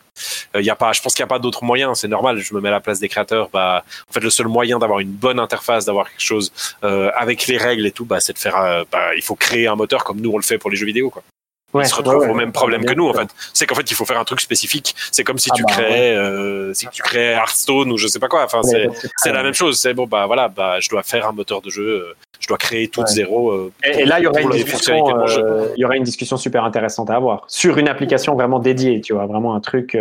Euh, 0.55 0.63
y 0.63 0.71
a 0.71 0.77
pas, 0.77 0.93
je 0.93 1.01
pense 1.03 1.15
qu'il 1.15 1.25
n'y 1.25 1.31
a 1.31 1.35
pas 1.35 1.41
d'autre 1.41 1.65
moyen, 1.65 1.95
c'est 1.95 2.09
normal, 2.09 2.39
je 2.39 2.55
me 2.55 2.61
mets 2.61 2.69
à 2.69 2.73
la 2.73 2.81
place 2.81 3.01
des 3.01 3.09
créateurs. 3.09 3.49
Bah, 3.53 3.85
en 4.09 4.13
fait, 4.13 4.21
le 4.21 4.31
seul 4.31 4.47
moyen 4.47 4.79
d'avoir 4.79 5.01
une 5.01 5.11
bonne 5.11 5.41
interface, 5.41 5.85
d'avoir 5.85 6.09
quelque 6.09 6.23
chose 6.33 6.53
euh, 6.85 7.11
avec 7.17 7.47
les 7.49 7.57
règles 7.57 7.87
et 7.87 7.93
tout, 7.93 8.05
bah, 8.05 8.21
c'est 8.21 8.35
de 8.35 8.39
faire, 8.39 8.85
bah, 8.93 9.15
il 9.17 9.23
faut 9.23 9.35
créer 9.35 9.67
un 9.67 9.77
moteur 9.77 10.05
comme 10.05 10.21
nous 10.21 10.31
on 10.31 10.37
le 10.37 10.45
fait 10.45 10.59
pour 10.59 10.71
les 10.71 10.77
jeux 10.77 10.87
vidéo. 10.87 11.11
Quoi 11.11 11.23
Ouais, 11.73 11.85
ils 11.85 11.89
se 11.89 11.95
retrouvent 11.95 12.19
ouais, 12.19 12.29
au 12.29 12.35
même 12.35 12.53
problème 12.53 12.85
que 12.85 12.93
nous 12.93 13.09
en 13.09 13.15
fait. 13.15 13.29
C'est 13.55 13.67
qu'en 13.67 13.75
fait 13.75 13.91
il 13.91 13.95
faut 13.95 14.05
faire 14.05 14.19
un 14.19 14.25
truc 14.25 14.41
spécifique. 14.41 14.95
C'est 15.11 15.25
comme 15.25 15.39
si 15.39 15.49
Ah 15.53 15.57
tu 15.57 15.63
bah, 15.63 15.73
créais, 15.73 16.15
euh, 16.15 16.75
si 16.75 16.87
tu 16.89 17.03
créais 17.03 17.33
Hearthstone 17.33 17.91
ou 17.93 17.97
je 17.99 18.07
sais 18.09 18.19
pas 18.19 18.29
quoi. 18.29 18.45
Enfin 18.45 18.61
c'est 18.63 19.33
la 19.33 19.43
même 19.43 19.55
chose. 19.55 19.79
C'est 19.81 19.95
bon 19.95 20.07
bah 20.07 20.27
voilà 20.27 20.49
bah 20.49 20.81
je 20.81 20.89
dois 20.91 21.03
faire 21.03 21.27
un 21.29 21.33
moteur 21.33 21.63
de 21.63 21.71
jeu, 21.71 21.83
euh, 22.11 22.15
je 22.41 22.47
dois 22.49 22.59
créer 22.59 22.89
tout 22.89 23.03
de 23.03 23.09
zéro. 23.09 23.51
euh, 23.53 23.73
Et, 23.85 23.91
pour- 23.93 24.01
et 24.01 24.05
là, 24.05 24.19
il 24.21 24.25
y 24.25 24.27
aurait 24.27 24.43
pour 24.43 24.51
une 24.53 24.63
discussion, 24.63 25.19
euh, 25.19 25.69
il 25.77 25.81
y 25.81 25.85
aurait 25.85 25.97
une 25.97 26.03
discussion 26.05 26.37
super 26.37 26.65
intéressante 26.65 27.09
à 27.09 27.15
avoir 27.17 27.45
sur 27.49 27.79
une 27.79 27.89
application 27.89 28.35
vraiment 28.35 28.59
dédiée, 28.59 29.01
tu 29.01 29.15
vois, 29.15 29.27
vraiment 29.27 29.55
un 29.55 29.61
truc. 29.61 29.97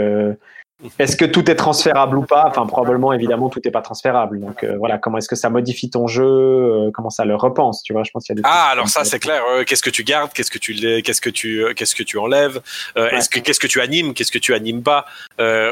Est-ce 1.00 1.15
que 1.15 1.26
tout 1.26 1.50
est 1.50 1.56
transférable 1.56 2.17
ou 2.17 2.24
pas? 2.24 2.46
Enfin, 2.48 2.65
probablement, 2.65 3.13
évidemment, 3.13 3.50
tout 3.50 3.62
n'est 3.63 3.72
pas 3.72 3.82
transférable. 3.82 4.39
Donc 4.39 4.63
euh, 4.63 4.76
voilà, 4.78 4.98
comment 4.98 5.17
est-ce 5.17 5.28
que 5.30 5.36
ça 5.36 5.50
modifie 5.50 5.89
ton 5.89 6.08
jeu? 6.08 6.24
Euh, 6.26 6.91
Comment 6.94 7.10
ça 7.10 7.26
le 7.26 7.36
repense? 7.36 7.84
Tu 7.84 7.94
vois, 7.94 8.04
je 8.04 8.12
pense 8.12 8.26
qu'il 8.26 8.36
y 8.36 8.39
a 8.39 8.41
des 8.41 8.48
Ah 8.50 8.70
alors 8.72 8.89
ça 8.89 9.04
c'est 9.04 9.20
clair. 9.20 9.41
euh, 9.54 9.63
qu'est-ce 9.63 9.84
que 9.84 9.89
tu 9.89 10.04
gardes? 10.04 10.32
Qu'est-ce 10.34 10.52
que 10.52 10.58
tu 10.60 10.74
qu'est-ce 11.04 11.22
que 11.22 11.30
tu 11.30 11.65
qu'est-ce 11.76 11.96
que 11.96 12.04
tu 12.04 12.17
enlèves? 12.17 12.62
Euh, 12.98 13.10
Est-ce 13.10 13.30
que 13.30 13.39
qu'est-ce 13.39 13.60
que 13.60 13.67
tu 13.67 13.80
animes? 13.82 14.13
Qu'est-ce 14.13 14.32
que 14.32 14.39
tu 14.39 14.54
animes 14.54 14.84
pas? 14.84 15.06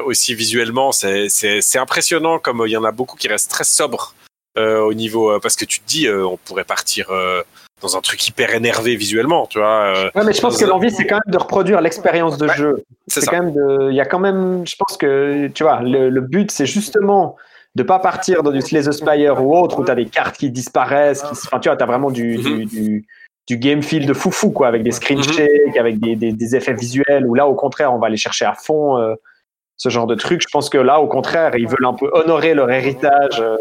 Aussi 0.06 0.34
visuellement 0.36 0.92
c'est 0.92 1.28
c'est 1.30 1.80
impressionnant 1.80 2.40
comme 2.40 2.64
il 2.66 2.72
y 2.72 2.78
en 2.78 2.84
a 2.84 2.92
beaucoup 2.92 3.16
qui 3.18 3.28
restent 3.28 3.52
très 3.52 3.64
sobres 3.64 4.14
au 4.58 4.94
niveau 4.94 5.40
parce 5.40 5.56
que 5.56 5.66
tu 5.66 5.80
te 5.80 5.88
dis 5.88 6.10
on 6.10 6.38
pourrait 6.38 6.64
partir 6.66 7.08
dans 7.82 7.96
un 7.98 8.02
truc 8.02 8.28
hyper 8.28 8.54
énervé 8.54 8.96
visuellement, 8.96 9.48
tu 9.48 9.60
vois. 9.60 9.96
euh, 9.96 10.10
Ouais, 10.16 10.24
mais 10.26 10.34
je 10.34 10.42
pense 10.42 10.58
que 10.58 10.66
l'envie, 10.66 10.92
c'est 10.92 11.06
quand 11.08 11.16
même 11.26 11.34
de 11.34 11.38
reproduire 11.38 11.82
l'expérience 11.82 12.38
de 12.38 12.48
Ouais, 12.48 12.56
jeu. 12.56 12.84
c'est 13.08 13.26
quand 13.26 13.42
même 13.44 13.54
de. 13.54 13.90
Il 13.92 13.96
y 13.96 14.02
a 14.02 14.06
quand 14.06 14.20
même. 14.20 14.66
Je 14.68 14.76
pense 14.78 14.98
que, 14.98 15.48
tu 15.48 15.64
vois, 15.64 15.80
le, 15.82 16.10
le 16.10 16.22
but, 16.22 16.52
c'est 16.52 16.66
justement 16.66 17.36
de 17.76 17.84
pas 17.84 18.00
partir 18.00 18.44
dans 18.44 18.52
du 18.52 18.62
Slay 18.62 18.82
the 18.82 18.92
Spire 18.92 19.42
ou 19.44 19.56
autre 19.58 19.80
où 19.80 19.86
tu 19.86 19.92
as 19.92 19.96
des 19.96 20.08
cartes 20.08 20.38
qui 20.38 20.50
disparaissent. 20.52 21.22
Qui, 21.22 21.32
enfin, 21.32 21.60
tu 21.60 21.70
vois, 21.70 21.78
tu 21.78 21.84
as 21.84 21.88
vraiment 21.88 22.10
du, 22.12 22.38
du, 22.38 22.66
du, 22.66 23.08
du 23.48 23.58
game 23.58 23.82
feel 23.82 24.06
de 24.06 24.14
foufou, 24.14 24.52
quoi, 24.52 24.68
avec 24.68 24.84
des 24.84 24.92
screen 24.92 25.20
Mhm. 25.20 25.78
avec 25.80 26.00
des, 26.00 26.16
des, 26.16 26.34
des 26.34 26.56
effets 26.56 26.74
visuels, 26.74 27.26
où 27.26 27.34
là, 27.36 27.48
au 27.48 27.56
contraire, 27.56 27.94
on 27.94 28.00
va 28.00 28.08
aller 28.08 28.18
chercher 28.18 28.46
à 28.46 28.54
fond 28.56 28.98
euh, 28.98 29.14
ce 29.78 29.88
genre 29.90 30.08
de 30.08 30.16
truc. 30.16 30.42
Je 30.42 30.48
pense 30.52 30.70
que 30.70 30.78
là, 30.78 31.00
au 31.00 31.08
contraire, 31.08 31.56
ils 31.56 31.68
veulent 31.68 31.86
un 31.86 31.94
peu 31.94 32.10
honorer 32.14 32.54
leur 32.56 32.70
héritage. 32.72 33.40
euh, 33.40 33.56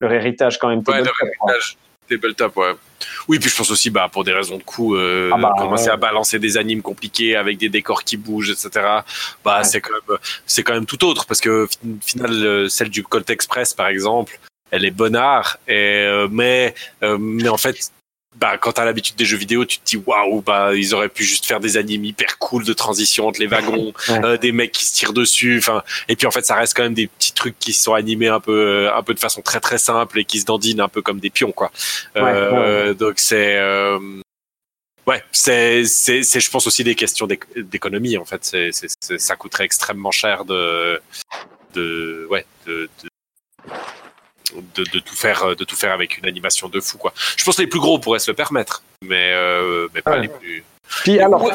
leur 0.00 0.12
héritage, 0.12 0.58
quand 0.58 0.68
même. 0.68 0.82
Ouais, 0.88 1.02
leur 1.02 1.12
quoi. 1.38 1.52
Tabletop, 2.16 2.56
ouais. 2.56 2.72
Oui, 3.28 3.38
puis 3.38 3.48
je 3.48 3.56
pense 3.56 3.70
aussi, 3.70 3.88
bah, 3.90 4.08
pour 4.12 4.24
des 4.24 4.32
raisons 4.32 4.58
de 4.58 4.62
coût, 4.62 4.96
euh, 4.96 5.30
Ah 5.32 5.38
bah, 5.38 5.52
commencer 5.56 5.86
ouais. 5.86 5.92
à 5.92 5.96
balancer 5.96 6.38
des 6.38 6.56
animes 6.58 6.82
compliqués 6.82 7.36
avec 7.36 7.56
des 7.58 7.68
décors 7.68 8.04
qui 8.04 8.16
bougent, 8.16 8.50
etc. 8.50 8.70
Bah, 9.44 9.58
Ouais. 9.58 9.64
c'est 9.64 9.80
quand 9.80 9.92
même, 10.08 10.18
c'est 10.46 10.62
quand 10.62 10.74
même 10.74 10.86
tout 10.86 11.02
autre 11.04 11.26
parce 11.26 11.40
que, 11.40 11.66
fin- 11.66 11.98
final, 12.02 12.32
euh, 12.32 12.68
celle 12.68 12.90
du 12.90 13.02
Colt 13.02 13.28
Express, 13.30 13.72
par 13.74 13.88
exemple, 13.88 14.38
elle 14.70 14.84
est 14.84 14.90
bonnard, 14.90 15.56
et, 15.66 15.74
euh, 15.74 16.28
mais, 16.30 16.74
euh, 17.02 17.16
mais 17.18 17.48
en 17.48 17.56
fait, 17.56 17.76
bah, 18.36 18.56
quand 18.58 18.72
t'as 18.72 18.84
l'habitude 18.84 19.16
des 19.16 19.24
jeux 19.24 19.36
vidéo, 19.36 19.64
tu 19.64 19.78
te 19.78 19.84
dis 19.84 19.96
waouh, 19.96 20.40
bah, 20.40 20.74
ils 20.74 20.94
auraient 20.94 21.08
pu 21.08 21.24
juste 21.24 21.46
faire 21.46 21.58
des 21.60 21.76
animes 21.76 22.04
hyper 22.04 22.38
cool 22.38 22.64
de 22.64 22.72
transition 22.72 23.26
entre 23.26 23.40
les 23.40 23.46
wagons, 23.48 23.92
Ouais. 24.08 24.24
euh, 24.24 24.36
des 24.36 24.52
mecs 24.52 24.72
qui 24.72 24.84
se 24.84 24.94
tirent 24.94 25.12
dessus, 25.12 25.58
enfin, 25.58 25.82
et 26.08 26.14
puis 26.16 26.26
en 26.26 26.30
fait, 26.30 26.44
ça 26.46 26.54
reste 26.54 26.74
quand 26.76 26.84
même 26.84 26.94
des 26.94 27.08
petits 27.08 27.32
trucs 27.32 27.58
qui 27.58 27.72
sont 27.72 27.92
animés 27.94 28.28
un 28.28 28.40
peu, 28.40 28.52
euh, 28.86 28.94
un 28.94 29.02
peu 29.02 29.14
de 29.14 29.18
façon 29.18 29.42
très 29.42 29.58
très 29.60 29.78
simple 29.78 30.18
et 30.20 30.24
qui 30.24 30.38
se 30.40 30.44
dandinent 30.44 30.80
un 30.80 30.88
peu 30.88 31.02
comme 31.02 31.18
des 31.18 31.30
pions, 31.30 31.52
quoi. 31.52 31.72
Ouais, 32.14 32.22
Euh, 32.24 32.94
Donc 32.94 33.14
c'est, 33.18 33.56
euh, 33.56 33.98
ouais, 35.06 35.22
c'est, 35.32 35.84
c'est, 35.84 36.22
c'est, 36.22 36.38
je 36.40 36.50
pense 36.50 36.66
aussi 36.68 36.84
des 36.84 36.94
questions 36.94 37.26
d'éc- 37.26 37.44
d'économie 37.56 38.16
en 38.16 38.24
fait. 38.24 38.44
C'est, 38.44 38.70
c'est, 38.72 38.88
c'est- 39.00 39.18
ça 39.18 39.34
coûterait 39.34 39.64
extrêmement 39.64 40.12
cher 40.12 40.44
de, 40.44 41.00
de, 41.74 42.26
ouais, 42.30 42.46
de, 42.66 42.88
de 43.02 43.08
de, 44.74 44.82
de 44.84 44.98
tout 44.98 45.14
faire 45.14 45.54
de 45.56 45.64
tout 45.64 45.76
faire 45.76 45.92
avec 45.92 46.18
une 46.18 46.26
animation 46.26 46.68
de 46.68 46.80
fou 46.80 46.98
quoi. 46.98 47.12
Je 47.36 47.44
pense 47.44 47.56
que 47.56 47.62
les 47.62 47.68
plus 47.68 47.80
gros 47.80 47.98
pourraient 47.98 48.18
se 48.18 48.30
le 48.30 48.34
permettre, 48.36 48.82
mais 49.02 49.32
euh, 49.34 49.88
mais 49.94 50.02
pas 50.02 50.12
Ouais. 50.12 50.20
les 50.22 50.28
plus. 50.28 50.64
Puis 51.02 51.20
alors, 51.20 51.48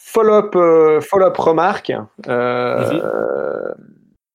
follow-up 0.00 0.54
euh, 0.56 1.00
follow 1.00 1.32
remarque, 1.36 1.92
euh, 2.28 3.72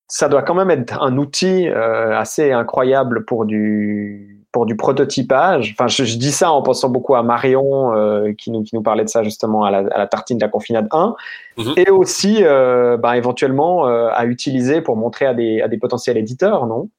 ça 0.08 0.30
doit 0.30 0.44
quand 0.44 0.56
même 0.56 0.70
être 0.72 1.02
un 1.02 1.18
outil 1.18 1.68
assez 1.68 2.52
incroyable 2.52 3.26
pour 3.26 3.46
du 3.46 4.30
pour 4.52 4.68
du 4.68 4.76
prototypage. 4.76 5.74
Enfin, 5.76 5.88
je, 5.88 6.04
je 6.04 6.16
dis 6.16 6.32
ça 6.32 6.52
en 6.52 6.62
pensant 6.62 6.88
beaucoup 6.90 7.16
à 7.16 7.24
Marion 7.24 7.96
euh, 7.96 8.34
qui 8.38 8.52
nous 8.52 8.62
qui 8.62 8.76
nous 8.76 8.84
parlait 8.84 9.04
de 9.04 9.10
ça 9.10 9.24
justement 9.24 9.64
à 9.64 9.72
la, 9.72 9.80
à 9.80 9.98
la 9.98 10.06
tartine 10.06 10.38
de 10.38 10.44
la 10.46 10.50
confinade 10.50 10.88
1, 10.92 11.16
Mhm. 11.58 11.74
et 11.78 11.90
aussi 11.90 12.38
euh, 12.42 12.96
bah, 12.98 13.18
éventuellement 13.18 13.88
euh, 13.88 14.10
à 14.14 14.26
utiliser 14.26 14.82
pour 14.82 14.96
montrer 14.96 15.26
à 15.26 15.34
des 15.34 15.62
à 15.62 15.68
des 15.68 15.78
potentiels 15.78 16.18
éditeurs, 16.18 16.68
non? 16.68 16.90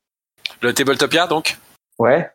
Le 0.61 0.73
Tabletopia 0.73 1.27
donc. 1.27 1.57
Ouais. 1.99 2.29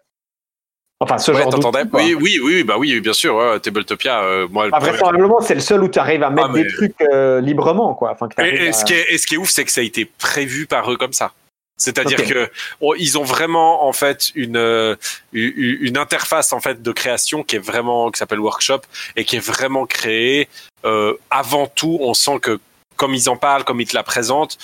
Enfin, 1.02 1.18
ce 1.18 1.32
Ouais, 1.32 1.42
genre 1.44 1.50
d'outil. 1.52 1.88
Oui, 1.94 2.14
oui, 2.20 2.40
oui, 2.44 2.64
bah 2.64 2.76
oui, 2.78 3.00
bien 3.00 3.14
sûr. 3.14 3.36
Ouais, 3.36 3.60
Tabletopia, 3.62 4.22
euh, 4.22 4.48
moi. 4.50 4.70
Bah, 4.70 4.80
vraisemblablement, 4.80 5.40
c'est 5.40 5.54
le 5.56 5.62
seul 5.62 5.82
où 5.82 5.88
tu 5.88 5.98
arrives 5.98 6.24
à 6.24 6.30
mettre 6.30 6.50
Ah, 6.50 6.54
mais- 6.54 6.64
des 6.64 6.74
trucs 6.74 7.02
euh, 7.02 7.40
librement, 7.40 7.94
quoi. 7.96 8.12
Enfin, 8.12 8.28
que 8.28 8.34
Et, 8.34 8.36
t'arrives 8.36 8.62
et 8.62 8.68
à- 8.70 8.74
ce 8.74 8.84
qui 8.84 8.94
est, 8.94 9.06
et 9.14 9.18
ce 9.18 9.26
qui 9.26 9.36
est 9.36 9.38
ouf, 9.38 9.50
c'est 9.50 9.64
que 9.64 9.72
ça 9.72 9.80
a 9.80 9.84
été 9.86 10.04
prévu 10.06 10.68
par 10.68 10.92
eux 10.92 10.98
comme 10.98 11.14
ça. 11.14 11.32
C'est-à-dire 11.78 12.20
Ok. 12.20 12.28
que 12.28 12.52
oh, 12.82 12.94
ils 13.00 13.18
ont 13.18 13.24
vraiment 13.24 13.86
en 13.88 13.94
fait 13.94 14.32
une 14.36 14.58
euh, 14.58 14.98
une 15.32 15.54
une 15.80 15.98
interface 15.98 16.52
en 16.52 16.60
fait 16.60 16.82
de 16.82 16.92
création 16.92 17.42
qui 17.44 17.56
est 17.56 17.60
vraiment 17.60 18.12
qui 18.12 18.20
s'appelle 18.20 18.42
Workshop 18.42 18.82
et 19.16 19.24
qui 19.24 19.38
est 19.38 19.46
vraiment 19.46 19.86
créée 19.86 20.50
euh, 20.84 21.14
avant 21.30 21.68
tout. 21.68 21.98
On 22.02 22.14
sent 22.14 22.40
que 22.42 22.60
comme 22.98 23.14
ils 23.14 23.30
en 23.30 23.38
parlent, 23.38 23.64
comme 23.64 23.80
ils 23.80 23.88
te 23.88 23.96
la 23.96 24.04
présentent. 24.04 24.58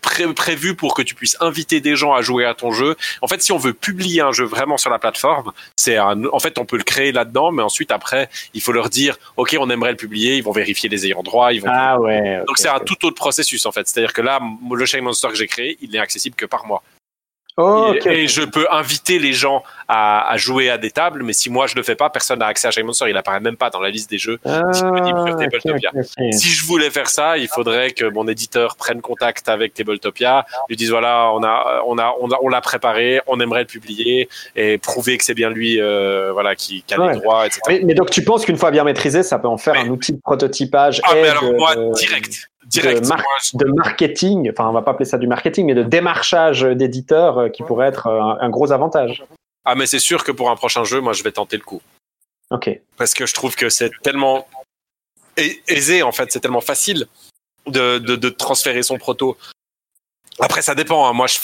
Pré- 0.00 0.32
prévu 0.34 0.74
pour 0.74 0.94
que 0.94 1.02
tu 1.02 1.14
puisses 1.14 1.36
inviter 1.40 1.80
des 1.80 1.96
gens 1.96 2.12
à 2.14 2.22
jouer 2.22 2.44
à 2.44 2.54
ton 2.54 2.72
jeu. 2.72 2.96
En 3.22 3.28
fait, 3.28 3.42
si 3.42 3.52
on 3.52 3.58
veut 3.58 3.72
publier 3.72 4.20
un 4.20 4.32
jeu 4.32 4.44
vraiment 4.44 4.76
sur 4.76 4.90
la 4.90 4.98
plateforme, 4.98 5.52
c'est 5.76 5.96
un, 5.96 6.24
en 6.26 6.38
fait 6.38 6.58
on 6.58 6.64
peut 6.64 6.76
le 6.76 6.84
créer 6.84 7.12
là-dedans, 7.12 7.52
mais 7.52 7.62
ensuite 7.62 7.90
après 7.90 8.28
il 8.54 8.60
faut 8.60 8.72
leur 8.72 8.88
dire 8.90 9.16
ok 9.36 9.56
on 9.60 9.70
aimerait 9.70 9.90
le 9.92 9.96
publier, 9.96 10.36
ils 10.36 10.42
vont 10.42 10.52
vérifier 10.52 10.88
les 10.88 11.06
ayants 11.06 11.22
droit, 11.22 11.52
ils 11.52 11.60
vont 11.60 11.68
Ah 11.70 11.98
ouais. 11.98 12.38
donc 12.46 12.58
c'est 12.58 12.68
un 12.68 12.80
tout 12.80 13.04
autre 13.06 13.16
processus 13.16 13.66
en 13.66 13.72
fait. 13.72 13.86
C'est-à-dire 13.88 14.12
que 14.12 14.22
là, 14.22 14.40
le 14.70 14.86
Shine 14.86 15.02
Monster 15.02 15.28
que 15.28 15.36
j'ai 15.36 15.46
créé, 15.46 15.78
il 15.80 15.90
n'est 15.90 15.98
accessible 15.98 16.36
que 16.36 16.46
par 16.46 16.66
moi. 16.66 16.82
Oh, 17.60 17.92
et, 17.92 17.98
ok, 17.98 18.06
et 18.06 18.28
je 18.28 18.42
peux 18.42 18.66
inviter 18.70 19.18
les 19.18 19.32
gens 19.32 19.62
à, 19.88 20.30
à 20.30 20.36
jouer 20.36 20.70
à 20.70 20.78
des 20.78 20.90
tables, 20.92 21.22
mais 21.24 21.32
si 21.32 21.50
moi 21.50 21.66
je 21.66 21.74
le 21.74 21.82
fais 21.82 21.96
pas, 21.96 22.08
personne 22.08 22.38
n'a 22.38 22.46
accès 22.46 22.68
à 22.68 22.70
Shine 22.70 22.86
Monster. 22.86 23.06
Il 23.10 23.16
apparaît 23.16 23.40
même 23.40 23.56
pas 23.56 23.68
dans 23.68 23.80
la 23.80 23.90
liste 23.90 24.08
des 24.10 24.18
jeux. 24.18 24.38
sur 24.44 24.52
Ah, 24.52 25.32
ok, 25.32 25.38
Tabletopia. 25.40 25.90
ok, 25.94 26.00
ok. 26.18 26.32
Si 26.34 26.48
je 26.50 26.64
voulais 26.64 26.90
faire 26.90 27.08
ça, 27.08 27.36
il 27.36 27.48
faudrait 27.48 27.90
que 27.90 28.04
mon 28.04 28.28
éditeur 28.28 28.76
prenne 28.76 29.00
contact 29.00 29.48
avec 29.48 29.74
Tabletopia, 29.74 30.46
lui 30.68 30.76
dise 30.76 30.90
voilà, 30.90 31.30
on 31.34 31.42
a, 31.42 31.82
on 31.86 31.98
a, 31.98 32.14
on 32.20 32.30
a, 32.30 32.38
on 32.42 32.48
l'a 32.48 32.60
préparé, 32.60 33.20
on 33.26 33.40
aimerait 33.40 33.60
le 33.62 33.66
publier 33.66 34.28
et 34.54 34.78
prouver 34.78 35.18
que 35.18 35.24
c'est 35.24 35.34
bien 35.34 35.50
lui, 35.50 35.80
euh, 35.80 36.30
voilà, 36.32 36.54
qui, 36.54 36.82
qui 36.86 36.94
a 36.94 37.00
Ouais. 37.00 37.14
les 37.14 37.20
droits, 37.20 37.46
etc. 37.46 37.60
Mais, 37.68 37.80
mais 37.84 37.94
donc 37.94 38.10
tu 38.10 38.22
penses 38.22 38.44
qu'une 38.44 38.56
fois 38.56 38.70
bien 38.70 38.84
maîtrisé, 38.84 39.22
ça 39.22 39.38
peut 39.38 39.48
en 39.48 39.58
faire 39.58 39.74
Mais- 39.74 39.80
un 39.80 39.88
outil 39.88 40.12
de 40.12 40.20
prototypage 40.20 41.00
ah 41.04 41.10
mais 41.14 41.28
alors 41.28 41.44
de, 41.44 41.56
moi 41.56 41.74
direct, 41.94 42.50
mar- 43.08 43.22
je- 43.42 43.56
de 43.56 43.64
marketing, 43.72 44.50
enfin 44.50 44.68
on 44.68 44.72
va 44.72 44.82
pas 44.82 44.90
appeler 44.92 45.04
ça 45.04 45.18
du 45.18 45.26
marketing, 45.26 45.66
mais 45.66 45.74
de 45.74 45.82
démarchage 45.82 46.62
d'éditeurs 46.62 47.38
euh, 47.38 47.48
qui 47.48 47.62
pourrait 47.62 47.88
être 47.88 48.06
euh, 48.06 48.20
un, 48.20 48.38
un 48.40 48.50
gros 48.50 48.72
avantage. 48.72 49.24
Ah, 49.64 49.74
mais 49.74 49.86
c'est 49.86 49.98
sûr 49.98 50.24
que 50.24 50.32
pour 50.32 50.50
un 50.50 50.56
prochain 50.56 50.84
jeu, 50.84 51.00
moi, 51.00 51.12
je 51.12 51.22
vais 51.22 51.32
tenter 51.32 51.56
le 51.56 51.62
coup. 51.62 51.82
Ok. 52.50 52.70
Parce 52.96 53.12
que 53.14 53.26
je 53.26 53.34
trouve 53.34 53.54
que 53.56 53.68
c'est 53.68 53.90
tellement 54.02 54.48
ai- 55.36 55.62
aisé, 55.68 56.02
en 56.02 56.12
fait, 56.12 56.32
c'est 56.32 56.40
tellement 56.40 56.60
facile 56.62 57.06
de, 57.66 57.98
de, 57.98 58.16
de 58.16 58.28
transférer 58.30 58.82
son 58.82 58.96
proto. 58.96 59.36
Après, 60.40 60.62
ça 60.62 60.74
dépend. 60.74 61.06
hein. 61.08 61.12
Moi, 61.12 61.26
je, 61.26 61.38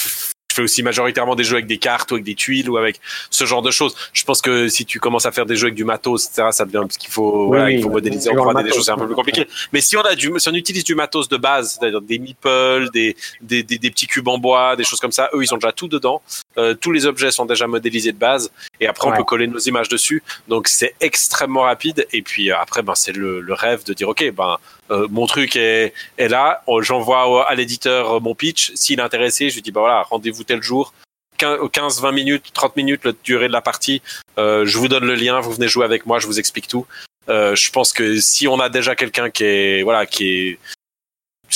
fais 0.55 0.63
aussi 0.63 0.83
majoritairement 0.83 1.35
des 1.35 1.45
jeux 1.45 1.55
avec 1.55 1.67
des 1.67 1.79
cartes 1.79 2.11
ou 2.11 2.15
avec 2.15 2.25
des 2.25 2.35
tuiles 2.35 2.71
ou 2.71 2.77
avec 2.77 3.01
ce 3.31 3.45
genre 3.45 3.63
de 3.63 3.71
choses. 3.71 3.95
Je 4.13 4.25
pense 4.25 4.41
que 4.41 4.69
si 4.69 4.85
tu 4.85 5.01
commences 5.01 5.27
à 5.27 5.33
faire 5.33 5.47
des 5.47 5.57
jeux 5.57 5.67
avec 5.67 5.75
du 5.75 5.85
matos, 5.85 6.27
etc., 6.27 6.49
ça 6.53 6.65
devient 6.65 6.83
parce 6.83 6.97
qu'il 6.97 7.11
faut, 7.11 7.43
Oui, 7.43 7.49
voilà, 7.49 7.65
oui, 7.67 7.75
il 7.77 7.83
faut 7.83 7.91
modéliser 7.91 8.31
en 8.31 8.33
c'est 8.33 8.39
3D 8.39 8.59
le 8.59 8.69
des 8.69 8.75
choses, 8.75 8.85
c'est 8.87 8.93
un 8.93 8.97
peu 8.97 9.07
plus 9.07 9.15
compliqué. 9.15 9.47
Mais 9.73 9.81
si 9.81 9.97
on 9.97 10.03
a 10.03 10.15
du, 10.15 10.33
si 10.39 10.49
on 10.49 10.55
utilise 10.55 10.85
du 10.85 10.95
matos 10.95 11.29
de 11.29 11.37
base, 11.37 11.79
c'est-à-dire 11.79 12.01
des 12.01 12.19
meeples, 12.19 12.91
des, 12.93 13.17
des, 13.41 13.63
des, 13.63 13.79
des 13.79 13.91
petits 13.91 14.07
cubes 14.07 14.29
en 14.29 14.39
bois, 14.39 14.77
des 14.77 14.85
choses 14.85 15.01
comme 15.01 15.13
ça, 15.13 15.31
eux, 15.35 15.43
ils 15.43 15.53
ont 15.53 15.57
déjà 15.59 15.73
tout 15.73 15.89
dedans. 15.89 16.23
Euh, 16.59 16.75
tous 16.75 16.93
les 16.93 17.07
objets 17.07 17.31
sont 17.31 17.47
déjà 17.47 17.67
modélisés 17.67 18.13
de 18.13 18.19
base. 18.19 18.51
Et 18.81 18.87
après, 18.87 19.09
on 19.09 19.17
peut 19.17 19.25
coller 19.25 19.47
nos 19.47 19.59
images 19.59 19.89
dessus. 19.89 20.23
Donc, 20.49 20.69
c'est 20.69 20.95
extrêmement 21.01 21.63
rapide. 21.63 22.07
Et 22.13 22.23
puis, 22.23 22.51
euh, 22.51 22.59
après, 22.59 22.83
ben, 22.83 22.95
c'est 22.95 23.13
le, 23.13 23.41
le 23.41 23.55
rêve 23.55 23.85
de 23.85 23.93
dire, 23.93 24.09
OK, 24.09 24.25
ben, 24.33 24.59
euh, 24.91 25.07
mon 25.11 25.27
truc 25.27 25.57
est, 25.57 25.93
est 26.19 26.29
là. 26.29 26.63
Oh, 26.67 26.83
J'envoie 26.83 27.49
à 27.49 27.55
l'éditeur 27.55 28.15
euh, 28.17 28.21
mon 28.21 28.35
pitch. 28.35 28.73
S'il 28.75 29.01
est 29.01 29.03
intéressé, 29.03 29.51
je 29.51 29.57
lui 29.57 29.63
dis, 29.63 29.73
bah 29.73 29.81
voilà, 29.81 30.03
rendez-vous 30.03 30.45
tel 30.45 30.63
jour. 30.63 30.93
15, 31.37 32.01
20 32.01 32.13
minutes, 32.13 32.45
30 32.53 32.77
minutes, 32.77 33.05
la 33.05 33.13
durée 33.25 33.49
de 33.49 33.53
la 33.53 33.61
partie. 33.61 34.03
Euh, 34.39 34.65
je 34.67 34.79
vous 34.79 34.89
donne 34.89 35.05
le 35.05 35.15
lien, 35.15 35.41
vous 35.41 35.53
venez 35.53 35.69
jouer 35.69 35.85
avec 35.85 36.07
moi, 36.07 36.19
je 36.19 36.27
vous 36.27 36.39
explique 36.39 36.69
tout. 36.69 36.87
Euh, 37.29 37.55
je 37.57 37.71
pense 37.71 37.93
que 37.93 38.21
si 38.21 38.47
on 38.47 38.61
a 38.61 38.69
déjà 38.69 38.95
quelqu'un 38.95 39.31
qui 39.31 39.45
est, 39.45 39.83
voilà, 39.83 40.07
qui 40.07 40.29
est, 40.29 40.59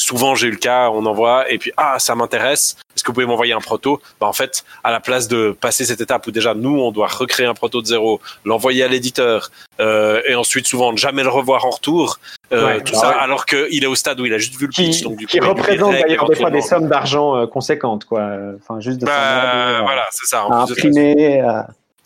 souvent 0.09 0.35
j'ai 0.35 0.47
eu 0.47 0.51
le 0.51 0.57
cas, 0.57 0.89
on 0.91 1.05
envoie 1.07 1.51
et 1.53 1.59
puis 1.59 1.71
ah 1.77 1.99
ça 1.99 2.15
m'intéresse, 2.15 2.77
est-ce 2.97 3.03
que 3.05 3.09
vous 3.09 3.15
pouvez 3.15 3.27
m'envoyer 3.27 3.53
un 3.53 3.61
proto? 3.61 4.01
Bah, 4.21 4.27
En 4.27 4.33
fait, 4.33 4.65
à 4.83 4.91
la 4.91 5.01
place 5.01 5.29
de 5.29 5.55
passer 5.61 5.85
cette 5.85 6.01
étape 6.01 6.27
où 6.27 6.31
déjà 6.31 6.55
nous 6.55 6.79
on 6.81 6.91
doit 6.93 7.09
recréer 7.09 7.47
un 7.47 7.55
proto 7.55 7.83
de 7.83 7.87
zéro, 7.87 8.21
l'envoyer 8.47 8.83
à 8.85 8.89
l'éditeur 8.89 9.51
euh, 9.81 10.23
et 10.27 10.35
ensuite 10.35 10.67
souvent 10.67 10.93
ne 10.93 10.97
jamais 10.97 11.23
le 11.23 11.29
revoir 11.29 11.67
en 11.67 11.71
retour, 11.71 12.19
euh, 12.53 12.67
Ouais, 12.77 12.81
tout 12.83 12.93
bah 12.95 12.99
ça 13.01 13.09
ouais. 13.11 13.15
alors 13.21 13.45
qu'il 13.45 13.83
est 13.85 13.87
au 13.87 13.95
stade 13.95 14.19
où 14.21 14.25
il 14.25 14.33
a 14.33 14.39
juste 14.39 14.57
vu 14.57 14.67
le 14.67 14.73
Qui, 14.73 14.85
pitch, 14.91 15.03
donc 15.03 15.17
du 15.17 15.27
qui 15.27 15.39
coup, 15.39 15.49
représente 15.49 15.93
d'ailleurs 15.93 16.27
des 16.29 16.37
fois 16.37 16.51
des 16.51 16.63
sommes 16.63 16.89
d'argent 16.89 17.37
euh, 17.37 17.47
conséquentes, 17.47 18.05
quoi. 18.07 18.27
Enfin, 18.63 18.81
juste 18.81 18.99
de 19.01 19.05
Bah, 19.07 19.13
euh, 19.45 19.81
voilà, 19.83 20.07
c'est 20.11 20.27
ça. 20.27 20.47
en 20.47 20.63
à 20.63 20.65
plus 20.67 20.73
imprimer. 20.87 21.43
euh, 21.43 21.63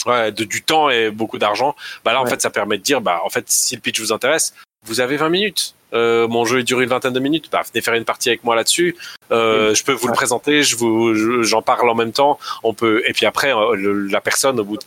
ouais, 0.07 0.33
de, 0.33 0.43
du 0.45 0.63
temps 0.63 0.91
et 0.91 1.11
beaucoup 1.11 1.39
d'argent, 1.39 1.77
bah 2.05 2.13
là 2.13 2.21
en 2.21 2.25
Ouais. 2.25 2.31
fait 2.31 2.43
ça 2.43 2.51
permet 2.51 2.79
de 2.79 2.83
dire 2.83 3.01
bah 3.01 3.21
en 3.25 3.31
fait 3.31 3.45
si 3.49 3.77
le 3.77 3.81
pitch 3.81 4.01
vous 4.01 4.13
intéresse, 4.13 4.53
vous 4.85 5.01
avez 5.01 5.17
20 5.17 5.29
minutes. 5.29 5.75
Euh, 5.95 6.27
mon 6.29 6.45
jeu 6.45 6.63
dure 6.63 6.81
une 6.81 6.89
vingtaine 6.89 7.13
de 7.13 7.21
minutes. 7.21 7.49
Bah, 7.53 7.63
venez 7.73 7.83
faire 7.83 7.95
une 7.95 8.05
partie 8.05 8.29
avec 8.31 8.45
moi 8.45 8.55
là-dessus. 8.57 8.97
Euh, 9.31 9.75
Je 9.75 9.85
peux 9.85 9.93
vous 9.93 10.09
le 10.09 10.15
présenter. 10.15 10.63
Je 10.63 10.77
vous, 10.77 11.15
je- 11.15 11.43
j'en 11.43 11.63
parle 11.63 11.89
en 11.91 11.95
même 11.95 12.13
temps. 12.13 12.39
On 12.63 12.75
peut. 12.75 13.03
Et 13.07 13.13
puis 13.13 13.27
après, 13.27 13.55
euh, 13.55 13.75
le- 13.75 14.07
la 14.09 14.21
personne 14.21 14.59
au 14.61 14.65
bout 14.65 14.77
de 14.79 14.83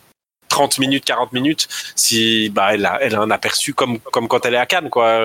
30 0.48 0.78
minutes, 0.78 1.04
40 1.04 1.32
minutes, 1.32 1.68
si 1.96 2.48
bah 2.50 2.72
elle 2.72 2.86
a, 2.86 2.98
elle 3.02 3.14
a 3.14 3.20
un 3.20 3.30
aperçu 3.30 3.74
comme 3.74 3.98
comme 3.98 4.26
quand 4.28 4.46
elle 4.46 4.54
est 4.54 4.58
à 4.58 4.64
Cannes 4.64 4.88
quoi. 4.90 5.16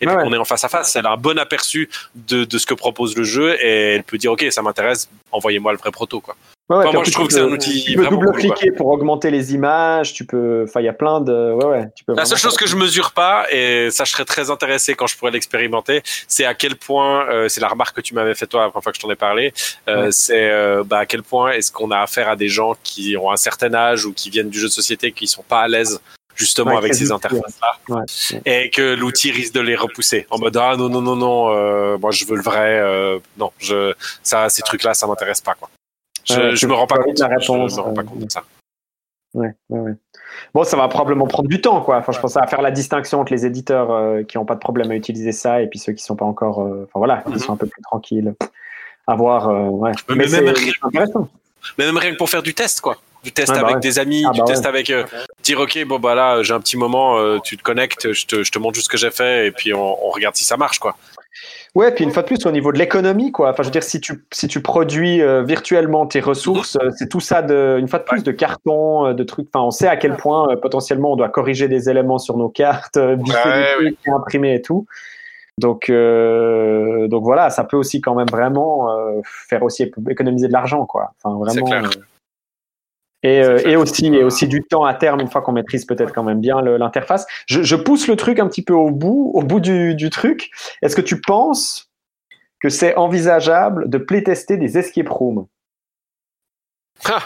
Et 0.00 0.06
puis 0.06 0.08
ouais. 0.08 0.22
on 0.24 0.32
est 0.32 0.36
en 0.38 0.44
face 0.44 0.64
à 0.64 0.68
face. 0.68 0.94
Elle 0.96 1.06
a 1.06 1.10
un 1.12 1.16
bon 1.16 1.38
aperçu 1.38 1.90
de 2.14 2.44
de 2.44 2.56
ce 2.58 2.66
que 2.66 2.74
propose 2.74 3.16
le 3.16 3.24
jeu 3.24 3.56
et 3.62 3.96
elle 3.96 4.04
peut 4.04 4.16
dire 4.16 4.32
ok 4.32 4.46
ça 4.50 4.62
m'intéresse. 4.62 5.08
Envoyez-moi 5.32 5.72
le 5.72 5.78
vrai 5.78 5.90
proto 5.90 6.20
quoi. 6.20 6.36
Ouais, 6.70 6.76
ouais, 6.76 6.82
Enfin, 6.84 6.90
puis 6.90 6.92
moi, 6.94 7.00
en 7.00 7.04
je 7.04 7.10
trouve 7.12 7.24
tu 7.26 7.28
que 7.28 7.34
c'est 7.34 7.40
peux- 7.40 7.50
un 7.50 7.52
outil 7.52 7.84
Tu 7.84 7.96
peux 7.96 8.06
cool, 8.06 8.10
double-cliquer 8.18 8.70
pour 8.70 8.86
augmenter 8.86 9.30
les 9.32 9.54
images. 9.54 10.12
Tu 10.14 10.24
peux. 10.24 10.64
Enfin, 10.68 10.80
il 10.80 10.84
y 10.84 10.88
a 10.88 10.92
plein 10.92 11.20
de. 11.20 11.52
Ouais, 11.52 11.64
ouais. 11.64 11.88
Tu 11.96 12.04
peux. 12.04 12.14
La 12.14 12.24
seule 12.24 12.38
chose 12.38 12.56
que 12.56 12.68
je 12.68 12.76
mesure 12.76 13.10
pas, 13.10 13.44
et 13.50 13.90
ça 13.90 14.04
je 14.04 14.12
serais 14.12 14.24
très 14.24 14.50
intéressé 14.50 14.94
quand 14.94 15.08
je 15.08 15.16
pourrais 15.18 15.32
l'expérimenter, 15.32 16.02
c'est 16.28 16.44
à 16.44 16.54
quel 16.54 16.76
point, 16.76 17.28
euh, 17.28 17.48
c'est 17.48 17.60
la 17.60 17.66
remarque 17.68 17.96
que 17.96 18.00
tu 18.00 18.14
m'avais 18.14 18.34
fait 18.36 18.46
toi 18.46 18.62
la 18.62 18.68
première 18.70 18.84
fois 18.84 18.92
que 18.92 18.98
je 18.98 19.02
t'en 19.02 19.10
ai 19.10 19.16
parlé, 19.16 19.52
euh, 19.88 20.04
Ouais. 20.04 20.12
c'est 20.12 20.48
euh, 20.50 20.84
bah, 20.86 20.98
à 20.98 21.06
quel 21.06 21.24
point 21.24 21.50
est-ce 21.50 21.72
qu'on 21.72 21.90
a 21.90 21.98
affaire 21.98 22.28
à 22.28 22.36
des 22.36 22.48
gens 22.48 22.74
qui 22.84 23.16
ont 23.16 23.32
un 23.32 23.36
certain 23.36 23.74
âge 23.74 24.06
ou 24.06 24.12
qui 24.12 24.30
viennent 24.30 24.48
du 24.50 24.60
jeu 24.60 24.68
de 24.68 24.72
société 24.72 25.10
qui 25.10 25.26
sont 25.26 25.42
pas 25.42 25.62
à 25.62 25.66
l'aise 25.68 26.00
justement 26.36 26.70
Ouais, 26.70 26.76
avec 26.78 26.94
ces 26.94 27.10
interfaces-là, 27.10 27.72
Ouais. 27.96 28.40
et 28.46 28.70
que 28.70 28.94
l'outil 28.94 29.32
risque 29.32 29.54
de 29.54 29.60
les 29.60 29.74
repousser 29.74 30.26
en 30.30 30.38
mode 30.38 30.56
ah 30.56 30.76
non 30.76 30.88
non 30.88 31.02
non 31.02 31.16
non, 31.16 31.50
euh, 31.52 31.98
moi 31.98 32.12
je 32.12 32.24
veux 32.26 32.36
le 32.36 32.42
vrai, 32.42 32.78
euh, 32.78 33.18
non 33.36 33.50
je 33.58 33.92
ça 34.22 34.48
ces 34.48 34.62
trucs-là 34.62 34.94
ça 34.94 35.08
m'intéresse 35.08 35.40
pas 35.40 35.54
quoi. 35.54 35.68
Je, 36.54 36.66
me 36.66 36.74
rends 36.74 36.86
pas 36.86 36.98
compte. 36.98 37.18
la 37.18 37.28
je 37.28 37.34
réponse, 37.52 37.76
me 37.76 37.82
rends 37.82 37.94
pas 37.94 38.02
compte 38.02 38.18
de 38.20 38.30
ça. 38.30 38.42
Ouais, 39.34 39.54
ouais, 39.68 39.78
ouais. 39.80 39.92
Bon, 40.54 40.64
ça 40.64 40.76
va 40.76 40.88
probablement 40.88 41.26
prendre 41.26 41.48
du 41.48 41.60
temps, 41.60 41.80
quoi. 41.82 41.98
Enfin, 41.98 42.10
je 42.12 42.18
pense 42.20 42.36
à 42.36 42.46
faire 42.48 42.62
la 42.62 42.70
distinction 42.72 43.20
entre 43.20 43.32
les 43.32 43.46
éditeurs 43.46 43.90
euh, 43.92 44.22
qui 44.24 44.38
n'ont 44.38 44.44
pas 44.44 44.54
de 44.54 44.60
problème 44.60 44.90
à 44.90 44.96
utiliser 44.96 45.30
ça 45.32 45.62
et 45.62 45.68
puis 45.68 45.78
ceux 45.78 45.92
qui 45.92 46.02
sont 46.02 46.16
pas 46.16 46.24
encore. 46.24 46.62
euh, 46.62 46.84
Enfin 46.88 46.98
voilà, 46.98 47.18
qui 47.22 47.32
Mhm. 47.32 47.38
sont 47.38 47.52
un 47.52 47.56
peu 47.56 47.66
plus 47.66 47.82
tranquilles. 47.82 48.34
À 49.06 49.14
voir. 49.14 49.48
euh. 49.48 49.70
Mais 50.08 50.14
Mais 50.16 50.26
même 50.26 50.44
rien- 50.48 50.54
c'est 50.56 50.86
intéressant. 50.86 51.28
Mais 51.78 51.84
même 51.86 51.96
rien 51.96 52.12
que 52.12 52.16
pour 52.16 52.28
faire 52.30 52.42
du 52.42 52.54
test, 52.54 52.80
quoi. 52.80 52.96
Du 53.22 53.32
test 53.32 53.52
bah 53.52 53.60
avec 53.66 53.80
des 53.80 53.98
amis, 53.98 54.24
Ah, 54.26 54.30
du 54.32 54.38
bah 54.40 54.46
test 54.46 54.64
avec 54.64 54.88
euh, 54.88 55.04
dire 55.42 55.60
ok 55.60 55.84
bon 55.86 55.98
bah 55.98 56.14
là 56.14 56.42
j'ai 56.42 56.54
un 56.54 56.60
petit 56.60 56.78
moment, 56.78 57.38
tu 57.40 57.58
te 57.58 57.62
connectes, 57.62 58.12
je 58.14 58.24
te, 58.24 58.42
je 58.42 58.50
te 58.50 58.58
montre 58.58 58.76
juste 58.76 58.86
ce 58.86 58.90
que 58.90 58.96
j'ai 58.96 59.10
fait 59.10 59.46
et 59.48 59.50
puis 59.50 59.74
on, 59.74 60.06
on 60.06 60.10
regarde 60.10 60.34
si 60.36 60.44
ça 60.44 60.56
marche 60.56 60.78
quoi. 60.78 60.96
Ouais, 61.76 61.92
puis 61.92 62.02
une 62.02 62.10
fois 62.10 62.22
de 62.22 62.26
plus, 62.26 62.44
au 62.46 62.50
niveau 62.50 62.72
de 62.72 62.78
l'économie, 62.78 63.30
quoi. 63.30 63.50
Enfin, 63.50 63.62
je 63.62 63.68
veux 63.68 63.72
dire, 63.72 63.84
si 63.84 64.00
tu, 64.00 64.24
si 64.32 64.48
tu 64.48 64.60
produis 64.60 65.22
euh, 65.22 65.44
virtuellement 65.44 66.04
tes 66.04 66.18
ressources, 66.20 66.76
euh, 66.82 66.90
c'est 66.96 67.08
tout 67.08 67.20
ça, 67.20 67.42
de, 67.42 67.76
une 67.78 67.86
fois 67.86 68.00
de 68.00 68.04
plus, 68.04 68.24
de 68.24 68.32
carton, 68.32 69.06
euh, 69.06 69.12
de 69.14 69.22
trucs. 69.22 69.48
Enfin, 69.54 69.64
on 69.64 69.70
sait 69.70 69.86
à 69.86 69.96
quel 69.96 70.16
point, 70.16 70.50
euh, 70.50 70.56
potentiellement, 70.56 71.12
on 71.12 71.16
doit 71.16 71.28
corriger 71.28 71.68
des 71.68 71.88
éléments 71.88 72.18
sur 72.18 72.36
nos 72.36 72.48
cartes, 72.48 72.96
euh, 72.96 73.14
biffer 73.14 73.48
Ouais, 73.48 73.84
des 73.84 73.92
trucs, 73.94 74.08
imprimer 74.08 74.54
et 74.54 74.62
tout. 74.62 74.86
Donc, 75.58 75.90
euh, 75.90 77.06
donc 77.06 77.22
voilà, 77.22 77.50
ça 77.50 77.64
peut 77.64 77.76
aussi 77.76 78.00
quand 78.00 78.14
même 78.14 78.28
vraiment 78.28 78.90
euh, 78.90 79.20
faire 79.24 79.62
aussi 79.62 79.84
éco- 79.84 80.00
économiser 80.08 80.48
de 80.48 80.52
l'argent, 80.52 80.86
quoi. 80.86 81.12
Enfin, 81.22 81.36
vraiment. 81.38 81.66
clair. 81.66 81.90
Euh, 83.24 83.58
et, 83.64 83.74
euh, 83.74 83.80
aussi, 83.80 84.06
et 84.06 84.24
aussi 84.24 84.46
du 84.48 84.62
temps 84.62 84.84
à 84.84 84.94
terme, 84.94 85.20
une 85.20 85.30
fois 85.30 85.42
qu'on 85.42 85.52
maîtrise 85.52 85.84
peut-être 85.84 86.12
quand 86.14 86.22
même 86.24 86.40
bien 86.40 86.60
l'interface. 86.62 87.26
Je, 87.46 87.62
je 87.62 87.76
pousse 87.76 88.08
le 88.08 88.16
truc 88.16 88.38
un 88.38 88.48
petit 88.48 88.62
peu 88.62 88.72
au 88.74 88.90
bout, 88.90 89.30
au 89.34 89.42
bout 89.42 89.60
du, 89.60 89.94
du 89.94 90.08
truc. 90.10 90.50
Est-ce 90.82 90.96
que 90.96 91.00
tu 91.02 91.20
penses 91.20 91.90
que 92.60 92.68
c'est 92.68 92.94
envisageable 92.96 93.88
de 93.90 93.98
playtester 93.98 94.56
des 94.56 94.78
escape 94.78 95.08
rooms? 95.08 95.46
Ah. 97.04 97.22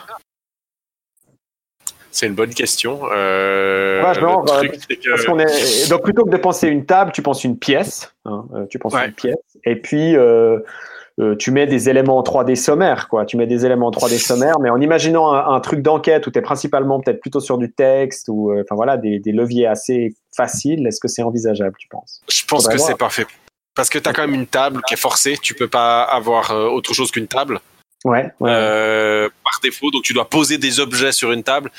C'est 2.10 2.26
une 2.26 2.34
bonne 2.34 2.54
question. 2.54 3.00
Euh, 3.12 4.04
Ouais, 4.04 4.14
genre, 4.14 4.42
le 4.42 4.46
truc, 4.48 4.74
euh, 4.74 4.78
c'est 4.88 4.96
que- 4.96 5.10
Parce 5.10 5.24
qu'on 5.24 5.38
est 5.40 5.90
donc 5.90 6.02
plutôt 6.04 6.24
que 6.24 6.30
de 6.30 6.36
penser 6.36 6.68
une 6.68 6.86
table, 6.86 7.10
tu 7.12 7.22
penses 7.22 7.42
une 7.42 7.58
pièce. 7.58 8.14
hein, 8.24 8.44
euh, 8.54 8.66
tu 8.66 8.78
penses 8.78 8.94
Ouais. 8.94 9.06
une 9.06 9.12
pièce. 9.14 9.34
Et 9.64 9.74
puis 9.74 10.14
euh, 11.20 11.36
tu 11.36 11.50
mets 11.52 11.66
des 11.66 11.88
éléments 11.88 12.18
en 12.18 12.22
3D 12.22 12.56
sommaires, 12.56 13.08
quoi. 13.08 13.24
Tu 13.24 13.36
mets 13.36 13.46
des 13.46 13.64
éléments 13.64 13.86
en 13.86 13.90
3D 13.90 14.18
sommaires, 14.18 14.58
mais 14.60 14.68
en 14.70 14.80
imaginant 14.80 15.32
un, 15.32 15.54
un 15.54 15.60
truc 15.60 15.80
d'enquête 15.80 16.26
où 16.26 16.30
tu 16.30 16.38
es 16.38 16.42
principalement 16.42 17.00
peut-être 17.00 17.20
plutôt 17.20 17.40
sur 17.40 17.56
du 17.58 17.70
texte 17.72 18.28
ou 18.28 18.50
euh, 18.50 18.62
enfin 18.64 18.74
voilà 18.74 18.96
des, 18.96 19.20
des 19.20 19.30
leviers 19.32 19.66
assez 19.66 20.14
faciles. 20.36 20.86
Est-ce 20.86 21.00
que 21.00 21.06
c'est 21.08 21.22
envisageable, 21.22 21.76
tu 21.78 21.86
penses? 21.88 22.20
Je 22.28 22.44
pense 22.44 22.62
faudrait 22.64 22.76
que 22.76 22.82
c'est 22.82 22.98
parfait. 22.98 23.26
Parce 23.76 23.88
que 23.90 23.98
tu 23.98 24.08
as 24.08 24.12
quand 24.12 24.22
même 24.22 24.34
une 24.34 24.46
table 24.46 24.82
qui 24.86 24.94
est 24.94 24.98
forcée, 24.98 25.36
tu 25.40 25.54
peux 25.54 25.68
pas 25.68 26.02
avoir 26.02 26.50
euh, 26.50 26.68
autre 26.68 26.92
chose 26.94 27.10
qu'une 27.10 27.26
table. 27.28 27.60
Ouais. 28.04 28.30
ouais. 28.40 28.50
euh, 28.52 29.28
par 29.44 29.60
défaut. 29.62 29.90
Donc 29.90 30.02
tu 30.02 30.12
dois 30.12 30.28
poser 30.28 30.58
des 30.58 30.78
objets 30.80 31.12
sur 31.12 31.32
une 31.32 31.42
table. 31.42 31.70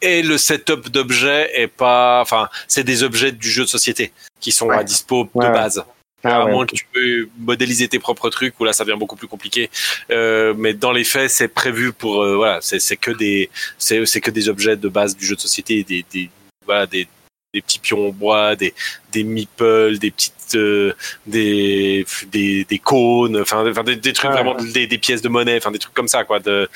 Et 0.00 0.22
le 0.22 0.36
setup 0.36 0.88
d'objets 0.90 1.50
est 1.54 1.68
pas, 1.68 2.20
enfin, 2.20 2.48
c'est 2.68 2.84
des 2.84 3.02
objets 3.04 3.32
du 3.32 3.48
jeu 3.48 3.62
de 3.62 3.68
société 3.68 4.12
qui 4.40 4.50
sont 4.52 4.66
Ouais. 4.66 4.76
à 4.78 4.84
dispo 4.84 5.24
de 5.24 5.30
ouais. 5.34 5.50
base. 5.52 5.84
Ah 6.24 6.42
à 6.42 6.44
ouais, 6.44 6.52
moins 6.52 6.66
que 6.66 6.76
tu 6.76 6.86
peux 6.92 7.28
modéliser 7.38 7.88
tes 7.88 7.98
propres 7.98 8.30
trucs, 8.30 8.58
où 8.60 8.64
là 8.64 8.72
ça 8.72 8.84
devient 8.84 8.98
beaucoup 8.98 9.16
plus 9.16 9.28
compliqué. 9.28 9.70
Euh, 10.10 10.54
mais 10.56 10.72
dans 10.72 10.92
les 10.92 11.04
faits, 11.04 11.30
c'est 11.30 11.48
prévu 11.48 11.92
pour, 11.92 12.22
euh, 12.22 12.36
voilà, 12.36 12.60
c'est 12.60 12.78
c'est 12.78 12.96
que 12.96 13.10
des, 13.10 13.50
c'est 13.78 14.06
c'est 14.06 14.20
que 14.20 14.30
des 14.30 14.48
objets 14.48 14.76
de 14.76 14.88
base 14.88 15.16
du 15.16 15.26
jeu 15.26 15.34
de 15.34 15.40
société, 15.40 15.82
des, 15.82 16.04
des, 16.12 16.30
voilà, 16.64 16.86
des, 16.86 17.08
des 17.52 17.60
petits 17.60 17.80
pions 17.80 18.08
en 18.08 18.12
bois, 18.12 18.54
des, 18.54 18.72
des 19.12 19.24
meeples, 19.24 19.98
des 19.98 20.10
petites, 20.12 20.54
euh, 20.54 20.92
des, 21.26 22.06
des, 22.30 22.64
des 22.64 22.78
cônes, 22.78 23.40
enfin, 23.40 23.64
des, 23.82 23.96
des 23.96 24.12
trucs 24.12 24.30
vraiment, 24.30 24.54
des, 24.54 24.86
des 24.86 24.98
pièces 24.98 25.22
de 25.22 25.28
monnaie, 25.28 25.56
enfin 25.56 25.72
des 25.72 25.78
trucs 25.78 25.94
comme 25.94 26.08
ça, 26.08 26.24
quoi. 26.24 26.38
De, 26.38 26.68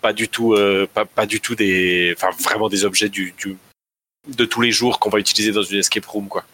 pas 0.00 0.12
du 0.12 0.28
tout, 0.28 0.54
euh, 0.54 0.88
pas, 0.92 1.04
pas 1.04 1.26
du 1.26 1.40
tout 1.40 1.54
des, 1.54 2.14
enfin 2.16 2.30
vraiment 2.42 2.68
des 2.68 2.84
objets 2.84 3.08
du, 3.08 3.34
du 3.38 3.56
de 4.28 4.44
tous 4.44 4.60
les 4.60 4.70
jours 4.70 5.00
qu'on 5.00 5.10
va 5.10 5.18
utiliser 5.18 5.50
dans 5.50 5.62
une 5.62 5.80
escape 5.80 6.06
room, 6.06 6.28
quoi. 6.28 6.44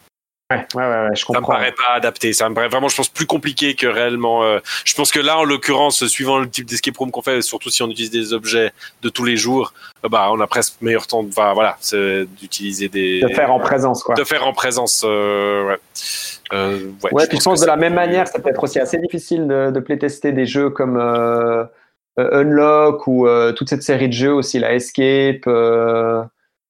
Ouais, 0.51 0.67
ouais, 0.75 0.83
ouais, 0.83 0.89
ouais, 0.89 1.09
je 1.15 1.21
Ça 1.27 1.33
me 1.33 1.37
comprends. 1.37 1.53
paraît 1.53 1.73
pas 1.73 1.93
adapté. 1.95 2.33
Ça 2.33 2.49
me 2.49 2.55
paraît 2.55 2.69
vraiment, 2.69 2.89
je 2.89 2.97
pense, 2.97 3.11
plus 3.11 3.27
compliqué 3.27 3.75
que 3.75 3.87
réellement. 3.87 4.45
euh, 4.45 4.61
je 4.87 4.95
pense 4.95 5.11
que 5.13 5.21
là, 5.21 5.37
en 5.39 5.45
l'occurrence, 5.45 6.07
suivant 6.07 6.39
le 6.39 6.49
type 6.49 6.65
d'escape 6.65 6.97
room 6.97 7.11
qu'on 7.11 7.21
fait, 7.21 7.43
surtout 7.43 7.69
si 7.69 7.83
on 7.83 7.89
utilise 7.91 8.11
des 8.11 8.33
objets 8.33 8.73
de 9.03 9.11
tous 9.11 9.25
les 9.25 9.37
jours, 9.37 9.75
euh, 10.07 10.09
bah, 10.09 10.29
on 10.33 10.41
a 10.41 10.47
presque 10.47 10.81
meilleur 10.81 11.07
temps 11.07 11.23
de, 11.23 11.35
bah, 11.35 11.53
voilà, 11.53 11.77
c'est 11.81 12.25
d'utiliser 12.41 12.89
des. 12.89 13.21
De 13.21 13.29
faire 13.29 13.53
en 13.53 13.59
présence, 13.61 14.03
quoi. 14.03 14.15
De 14.15 14.25
faire 14.25 14.47
en 14.47 14.55
présence, 14.55 15.03
euh, 15.07 15.67
ouais. 15.69 15.79
Euh, 16.55 16.79
ouais, 17.03 17.13
Ouais, 17.13 17.25
je 17.25 17.29
puis 17.29 17.37
je 17.37 17.41
que 17.41 17.45
pense 17.45 17.61
de 17.61 17.67
la 17.67 17.75
c'est 17.75 17.81
même 17.81 17.95
manière, 17.95 18.27
ça 18.27 18.39
peut 18.39 18.49
être 18.49 18.63
aussi 18.65 18.79
assez 18.81 18.97
difficile 18.97 19.47
de, 19.47 19.71
de 19.71 19.81
playtester 19.81 20.33
des 20.33 20.47
jeux 20.47 20.71
comme 20.71 20.97
euh, 20.97 21.65
euh, 22.19 22.41
Unlock 22.41 23.07
ou 23.07 23.27
euh, 23.29 23.53
toute 23.53 23.69
cette 23.69 23.83
série 23.83 24.09
de 24.09 24.15
jeux 24.15 24.33
aussi, 24.33 24.59
la 24.59 24.73
Escape. 24.73 25.47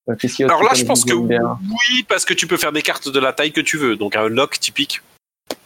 Euh, 0.09 0.15
qu'est-ce 0.15 0.43
Alors 0.43 0.63
là, 0.63 0.73
je 0.73 0.85
pense 0.85 1.05
que 1.05 1.13
oui, 1.13 2.03
parce 2.07 2.25
que 2.25 2.33
tu 2.33 2.47
peux 2.47 2.57
faire 2.57 2.71
des 2.71 2.81
cartes 2.81 3.09
de 3.09 3.19
la 3.19 3.33
taille 3.33 3.51
que 3.51 3.61
tu 3.61 3.77
veux. 3.77 3.95
Donc 3.95 4.15
un 4.15 4.27
lock 4.27 4.59
typique, 4.59 5.01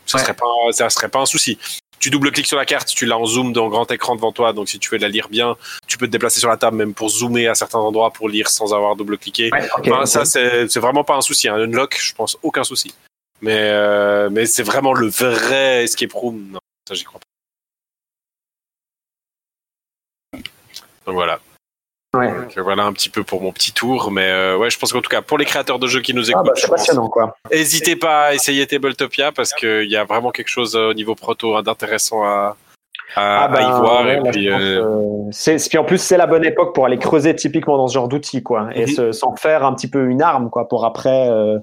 ça 0.06 0.18
Ouais. 0.18 0.24
serait 0.24 0.34
pas, 0.34 0.46
ça 0.72 0.90
serait 0.90 1.10
pas 1.10 1.20
un 1.20 1.26
souci. 1.26 1.58
tu 2.00 2.10
double-cliques 2.10 2.48
sur 2.48 2.58
la 2.58 2.66
carte, 2.66 2.90
tu 2.90 3.06
l'as 3.06 3.18
en 3.18 3.26
zoom 3.26 3.54
dans 3.54 3.70
grand 3.70 3.90
écran 3.90 4.14
devant 4.18 4.34
toi, 4.34 4.52
donc 4.52 4.68
si 4.68 4.78
tu 4.78 4.90
veux 4.90 4.98
la 4.98 5.08
lire 5.08 5.30
bien, 5.30 5.56
tu 5.88 5.98
peux 5.98 6.06
te 6.06 6.12
déplacer 6.12 6.42
sur 6.42 6.50
la 6.50 6.58
table 6.58 6.76
même 6.76 6.94
pour 6.94 7.08
zoomer 7.10 7.48
à 7.48 7.56
certains 7.56 7.80
endroits 7.80 8.12
pour 8.12 8.28
lire 8.28 8.50
sans 8.50 8.74
avoir 8.74 8.98
double-cliqué. 8.98 9.52
Ouais, 9.54 9.70
Enfin, 9.80 10.06
ça, 10.06 10.26
c'est 10.26 10.68
c'est 10.70 10.82
vraiment 10.82 11.06
pas 11.06 11.16
un 11.16 11.22
souci. 11.22 11.48
Hein. 11.48 11.56
Unlock, 11.56 11.98
je 12.02 12.14
pense, 12.14 12.38
aucun 12.44 12.66
souci. 12.66 12.94
Mais, 13.42 13.56
euh, 13.58 14.30
mais 14.30 14.46
c'est 14.46 14.64
vraiment 14.64 14.92
le 14.94 15.08
vrai 15.08 15.86
escape 15.86 16.12
room. 16.12 16.46
Non, 16.52 16.60
ça, 16.86 16.94
j'y 16.94 17.06
crois 17.06 17.22
pas. 17.22 17.26
Donc 21.06 21.16
voilà. 21.16 21.40
Ouais. 22.14 22.28
Donc, 22.32 22.58
voilà 22.60 22.84
un 22.84 22.94
petit 22.94 23.10
peu 23.10 23.24
pour 23.24 23.42
mon 23.42 23.52
petit 23.52 23.72
tour. 23.74 24.12
Mais 24.12 24.30
euh, 24.30 24.58
ouais, 24.58 24.70
je 24.70 24.78
pense 24.78 24.94
qu'en 24.94 25.02
tout 25.02 25.10
cas, 25.10 25.22
pour 25.22 25.38
les 25.38 25.46
créateurs 25.46 25.80
de 25.80 25.88
jeux 25.88 26.02
qui 26.02 26.14
nous 26.14 26.30
Ah, 26.30 26.32
écoutent, 26.32 26.46
bah, 26.48 26.54
je 26.56 26.62
c'est 26.62 26.70
passionnant, 26.70 27.10
quoi. 27.10 27.36
N'hésitez 27.52 27.96
pas 27.96 28.26
à 28.28 28.34
essayer 28.34 28.66
Tabletopia 28.68 29.32
parce 29.32 29.54
qu'il 29.54 29.90
y 29.90 29.96
a 29.98 30.04
vraiment 30.04 30.32
quelque 30.32 30.50
chose 30.50 30.76
euh, 30.76 30.90
au 30.90 30.94
niveau 30.94 31.16
proto 31.16 31.56
hein, 31.56 31.64
d'intéressant 31.64 32.24
à, 32.24 32.56
à, 33.16 33.44
Ah, 33.46 33.48
bah, 33.48 33.60
à 33.60 33.62
y 33.64 33.72
voir. 33.72 34.06
ouais, 34.06 34.18
et 34.18 34.30
puis, 34.32 34.50
euh, 34.50 34.84
euh, 34.84 35.60
puis 35.70 35.78
en 35.78 35.84
plus, 35.84 35.98
c'est 35.98 36.18
la 36.18 36.28
bonne 36.28 36.46
époque 36.46 36.76
pour 36.76 36.86
aller 36.86 37.00
creuser 37.00 37.36
typiquement 37.36 37.78
dans 37.78 37.88
ce 37.88 37.96
genre 37.96 38.08
d'outils, 38.08 38.44
quoi, 38.44 38.70
et 38.76 38.82
Mhm. 38.82 38.88
se- 38.88 39.12
s'en 39.12 39.36
faire 39.36 39.66
un 39.66 39.74
petit 39.74 39.90
peu 39.90 40.06
une 40.06 40.22
arme, 40.22 40.50
quoi, 40.52 40.68
pour 40.68 40.86
après, 40.86 41.30
euh, 41.30 41.58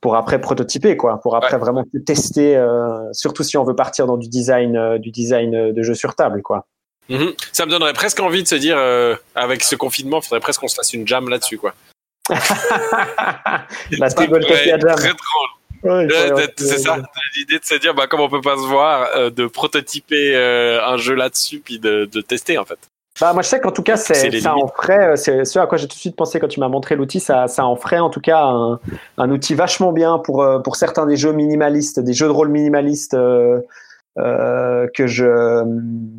pour 0.00 0.16
après 0.16 0.40
prototyper, 0.40 0.96
quoi, 0.96 1.18
pour 1.22 1.36
après 1.36 1.56
vraiment 1.58 1.82
tester, 2.06 2.56
euh, 2.56 3.12
surtout 3.12 3.42
si 3.42 3.56
on 3.56 3.64
veut 3.64 3.76
partir 3.76 4.06
dans 4.06 4.16
du 4.18 4.28
design, 4.28 4.76
euh, 4.76 4.98
du 4.98 5.10
design 5.10 5.54
euh, 5.54 5.72
de 5.72 5.82
jeu 5.82 5.94
sur 5.94 6.14
table, 6.14 6.42
quoi. 6.42 6.66
Mhm. 7.08 7.34
Ça 7.52 7.66
me 7.66 7.70
donnerait 7.70 7.92
presque 7.92 8.20
envie 8.20 8.42
de 8.42 8.48
se 8.48 8.54
dire, 8.54 8.76
euh, 8.78 9.16
avec 9.34 9.62
ce 9.62 9.76
confinement, 9.76 10.20
il 10.20 10.26
faudrait 10.26 10.40
presque 10.40 10.60
qu'on 10.60 10.68
se 10.68 10.76
fasse 10.76 10.92
une 10.92 11.06
jam 11.06 11.28
là-dessus. 11.28 11.58
quoi. 11.58 11.74
la 12.30 14.08
Jam. 14.08 14.80
très 14.80 15.12
drôle. 15.12 15.50
Ouais, 15.82 16.08
c'est 16.56 16.78
ça, 16.78 16.96
l'idée 17.36 17.58
de 17.58 17.64
se 17.64 17.74
dire, 17.74 17.92
bah, 17.92 18.06
comme 18.06 18.20
on 18.20 18.30
peut 18.30 18.40
pas 18.40 18.56
se 18.56 18.66
voir, 18.66 19.08
euh, 19.16 19.28
de 19.28 19.46
prototyper 19.46 20.34
euh, 20.34 20.82
un 20.82 20.96
jeu 20.96 21.14
là-dessus, 21.14 21.60
puis 21.62 21.78
de, 21.78 22.06
de 22.10 22.20
tester 22.22 22.56
en 22.56 22.64
fait. 22.64 22.78
Bah, 23.20 23.34
moi, 23.34 23.42
je 23.42 23.48
sais 23.48 23.60
qu'en 23.60 23.70
tout 23.70 23.82
cas, 23.82 23.98
C'est 23.98 24.40
ça 24.40 24.56
en 24.56 24.66
ferait, 24.68 25.16
c'est 25.16 25.44
ce 25.44 25.58
à 25.58 25.66
quoi 25.66 25.76
j'ai 25.76 25.86
tout 25.86 25.94
de 25.94 26.00
suite 26.00 26.16
pensé 26.16 26.40
quand 26.40 26.48
tu 26.48 26.58
m'as 26.58 26.68
montré 26.68 26.96
l'outil, 26.96 27.20
ça, 27.20 27.46
ça 27.48 27.66
en 27.66 27.76
ferait 27.76 27.98
en 27.98 28.08
tout 28.08 28.22
cas 28.22 28.42
un, 28.42 28.80
un 29.18 29.30
outil 29.30 29.54
vachement 29.54 29.92
bien 29.92 30.18
pour, 30.18 30.44
pour 30.64 30.76
certains 30.76 31.06
des 31.06 31.16
jeux 31.16 31.32
minimalistes, 31.32 32.00
des 32.00 32.14
jeux 32.14 32.26
de 32.26 32.32
rôle 32.32 32.48
minimalistes 32.48 33.14
euh, 34.18 34.86
que 34.94 35.06
je. 35.06 35.26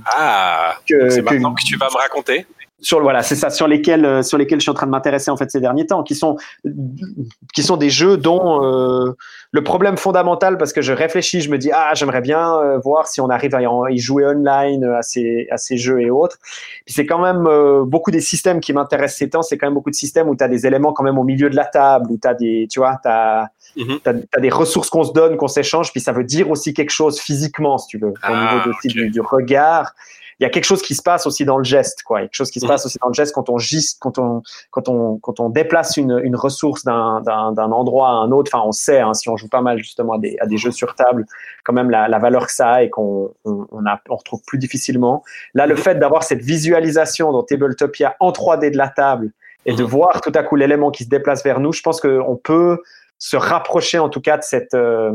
Ah, 0.06 0.76
Que, 0.88 1.10
c'est 1.10 1.22
maintenant 1.22 1.54
que 1.54 1.64
tu 1.64 1.78
vas 1.78 1.88
me 1.88 1.98
raconter. 1.98 2.46
Sur 2.86 3.02
voilà, 3.02 3.24
c'est 3.24 3.36
ça, 3.36 3.50
sur 3.50 3.68
lesquels, 3.68 4.06
euh, 4.06 4.22
sur 4.22 4.38
lesquels 4.38 4.60
je 4.60 4.64
suis 4.66 4.70
en 4.70 4.76
train 4.76 4.86
de 4.86 4.92
m'intéresser 4.92 5.32
en 5.32 5.38
fait 5.38 5.50
ces 5.50 5.60
derniers 5.60 5.88
temps, 5.88 6.04
qui 6.04 6.14
sont, 6.14 6.38
qui 7.56 7.64
sont 7.64 7.78
des 7.78 7.90
jeux 7.90 8.16
dont 8.16 8.64
euh, 8.64 9.12
le 9.52 9.64
problème 9.64 9.98
fondamental, 9.98 10.60
parce 10.60 10.72
que 10.72 10.84
je 10.84 10.94
réfléchis, 10.94 11.42
je 11.42 11.50
me 11.50 11.58
dis 11.58 11.72
ah 11.74 11.94
j'aimerais 11.96 12.22
bien 12.22 12.56
euh, 12.58 12.78
voir 12.78 13.08
si 13.08 13.22
on 13.22 13.30
arrive 13.30 13.56
à 13.56 13.62
y, 13.64 13.98
jouer 13.98 14.28
online 14.28 14.84
euh, 14.84 15.00
à 15.00 15.02
ces, 15.02 15.48
à 15.50 15.58
ces 15.58 15.78
jeux 15.78 16.00
et 16.00 16.12
autres. 16.12 16.38
Puis 16.86 16.94
c'est 16.94 17.08
quand 17.08 17.20
même 17.20 17.48
euh, 17.48 17.84
beaucoup 17.86 18.12
des 18.12 18.22
systèmes 18.22 18.60
qui 18.60 18.72
m'intéressent 18.72 19.18
ces 19.18 19.30
temps, 19.32 19.42
c'est 19.42 19.58
quand 19.58 19.66
même 19.66 19.74
beaucoup 19.74 19.90
de 19.90 19.96
systèmes 19.96 20.30
où 20.30 20.36
tu 20.36 20.44
as 20.44 20.48
des 20.48 20.68
éléments 20.68 20.94
quand 20.94 21.04
même 21.04 21.18
au 21.18 21.24
milieu 21.24 21.50
de 21.50 21.56
la 21.56 21.66
table, 21.66 22.06
où 22.12 22.20
tu 22.22 22.28
as 22.28 22.36
des, 22.36 22.68
tu 22.70 22.80
vois, 22.80 23.00
tu 23.02 23.10
as, 23.10 23.50
Mhm. 23.76 24.00
des 24.40 24.50
ressources 24.50 24.90
qu'on 24.90 25.04
se 25.04 25.12
donne, 25.12 25.36
qu'on 25.36 25.50
s'échange, 25.50 25.92
puis 25.92 26.00
ça 26.00 26.14
veut 26.14 26.24
dire 26.24 26.50
aussi 26.50 26.74
quelque 26.74 26.92
chose 26.92 27.20
physiquement, 27.20 27.78
si 27.78 27.88
tu 27.88 27.98
veux, 27.98 28.10
au 28.10 28.14
Ah, 28.22 28.62
niveau 28.66 29.06
de, 29.06 29.10
du 29.10 29.22
regard 29.22 29.94
il 30.40 30.44
y 30.44 30.46
a 30.46 30.50
quelque 30.50 30.66
chose 30.66 30.82
qui 30.82 30.96
se 30.96 31.02
passe 31.02 31.26
aussi 31.28 31.46
dans 31.46 31.58
le 31.58 31.64
geste, 31.64 32.04
quoi. 32.04 32.20
Il 32.20 32.24
y 32.24 32.26
a 32.26 32.28
quelque 32.28 32.36
chose 32.36 32.52
qui 32.52 32.60
se 32.60 32.66
Mhm. 32.66 32.72
passe 32.72 32.86
aussi 32.86 32.98
dans 33.02 33.08
le 33.08 33.14
geste 33.14 33.34
quand 33.34 33.50
on 33.50 33.58
giste, 33.58 33.98
quand 34.02 34.18
on, 34.20 34.42
quand 34.72 34.90
on, 34.90 35.18
quand 35.20 35.40
on 35.40 35.50
déplace 35.50 35.96
une, 35.98 36.20
une 36.24 36.36
ressource 36.36 36.84
d'un, 36.84 37.22
d'un, 37.22 37.54
d'un 37.54 37.72
endroit 37.72 38.10
à 38.10 38.12
un 38.12 38.32
autre. 38.32 38.52
Enfin, 38.54 38.64
on 38.68 38.72
sait, 38.74 39.00
hein, 39.00 39.14
si 39.14 39.30
on 39.30 39.38
joue 39.38 39.48
pas 39.48 39.62
mal 39.62 39.78
justement 39.78 40.14
à 40.14 40.18
des, 40.18 40.36
à 40.42 40.46
des 40.46 40.58
jeux 40.58 40.72
sur 40.72 40.94
table, 40.96 41.26
quand 41.64 41.74
même 41.74 41.90
la, 41.90 42.08
la 42.08 42.20
valeur 42.20 42.48
que 42.48 42.54
ça 42.54 42.70
a 42.72 42.84
et 42.84 42.90
qu'on 42.90 43.32
on, 43.46 43.66
on, 43.72 43.86
a, 43.86 44.00
on 44.10 44.16
retrouve 44.18 44.42
plus 44.46 44.58
difficilement. 44.58 45.24
Là, 45.54 45.68
le 45.68 45.76
fait 45.76 45.96
d'avoir 45.96 46.24
cette 46.24 46.42
visualisation 46.42 47.32
dans 47.32 47.44
Tabletopia 47.44 48.16
en 48.20 48.32
3D 48.32 48.72
de 48.72 48.78
la 48.78 48.90
table 48.90 49.32
et 49.66 49.74
de 49.74 49.84
Mhm. 49.84 49.90
voir 49.90 50.22
tout 50.22 50.32
à 50.36 50.44
coup 50.44 50.56
l'élément 50.58 50.92
qui 50.92 51.06
se 51.06 51.10
déplace 51.10 51.44
vers 51.44 51.60
nous, 51.60 51.72
je 51.72 51.82
pense 51.82 52.02
qu'on 52.02 52.36
peut 52.44 52.82
se 53.18 53.38
rapprocher 53.38 54.00
en 54.00 54.10
tout 54.10 54.20
cas 54.22 54.38
de 54.38 54.44
cette. 54.44 54.74
euh, 54.74 55.12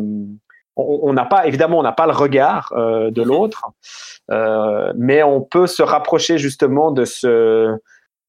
on 1.02 1.12
n'a 1.12 1.24
pas, 1.24 1.46
évidemment, 1.46 1.78
on 1.78 1.82
n'a 1.82 1.92
pas 1.92 2.06
le 2.06 2.12
regard 2.12 2.72
euh, 2.76 3.10
de 3.10 3.22
l'autre, 3.22 3.64
euh, 4.30 4.92
mais 4.96 5.22
on 5.22 5.40
peut 5.40 5.66
se 5.66 5.82
rapprocher 5.82 6.38
justement 6.38 6.90
de 6.90 7.04
ce, 7.04 7.76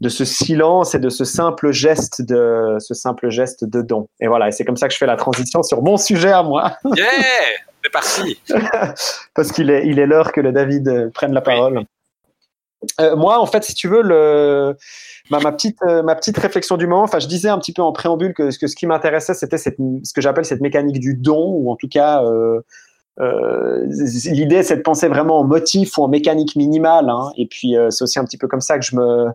de 0.01 0.09
ce 0.09 0.25
silence 0.25 0.95
et 0.95 0.99
de 0.99 1.09
ce 1.09 1.23
simple 1.25 1.71
geste 1.71 2.21
de 2.21 2.77
ce 2.79 2.93
simple 2.93 3.29
geste 3.29 3.65
de 3.65 3.81
don. 3.81 4.07
Et 4.19 4.27
voilà, 4.27 4.47
et 4.47 4.51
c'est 4.51 4.65
comme 4.65 4.77
ça 4.77 4.87
que 4.87 4.93
je 4.93 4.97
fais 4.97 5.05
la 5.05 5.17
transition 5.17 5.63
sur 5.63 5.81
mon 5.81 5.97
sujet 5.97 6.31
à 6.31 6.43
moi, 6.43 6.77
Yeah, 6.95 7.05
c'est 7.83 7.91
parti. 7.91 8.39
parce 9.35 9.51
qu'il 9.51 9.69
est, 9.69 9.87
il 9.87 9.99
est 9.99 10.05
l'heure 10.05 10.31
que 10.31 10.41
le 10.41 10.51
David 10.51 10.87
euh, 10.87 11.09
prenne 11.09 11.33
la 11.33 11.41
parole. 11.41 11.83
Euh, 12.99 13.15
moi, 13.15 13.39
en 13.39 13.45
fait, 13.45 13.63
si 13.63 13.73
tu 13.73 13.87
veux, 13.87 14.01
le, 14.01 14.75
ma, 15.31 15.39
ma 15.39 15.51
petite, 15.51 15.77
euh, 15.83 16.03
ma 16.03 16.15
petite 16.15 16.37
réflexion 16.37 16.77
du 16.77 16.85
moment. 16.85 17.03
Enfin, 17.03 17.19
je 17.19 17.27
disais 17.27 17.49
un 17.49 17.57
petit 17.57 17.73
peu 17.73 17.81
en 17.81 17.91
préambule 17.91 18.33
que, 18.33 18.55
que 18.55 18.67
ce 18.67 18.75
qui 18.75 18.85
m'intéressait, 18.85 19.33
c'était 19.33 19.57
ce 19.57 19.69
que 20.13 20.21
j'appelle 20.21 20.45
cette 20.45 20.61
mécanique 20.61 20.99
du 20.99 21.15
don, 21.15 21.53
ou 21.55 21.71
en 21.71 21.75
tout 21.75 21.87
cas, 21.87 22.23
euh, 22.23 22.61
euh, 23.19 23.85
l'idée, 24.25 24.61
c'est 24.61 24.77
de 24.77 24.81
penser 24.81 25.07
vraiment 25.07 25.39
en 25.39 25.43
motif 25.43 25.97
ou 25.97 26.03
en 26.03 26.07
mécanique 26.07 26.55
minimale. 26.55 27.09
Hein. 27.09 27.31
Et 27.37 27.47
puis, 27.47 27.75
c'est 27.89 28.03
aussi 28.03 28.19
un 28.19 28.25
petit 28.25 28.37
peu 28.37 28.47
comme 28.47 28.61
ça 28.61 28.77
que 28.77 28.85
je 28.85 28.95
me, 28.95 29.27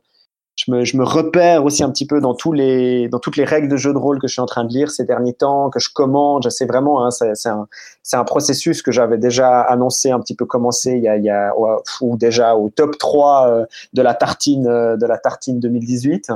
je 0.67 0.73
me, 0.73 0.85
je 0.85 0.97
me 0.97 1.05
repère 1.05 1.65
aussi 1.65 1.83
un 1.83 1.91
petit 1.91 2.07
peu 2.07 2.21
dans 2.21 2.35
tous 2.35 2.53
les, 2.53 3.09
dans 3.09 3.19
toutes 3.19 3.37
les 3.37 3.45
règles 3.45 3.69
de 3.69 3.77
jeu 3.77 3.93
de 3.93 3.99
rôle 3.99 4.19
que 4.19 4.27
je 4.27 4.33
suis 4.33 4.41
en 4.41 4.47
train 4.47 4.65
de 4.65 4.73
lire 4.73 4.91
ces 4.91 5.05
derniers 5.05 5.33
temps, 5.33 5.71
que 5.71 5.79
je 5.79 5.91
commande. 5.93 6.43
J'essaie 6.43 6.67
vraiment. 6.67 7.05
Hein, 7.05 7.11
c'est, 7.11 7.35
c'est 7.35 7.49
un, 7.49 7.69
c'est 8.03 8.17
un 8.17 8.25
processus 8.25 8.83
que 8.83 8.91
j'avais 8.93 9.19
déjà 9.19 9.61
annoncé 9.61 10.11
un 10.11 10.21
petit 10.21 10.35
peu 10.35 10.45
commencé 10.45 10.93
il 10.93 11.03
y 11.03 11.09
a, 11.09 11.17
il 11.17 11.25
y 11.25 11.31
a 11.31 11.53
ou 12.01 12.17
déjà 12.17 12.57
au 12.57 12.71
top 12.71 12.99
3 12.99 13.49
euh, 13.49 13.67
de 13.93 14.03
la 14.03 14.15
tartine 14.15 14.67
euh, 14.67 14.97
de 14.97 15.07
la 15.07 15.19
tartine 15.19 15.61
2018. 15.61 16.33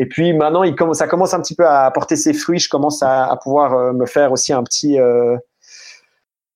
Et 0.00 0.06
puis 0.06 0.32
maintenant, 0.32 0.62
il 0.62 0.74
commence, 0.74 0.96
ça 0.96 1.06
commence 1.06 1.34
un 1.34 1.40
petit 1.42 1.54
peu 1.54 1.66
à 1.66 1.90
porter 1.90 2.16
ses 2.16 2.32
fruits. 2.32 2.58
Je 2.58 2.70
commence 2.70 3.02
à, 3.02 3.26
à 3.26 3.36
pouvoir 3.36 3.74
euh, 3.74 3.92
me 3.92 4.06
faire 4.06 4.32
aussi 4.32 4.50
un 4.50 4.62
petit, 4.62 4.98
euh, 4.98 5.36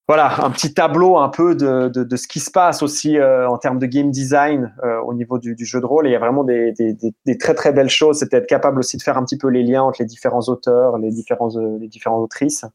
voilà, 0.06 0.44
un 0.44 0.50
petit 0.50 0.74
tableau 0.74 1.16
un 1.16 1.30
peu 1.30 1.54
de, 1.54 1.88
de, 1.88 2.04
de 2.04 2.16
ce 2.16 2.28
qui 2.28 2.40
se 2.40 2.50
passe 2.50 2.82
aussi 2.82 3.16
euh, 3.16 3.48
en 3.48 3.56
termes 3.56 3.78
de 3.78 3.86
game 3.86 4.10
design 4.10 4.74
euh, 4.84 5.00
au 5.00 5.14
niveau 5.14 5.38
du, 5.38 5.54
du, 5.54 5.64
jeu 5.64 5.80
de 5.80 5.86
rôle. 5.86 6.06
Et 6.06 6.10
il 6.10 6.12
y 6.12 6.16
a 6.16 6.18
vraiment 6.18 6.44
des, 6.44 6.72
des, 6.72 6.92
des, 6.92 7.14
des 7.24 7.38
très 7.38 7.54
très 7.54 7.72
belles 7.72 7.88
choses. 7.88 8.18
C'était 8.18 8.36
être 8.36 8.46
capable 8.46 8.78
aussi 8.78 8.98
de 8.98 9.02
faire 9.02 9.16
un 9.16 9.24
petit 9.24 9.38
peu 9.38 9.48
les 9.48 9.62
liens 9.62 9.82
entre 9.82 10.02
les 10.02 10.06
différents 10.06 10.42
auteurs, 10.42 10.98
les 10.98 11.10
différents 11.10 11.56
euh, 11.56 11.78
les 11.80 11.88
différentes 11.88 12.22
autrices. 12.22 12.66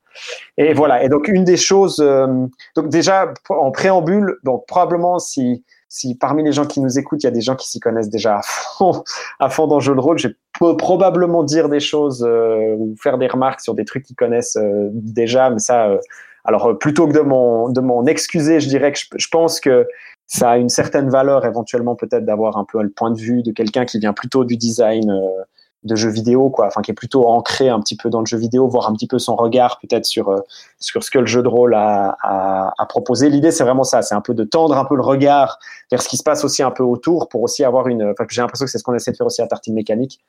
Et 0.58 0.74
voilà. 0.74 1.04
Et 1.04 1.10
donc 1.10 1.28
une 1.28 1.44
des 1.44 1.58
choses, 1.58 2.00
euh, 2.00 2.28
donc 2.76 2.90
déjà 2.90 3.32
en 3.50 3.72
préambule, 3.72 4.38
donc 4.44 4.66
probablement 4.66 5.20
si 5.20 5.64
si 5.90 6.16
parmi 6.16 6.44
les 6.44 6.52
gens 6.52 6.68
qui 6.68 6.80
nous 6.80 7.00
écoutent, 7.00 7.24
il 7.24 7.26
y 7.26 7.28
a 7.28 7.32
des 7.32 7.42
gens 7.42 7.56
qui 7.56 7.68
s'y 7.68 7.80
connaissent 7.80 8.10
déjà 8.10 8.38
à 8.38 8.42
fond, 8.44 9.04
à 9.40 9.50
fond 9.50 9.68
dans 9.68 9.78
le 9.78 9.82
jeu 9.82 9.96
de 9.96 10.00
rôle, 10.00 10.20
je 10.20 10.30
peux 10.60 10.78
probablement 10.78 11.44
dire 11.44 11.68
des 11.68 11.80
choses 11.80 12.24
euh, 12.24 12.76
ou 12.78 12.96
faire 13.02 13.18
des 13.18 13.28
remarques 13.28 13.62
sur 13.62 13.74
des 13.74 13.86
trucs 13.86 14.04
qu'ils 14.06 14.16
connaissent 14.16 14.56
euh, 14.56 14.90
déjà, 14.94 15.50
mais 15.50 15.60
ça, 15.60 15.88
euh, 15.88 15.98
alors 16.46 16.78
plutôt 16.78 17.08
que 17.08 17.14
de 17.14 17.20
mon 17.20 17.70
de 17.70 17.82
mon 17.82 18.06
excuser, 18.06 18.60
je 18.60 18.70
dirais 18.70 18.92
que 18.92 19.00
je, 19.00 19.06
je, 19.16 19.28
pense 19.30 19.60
que 19.60 19.88
ça 20.28 20.52
a 20.52 20.58
une 20.58 20.70
certaine 20.70 21.10
valeur 21.10 21.46
éventuellement 21.46 21.96
peut-être 21.96 22.26
d'avoir 22.26 22.58
un 22.58 22.66
peu 22.66 22.82
le 22.82 22.90
point 22.90 23.12
de 23.12 23.20
vue 23.20 23.44
de 23.44 23.52
quelqu'un 23.52 23.86
qui 23.86 24.00
vient 24.00 24.14
plutôt 24.14 24.44
du 24.44 24.58
design 24.58 25.10
euh, 25.10 25.44
de 25.84 25.96
jeux 25.96 26.10
vidéo, 26.10 26.50
quoi, 26.50 26.68
enfin 26.68 26.82
qui 26.82 26.92
est 26.92 26.94
plutôt 26.94 27.26
ancré 27.28 27.70
un 27.70 27.80
petit 27.80 27.96
peu 27.96 28.10
dans 28.10 28.20
le 28.20 28.26
jeu 28.26 28.38
vidéo, 28.38 28.68
voir 28.68 28.90
un 28.90 28.94
petit 28.94 29.08
peu 29.08 29.18
son 29.18 29.36
regard 29.36 29.80
peut-être 29.80 30.06
sur 30.06 30.30
euh, 30.30 30.40
sur 30.80 31.04
ce 31.04 31.12
que 31.12 31.20
le 31.20 31.26
jeu 31.26 31.42
de 31.42 31.48
rôle 31.48 31.74
a, 31.74 32.18
a, 32.22 32.74
a 32.78 32.86
proposé. 32.86 33.30
L'idée 33.30 33.52
c'est 33.52 33.64
vraiment 33.64 33.86
ça, 33.86 34.02
c'est 34.02 34.16
un 34.16 34.22
peu 34.22 34.34
de 34.34 34.44
tendre 34.44 34.78
un 34.78 34.86
peu 34.86 34.96
le 34.96 35.04
regard 35.04 35.58
vers 35.92 36.02
ce 36.02 36.10
qui 36.10 36.18
se 36.18 36.24
passe 36.24 36.44
aussi 36.44 36.64
un 36.64 36.72
peu 36.72 36.84
autour 36.84 37.30
pour 37.30 37.42
aussi 37.42 37.64
avoir 37.64 37.88
une, 37.88 38.04
enfin 38.04 38.26
j'ai 38.30 38.42
l'impression 38.42 38.66
que 38.66 38.72
c'est 38.72 38.78
ce 38.78 38.84
qu'on 38.84 38.94
essaie 38.94 39.12
de 39.12 39.18
faire 39.18 39.28
aussi 39.28 39.42
à 39.42 39.48
Tartine 39.48 39.74
Mécanique, 39.74 40.20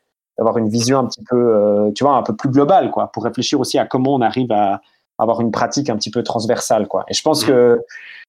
d'avoir 0.40 0.56
une 0.56 0.68
vision 0.68 0.98
un 0.98 1.06
petit 1.06 1.22
peu, 1.28 1.36
euh, 1.36 1.90
tu 1.94 2.02
vois, 2.02 2.16
un 2.16 2.22
peu 2.22 2.34
plus 2.34 2.48
globale, 2.48 2.90
quoi, 2.90 3.10
pour 3.12 3.24
réfléchir 3.24 3.60
aussi 3.60 3.78
à 3.78 3.84
comment 3.84 4.14
on 4.14 4.22
arrive 4.22 4.50
à 4.52 4.80
avoir 5.20 5.40
une 5.40 5.50
pratique 5.50 5.90
un 5.90 5.96
petit 5.96 6.10
peu 6.10 6.22
transversale, 6.22 6.88
quoi. 6.88 7.04
Et 7.08 7.14
je 7.14 7.22
pense 7.22 7.44
mmh. 7.44 7.48
que 7.48 7.80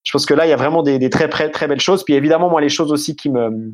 je 0.04 0.12
pense 0.12 0.26
que 0.26 0.34
là 0.34 0.46
il 0.46 0.50
y 0.50 0.54
a 0.54 0.58
vraiment 0.58 0.84
des, 0.84 1.00
des 1.00 1.10
très 1.10 1.30
très 1.30 1.50
très 1.50 1.68
belles 1.68 1.80
choses. 1.80 2.04
Puis 2.04 2.14
évidemment 2.14 2.50
moi 2.50 2.62
les 2.62 2.70
choses 2.70 2.92
aussi 2.92 3.16
qui 3.16 3.30
me 3.30 3.74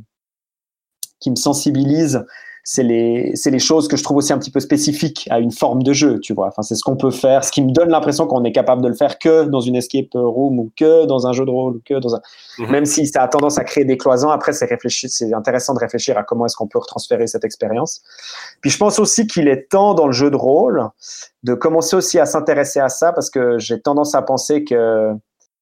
qui 1.19 1.31
me 1.31 1.35
sensibilisent 1.35 2.25
c'est 2.69 2.83
les, 2.83 3.31
c'est 3.33 3.49
les 3.49 3.59
choses 3.59 3.87
que 3.87 3.95
je 3.95 4.03
trouve 4.03 4.17
aussi 4.17 4.33
un 4.33 4.37
petit 4.37 4.51
peu 4.51 4.59
spécifiques 4.59 5.25
à 5.31 5.39
une 5.39 5.53
forme 5.53 5.83
de 5.83 5.93
jeu, 5.93 6.19
tu 6.19 6.33
vois. 6.33 6.47
Enfin, 6.47 6.63
c'est 6.63 6.75
ce 6.75 6.83
qu'on 6.83 6.97
peut 6.97 7.11
faire, 7.11 7.45
ce 7.45 7.51
qui 7.53 7.61
me 7.61 7.71
donne 7.71 7.87
l'impression 7.87 8.27
qu'on 8.27 8.43
est 8.43 8.51
capable 8.51 8.81
de 8.81 8.89
le 8.89 8.93
faire 8.93 9.19
que 9.19 9.45
dans 9.45 9.61
une 9.61 9.77
escape 9.77 10.09
room 10.13 10.59
ou 10.59 10.69
que 10.75 11.05
dans 11.05 11.27
un 11.27 11.31
jeu 11.31 11.45
de 11.45 11.49
rôle 11.49 11.77
ou 11.77 11.81
que 11.85 11.93
dans 11.93 12.15
un, 12.15 12.19
mmh. 12.59 12.69
même 12.69 12.83
si 12.83 13.07
ça 13.07 13.23
a 13.23 13.29
tendance 13.29 13.57
à 13.57 13.63
créer 13.63 13.85
des 13.85 13.95
cloisons. 13.95 14.29
Après, 14.31 14.51
c'est 14.51 14.65
réfléchir, 14.65 15.09
c'est 15.09 15.33
intéressant 15.33 15.75
de 15.75 15.79
réfléchir 15.79 16.17
à 16.17 16.23
comment 16.23 16.45
est-ce 16.45 16.57
qu'on 16.57 16.67
peut 16.67 16.79
retransférer 16.79 17.25
cette 17.27 17.45
expérience. 17.45 18.01
Puis 18.59 18.69
je 18.69 18.77
pense 18.77 18.99
aussi 18.99 19.27
qu'il 19.27 19.47
est 19.47 19.69
temps 19.69 19.93
dans 19.93 20.07
le 20.07 20.11
jeu 20.11 20.29
de 20.29 20.35
rôle 20.35 20.89
de 21.43 21.53
commencer 21.53 21.95
aussi 21.95 22.19
à 22.19 22.25
s'intéresser 22.25 22.81
à 22.81 22.89
ça 22.89 23.13
parce 23.13 23.29
que 23.29 23.57
j'ai 23.59 23.79
tendance 23.79 24.13
à 24.13 24.21
penser 24.21 24.65
que 24.65 25.13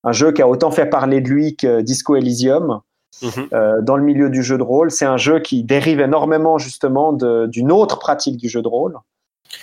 un 0.04 0.12
jeu 0.12 0.32
qui 0.32 0.42
a 0.42 0.48
autant 0.48 0.72
fait 0.72 0.88
parler 0.88 1.22
de 1.22 1.30
lui 1.30 1.56
que 1.56 1.82
Disco 1.82 2.16
Elysium, 2.16 2.82
Mmh. 3.22 3.28
Euh, 3.54 3.82
dans 3.82 3.96
le 3.96 4.04
milieu 4.04 4.30
du 4.30 4.44
jeu 4.44 4.58
de 4.58 4.64
rôle. 4.64 4.92
C'est 4.92 5.06
un 5.06 5.16
jeu 5.18 5.40
qui 5.40 5.64
dérive 5.64 6.02
énormément 6.02 6.58
justement 6.58 7.14
d'une 7.48 7.72
autre 7.72 7.98
pratique 7.98 8.38
du 8.38 8.50
jeu 8.50 8.62
de 8.62 8.68
rôle. 8.68 8.98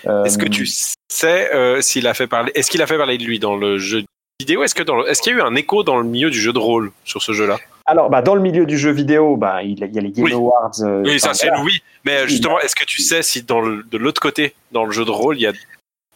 Euh, 0.07 0.25
est-ce 0.25 0.39
que 0.39 0.49
tu 0.49 0.67
sais 0.67 1.55
euh, 1.55 1.81
s'il 1.83 2.07
a 2.07 2.15
fait 2.15 2.27
parler 2.27 2.51
Est-ce 2.55 2.71
qu'il 2.71 2.81
a 2.81 2.87
fait 2.87 2.97
parler 2.97 3.19
de 3.19 3.25
lui 3.25 3.39
dans 3.39 3.57
le 3.57 3.77
jeu 3.77 4.05
vidéo? 4.41 4.63
Est-ce 4.63 4.75
que 4.75 4.83
dans 4.83 4.97
le- 4.97 5.09
est-ce 5.09 5.21
qu'il 5.21 5.33
y 5.33 5.35
a 5.35 5.39
eu 5.39 5.43
un 5.43 5.55
écho 5.55 5.83
dans 5.83 5.99
le 5.99 6.05
milieu 6.05 6.31
du 6.31 6.41
jeu 6.41 6.53
de 6.55 6.59
rôle 6.59 6.93
sur 7.05 7.23
ce 7.23 7.33
jeu-là? 7.33 7.59
Alors, 7.85 8.09
bah, 8.09 8.23
dans 8.23 8.35
le 8.35 8.41
milieu 8.41 8.65
du 8.65 8.79
jeu 8.79 8.91
vidéo, 8.91 9.37
bah, 9.37 9.63
il 9.63 9.79
y 9.79 9.83
a 9.83 9.87
les 10.01 10.11
Game 10.13 10.25
Oui. 10.25 10.33
Awards. 10.33 10.73
Oui, 11.05 11.21
ça 11.21 11.35
c'est 11.35 11.51
oui. 11.63 11.81
Mais 12.05 12.27
justement, 12.29 12.59
est-ce 12.61 12.75
que 12.75 12.85
tu 12.87 13.03
sais 13.03 13.23
si 13.23 13.43
dans 13.43 13.61
le, 13.61 13.83
de 13.83 13.99
l'autre 13.99 14.21
côté, 14.21 14.55
dans 14.71 14.85
le 14.85 14.93
jeu 14.93 15.05
de 15.05 15.11
rôle, 15.11 15.37
il 15.37 15.43
y 15.43 15.47
a 15.47 15.53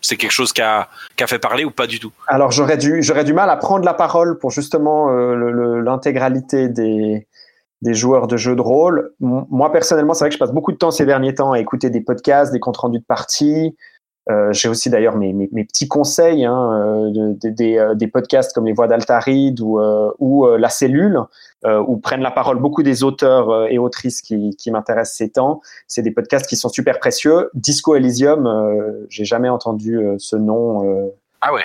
c'est 0.06 0.16
quelque 0.16 0.32
chose 0.32 0.52
qui 0.52 0.62
a, 0.62 0.88
fait 1.26 1.38
parler 1.38 1.64
ou 1.64 1.70
pas 1.70 1.86
du 1.86 1.98
tout? 1.98 2.12
Alors 2.28 2.52
j'aurais 2.52 2.76
du 2.76 3.02
j'aurais 3.02 3.24
du 3.24 3.32
mal 3.32 3.50
à 3.50 3.56
prendre 3.56 3.84
la 3.84 3.94
parole 3.94 4.38
pour 4.38 4.50
justement 4.50 5.10
euh, 5.10 5.82
l'intégralité 5.82 6.68
des 6.68 7.26
des 7.82 7.94
joueurs 7.94 8.26
de 8.26 8.36
jeux 8.36 8.56
de 8.56 8.60
rôle. 8.60 9.12
Moi 9.20 9.70
personnellement, 9.72 10.14
c'est 10.14 10.24
vrai 10.24 10.28
que 10.30 10.34
je 10.34 10.38
passe 10.38 10.52
beaucoup 10.52 10.72
de 10.72 10.78
temps 10.78 10.90
ces 10.90 11.04
derniers 11.04 11.34
temps 11.34 11.52
à 11.52 11.58
écouter 11.58 11.90
des 11.90 12.00
podcasts, 12.00 12.52
des 12.52 12.60
comptes 12.60 12.78
rendus 12.78 13.00
de 13.00 13.04
parties. 13.04 13.76
Euh, 14.28 14.52
J'ai 14.52 14.68
aussi 14.68 14.90
d'ailleurs 14.90 15.16
mes, 15.16 15.32
mes, 15.32 15.48
mes 15.52 15.64
petits 15.64 15.86
conseils, 15.86 16.44
hein, 16.44 16.72
euh, 16.72 17.10
de- 17.10 17.38
de- 17.40 17.48
des, 17.54 17.78
euh, 17.78 17.94
des 17.94 18.08
podcasts 18.08 18.52
comme 18.52 18.66
les 18.66 18.72
Voix 18.72 18.88
d'Altaride 18.88 19.60
ou, 19.60 19.78
euh, 19.78 20.10
ou 20.18 20.46
La 20.56 20.68
Cellule, 20.68 21.20
euh, 21.64 21.78
où 21.86 21.96
prennent 21.98 22.22
la 22.22 22.32
parole 22.32 22.58
beaucoup 22.58 22.82
des 22.82 23.04
auteurs 23.04 23.66
et 23.70 23.78
autrices 23.78 24.22
qui, 24.22 24.56
qui 24.56 24.70
m'intéressent 24.72 25.16
ces 25.18 25.30
temps. 25.30 25.60
C'est 25.86 26.02
des 26.02 26.10
podcasts 26.10 26.46
qui 26.48 26.56
sont 26.56 26.68
super 26.68 26.98
précieux. 26.98 27.50
Disco 27.54 27.94
Elysium, 27.94 29.06
j'ai 29.08 29.24
jamais 29.24 29.48
entendu 29.48 30.00
ce 30.18 30.34
nom. 30.34 31.12
Ah 31.40 31.52
ouais. 31.54 31.62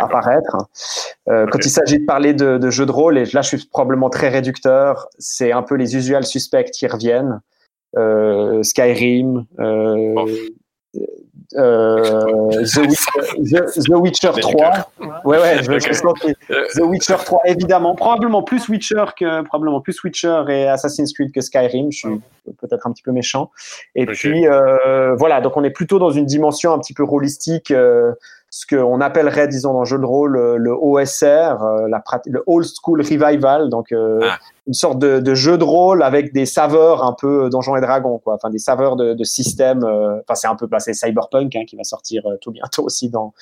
apparaître. 0.00 0.56
Quand 1.26 1.58
il 1.62 1.70
s'agit 1.70 1.98
de 1.98 2.06
parler 2.06 2.32
de, 2.32 2.56
de 2.56 2.70
jeux 2.70 2.86
de 2.86 2.92
rôle, 2.92 3.18
et 3.18 3.24
là 3.26 3.42
je 3.42 3.56
suis 3.56 3.66
probablement 3.66 4.08
très 4.08 4.28
réducteur, 4.30 5.08
c'est 5.18 5.52
un 5.52 5.62
peu 5.62 5.74
les 5.74 5.94
usual 5.94 6.24
suspects 6.24 6.70
qui 6.70 6.86
reviennent. 6.86 7.40
Skyrim. 8.62 9.44
Euh, 11.56 12.50
The, 12.50 12.76
Witcher, 12.78 13.20
The- 13.36 13.84
The 13.86 13.94
Witcher 13.96 14.30
Mais 14.36 14.40
3. 14.42 14.90
Ouais, 15.24 15.38
ouais, 15.38 15.62
je, 15.62 15.72
Ok. 15.72 15.80
je 15.86 15.92
sens 15.92 16.12
que 16.20 16.28
Euh, 16.52 16.66
The 16.74 16.80
Witcher 16.82 17.16
3, 17.24 17.40
évidemment. 17.46 17.94
Probablement 17.94 18.42
plus 18.42 18.68
Witcher 18.68 19.04
que, 19.18 19.42
probablement 19.42 19.80
plus 19.80 20.02
Witcher 20.04 20.44
et 20.48 20.66
Assassin's 20.68 21.12
Creed 21.12 21.32
que 21.32 21.40
Skyrim. 21.40 21.90
Je 21.90 21.98
suis 21.98 22.20
peut-être 22.60 22.86
un 22.86 22.92
petit 22.92 23.02
peu 23.02 23.12
méchant. 23.12 23.50
Et 23.94 24.06
puis, 24.06 24.46
euh, 24.46 25.14
voilà. 25.16 25.40
Donc, 25.40 25.56
on 25.56 25.64
est 25.64 25.70
plutôt 25.70 25.98
dans 25.98 26.10
une 26.10 26.26
dimension 26.26 26.72
un 26.72 26.78
petit 26.78 26.94
peu 26.94 27.04
rôlistique, 27.04 27.70
euh, 27.70 28.12
ce 28.50 28.66
qu'on 28.66 29.00
appellerait, 29.00 29.46
disons, 29.48 29.72
dans 29.74 29.80
le 29.80 29.84
jeu 29.84 29.98
de 29.98 30.04
rôle, 30.06 30.36
euh, 30.36 30.56
le 30.56 30.72
OSR, 30.72 31.62
euh, 31.62 31.88
la 31.88 32.02
le 32.26 32.42
Old 32.46 32.66
School 32.82 33.00
Revival. 33.02 33.68
Donc, 33.68 33.92
euh, 33.92 34.20
Ah. 34.22 34.38
une 34.66 34.72
sorte 34.74 34.98
de, 34.98 35.20
de 35.20 35.34
jeu 35.34 35.58
de 35.58 35.64
rôle 35.64 36.02
avec 36.02 36.32
des 36.32 36.46
saveurs 36.46 37.04
un 37.04 37.12
peu 37.18 37.48
Donjons 37.50 37.76
et 37.76 37.80
Dragons, 37.80 38.18
quoi. 38.18 38.34
Enfin, 38.34 38.50
des 38.50 38.58
saveurs 38.58 38.96
de, 38.96 39.14
de 39.14 39.24
système. 39.24 39.84
euh, 39.84 40.20
Enfin, 40.22 40.34
c'est 40.34 40.46
un 40.48 40.56
peu, 40.56 40.66
bah, 40.66 40.78
c'est 40.80 40.94
Cyberpunk 40.94 41.54
hein, 41.56 41.64
qui 41.66 41.76
va 41.76 41.84
sortir 41.84 42.22
euh, 42.26 42.36
tout 42.40 42.50
bientôt 42.50 42.84
aussi 42.84 43.08
dans 43.10 43.32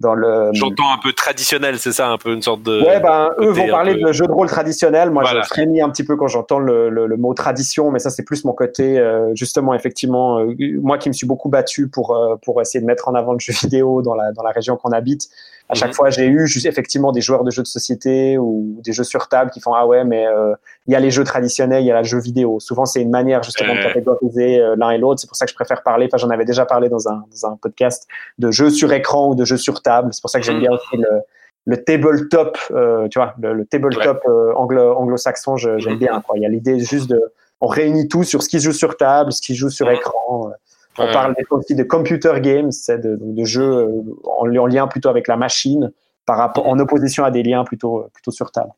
dans 0.00 0.14
le. 0.14 0.50
J'entends 0.54 0.92
un 0.92 0.98
peu 1.02 1.12
traditionnel, 1.12 1.78
c'est 1.78 1.92
ça, 1.92 2.08
un 2.08 2.18
peu 2.18 2.32
une 2.32 2.42
sorte 2.42 2.62
de. 2.62 2.82
Ouais, 2.84 3.00
ben, 3.00 3.30
eux 3.38 3.50
vont 3.50 3.68
parler 3.68 3.94
peu- 3.94 4.08
de 4.08 4.12
jeu 4.12 4.26
de 4.26 4.32
rôle 4.32 4.48
traditionnel. 4.48 5.10
Moi, 5.10 5.22
Voilà. 5.22 5.42
je 5.42 5.48
frémis 5.48 5.80
un 5.82 5.90
petit 5.90 6.04
peu 6.04 6.16
quand 6.16 6.26
j'entends 6.26 6.58
le, 6.58 6.88
le, 6.88 7.06
le 7.06 7.16
mot 7.16 7.34
tradition, 7.34 7.90
mais 7.90 7.98
ça, 7.98 8.10
c'est 8.10 8.24
plus 8.24 8.44
mon 8.44 8.52
côté, 8.52 8.98
euh, 8.98 9.34
justement, 9.34 9.74
effectivement, 9.74 10.40
euh, 10.40 10.54
moi 10.80 10.98
qui 10.98 11.08
me 11.08 11.12
suis 11.12 11.26
beaucoup 11.26 11.48
battu 11.50 11.88
pour, 11.88 12.16
euh, 12.16 12.36
pour 12.42 12.60
essayer 12.60 12.80
de 12.80 12.86
mettre 12.86 13.08
en 13.08 13.14
avant 13.14 13.32
le 13.34 13.38
jeu 13.40 13.52
vidéo 13.62 14.02
dans 14.02 14.14
la, 14.14 14.32
dans 14.32 14.42
la 14.42 14.50
région 14.50 14.76
qu'on 14.76 14.90
habite. 14.92 15.28
À 15.70 15.74
chaque 15.74 15.88
Mhm. 15.90 15.94
fois, 15.94 16.10
j'ai 16.10 16.26
eu 16.26 16.46
juste, 16.46 16.66
effectivement 16.66 17.12
des 17.12 17.20
joueurs 17.20 17.44
de 17.44 17.50
jeux 17.50 17.62
de 17.62 17.68
société 17.68 18.36
ou 18.38 18.80
des 18.84 18.92
jeux 18.92 19.04
sur 19.04 19.28
table 19.28 19.50
qui 19.52 19.60
font 19.60 19.72
Ah 19.72 19.86
ouais, 19.86 20.04
mais 20.04 20.26
euh, 20.26 20.52
il 20.86 20.92
y 20.92 20.96
a 20.96 21.00
les 21.00 21.10
jeux 21.10 21.22
traditionnels, 21.24 21.82
il 21.82 21.86
y 21.86 21.92
a 21.92 21.98
le 21.98 22.04
jeu 22.04 22.18
vidéo. 22.18 22.58
Souvent, 22.58 22.86
c'est 22.86 23.00
une 23.00 23.10
manière 23.10 23.42
justement 23.44 23.74
de 23.74 23.80
catégoriser 23.82 24.58
euh, 24.60 24.74
l'un 24.76 24.90
et 24.90 24.98
l'autre. 24.98 25.20
C'est 25.20 25.28
pour 25.28 25.36
ça 25.36 25.44
que 25.46 25.50
je 25.50 25.54
préfère 25.54 25.82
parler. 25.84 26.06
Enfin, 26.06 26.16
j'en 26.16 26.30
avais 26.30 26.44
déjà 26.44 26.66
parlé 26.66 26.88
dans 26.88 27.08
un, 27.08 27.22
dans 27.30 27.46
un 27.48 27.56
podcast 27.56 28.06
de 28.38 28.50
jeux 28.50 28.70
sur 28.70 28.92
écran 28.92 29.28
ou 29.28 29.34
de 29.34 29.44
jeux 29.44 29.56
sur 29.58 29.80
table. 29.80 30.08
C'est 30.12 30.20
pour 30.20 30.30
ça 30.30 30.40
que 30.40 30.44
j'aime 30.46 30.56
Mhm. 30.56 30.60
bien 30.62 30.72
aussi 30.72 30.96
le, 30.96 31.08
le 31.66 31.84
tabletop, 31.84 32.58
euh, 32.72 33.06
tu 33.08 33.18
vois, 33.20 33.34
le, 33.40 33.52
le 33.52 33.64
tabletop 33.64 34.22
euh, 34.26 34.52
anglo, 34.56 34.94
anglo-saxon, 34.96 35.56
j'aime 35.56 35.76
Mhm. 35.78 35.98
bien. 35.98 36.20
Quoi. 36.26 36.36
Il 36.36 36.42
y 36.42 36.46
a 36.46 36.48
l'idée 36.48 36.80
juste 36.80 37.08
de, 37.08 37.22
on 37.60 37.66
réunit 37.68 38.08
tout 38.08 38.24
sur 38.24 38.42
ce 38.42 38.48
qui 38.48 38.58
se 38.58 38.64
joue 38.64 38.72
sur 38.72 38.96
table, 38.96 39.32
ce 39.32 39.40
qui 39.40 39.54
se 39.54 39.58
joue 39.60 39.70
sur 39.70 39.88
écran. 39.90 40.50
Euh. 40.98 41.02
On 41.02 41.06
Ouais. 41.06 41.12
parle 41.12 41.34
aussi 41.50 41.74
de 41.74 41.82
computer 41.84 42.40
games, 42.40 42.72
c'est 42.72 42.98
de, 42.98 43.16
de 43.20 43.44
jeux 43.44 43.62
euh, 43.62 44.02
en, 44.24 44.54
en 44.56 44.66
lien 44.66 44.86
plutôt 44.86 45.08
avec 45.08 45.28
la 45.28 45.36
machine, 45.36 45.92
par 46.26 46.36
rapport, 46.36 46.68
en 46.68 46.78
opposition 46.78 47.24
à 47.24 47.30
des 47.30 47.42
liens 47.42 47.64
plutôt 47.64 48.06
plutôt 48.12 48.30
sur 48.30 48.52
table. 48.52 48.70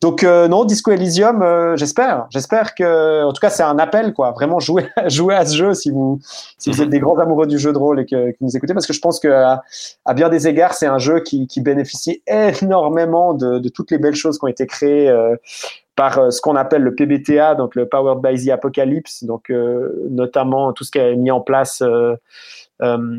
Donc 0.00 0.22
euh, 0.22 0.46
non, 0.48 0.64
Disco 0.64 0.90
Elysium, 0.92 1.42
euh, 1.42 1.74
j'espère, 1.76 2.26
j'espère 2.30 2.74
que, 2.74 3.24
en 3.24 3.32
tout 3.32 3.40
cas, 3.40 3.50
c'est 3.50 3.62
un 3.64 3.78
appel 3.78 4.12
quoi. 4.12 4.30
Vraiment 4.32 4.60
jouer 4.60 4.86
jouer 5.06 5.34
à 5.34 5.44
ce 5.46 5.56
jeu 5.56 5.74
si 5.74 5.90
vous 5.90 6.20
si 6.58 6.70
vous 6.70 6.82
êtes 6.82 6.90
des 6.90 7.00
grands 7.00 7.18
amoureux 7.18 7.46
du 7.46 7.58
jeu 7.58 7.72
de 7.72 7.78
rôle 7.78 8.00
et 8.00 8.04
que, 8.06 8.30
que 8.30 8.36
vous 8.40 8.46
nous 8.46 8.56
écoutez, 8.56 8.74
parce 8.74 8.86
que 8.86 8.92
je 8.92 9.00
pense 9.00 9.18
que 9.18 9.28
à, 9.28 9.62
à 10.04 10.14
bien 10.14 10.28
des 10.28 10.46
égards, 10.46 10.74
c'est 10.74 10.86
un 10.86 10.98
jeu 10.98 11.20
qui, 11.20 11.46
qui 11.48 11.60
bénéficie 11.60 12.22
énormément 12.28 13.34
de, 13.34 13.58
de 13.58 13.68
toutes 13.68 13.90
les 13.90 13.98
belles 13.98 14.14
choses 14.14 14.38
qui 14.38 14.44
ont 14.44 14.48
été 14.48 14.66
créées. 14.66 15.08
euh, 15.08 15.34
par 16.00 16.18
euh, 16.18 16.30
ce 16.30 16.40
qu'on 16.40 16.56
appelle 16.56 16.80
le 16.80 16.94
PBTA, 16.94 17.56
donc 17.56 17.74
le 17.74 17.86
Powered 17.86 18.22
by 18.22 18.42
the 18.42 18.48
Apocalypse, 18.48 19.22
donc 19.24 19.50
euh, 19.50 20.06
notamment 20.08 20.72
tout 20.72 20.82
ce 20.82 20.90
qui 20.90 20.98
a 20.98 21.14
mis 21.14 21.30
en 21.30 21.42
place 21.42 21.82
euh, 21.82 22.14
euh, 22.80 23.18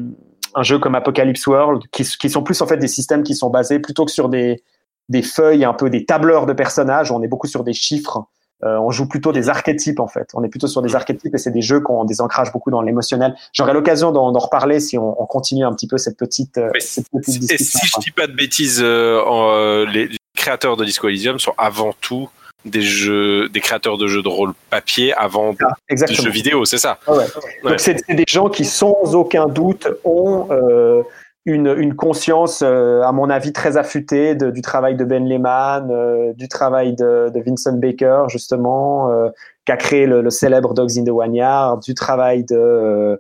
un 0.56 0.64
jeu 0.64 0.80
comme 0.80 0.96
Apocalypse 0.96 1.46
World, 1.46 1.84
qui, 1.92 2.04
qui 2.04 2.28
sont 2.28 2.42
plus 2.42 2.60
en 2.60 2.66
fait 2.66 2.78
des 2.78 2.88
systèmes 2.88 3.22
qui 3.22 3.36
sont 3.36 3.52
basés 3.52 3.78
plutôt 3.78 4.04
que 4.06 4.12
sur 4.12 4.30
des, 4.30 4.64
des 5.10 5.22
feuilles, 5.22 5.64
un 5.64 5.76
peu 5.76 5.92
des 5.92 6.08
tableurs 6.08 6.48
de 6.48 6.54
personnages, 6.54 7.12
on 7.12 7.22
est 7.22 7.28
beaucoup 7.28 7.46
sur 7.46 7.64
des 7.64 7.74
chiffres. 7.74 8.26
On 8.64 8.92
joue 8.92 9.08
plutôt 9.08 9.32
des 9.32 9.50
archétypes 9.50 10.00
en 10.00 10.08
fait. 10.08 10.30
On 10.36 10.44
est 10.44 10.48
plutôt 10.48 10.68
sur 10.68 10.84
des 10.84 10.96
archétypes 10.96 11.34
et 11.34 11.40
c'est 11.40 11.50
des 11.50 11.64
jeux 11.64 11.80
qui 11.80 11.90
ont 11.90 12.04
des 12.04 12.22
ancrages 12.22 12.52
beaucoup 12.52 12.70
dans 12.70 12.84
l'émotionnel. 12.84 13.36
J'aurai 13.54 13.74
l'occasion 13.74 14.12
d'en 14.12 14.32
reparler 14.32 14.80
si 14.80 15.00
on, 15.00 15.20
on 15.20 15.26
continue 15.26 15.66
un 15.66 15.74
petit 15.74 15.88
peu 15.88 15.98
cette 15.98 16.16
petite, 16.16 16.60
cette 16.80 17.10
petite 17.10 17.38
Et 17.38 17.40
discussion. 17.40 17.80
si 17.80 17.88
je 17.88 18.00
dis 18.02 18.12
pas 18.12 18.28
de 18.28 18.34
bêtises, 18.34 18.84
en, 18.84 19.84
les 19.86 20.10
créateurs 20.36 20.78
de 20.78 20.86
Disco 20.86 21.08
Elysium 21.10 21.40
sont 21.40 21.54
avant 21.58 21.94
tout 22.02 22.30
des 22.66 22.82
jeux, 22.82 23.50
des 23.50 23.60
créateurs 23.60 23.98
de 23.98 24.08
jeux 24.08 24.22
de 24.22 24.28
rôle 24.28 24.54
papier 24.70 25.14
avant 25.14 25.54
Ah, 25.62 25.66
de 25.70 25.76
Exactement. 25.90 26.24
jeux 26.26 26.32
vidéo, 26.32 26.66
c'est 26.66 26.78
ça. 26.78 27.00
Ah 27.08 27.14
ouais. 27.14 27.26
Ouais. 27.64 27.72
Donc 27.72 27.80
c'est 27.80 27.98
des 28.10 28.26
gens 28.28 28.50
qui 28.50 28.66
sans 28.66 29.16
aucun 29.16 29.48
doute 29.48 29.88
ont 30.04 30.48
euh, 30.52 31.02
une, 31.46 31.74
une 31.76 31.96
conscience, 31.96 32.62
euh, 32.64 33.02
à 33.02 33.12
mon 33.12 33.30
avis, 33.32 33.52
très 33.52 33.78
affûtée 33.78 34.36
de- 34.36 34.52
du 34.52 34.62
travail 34.62 34.96
de 34.96 35.04
Ben 35.04 35.28
Lehman, 35.28 35.90
euh, 35.90 36.34
du 36.34 36.48
travail 36.48 36.94
de, 36.96 37.32
de 37.34 37.42
Vincent 37.44 37.74
Baker 37.74 38.26
justement, 38.30 39.10
euh, 39.12 39.30
qui 39.66 39.72
a 39.72 39.78
créé 39.78 40.06
le, 40.06 40.22
le 40.22 40.30
célèbre 40.30 40.74
Dogs 40.76 40.98
in 41.00 41.04
the 41.04 41.10
One 41.10 41.34
Yard, 41.34 41.82
du 41.82 41.96
travail 41.96 42.44
de 42.44 42.56
euh, 42.56 43.18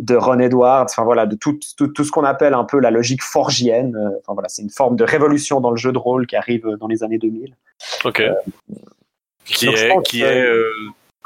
de 0.00 0.16
Ron 0.16 0.38
Edwards, 0.40 0.84
enfin 0.88 1.04
voilà, 1.04 1.26
de 1.26 1.36
tout, 1.36 1.58
tout, 1.76 1.86
tout 1.88 2.04
ce 2.04 2.10
qu'on 2.10 2.24
appelle 2.24 2.54
un 2.54 2.64
peu 2.64 2.80
la 2.80 2.90
logique 2.90 3.22
forgienne. 3.22 3.94
Euh, 3.96 4.16
Enfin 4.20 4.32
voilà, 4.34 4.48
c'est 4.48 4.62
une 4.62 4.70
forme 4.70 4.96
de 4.96 5.04
révolution 5.04 5.60
dans 5.60 5.70
le 5.70 5.76
jeu 5.76 5.92
de 5.92 5.98
rôle 5.98 6.26
qui 6.26 6.34
arrive 6.36 6.66
dans 6.80 6.88
les 6.88 7.02
années 7.04 7.18
2000. 7.18 7.54
Ok. 8.04 8.22
qui 9.44 9.66
donc 9.66 9.76
je 9.76 9.84
est, 9.86 10.02
qui 10.04 10.20
que- 10.20 10.24
est 10.24 10.42
euh, 10.42 10.64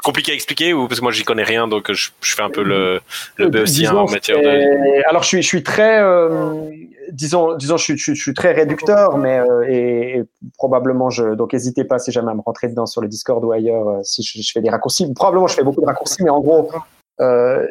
compliqué 0.03 0.31
à 0.31 0.35
expliquer 0.35 0.73
ou 0.73 0.87
parce 0.87 0.99
que 0.99 1.05
moi 1.05 1.11
j'y 1.11 1.23
connais 1.23 1.43
rien 1.43 1.67
donc 1.67 1.91
je, 1.91 2.09
je 2.21 2.35
fais 2.35 2.41
un 2.43 2.49
peu 2.49 2.63
le, 2.63 3.01
le 3.37 3.45
Euh, 3.45 3.49
béotien 3.49 3.95
en 3.95 4.09
matière 4.09 4.37
de. 4.37 5.09
Alors, 5.09 5.23
je 5.23 5.27
suis, 5.29 5.41
je 5.41 5.47
suis 5.47 5.63
très, 5.63 5.99
euh, 6.01 6.69
disons, 7.11 7.55
disons, 7.55 7.77
je 7.77 7.83
suis, 7.83 7.97
je 7.97 8.13
suis, 8.13 8.33
très 8.33 8.51
réducteur, 8.53 9.17
mais 9.17 9.39
euh, 9.39 9.65
et, 9.67 10.17
et 10.19 10.23
probablement, 10.57 11.09
je, 11.09 11.33
donc, 11.35 11.53
n'hésitez 11.53 11.83
pas 11.85 11.97
si 11.99 12.11
jamais 12.11 12.31
à 12.31 12.35
me 12.35 12.41
rentrer 12.41 12.67
dedans 12.67 12.85
sur 12.85 13.01
le 13.01 13.07
Discord 13.07 13.43
ou 13.43 13.51
ailleurs, 13.51 13.87
euh, 13.87 13.99
si 14.03 14.21
je 14.23 14.51
fais 14.51 14.61
des 14.61 14.69
raccourcis. 14.69 15.11
Probablement, 15.13 15.47
je 15.47 15.55
fais 15.55 15.63
beaucoup 15.63 15.81
de 15.81 15.85
raccourcis, 15.85 16.23
mais 16.23 16.29
en 16.29 16.39
gros, 16.41 16.69
euh, 17.21 17.65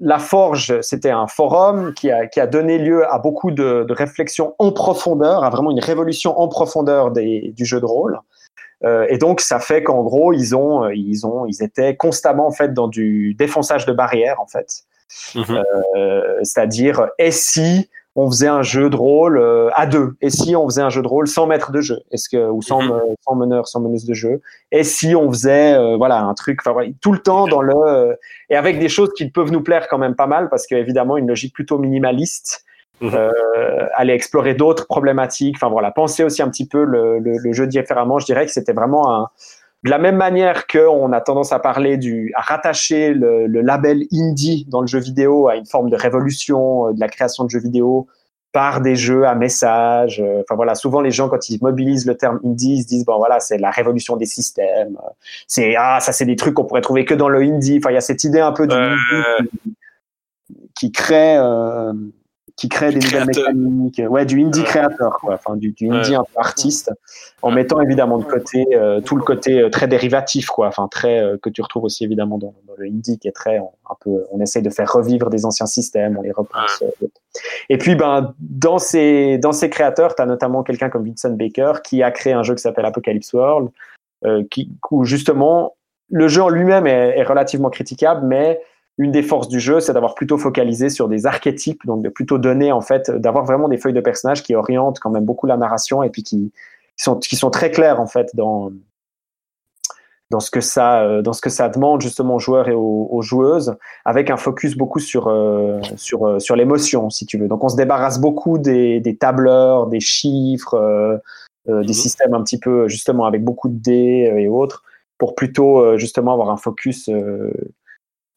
la 0.00 0.18
Forge, 0.18 0.80
c'était 0.80 1.10
un 1.10 1.26
forum 1.26 1.92
qui 1.94 2.10
a, 2.10 2.26
qui 2.26 2.40
a 2.40 2.46
donné 2.46 2.78
lieu 2.78 3.04
à 3.12 3.18
beaucoup 3.18 3.50
de, 3.50 3.84
de 3.84 3.92
réflexions 3.92 4.54
en 4.58 4.72
profondeur, 4.72 5.44
à 5.44 5.50
vraiment 5.50 5.70
une 5.70 5.80
révolution 5.80 6.38
en 6.38 6.48
profondeur 6.48 7.10
des, 7.10 7.52
du 7.56 7.64
jeu 7.64 7.80
de 7.80 7.86
rôle. 7.86 8.20
Euh, 8.84 9.06
et 9.08 9.18
donc, 9.18 9.40
ça 9.40 9.58
fait 9.58 9.82
qu'en 9.82 10.02
gros, 10.02 10.32
ils 10.32 10.54
ont, 10.54 10.88
ils 10.90 11.26
ont, 11.26 11.46
ils 11.46 11.62
étaient 11.62 11.96
constamment 11.96 12.46
en 12.46 12.52
fait 12.52 12.74
dans 12.74 12.88
du 12.88 13.34
défonçage 13.34 13.86
de 13.86 13.92
barrières 13.92 14.40
en 14.40 14.46
fait. 14.46 14.84
Mhm. 15.34 15.62
Euh, 15.96 16.38
c'est-à-dire, 16.42 17.08
et 17.18 17.30
si 17.30 17.88
on 18.18 18.30
faisait 18.30 18.48
un 18.48 18.62
jeu 18.62 18.88
de 18.90 18.96
rôle 18.96 19.38
euh, 19.38 19.68
à 19.74 19.86
deux 19.86 20.14
Et 20.22 20.30
si 20.30 20.56
on 20.56 20.64
faisait 20.68 20.82
un 20.82 20.88
jeu 20.88 21.02
de 21.02 21.06
rôle 21.06 21.28
sans 21.28 21.46
maître 21.46 21.70
de 21.70 21.80
jeu? 21.82 21.98
Est-ce 22.10 22.28
que 22.28 22.48
ou 22.50 22.62
sans, 22.62 22.82
Mhm. 22.82 23.00
sans 23.20 23.34
meneur, 23.36 23.68
sans 23.68 23.80
meneuse 23.80 24.06
de 24.06 24.14
jeu? 24.14 24.40
Et 24.72 24.82
si 24.84 25.14
on 25.14 25.30
faisait 25.30 25.74
euh, 25.74 25.96
voilà 25.96 26.20
un 26.22 26.34
truc, 26.34 26.60
enfin 26.66 26.90
tout 27.02 27.12
le 27.12 27.18
temps 27.18 27.46
dans 27.46 27.60
le 27.62 27.74
euh, 27.76 28.14
et 28.50 28.56
avec 28.56 28.78
des 28.78 28.88
choses 28.88 29.10
qui 29.16 29.30
peuvent 29.30 29.52
nous 29.52 29.62
plaire 29.62 29.86
quand 29.88 29.98
même 29.98 30.14
pas 30.16 30.26
mal 30.26 30.48
parce 30.48 30.66
qu'évidemment 30.66 31.16
une 31.18 31.28
logique 31.28 31.54
plutôt 31.54 31.78
minimaliste. 31.78 32.64
Mhm. 33.02 33.10
Euh, 33.14 33.86
aller 33.94 34.14
explorer 34.14 34.54
d'autres 34.54 34.86
problématiques. 34.86 35.56
Enfin 35.58 35.68
voilà, 35.68 35.90
penser 35.90 36.24
aussi 36.24 36.40
un 36.40 36.48
petit 36.48 36.66
peu 36.66 36.82
le, 36.82 37.18
le, 37.18 37.36
le 37.36 37.52
jeu 37.52 37.66
différemment. 37.66 38.18
Je 38.18 38.24
dirais 38.24 38.46
que 38.46 38.52
c'était 38.52 38.72
vraiment 38.72 39.14
un, 39.14 39.28
de 39.84 39.90
la 39.90 39.98
même 39.98 40.16
manière 40.16 40.66
qu'on 40.66 41.12
a 41.12 41.20
tendance 41.20 41.52
à 41.52 41.58
parler 41.58 41.96
du, 41.96 42.32
à 42.34 42.40
rattacher 42.40 43.12
le, 43.14 43.46
le 43.46 43.60
label 43.60 44.04
indie 44.12 44.66
dans 44.68 44.80
le 44.80 44.86
jeu 44.86 44.98
vidéo 44.98 45.48
à 45.48 45.56
une 45.56 45.66
forme 45.66 45.90
de 45.90 45.96
révolution 45.96 46.88
euh, 46.88 46.92
de 46.92 47.00
la 47.00 47.08
création 47.08 47.44
de 47.44 47.50
jeux 47.50 47.60
vidéo 47.60 48.06
par 48.52 48.80
des 48.80 48.96
jeux 48.96 49.26
à 49.26 49.34
message. 49.34 50.20
Euh, 50.20 50.40
Enfin 50.42 50.54
voilà, 50.56 50.74
souvent 50.74 51.00
les 51.00 51.10
gens 51.10 51.28
quand 51.28 51.50
ils 51.50 51.58
mobilisent 51.60 52.06
le 52.06 52.16
terme 52.16 52.40
indie, 52.44 52.76
ils 52.76 52.82
se 52.82 52.88
disent 52.88 53.04
bon 53.04 53.18
voilà 53.18 53.38
c'est 53.38 53.58
la 53.58 53.70
révolution 53.70 54.16
des 54.16 54.26
systèmes. 54.26 54.96
Euh, 55.04 55.10
C'est 55.46 55.74
ah 55.76 56.00
ça 56.00 56.12
c'est 56.12 56.24
des 56.24 56.36
trucs 56.36 56.54
qu'on 56.54 56.64
pourrait 56.64 56.80
trouver 56.80 57.04
que 57.04 57.14
dans 57.14 57.28
le 57.28 57.40
indie. 57.40 57.78
Enfin 57.78 57.90
il 57.90 57.94
y 57.94 57.98
a 57.98 58.00
cette 58.00 58.24
idée 58.24 58.40
un 58.40 58.52
peu 58.52 58.66
du 58.66 58.74
Euh, 58.74 59.42
qui 60.78 60.92
crée 60.92 61.36
euh, 61.38 61.92
qui 62.56 62.68
crée 62.70 62.88
des 62.90 62.96
nouvelles 63.00 63.28
Créateur. 63.28 63.52
mécaniques. 63.54 64.02
Ouais, 64.08 64.24
du 64.24 64.42
indie 64.42 64.64
créateur, 64.64 65.18
quoi. 65.20 65.34
Enfin, 65.34 65.56
du, 65.56 65.72
du 65.72 65.90
indie 65.90 66.12
Ouais. 66.12 66.16
un 66.16 66.22
peu 66.24 66.32
artiste, 66.40 66.90
en 67.42 67.48
Ouais. 67.50 67.56
mettant 67.56 67.80
évidemment 67.82 68.16
de 68.16 68.24
côté 68.24 68.66
euh, 68.74 69.02
tout 69.02 69.14
le 69.16 69.22
côté 69.22 69.60
euh, 69.60 69.68
très 69.68 69.86
dérivatif, 69.88 70.46
quoi. 70.46 70.68
Enfin, 70.68 70.88
très 70.88 71.20
euh, 71.20 71.36
que 71.36 71.50
tu 71.50 71.60
retrouves 71.60 71.84
aussi 71.84 72.04
évidemment 72.04 72.38
dans, 72.38 72.54
dans 72.66 72.74
le 72.78 72.86
indie, 72.86 73.18
qui 73.18 73.28
est 73.28 73.32
très 73.32 73.58
on- 73.58 73.72
un 73.90 73.94
peu. 74.00 74.24
On 74.32 74.40
essaye 74.40 74.62
de 74.62 74.70
faire 74.70 74.90
revivre 74.90 75.28
des 75.28 75.44
anciens 75.44 75.66
systèmes, 75.66 76.16
on 76.18 76.22
les 76.22 76.32
repense. 76.32 76.82
euh, 76.82 77.06
et 77.68 77.76
puis, 77.76 77.94
ben, 77.94 78.34
dans 78.40 78.78
ces 78.78 79.36
dans 79.36 79.52
ces 79.52 79.68
créateurs, 79.68 80.14
tu 80.14 80.22
as 80.22 80.26
notamment 80.26 80.62
quelqu'un 80.62 80.88
comme 80.88 81.04
Vincent 81.06 81.30
Baker 81.30 81.74
qui 81.84 82.02
a 82.02 82.10
créé 82.10 82.32
un 82.32 82.42
jeu 82.42 82.54
qui 82.54 82.62
s'appelle 82.62 82.86
Apocalypse 82.86 83.34
World, 83.34 83.68
euh, 84.24 84.42
qui 84.50 84.70
où 84.90 85.04
justement 85.04 85.74
le 86.08 86.28
jeu 86.28 86.40
en 86.42 86.48
lui-même 86.48 86.86
est, 86.86 87.18
est 87.18 87.22
relativement 87.24 87.68
critiquable, 87.68 88.24
mais 88.26 88.60
une 88.98 89.12
des 89.12 89.22
forces 89.22 89.48
du 89.48 89.60
jeu, 89.60 89.80
c'est 89.80 89.92
d'avoir 89.92 90.14
plutôt 90.14 90.38
focalisé 90.38 90.88
sur 90.88 91.08
des 91.08 91.26
archétypes, 91.26 91.84
donc 91.84 92.02
de 92.02 92.08
plutôt 92.08 92.38
donner 92.38 92.72
en 92.72 92.80
fait, 92.80 93.10
d'avoir 93.10 93.44
vraiment 93.44 93.68
des 93.68 93.76
feuilles 93.76 93.92
de 93.92 94.00
personnages 94.00 94.42
qui 94.42 94.54
orientent 94.54 95.00
quand 95.00 95.10
même 95.10 95.24
beaucoup 95.24 95.46
la 95.46 95.56
narration 95.56 96.02
et 96.02 96.10
puis 96.10 96.22
qui, 96.22 96.52
qui 96.96 97.02
sont 97.04 97.16
qui 97.18 97.36
sont 97.36 97.50
très 97.50 97.70
clairs 97.70 98.00
en 98.00 98.06
fait 98.06 98.30
dans 98.34 98.72
dans 100.30 100.40
ce 100.40 100.50
que 100.50 100.60
ça 100.60 101.02
euh, 101.02 101.22
dans 101.22 101.32
ce 101.32 101.40
que 101.40 101.50
ça 101.50 101.68
demande 101.68 102.00
justement 102.00 102.36
aux 102.36 102.38
joueurs 102.40 102.68
et 102.68 102.74
aux, 102.74 103.08
aux 103.10 103.22
joueuses, 103.22 103.76
avec 104.04 104.30
un 104.30 104.36
focus 104.36 104.76
beaucoup 104.76 104.98
sur 104.98 105.28
euh, 105.28 105.78
sur 105.96 106.26
euh, 106.26 106.38
sur 106.40 106.56
l'émotion 106.56 107.10
si 107.10 107.26
tu 107.26 107.38
veux. 107.38 107.48
Donc 107.48 107.62
on 107.62 107.68
se 107.68 107.76
débarrasse 107.76 108.18
beaucoup 108.18 108.58
des, 108.58 109.00
des 109.00 109.16
tableurs, 109.16 109.86
des 109.88 110.00
chiffres, 110.00 110.74
euh, 110.74 111.18
euh, 111.68 111.82
des 111.82 111.88
Mhm. 111.88 111.92
systèmes 111.92 112.34
un 112.34 112.42
petit 112.42 112.58
peu 112.58 112.88
justement 112.88 113.26
avec 113.26 113.44
beaucoup 113.44 113.68
de 113.68 113.76
dés 113.78 114.32
et 114.36 114.48
autres 114.48 114.82
pour 115.18 115.34
plutôt 115.34 115.96
justement 115.96 116.32
avoir 116.32 116.50
un 116.50 116.56
focus 116.56 117.08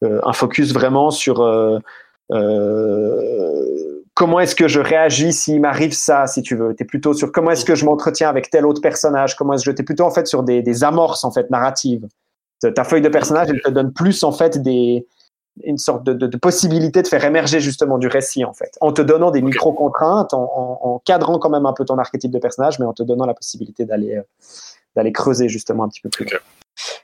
un 0.02 0.32
focus 0.32 0.72
vraiment 0.72 1.10
sur 1.10 1.40
euh, 1.42 1.78
euh, 2.32 4.02
comment 4.14 4.40
est-ce 4.40 4.54
que 4.54 4.68
je 4.68 4.80
réagis 4.80 5.32
s'il 5.32 5.60
m'arrive 5.60 5.92
ça, 5.92 6.26
si 6.26 6.42
tu 6.42 6.56
veux. 6.56 6.74
Tu 6.74 6.82
es 6.82 6.86
plutôt 6.86 7.14
sur 7.14 7.32
comment 7.32 7.50
est-ce 7.50 7.64
que 7.64 7.74
je 7.74 7.84
m'entretiens 7.84 8.28
avec 8.28 8.50
tel 8.50 8.66
autre 8.66 8.80
personnage, 8.80 9.36
comment 9.36 9.54
est-ce 9.54 9.64
que 9.68 9.74
tu 9.74 9.82
es 9.82 9.84
plutôt 9.84 10.04
en 10.04 10.10
fait 10.10 10.26
sur 10.26 10.42
des, 10.42 10.62
des 10.62 10.84
amorces 10.84 11.24
en 11.24 11.30
fait 11.30 11.50
narratives. 11.50 12.06
Ta- 12.74 12.84
feuille 12.84 13.00
de 13.00 13.08
personnage, 13.08 13.48
elle 13.50 13.62
te 13.62 13.70
donne 13.70 13.92
plus 13.92 14.22
en 14.22 14.32
fait 14.32 14.60
des 14.60 15.06
une 15.64 15.78
sorte 15.78 16.04
de, 16.04 16.12
de, 16.12 16.26
de 16.26 16.36
possibilité 16.36 17.02
de 17.02 17.08
faire 17.08 17.24
émerger 17.24 17.58
justement 17.60 17.98
du 17.98 18.06
récit 18.06 18.44
en 18.44 18.52
fait, 18.52 18.78
en 18.80 18.92
te 18.92 19.02
donnant 19.02 19.30
des 19.30 19.40
Ok. 19.40 19.46
micro-contraintes, 19.46 20.32
en, 20.32 20.44
en, 20.44 20.78
en 20.82 20.98
cadrant 21.00 21.38
quand 21.38 21.50
même 21.50 21.66
un 21.66 21.72
peu 21.72 21.84
ton 21.84 21.98
archétype 21.98 22.30
de 22.30 22.38
personnage, 22.38 22.78
mais 22.78 22.86
en 22.86 22.92
te 22.92 23.02
donnant 23.02 23.26
la 23.26 23.34
possibilité 23.34 23.84
d'aller 23.84 24.16
euh, 24.16 24.22
d'aller 24.94 25.12
creuser 25.12 25.48
justement 25.48 25.84
un 25.84 25.88
petit 25.88 26.00
peu 26.00 26.08
plus. 26.08 26.26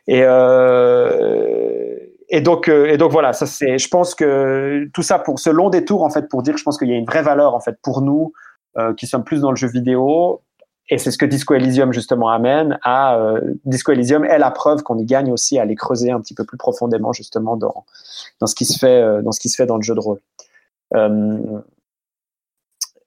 Et 0.06 0.22
euh, 0.24 1.96
et 2.28 2.40
donc 2.40 2.68
euh, 2.68 2.86
et 2.86 2.96
donc 2.96 3.12
voilà, 3.12 3.32
ça 3.32 3.46
c'est, 3.46 3.78
je 3.78 3.88
pense 3.88 4.14
que 4.14 4.88
tout 4.92 5.02
ça 5.02 5.18
pour 5.18 5.38
ce 5.38 5.50
long 5.50 5.70
détour 5.70 6.02
en 6.02 6.10
fait 6.10 6.28
pour 6.28 6.42
dire, 6.42 6.56
je 6.56 6.62
pense 6.62 6.78
qu'il 6.78 6.88
y 6.88 6.92
a 6.92 6.96
une 6.96 7.06
vraie 7.06 7.22
valeur 7.22 7.54
en 7.54 7.60
fait 7.60 7.76
pour 7.82 8.02
nous 8.02 8.32
euh, 8.78 8.92
qui 8.94 9.06
sommes 9.06 9.24
plus 9.24 9.40
dans 9.40 9.50
le 9.50 9.56
jeu 9.56 9.68
vidéo. 9.68 10.42
Et 10.88 10.98
c'est 10.98 11.10
ce 11.10 11.18
que 11.18 11.26
Disco 11.26 11.54
Elysium 11.54 11.92
justement 11.92 12.28
amène 12.28 12.78
à 12.82 13.16
euh, 13.16 13.40
Disco 13.64 13.90
Elysium 13.90 14.24
est 14.24 14.38
la 14.38 14.50
preuve 14.50 14.82
qu'on 14.82 14.98
y 14.98 15.04
gagne 15.04 15.32
aussi 15.32 15.58
à 15.58 15.62
aller 15.62 15.74
creuser 15.74 16.10
un 16.10 16.20
petit 16.20 16.34
peu 16.34 16.44
plus 16.44 16.58
profondément 16.58 17.12
justement 17.12 17.56
dans 17.56 17.84
dans 18.40 18.46
ce 18.46 18.54
qui 18.54 18.64
se 18.64 18.78
fait 18.78 19.00
euh, 19.00 19.22
dans 19.22 19.32
ce 19.32 19.40
qui 19.40 19.48
se 19.48 19.56
fait 19.56 19.66
dans 19.66 19.76
le 19.76 19.82
jeu 19.82 19.94
de 19.94 20.00
rôle. 20.00 20.20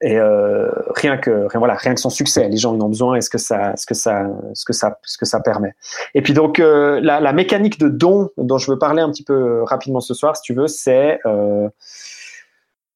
Et 0.02 0.18
euh, 0.18 0.70
rien 0.96 1.18
que 1.18 1.30
rien, 1.30 1.58
voilà 1.58 1.74
rien 1.74 1.94
que 1.94 2.00
son 2.00 2.08
succès, 2.08 2.48
les 2.48 2.56
gens 2.56 2.74
en 2.74 2.80
ont 2.80 2.88
besoin 2.88 3.16
et 3.16 3.20
ce 3.20 3.28
que 3.28 3.36
ça 3.36 3.74
ce 3.76 3.84
que 3.84 3.94
ça 3.94 4.26
ce 4.54 4.64
que 4.64 4.72
ça 4.72 4.98
ce 5.02 5.18
que 5.18 5.26
ça 5.26 5.40
permet. 5.40 5.74
Et 6.14 6.22
puis 6.22 6.32
donc 6.32 6.58
euh, 6.58 7.00
la, 7.02 7.20
la 7.20 7.34
mécanique 7.34 7.78
de 7.78 7.88
don 7.88 8.30
dont 8.38 8.56
je 8.56 8.70
veux 8.70 8.78
parler 8.78 9.02
un 9.02 9.10
petit 9.10 9.24
peu 9.24 9.34
euh, 9.34 9.64
rapidement 9.64 10.00
ce 10.00 10.14
soir, 10.14 10.36
si 10.36 10.42
tu 10.42 10.54
veux, 10.54 10.68
c'est 10.68 11.20
euh, 11.26 11.68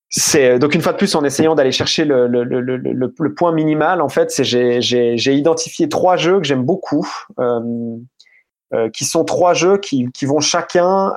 c'est 0.08 0.58
donc 0.58 0.74
une 0.74 0.80
fois 0.80 0.92
de 0.92 0.96
plus 0.96 1.14
en 1.14 1.24
essayant 1.24 1.54
d'aller 1.54 1.72
chercher 1.72 2.06
le, 2.06 2.26
le, 2.26 2.42
le, 2.44 2.60
le, 2.78 3.34
point 3.34 3.52
minimal 3.52 4.00
en 4.00 4.08
fait, 4.08 4.30
c'est 4.30 4.44
j'ai 4.44 5.34
identifié 5.34 5.90
trois 5.90 6.16
jeux 6.16 6.38
que 6.38 6.46
j'aime 6.46 6.62
beaucoup. 6.62 7.06
Euh, 7.38 7.96
euh, 8.72 8.88
qui 8.90 9.04
sont 9.04 9.24
trois 9.24 9.54
jeux 9.54 9.76
qui, 9.76 10.10
qui 10.12 10.24
vont 10.24 10.40
chacun 10.40 11.12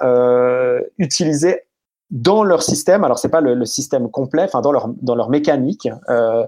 utiliser 0.97 1.61
dans 2.09 2.43
leur 2.43 2.63
système, 2.63 3.03
alors 3.03 3.19
c'est 3.19 3.29
pas 3.29 3.41
le, 3.41 3.65
système 3.65 4.09
complet, 4.09 4.43
enfin 4.43 4.61
dans 4.61 4.71
leur 4.71 4.89
dans 5.01 5.15
leur 5.15 5.29
mécanique, 5.29 5.89
euh, 6.09 6.45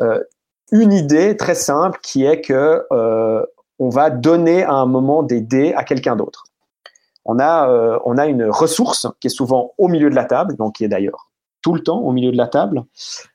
euh, 0.00 0.22
une 0.70 0.92
idée 0.92 1.36
très 1.36 1.54
simple 1.54 1.98
qui 2.02 2.24
est 2.24 2.40
que 2.40 2.84
euh, 2.92 3.44
on 3.78 3.88
va 3.88 4.10
donner 4.10 4.62
à 4.62 4.74
un 4.74 4.86
moment 4.86 5.22
des 5.22 5.40
dés 5.40 5.74
à 5.74 5.84
quelqu'un 5.84 6.16
d'autre. 6.16 6.44
On 7.24 7.38
a 7.38 8.00
on 8.04 8.18
a 8.18 8.26
une 8.26 8.44
ressource 8.44 9.06
qui 9.20 9.28
est 9.28 9.30
souvent 9.30 9.72
au 9.78 9.88
milieu 9.88 10.10
de 10.10 10.14
la 10.14 10.24
table, 10.24 10.56
donc 10.56 10.76
qui 10.76 10.84
est 10.84 10.88
d'ailleurs 10.88 11.30
tout 11.62 11.74
le 11.74 11.80
temps 11.80 12.00
au 12.00 12.10
milieu 12.10 12.32
de 12.32 12.36
la 12.36 12.48
table 12.48 12.82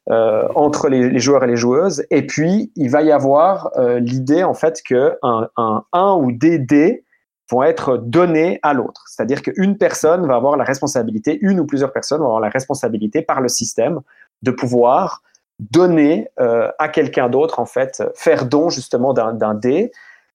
entre 0.09 0.89
les, 0.89 1.19
joueurs 1.19 1.45
et 1.45 1.47
les 1.47 1.55
joueuses. 1.55 2.03
Et 2.11 2.27
puis 2.27 2.71
il 2.75 2.89
va 2.89 3.01
y 3.01 3.13
avoir 3.13 3.71
l'idée 3.99 4.43
en 4.43 4.53
fait 4.53 4.81
que 4.85 5.17
un, 5.23 5.49
un 5.93 6.15
ou 6.15 6.33
des 6.33 6.59
dés 6.59 7.05
vont 7.49 7.63
être 7.63 7.97
donnés 7.97 8.59
à 8.61 8.73
l'autre. 8.73 9.03
C'est-à-dire 9.07 9.41
qu'une 9.41 9.77
personne 9.77 10.27
va 10.27 10.35
avoir 10.35 10.57
la 10.57 10.63
responsabilité, 10.63 11.37
une 11.41 11.59
ou 11.59 11.65
plusieurs 11.65 11.93
personnes 11.93 12.19
vont 12.19 12.27
avoir 12.27 12.41
la 12.41 12.49
responsabilité 12.49 13.21
par 13.21 13.41
le 13.41 13.47
système 13.47 14.01
de 14.43 14.51
pouvoir 14.51 15.21
donner 15.59 16.27
euh, 16.39 16.69
à 16.77 16.89
quelqu'un 16.89 17.29
d'autre, 17.29 17.59
en 17.59 17.65
fait, 17.65 18.03
faire 18.15 18.45
don 18.45 18.69
justement 18.69 19.13
d'un 19.13 19.53
dé, 19.53 19.91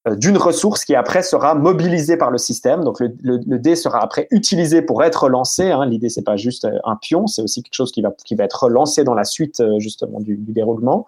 euh, 0.08 0.16
d'une 0.16 0.36
ressource 0.36 0.84
qui 0.84 0.96
après 0.96 1.22
sera 1.22 1.54
mobilisée 1.54 2.16
par 2.16 2.32
le 2.32 2.38
système. 2.38 2.82
Donc 2.82 2.98
le, 2.98 3.14
le, 3.22 3.38
le 3.46 3.58
dé 3.58 3.76
sera 3.76 4.02
après 4.02 4.26
utilisé 4.30 4.82
pour 4.82 5.04
être 5.04 5.28
lancé. 5.28 5.70
Hein. 5.70 5.86
L'idée 5.86 6.08
c'est 6.08 6.24
pas 6.24 6.36
juste 6.36 6.66
un 6.84 6.96
pion, 6.96 7.28
c'est 7.28 7.42
aussi 7.42 7.62
quelque 7.62 7.74
chose 7.74 7.92
qui 7.92 8.02
va 8.02 8.10
qui 8.24 8.34
va 8.34 8.44
être 8.44 8.64
relancé 8.64 9.04
dans 9.04 9.14
la 9.14 9.24
suite 9.24 9.60
euh, 9.60 9.78
justement 9.78 10.18
du, 10.18 10.36
du 10.36 10.52
déroulement. 10.52 11.06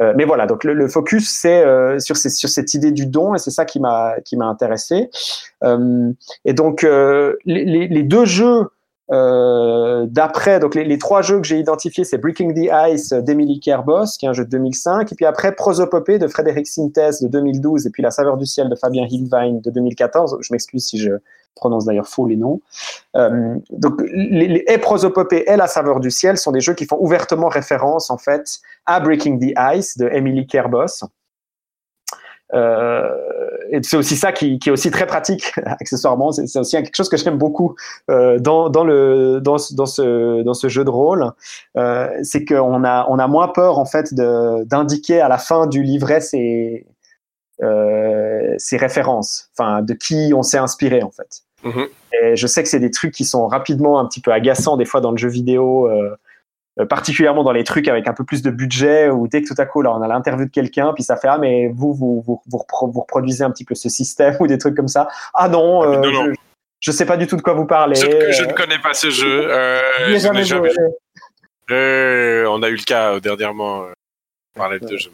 Euh, 0.00 0.12
mais 0.16 0.24
voilà, 0.24 0.46
donc 0.46 0.64
le, 0.64 0.88
focus 0.88 1.28
c'est 1.28 1.64
euh, 1.64 1.98
sur, 1.98 2.16
cette 2.16 2.74
idée 2.74 2.92
du 2.92 3.06
don 3.06 3.34
et 3.34 3.38
c'est 3.38 3.50
ça 3.50 3.64
qui 3.64 3.80
m'a 3.80 4.16
qui 4.24 4.36
m'a 4.36 4.46
intéressé. 4.46 5.10
Euh, 5.64 6.12
et 6.44 6.52
donc 6.52 6.86
les, 7.44 8.02
deux 8.02 8.24
jeux 8.24 8.68
d'après, 9.08 10.60
donc 10.60 10.74
les, 10.74 10.98
trois 10.98 11.22
jeux 11.22 11.40
que 11.40 11.46
j'ai 11.46 11.58
identifiés, 11.58 12.04
c'est 12.04 12.18
Breaking 12.18 12.52
the 12.52 12.68
Ice 12.92 13.12
d'Emily 13.12 13.60
Kerbos, 13.60 14.16
qui 14.18 14.26
est 14.26 14.28
un 14.28 14.32
jeu 14.32 14.44
de 14.44 14.50
2005, 14.50 15.12
et 15.12 15.14
puis 15.14 15.24
après 15.24 15.52
Prosopopée 15.54 16.18
de 16.18 16.26
Frédéric 16.26 16.66
Sintès 16.66 17.22
de 17.22 17.28
2012, 17.28 17.86
et 17.86 17.90
puis 17.90 18.02
La 18.02 18.10
Saveur 18.10 18.36
du 18.36 18.46
Ciel 18.46 18.68
de 18.68 18.74
Fabien 18.74 19.06
Hildwein 19.08 19.60
de 19.62 19.70
2014. 19.70 20.38
Je 20.40 20.52
m'excuse 20.52 20.86
si 20.86 20.98
je 20.98 21.12
prononce 21.56 21.86
d'ailleurs 21.86 22.06
faux 22.06 22.26
les 22.28 22.36
noms. 22.36 22.60
Euh, 23.16 23.56
donc 23.70 24.00
les, 24.12 24.46
les 24.46 24.64
et 24.68 25.56
La 25.56 25.66
Saveur 25.66 25.98
du 25.98 26.10
Ciel 26.12 26.38
sont 26.38 26.52
des 26.52 26.60
jeux 26.60 26.74
qui 26.74 26.86
font 26.86 26.98
ouvertement 27.00 27.48
référence 27.48 28.10
en 28.10 28.18
fait 28.18 28.60
à 28.84 29.00
Breaking 29.00 29.38
the 29.38 29.54
Ice 29.74 29.98
de 29.98 30.08
Emily 30.12 30.46
Kerbos. 30.46 31.08
Euh, 32.54 33.08
et 33.70 33.80
c'est 33.82 33.96
aussi 33.96 34.14
ça 34.14 34.30
qui, 34.30 34.60
qui, 34.60 34.68
est 34.68 34.72
aussi 34.72 34.92
très 34.92 35.06
pratique 35.06 35.52
accessoirement. 35.66 36.30
C'est 36.30 36.58
aussi 36.58 36.76
quelque 36.76 36.94
chose 36.94 37.08
que 37.08 37.16
j'aime 37.16 37.38
beaucoup 37.38 37.74
euh, 38.08 38.38
dans, 38.38 38.68
dans, 38.68 38.84
le, 38.84 39.40
dans, 39.40 39.56
dans, 39.72 39.86
ce, 39.86 40.42
dans 40.42 40.54
ce 40.54 40.68
jeu 40.68 40.84
de 40.84 40.90
rôle. 40.90 41.32
C'est 42.22 42.44
qu'on 42.44 42.84
a, 42.84 43.06
on 43.08 43.18
a 43.18 43.26
moins 43.26 43.48
peur 43.48 43.78
en 43.78 43.86
fait 43.86 44.14
d'indiquer 44.14 45.20
à 45.20 45.28
la 45.28 45.38
fin 45.38 45.66
du 45.66 45.82
livret 45.82 46.20
ses, 46.20 46.86
ses 47.58 48.76
références, 48.76 49.50
enfin 49.58 49.82
de 49.82 49.94
qui 49.94 50.32
on 50.34 50.42
s'est 50.42 50.58
inspiré 50.58 51.02
en 51.02 51.10
fait. 51.10 51.45
-hmm. 51.64 51.88
Et 52.12 52.36
je 52.36 52.46
sais 52.46 52.62
que 52.62 52.68
c'est 52.68 52.80
des 52.80 52.90
trucs 52.90 53.12
qui 53.12 53.24
sont 53.24 53.46
rapidement 53.48 53.98
un 53.98 54.06
petit 54.06 54.20
peu 54.20 54.32
agaçants 54.32 54.76
des 54.76 54.84
fois 54.84 55.00
dans 55.00 55.10
le 55.10 55.18
jeu 55.18 55.28
vidéo. 55.28 55.88
Euh, 55.88 56.16
particulièrement 56.84 57.42
dans 57.42 57.52
les 57.52 57.64
trucs 57.64 57.88
avec 57.88 58.06
un 58.06 58.12
peu 58.12 58.24
plus 58.24 58.42
de 58.42 58.50
budget 58.50 59.08
ou 59.08 59.28
dès 59.28 59.42
que 59.42 59.48
tout 59.48 59.54
à 59.58 59.64
coup 59.64 59.80
là 59.80 59.94
on 59.94 60.02
a 60.02 60.08
l'interview 60.08 60.44
de 60.44 60.50
quelqu'un 60.50 60.92
puis 60.92 61.02
ça 61.02 61.16
fait 61.16 61.28
ah 61.28 61.38
mais 61.38 61.68
vous 61.68 61.94
vous, 61.94 62.22
vous 62.26 62.42
vous, 62.46 62.58
reproduisez 62.68 63.44
un 63.44 63.50
petit 63.50 63.64
peu 63.64 63.74
ce 63.74 63.88
système 63.88 64.36
ou 64.40 64.46
des 64.46 64.58
trucs 64.58 64.76
comme 64.76 64.88
ça 64.88 65.08
ah 65.32 65.48
non, 65.48 65.84
euh, 65.84 66.00
non, 66.00 66.12
non. 66.12 66.26
Je, 66.26 66.34
je 66.80 66.90
sais 66.90 67.06
pas 67.06 67.16
du 67.16 67.26
tout 67.26 67.36
de 67.36 67.40
quoi 67.40 67.54
vous 67.54 67.64
parlez 67.64 67.94
je, 67.94 68.02
je 68.02 68.44
ne 68.44 68.52
connais 68.52 68.78
pas 68.78 68.92
ce 68.92 69.08
jeu 69.08 69.50
euh, 69.50 69.80
je 70.08 70.18
jamais, 70.18 70.44
jamais... 70.44 70.70
Euh, 71.70 72.44
on 72.50 72.62
a 72.62 72.68
eu 72.68 72.76
le 72.76 72.84
cas 72.84 73.14
euh, 73.14 73.20
dernièrement 73.20 73.84
euh, 73.84 73.92
on 74.54 74.58
parlait 74.58 74.78
de 74.78 74.96
jeu 74.98 75.10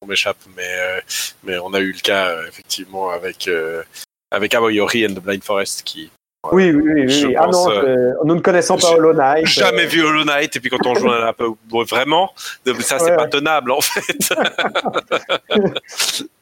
on 0.00 0.06
m'échappe 0.06 0.38
mais 0.56 0.62
euh, 0.78 1.00
mais 1.44 1.58
on 1.58 1.74
a 1.74 1.80
eu 1.80 1.92
le 1.92 2.00
cas 2.00 2.30
euh, 2.30 2.48
effectivement 2.48 3.10
avec 3.10 3.50
avec 4.32 4.54
Aoyori 4.54 5.06
and 5.06 5.14
the 5.14 5.20
Blind 5.20 5.44
Forest 5.44 5.82
qui 5.84 6.10
oui, 6.50 6.72
oui, 6.72 6.82
oui. 6.84 7.24
oui. 7.24 7.36
Ah 7.38 7.46
non, 7.46 7.70
euh, 7.70 8.14
nous 8.24 8.34
ne 8.34 8.40
connaissons 8.40 8.76
pas 8.76 8.90
Hollow 8.96 9.12
Knight. 9.12 9.46
Jamais 9.46 9.84
euh... 9.84 9.86
vu 9.86 10.02
Hollow 10.02 10.24
Knight, 10.24 10.56
et 10.56 10.60
puis 10.60 10.70
quand 10.70 10.84
on 10.84 10.94
joue 10.96 11.08
un 11.08 11.32
peu, 11.32 11.46
vraiment, 11.88 12.30
ça 12.80 12.98
c'est 12.98 13.10
ouais, 13.10 13.16
pas 13.16 13.28
tenable 13.28 13.70
en 13.70 13.80
fait. 13.80 14.34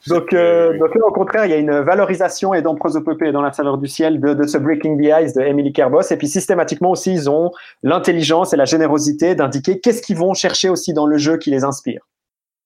donc, 0.07 0.33
euh, 0.33 0.79
donc 0.79 0.97
au 0.97 1.13
contraire, 1.13 1.45
il 1.45 1.51
y 1.51 1.55
a 1.55 1.59
une 1.59 1.81
valorisation 1.81 2.55
et 2.55 2.63
dans 2.63 2.75
Prosopopée 2.77 3.29
et 3.29 3.33
dans 3.33 3.43
La 3.43 3.53
Saveur 3.53 3.77
du 3.77 3.89
Ciel 3.89 4.19
de, 4.21 4.33
de 4.33 4.47
ce 4.47 4.57
Breaking 4.57 4.97
the 4.97 5.23
Ice 5.23 5.35
de 5.35 5.43
Emily 5.43 5.71
Kerbos, 5.71 6.11
et 6.11 6.17
puis 6.17 6.29
systématiquement 6.29 6.93
aussi, 6.93 7.13
ils 7.13 7.29
ont 7.29 7.53
l'intelligence 7.83 8.55
et 8.55 8.57
la 8.57 8.65
générosité 8.65 9.35
d'indiquer 9.35 9.81
qu'est-ce 9.81 10.01
qu'ils 10.01 10.17
vont 10.17 10.33
chercher 10.33 10.71
aussi 10.71 10.95
dans 10.95 11.07
le 11.07 11.19
jeu 11.19 11.37
qui 11.37 11.51
les 11.51 11.63
inspire. 11.63 12.01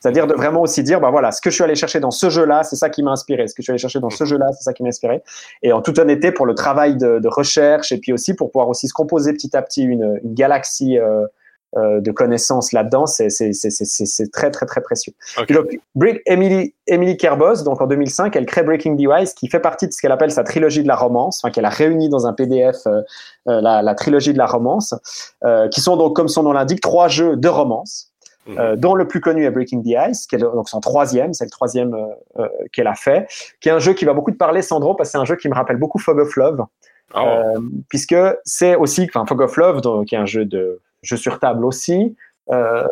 C'est-à-dire 0.04 0.26
de 0.26 0.34
vraiment 0.34 0.60
aussi 0.60 0.82
dire, 0.82 1.00
bah 1.00 1.08
voilà, 1.10 1.32
ce 1.32 1.40
que 1.40 1.48
je 1.48 1.54
suis 1.54 1.64
allé 1.64 1.74
chercher 1.74 1.98
dans 1.98 2.10
ce 2.10 2.28
jeu-là, 2.28 2.62
c'est 2.62 2.76
ça 2.76 2.90
qui 2.90 3.02
m'a 3.02 3.12
inspiré. 3.12 3.48
Ce 3.48 3.54
que 3.54 3.62
je 3.62 3.64
suis 3.64 3.70
allé 3.70 3.78
chercher 3.78 4.00
dans 4.00 4.10
ce 4.10 4.26
jeu-là, 4.26 4.52
c'est 4.52 4.62
ça 4.62 4.74
qui 4.74 4.82
m'a 4.82 4.90
inspiré. 4.90 5.22
Et 5.62 5.72
en 5.72 5.80
toute 5.80 5.98
honnêteté, 5.98 6.30
pour 6.30 6.44
le 6.44 6.54
travail 6.54 6.98
de, 6.98 7.20
de, 7.20 7.28
recherche 7.28 7.90
et 7.90 7.96
puis 7.96 8.12
aussi 8.12 8.34
pour 8.34 8.52
pouvoir 8.52 8.68
aussi 8.68 8.86
se 8.86 8.92
composer 8.92 9.32
petit 9.32 9.56
à 9.56 9.62
petit 9.62 9.82
une, 9.82 10.20
une 10.22 10.34
galaxie 10.34 10.98
euh, 10.98 11.24
euh, 11.78 12.02
de 12.02 12.10
connaissances 12.10 12.72
là-dedans, 12.72 13.06
c'est 13.06 13.30
très 14.30 14.50
très 14.50 14.66
très 14.66 14.82
précieux. 14.82 15.14
Donc, 15.54 15.70
Brick- 15.94 16.20
Emily, 16.26 16.74
Emily 16.86 17.16
Kerbos, 17.16 17.62
donc 17.64 17.80
en 17.80 17.86
2005, 17.86 18.36
elle 18.36 18.44
crée 18.44 18.62
Breaking 18.62 18.96
the 18.96 19.08
Ice, 19.22 19.32
qui 19.32 19.48
fait 19.48 19.58
partie 19.58 19.86
de 19.88 19.92
ce 19.94 20.02
qu'elle 20.02 20.12
appelle 20.12 20.32
sa 20.32 20.44
trilogie 20.44 20.82
de 20.82 20.88
la 20.88 20.96
romance, 20.96 21.40
enfin 21.42 21.50
qu'elle 21.50 21.64
a 21.64 21.70
réuni 21.70 22.10
dans 22.10 22.26
un 22.26 22.34
PDF 22.34 22.76
euh, 22.86 23.00
la, 23.46 23.80
la 23.80 23.94
trilogie 23.94 24.34
de 24.34 24.38
la 24.38 24.46
romance, 24.46 24.94
qui 25.70 25.80
sont 25.80 25.96
donc, 25.96 26.14
comme 26.14 26.28
son 26.28 26.42
nom 26.42 26.52
l'indique, 26.52 26.82
trois 26.82 27.08
jeux 27.08 27.36
de 27.36 27.48
romance, 27.48 28.10
Mhm. 28.46 28.58
euh, 28.58 28.76
dont 28.76 28.94
le 28.94 29.06
plus 29.08 29.20
connu 29.20 29.44
est 29.44 29.50
Breaking 29.50 29.82
the 29.82 29.94
Ice, 30.10 30.26
qui 30.26 30.34
est 30.36 30.38
donc 30.38 30.68
son 30.68 30.80
troisième, 30.80 31.32
c'est 31.32 31.44
le 31.44 31.50
troisième 31.50 31.94
euh, 31.94 32.06
euh, 32.40 32.48
qu'elle 32.72 32.86
a 32.86 32.94
fait, 32.94 33.26
qui 33.60 33.68
est 33.68 33.72
un 33.72 33.78
jeu 33.78 33.94
qui 33.94 34.04
va 34.04 34.12
beaucoup 34.12 34.30
te 34.32 34.36
parler, 34.36 34.60
Sandro, 34.62 34.94
parce 34.94 35.08
que 35.08 35.12
c'est 35.12 35.18
un 35.18 35.24
jeu 35.24 35.36
qui 35.36 35.48
me 35.48 35.54
rappelle 35.54 35.76
beaucoup 35.78 35.98
Fog 35.98 36.18
of 36.18 36.34
Love, 36.36 36.64
Oh. 37.14 37.18
euh, 37.20 37.60
puisque 37.88 38.16
c'est 38.44 38.74
aussi, 38.76 39.04
enfin, 39.08 39.24
Fog 39.26 39.40
of 39.42 39.56
Love, 39.56 39.80
donc, 39.82 40.06
qui 40.06 40.14
est 40.14 40.18
un 40.18 40.26
jeu 40.26 40.44
de 40.46 40.80
jeu 41.02 41.16
sur 41.16 41.38
table 41.38 41.64
aussi, 41.64 42.16
euh, 42.50 42.84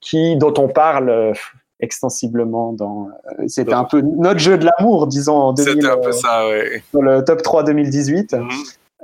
qui 0.00 0.36
dont 0.36 0.54
on 0.58 0.68
parle 0.68 1.08
euh, 1.10 1.32
extensivement 1.80 2.72
dans. 2.72 3.08
euh, 3.40 3.44
C'était 3.48 3.72
un 3.74 3.84
peu 3.84 4.00
notre 4.00 4.38
jeu 4.38 4.58
de 4.58 4.66
l'amour, 4.66 5.06
disons 5.06 5.36
en 5.36 5.52
2000, 5.52 5.72
C'était 5.74 5.86
un 5.92 5.96
peu 5.96 6.12
ça, 6.12 6.46
ouais. 6.48 6.82
dans 6.92 7.00
le 7.02 7.24
top 7.24 7.42
3 7.42 7.62
2018. 7.64 8.34
Mhm. 8.34 8.48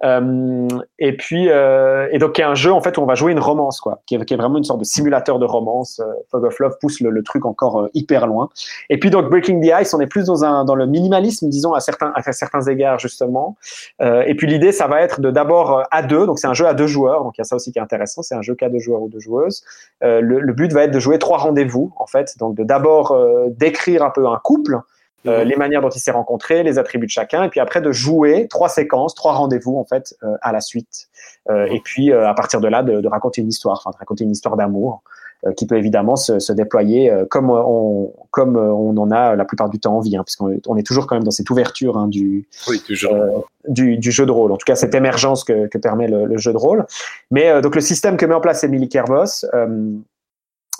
Euh, 0.02 0.68
et 0.98 1.16
puis, 1.16 1.48
euh, 1.48 2.08
et 2.10 2.18
donc, 2.18 2.38
il 2.38 2.40
y 2.40 2.44
a 2.44 2.48
un 2.48 2.54
jeu 2.54 2.72
en 2.72 2.80
fait 2.80 2.96
où 2.96 3.02
on 3.02 3.06
va 3.06 3.14
jouer 3.14 3.32
une 3.32 3.40
romance, 3.40 3.80
quoi, 3.80 4.00
qui 4.06 4.14
est, 4.14 4.36
vraiment 4.36 4.58
une 4.58 4.64
sorte 4.64 4.80
de 4.80 4.84
simulateur 4.84 5.38
de 5.38 5.44
romance. 5.44 6.00
Euh, 6.00 6.06
Fog 6.30 6.44
of 6.44 6.58
Love 6.58 6.76
pousse 6.80 7.00
le, 7.00 7.22
truc 7.22 7.44
encore 7.44 7.80
euh, 7.80 7.88
hyper 7.92 8.26
loin. 8.26 8.48
Et 8.88 8.98
puis 8.98 9.10
donc 9.10 9.28
Breaking 9.28 9.60
the 9.60 9.70
Ice, 9.82 9.92
on 9.92 10.00
est 10.00 10.06
plus 10.06 10.24
dans 10.24 10.44
un 10.44 10.64
dans 10.64 10.74
le 10.74 10.86
minimalisme, 10.86 11.48
disons 11.48 11.74
à 11.74 11.80
certains 11.80 12.12
à 12.14 12.32
certains 12.32 12.62
égards 12.62 12.98
justement. 12.98 13.56
Et 14.00 14.34
puis 14.34 14.46
l'idée, 14.46 14.72
ça 14.72 14.86
va 14.86 15.02
être 15.02 15.20
de 15.20 15.30
d'abord 15.30 15.82
à 15.90 16.02
deux, 16.02 16.26
donc 16.26 16.38
c'est 16.38 16.46
un 16.46 16.54
jeu 16.54 16.66
à 16.66 16.74
deux 16.74 16.86
joueurs, 16.86 17.24
donc 17.24 17.36
il 17.36 17.40
y 17.40 17.42
a 17.42 17.44
ça 17.44 17.56
aussi 17.56 17.72
qui 17.72 17.78
est 17.78 17.82
intéressant, 17.82 18.22
c'est 18.22 18.34
un 18.34 18.42
jeu 18.42 18.54
qu'à 18.54 18.68
deux 18.68 18.78
joueurs 18.78 19.02
ou 19.02 19.08
deux 19.08 19.20
joueuses. 19.20 19.62
Le, 20.00 20.20
le 20.20 20.52
but 20.52 20.72
va 20.72 20.84
être 20.84 20.90
de 20.90 20.98
jouer 20.98 21.18
trois 21.18 21.38
rendez-vous 21.38 21.92
en 21.96 22.06
fait, 22.06 22.36
donc 22.38 22.54
de 22.54 22.64
d'abord 22.64 23.16
décrire 23.50 24.02
un 24.02 24.10
peu 24.10 24.26
un 24.26 24.38
couple 24.42 24.80
euh, 25.26 25.44
les 25.44 25.56
manières 25.56 25.82
dont 25.82 25.90
il 25.90 26.00
s'est 26.00 26.10
rencontré, 26.10 26.62
les 26.62 26.78
attributs 26.78 27.06
de 27.06 27.10
chacun, 27.10 27.44
et 27.44 27.48
puis 27.48 27.60
après 27.60 27.80
de 27.80 27.92
jouer 27.92 28.46
trois 28.48 28.68
séquences, 28.68 29.14
trois 29.14 29.32
rendez-vous 29.32 29.76
en 29.76 29.84
fait 29.84 30.14
euh, 30.22 30.36
à 30.42 30.52
la 30.52 30.60
suite. 30.60 31.08
Euh, 31.50 31.66
et 31.66 31.80
puis 31.80 32.10
euh, 32.12 32.28
à 32.28 32.34
partir 32.34 32.60
de 32.60 32.68
là, 32.68 32.82
de, 32.82 33.00
de 33.00 33.08
raconter 33.08 33.40
une 33.42 33.48
histoire, 33.48 33.78
enfin 33.78 33.90
de 33.90 33.96
raconter 33.98 34.24
une 34.24 34.30
histoire 34.30 34.56
d'amour 34.56 35.02
euh, 35.46 35.52
qui 35.52 35.66
peut 35.66 35.76
évidemment 35.76 36.16
se, 36.16 36.38
se 36.38 36.52
déployer 36.52 37.10
euh, 37.10 37.24
comme 37.28 37.50
on 37.50 38.12
comme 38.30 38.56
on 38.56 38.96
en 38.96 39.10
a 39.10 39.36
la 39.36 39.44
plupart 39.44 39.68
du 39.70 39.78
temps 39.80 39.96
envie, 39.96 40.16
hein, 40.16 40.22
puisqu'on 40.24 40.50
est, 40.50 40.66
on 40.68 40.76
est 40.76 40.86
toujours 40.86 41.06
quand 41.06 41.16
même 41.16 41.24
dans 41.24 41.30
cette 41.30 41.50
ouverture 41.50 41.96
hein, 41.98 42.08
du, 42.08 42.46
Oui, 42.68 42.80
toujours. 42.86 43.14
euh, 43.14 43.40
du, 43.68 43.98
du 43.98 44.10
jeu 44.12 44.24
de 44.26 44.30
rôle. 44.32 44.52
En 44.52 44.56
tout 44.56 44.64
cas, 44.66 44.76
cette 44.76 44.94
émergence 44.94 45.44
que, 45.44 45.66
que 45.66 45.78
permet 45.78 46.08
le, 46.08 46.26
le 46.26 46.36
jeu 46.38 46.52
de 46.52 46.58
rôle. 46.58 46.86
Mais 47.30 47.48
euh, 47.50 47.60
donc 47.60 47.74
le 47.74 47.80
système 47.80 48.16
que 48.16 48.24
met 48.26 48.34
en 48.34 48.40
place 48.40 48.64
Emily 48.64 48.88
Kerbos, 48.88 49.44
euh, 49.54 49.92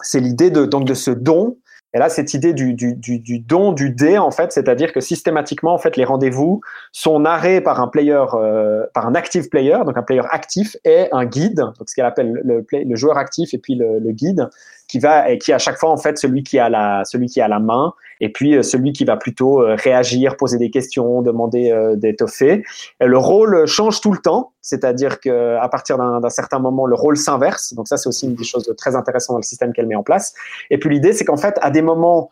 c'est 0.02 0.20
l'idée 0.20 0.50
de 0.50 0.64
donc 0.64 0.84
de 0.86 0.94
ce 0.94 1.10
don. 1.10 1.56
Et 1.92 1.98
là, 1.98 2.08
cette 2.08 2.34
idée 2.34 2.52
du, 2.52 2.74
du, 2.74 2.94
du, 2.94 3.18
du 3.18 3.40
don 3.40 3.72
du 3.72 3.90
dé, 3.90 4.16
en 4.16 4.30
fait, 4.30 4.52
c'est-à-dire 4.52 4.92
que 4.92 5.00
systématiquement, 5.00 5.74
en 5.74 5.78
fait, 5.78 5.96
les 5.96 6.04
rendez-vous 6.04 6.60
sont 6.92 7.18
narrés 7.18 7.60
par 7.60 7.80
un 7.80 7.88
player, 7.88 8.24
euh, 8.34 8.86
par 8.94 9.06
un 9.06 9.14
active 9.14 9.48
player, 9.48 9.78
donc 9.84 9.96
un 9.96 10.02
player 10.02 10.22
actif 10.30 10.76
et 10.84 11.08
un 11.10 11.24
guide, 11.24 11.56
donc 11.56 11.88
ce 11.88 11.94
qu'elle 11.94 12.04
appelle 12.04 12.40
le, 12.44 12.64
le 12.72 12.96
joueur 12.96 13.16
actif 13.16 13.54
et 13.54 13.58
puis 13.58 13.74
le, 13.74 13.98
le 13.98 14.12
guide, 14.12 14.48
qui 14.90 14.98
va 14.98 15.36
qui 15.36 15.52
à 15.52 15.58
chaque 15.58 15.78
fois 15.78 15.90
en 15.90 15.96
fait 15.96 16.18
celui 16.18 16.42
qui 16.42 16.58
a 16.58 16.68
la 16.68 17.04
celui 17.04 17.26
qui 17.26 17.40
a 17.40 17.46
la 17.46 17.60
main 17.60 17.94
et 18.20 18.30
puis 18.30 18.56
euh, 18.56 18.62
celui 18.62 18.92
qui 18.92 19.04
va 19.04 19.16
plutôt 19.16 19.62
euh, 19.62 19.76
réagir, 19.76 20.36
poser 20.36 20.58
des 20.58 20.70
questions, 20.70 21.22
demander 21.22 21.70
euh, 21.70 21.94
d'étoffer. 21.94 22.64
Le 23.00 23.18
rôle 23.18 23.66
change 23.66 24.00
tout 24.00 24.12
le 24.12 24.18
temps, 24.18 24.52
c'est-à-dire 24.60 25.20
que 25.20 25.56
à 25.56 25.68
partir 25.68 25.96
d'un 25.96 26.28
certain 26.28 26.58
moment, 26.58 26.86
le 26.86 26.96
rôle 26.96 27.16
s'inverse. 27.16 27.72
Donc 27.74 27.86
ça, 27.86 27.96
c'est 27.96 28.08
aussi 28.08 28.26
une 28.26 28.34
des 28.34 28.44
choses 28.44 28.72
très 28.76 28.96
intéressantes 28.96 29.34
dans 29.34 29.38
le 29.38 29.44
système 29.44 29.72
qu'elle 29.72 29.86
met 29.86 29.94
en 29.94 30.02
place. 30.02 30.34
Et 30.70 30.78
puis 30.78 30.90
l'idée, 30.90 31.12
c'est 31.12 31.24
qu'en 31.24 31.36
fait, 31.36 31.56
à 31.62 31.70
des 31.70 31.82
moments 31.82 32.30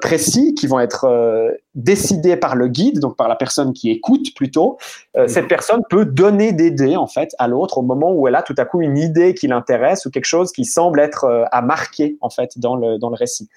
précis 0.00 0.54
qui 0.54 0.66
vont 0.66 0.78
être 0.78 1.04
euh, 1.04 1.50
décidés 1.74 2.36
par 2.36 2.56
le 2.56 2.68
guide, 2.68 2.98
donc 2.98 3.16
par 3.16 3.28
la 3.28 3.36
personne 3.36 3.72
qui 3.72 3.90
écoute 3.90 4.34
plutôt, 4.34 4.76
euh, 5.16 5.26
cette 5.26 5.48
personne 5.48 5.80
peut 5.88 6.04
donner 6.04 6.52
des 6.52 6.70
dés 6.70 6.96
en 6.96 7.06
fait 7.06 7.30
à 7.38 7.48
l'autre 7.48 7.78
au 7.78 7.82
moment 7.82 8.12
où 8.12 8.28
elle 8.28 8.34
a 8.34 8.42
tout 8.42 8.54
à 8.58 8.64
coup 8.64 8.82
une 8.82 8.98
idée 8.98 9.34
qui 9.34 9.46
l'intéresse 9.46 10.04
ou 10.04 10.10
quelque 10.10 10.26
chose 10.26 10.52
qui 10.52 10.64
semble 10.64 11.00
être 11.00 11.24
euh, 11.24 11.44
à 11.52 11.62
marquer 11.62 12.18
en 12.20 12.28
fait 12.28 12.58
dans 12.58 12.76
le 12.76 12.98
dans 12.98 13.08
le 13.08 13.16
récit. 13.16 13.48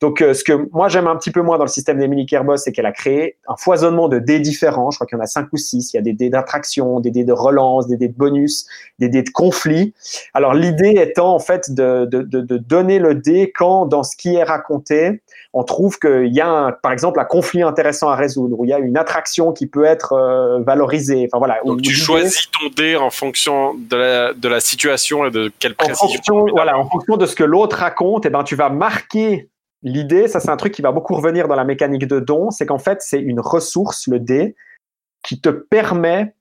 Donc, 0.00 0.20
euh, 0.20 0.34
ce 0.34 0.44
que 0.44 0.68
moi 0.72 0.88
j'aime 0.88 1.06
un 1.06 1.16
petit 1.16 1.30
peu 1.30 1.40
moins 1.40 1.56
dans 1.56 1.64
le 1.64 1.70
système 1.70 1.98
d'Emily 1.98 2.26
Kerbos, 2.26 2.58
c'est 2.58 2.72
qu'elle 2.72 2.86
a 2.86 2.92
créé 2.92 3.38
un 3.48 3.56
foisonnement 3.56 4.08
de 4.08 4.18
dés 4.18 4.40
différents. 4.40 4.90
Je 4.90 4.98
crois 4.98 5.06
qu'il 5.06 5.16
y 5.16 5.20
en 5.20 5.24
a 5.24 5.26
cinq 5.26 5.48
ou 5.52 5.56
six. 5.56 5.92
Il 5.92 5.96
y 5.96 5.98
a 5.98 6.02
des 6.02 6.12
dés 6.12 6.28
d'attraction, 6.28 7.00
des 7.00 7.10
dés 7.10 7.24
de 7.24 7.32
relance, 7.32 7.86
des 7.86 7.96
dés 7.96 8.08
de 8.08 8.16
bonus, 8.16 8.66
des 8.98 9.08
dés 9.08 9.22
de 9.22 9.30
conflit. 9.30 9.94
Alors, 10.34 10.52
l'idée 10.52 10.94
étant 10.96 11.34
en 11.34 11.38
fait 11.38 11.72
de, 11.72 12.04
de, 12.04 12.22
de, 12.22 12.40
de 12.40 12.58
donner 12.58 12.98
le 12.98 13.14
dé 13.14 13.52
quand, 13.54 13.86
dans 13.86 14.02
ce 14.02 14.16
qui 14.16 14.34
est 14.34 14.44
raconté, 14.44 15.22
on 15.54 15.64
trouve 15.64 15.98
qu'il 15.98 16.34
y 16.34 16.42
a, 16.42 16.48
un, 16.48 16.72
par 16.72 16.92
exemple, 16.92 17.18
un 17.18 17.24
conflit 17.24 17.62
intéressant 17.62 18.10
à 18.10 18.16
résoudre, 18.16 18.60
où 18.60 18.66
il 18.66 18.68
y 18.68 18.74
a 18.74 18.78
une 18.78 18.98
attraction 18.98 19.52
qui 19.52 19.66
peut 19.66 19.86
être 19.86 20.12
euh, 20.12 20.60
valorisée. 20.60 21.26
Enfin 21.26 21.38
voilà. 21.38 21.58
Donc 21.64 21.80
tu 21.80 21.94
choisis 21.94 22.50
ton 22.50 22.68
dé 22.76 22.96
en 22.96 23.08
fonction 23.08 23.74
de 23.74 23.96
la, 23.96 24.34
de 24.34 24.48
la 24.48 24.60
situation 24.60 25.24
et 25.24 25.30
de 25.30 25.50
quelle 25.58 25.74
en 25.78 25.94
fonction, 25.94 26.44
voilà, 26.52 26.78
en 26.78 26.86
fonction 26.86 27.16
de 27.16 27.24
ce 27.24 27.34
que 27.34 27.44
l'autre 27.44 27.76
raconte, 27.76 28.26
eh 28.26 28.30
ben, 28.30 28.44
tu 28.44 28.54
vas 28.54 28.68
marquer 28.68 29.48
l'idée. 29.86 30.28
Ça, 30.28 30.40
c'est 30.40 30.50
un 30.50 30.56
truc 30.56 30.74
qui 30.74 30.82
va 30.82 30.92
beaucoup 30.92 31.14
revenir 31.14 31.48
dans 31.48 31.54
la 31.54 31.64
mécanique 31.64 32.06
de 32.06 32.20
don. 32.20 32.50
C'est 32.50 32.66
qu'en 32.66 32.78
fait, 32.78 32.98
c'est 33.00 33.20
une 33.20 33.40
ressource, 33.40 34.06
le 34.08 34.20
dé, 34.20 34.54
qui 35.24 35.40
te 35.40 35.48
permet 35.48 36.34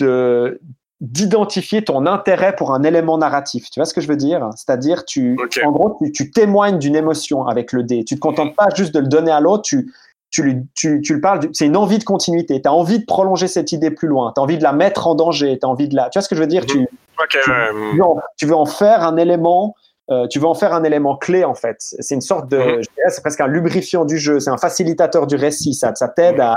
de 0.00 0.60
d'identifier 1.00 1.84
ton 1.84 2.06
intérêt 2.06 2.56
pour 2.56 2.72
un 2.72 2.82
élément 2.82 3.18
narratif. 3.18 3.68
Tu 3.70 3.78
vois 3.78 3.84
ce 3.84 3.92
que 3.92 4.00
je 4.00 4.08
veux 4.08 4.16
dire? 4.16 4.48
C'est-à-dire, 4.56 5.04
tu, 5.04 5.36
en 5.66 5.72
gros, 5.72 5.98
tu, 6.02 6.12
tu 6.12 6.30
témoignes 6.30 6.78
d'une 6.78 6.96
émotion 6.96 7.46
avec 7.46 7.72
le 7.72 7.82
dé. 7.82 8.04
Tu 8.04 8.14
te 8.14 8.20
contentes 8.20 8.56
pas 8.56 8.68
juste 8.74 8.94
de 8.94 9.00
le 9.00 9.08
donner 9.08 9.30
à 9.30 9.40
l'autre, 9.40 9.64
tu, 9.64 9.92
tu, 10.30 10.42
lui- 10.42 10.66
tu, 10.74 11.02
tu 11.02 11.14
le 11.14 11.20
parles, 11.20 11.40
c'est 11.52 11.66
une 11.66 11.76
envie 11.76 11.98
de 11.98 12.04
continuité. 12.04 12.62
Tu 12.62 12.68
as 12.68 12.72
envie 12.72 13.00
de 13.00 13.04
prolonger 13.04 13.48
cette 13.48 13.72
idée 13.72 13.90
plus 13.90 14.08
loin. 14.08 14.32
Tu 14.34 14.40
as 14.40 14.44
envie 14.44 14.56
de 14.56 14.62
la 14.62 14.72
mettre 14.72 15.06
en 15.06 15.14
danger. 15.14 15.58
Tu 15.58 15.66
as 15.66 15.68
envie 15.68 15.88
de 15.88 15.96
la. 15.96 16.08
Tu 16.08 16.18
vois 16.18 16.22
ce 16.22 16.28
que 16.28 16.36
je 16.36 16.40
veux 16.40 16.46
dire? 16.46 16.64
Tu, 16.64 16.78
Ok, 16.78 17.28
tu, 17.28 17.50
ouais, 17.50 17.70
tu 17.90 17.96
veux 17.96 18.04
en, 18.04 18.20
tu 18.38 18.46
veux 18.46 18.56
en 18.56 18.66
faire 18.66 19.02
un 19.02 19.16
élément 19.16 19.74
euh, 20.10 20.26
tu 20.28 20.38
veux 20.38 20.46
en 20.46 20.54
faire 20.54 20.72
un 20.74 20.84
élément 20.84 21.16
clé 21.16 21.44
en 21.44 21.54
fait. 21.54 21.76
C'est 21.78 22.14
une 22.14 22.20
sorte 22.20 22.48
de 22.50 22.58
Mhm. 22.58 22.82
c'est 23.08 23.20
presque 23.22 23.40
un 23.40 23.46
lubrifiant 23.46 24.04
du 24.04 24.18
jeu. 24.18 24.40
C'est 24.40 24.50
un 24.50 24.58
facilitateur 24.58 25.26
du 25.26 25.36
récit. 25.36 25.74
Ça, 25.74 25.94
ça 25.94 26.08
t'aide 26.08 26.40
à, 26.40 26.54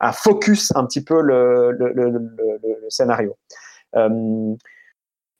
à 0.00 0.12
focus 0.12 0.72
un 0.74 0.84
petit 0.86 1.02
peu 1.04 1.20
le, 1.20 1.70
le, 1.72 1.92
le, 1.92 2.10
le, 2.10 2.18
le- 2.18 2.78
le 2.82 2.90
scénario. 2.90 3.36
Euh, 3.94 4.54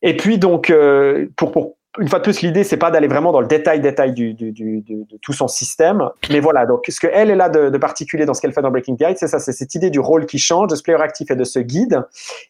et 0.02 0.16
puis 0.16 0.38
donc 0.38 0.70
euh, 0.70 1.26
pour, 1.36 1.50
pour 1.52 1.76
une 1.98 2.08
fois 2.08 2.20
de 2.20 2.24
plus, 2.24 2.40
l'idée, 2.40 2.64
c'est 2.64 2.78
pas 2.78 2.90
d'aller 2.90 3.06
vraiment 3.08 3.32
dans 3.32 3.40
le 3.40 3.46
détail, 3.46 3.80
détail 3.80 4.12
du, 4.14 4.32
du, 4.32 4.50
du, 4.50 4.80
du- 4.80 5.04
de 5.04 5.18
tout 5.20 5.34
son 5.34 5.46
système. 5.46 6.08
Mais 6.30 6.40
voilà, 6.40 6.64
donc 6.64 6.84
ce 6.88 6.98
qu'elle 6.98 7.30
est 7.30 7.36
là 7.36 7.50
de, 7.50 7.68
de 7.68 7.78
particulier 7.78 8.24
dans 8.24 8.32
ce 8.32 8.40
qu'elle 8.40 8.52
fait 8.54 8.62
dans 8.62 8.70
Breaking 8.70 8.94
Guide, 8.94 9.18
c'est 9.18 9.28
ça, 9.28 9.38
c'est 9.38 9.52
cette 9.52 9.74
idée 9.74 9.90
du 9.90 10.00
rôle 10.00 10.24
qui 10.24 10.38
change, 10.38 10.68
de 10.68 10.74
ce 10.74 10.82
player 10.82 11.00
actif 11.02 11.30
et 11.30 11.36
de 11.36 11.44
ce 11.44 11.58
guide. 11.58 12.02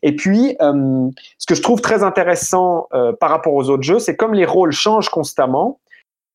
Et 0.03 0.14
puis, 0.14 0.57
euh, 0.61 1.09
ce 1.38 1.47
que 1.47 1.57
je 1.57 1.62
trouve 1.62 1.80
très 1.80 2.05
intéressant 2.05 2.86
euh, 2.95 3.12
par 3.12 3.30
rapport 3.30 3.55
aux 3.55 3.68
autres 3.68 3.82
jeux, 3.82 3.99
c'est 3.99 4.14
comme 4.14 4.32
les 4.34 4.47
rôles 4.47 4.72
changent 4.72 5.09
constamment, 5.09 5.80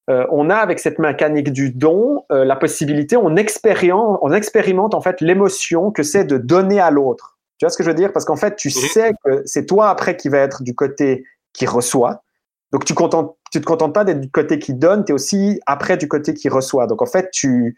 euh, 0.10 0.26
on 0.32 0.50
a 0.50 0.56
avec 0.56 0.80
cette 0.80 1.00
mécanique 1.00 1.52
du 1.52 1.70
don 1.72 2.26
euh, 2.32 2.44
la 2.46 2.56
possibilité, 2.56 3.16
on 3.18 3.36
expérimente, 3.36 4.20
on 4.22 4.34
expérimente 4.34 4.94
en 4.94 5.02
fait 5.02 5.22
l'émotion 5.22 5.92
que 5.92 6.04
c'est 6.04 6.26
de 6.26 6.38
donner 6.38 6.80
à 6.80 6.92
l'autre. 6.92 7.38
Tu 7.58 7.66
vois 7.66 7.70
ce 7.70 7.78
que 7.78 7.84
je 7.84 7.90
veux 7.90 7.96
dire? 7.96 8.14
Parce 8.14 8.26
qu'en 8.26 8.36
fait, 8.36 8.56
tu 8.56 8.70
sais 8.70 9.14
que 9.24 9.42
c'est 9.46 9.66
toi 9.66 9.90
après 9.90 10.16
qui 10.16 10.30
va 10.30 10.40
être 10.40 10.62
du 10.62 10.76
côté 10.76 11.24
qui 11.54 11.66
reçoit. 11.66 12.22
Donc 12.72 12.86
tu 12.86 12.94
contentes, 12.94 13.36
tu 13.52 13.62
te 13.62 13.66
contentes 13.66 13.94
pas 13.94 14.04
d'être 14.04 14.20
du 14.22 14.30
côté 14.30 14.60
qui 14.60 14.74
donne, 14.74 15.06
tu 15.06 15.12
es 15.12 15.16
aussi 15.16 15.60
après 15.66 15.98
du 15.98 16.08
côté 16.08 16.34
qui 16.34 16.50
reçoit. 16.50 16.88
Donc 16.88 17.02
en 17.02 17.06
fait, 17.06 17.30
tu 17.32 17.78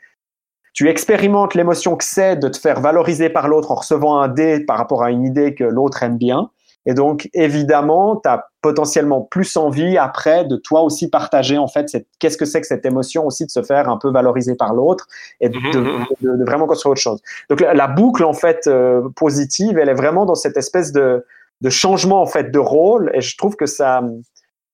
tu 0.74 0.88
expérimentes 0.88 1.56
l'émotion 1.56 1.96
que 1.96 2.04
c'est 2.04 2.36
de 2.36 2.48
te 2.48 2.58
faire 2.58 2.80
valoriser 2.80 3.30
par 3.30 3.48
l'autre 3.48 3.72
en 3.72 3.76
recevant 3.76 4.20
un 4.22 4.28
dé 4.28 4.60
par 4.62 4.78
rapport 4.78 5.04
à 5.04 5.10
une 5.12 5.26
idée 5.26 5.56
que 5.56 5.64
l'autre 5.64 6.04
aime 6.04 6.18
bien. 6.18 6.52
Et 6.86 6.94
donc, 6.94 7.28
évidemment, 7.34 8.16
tu 8.24 8.30
as 8.30 8.48
potentiellement 8.62 9.22
plus 9.22 9.58
envie 9.58 9.98
après 9.98 10.46
de 10.46 10.56
toi 10.56 10.82
aussi 10.82 11.10
partager 11.10 11.58
en 11.58 11.68
fait 11.68 11.90
cette- 11.90 12.08
qu'est-ce 12.20 12.38
que 12.38 12.46
c'est 12.46 12.62
que 12.62 12.68
cette 12.68 12.86
émotion 12.86 13.26
aussi 13.26 13.46
de 13.46 13.52
se 13.52 13.62
faire 13.64 13.90
un 13.90 13.98
peu 13.98 14.10
valoriser 14.12 14.56
par 14.56 14.74
l'autre 14.74 15.08
et 15.42 15.50
de, 15.50 15.58
Mhm. 15.58 16.06
de- 16.22 16.38
de 16.38 16.46
vraiment 16.46 16.68
construire 16.68 16.92
autre 16.92 17.02
chose. 17.02 17.22
Donc 17.50 17.60
la, 17.62 17.74
la 17.74 17.88
boucle 17.88 18.24
en 18.24 18.34
fait 18.34 18.66
euh, 18.68 19.02
positive, 19.16 19.78
elle 19.78 19.90
est 19.90 19.94
vraiment 19.94 20.26
dans 20.26 20.36
cette 20.36 20.56
espèce 20.56 20.92
de, 20.94 21.26
de 21.62 21.70
changement 21.70 22.22
en 22.22 22.26
fait 22.28 22.52
de 22.52 22.60
rôle 22.60 23.12
et 23.14 23.22
je 23.22 23.36
trouve 23.38 23.56
que 23.56 23.66
ça 23.66 24.02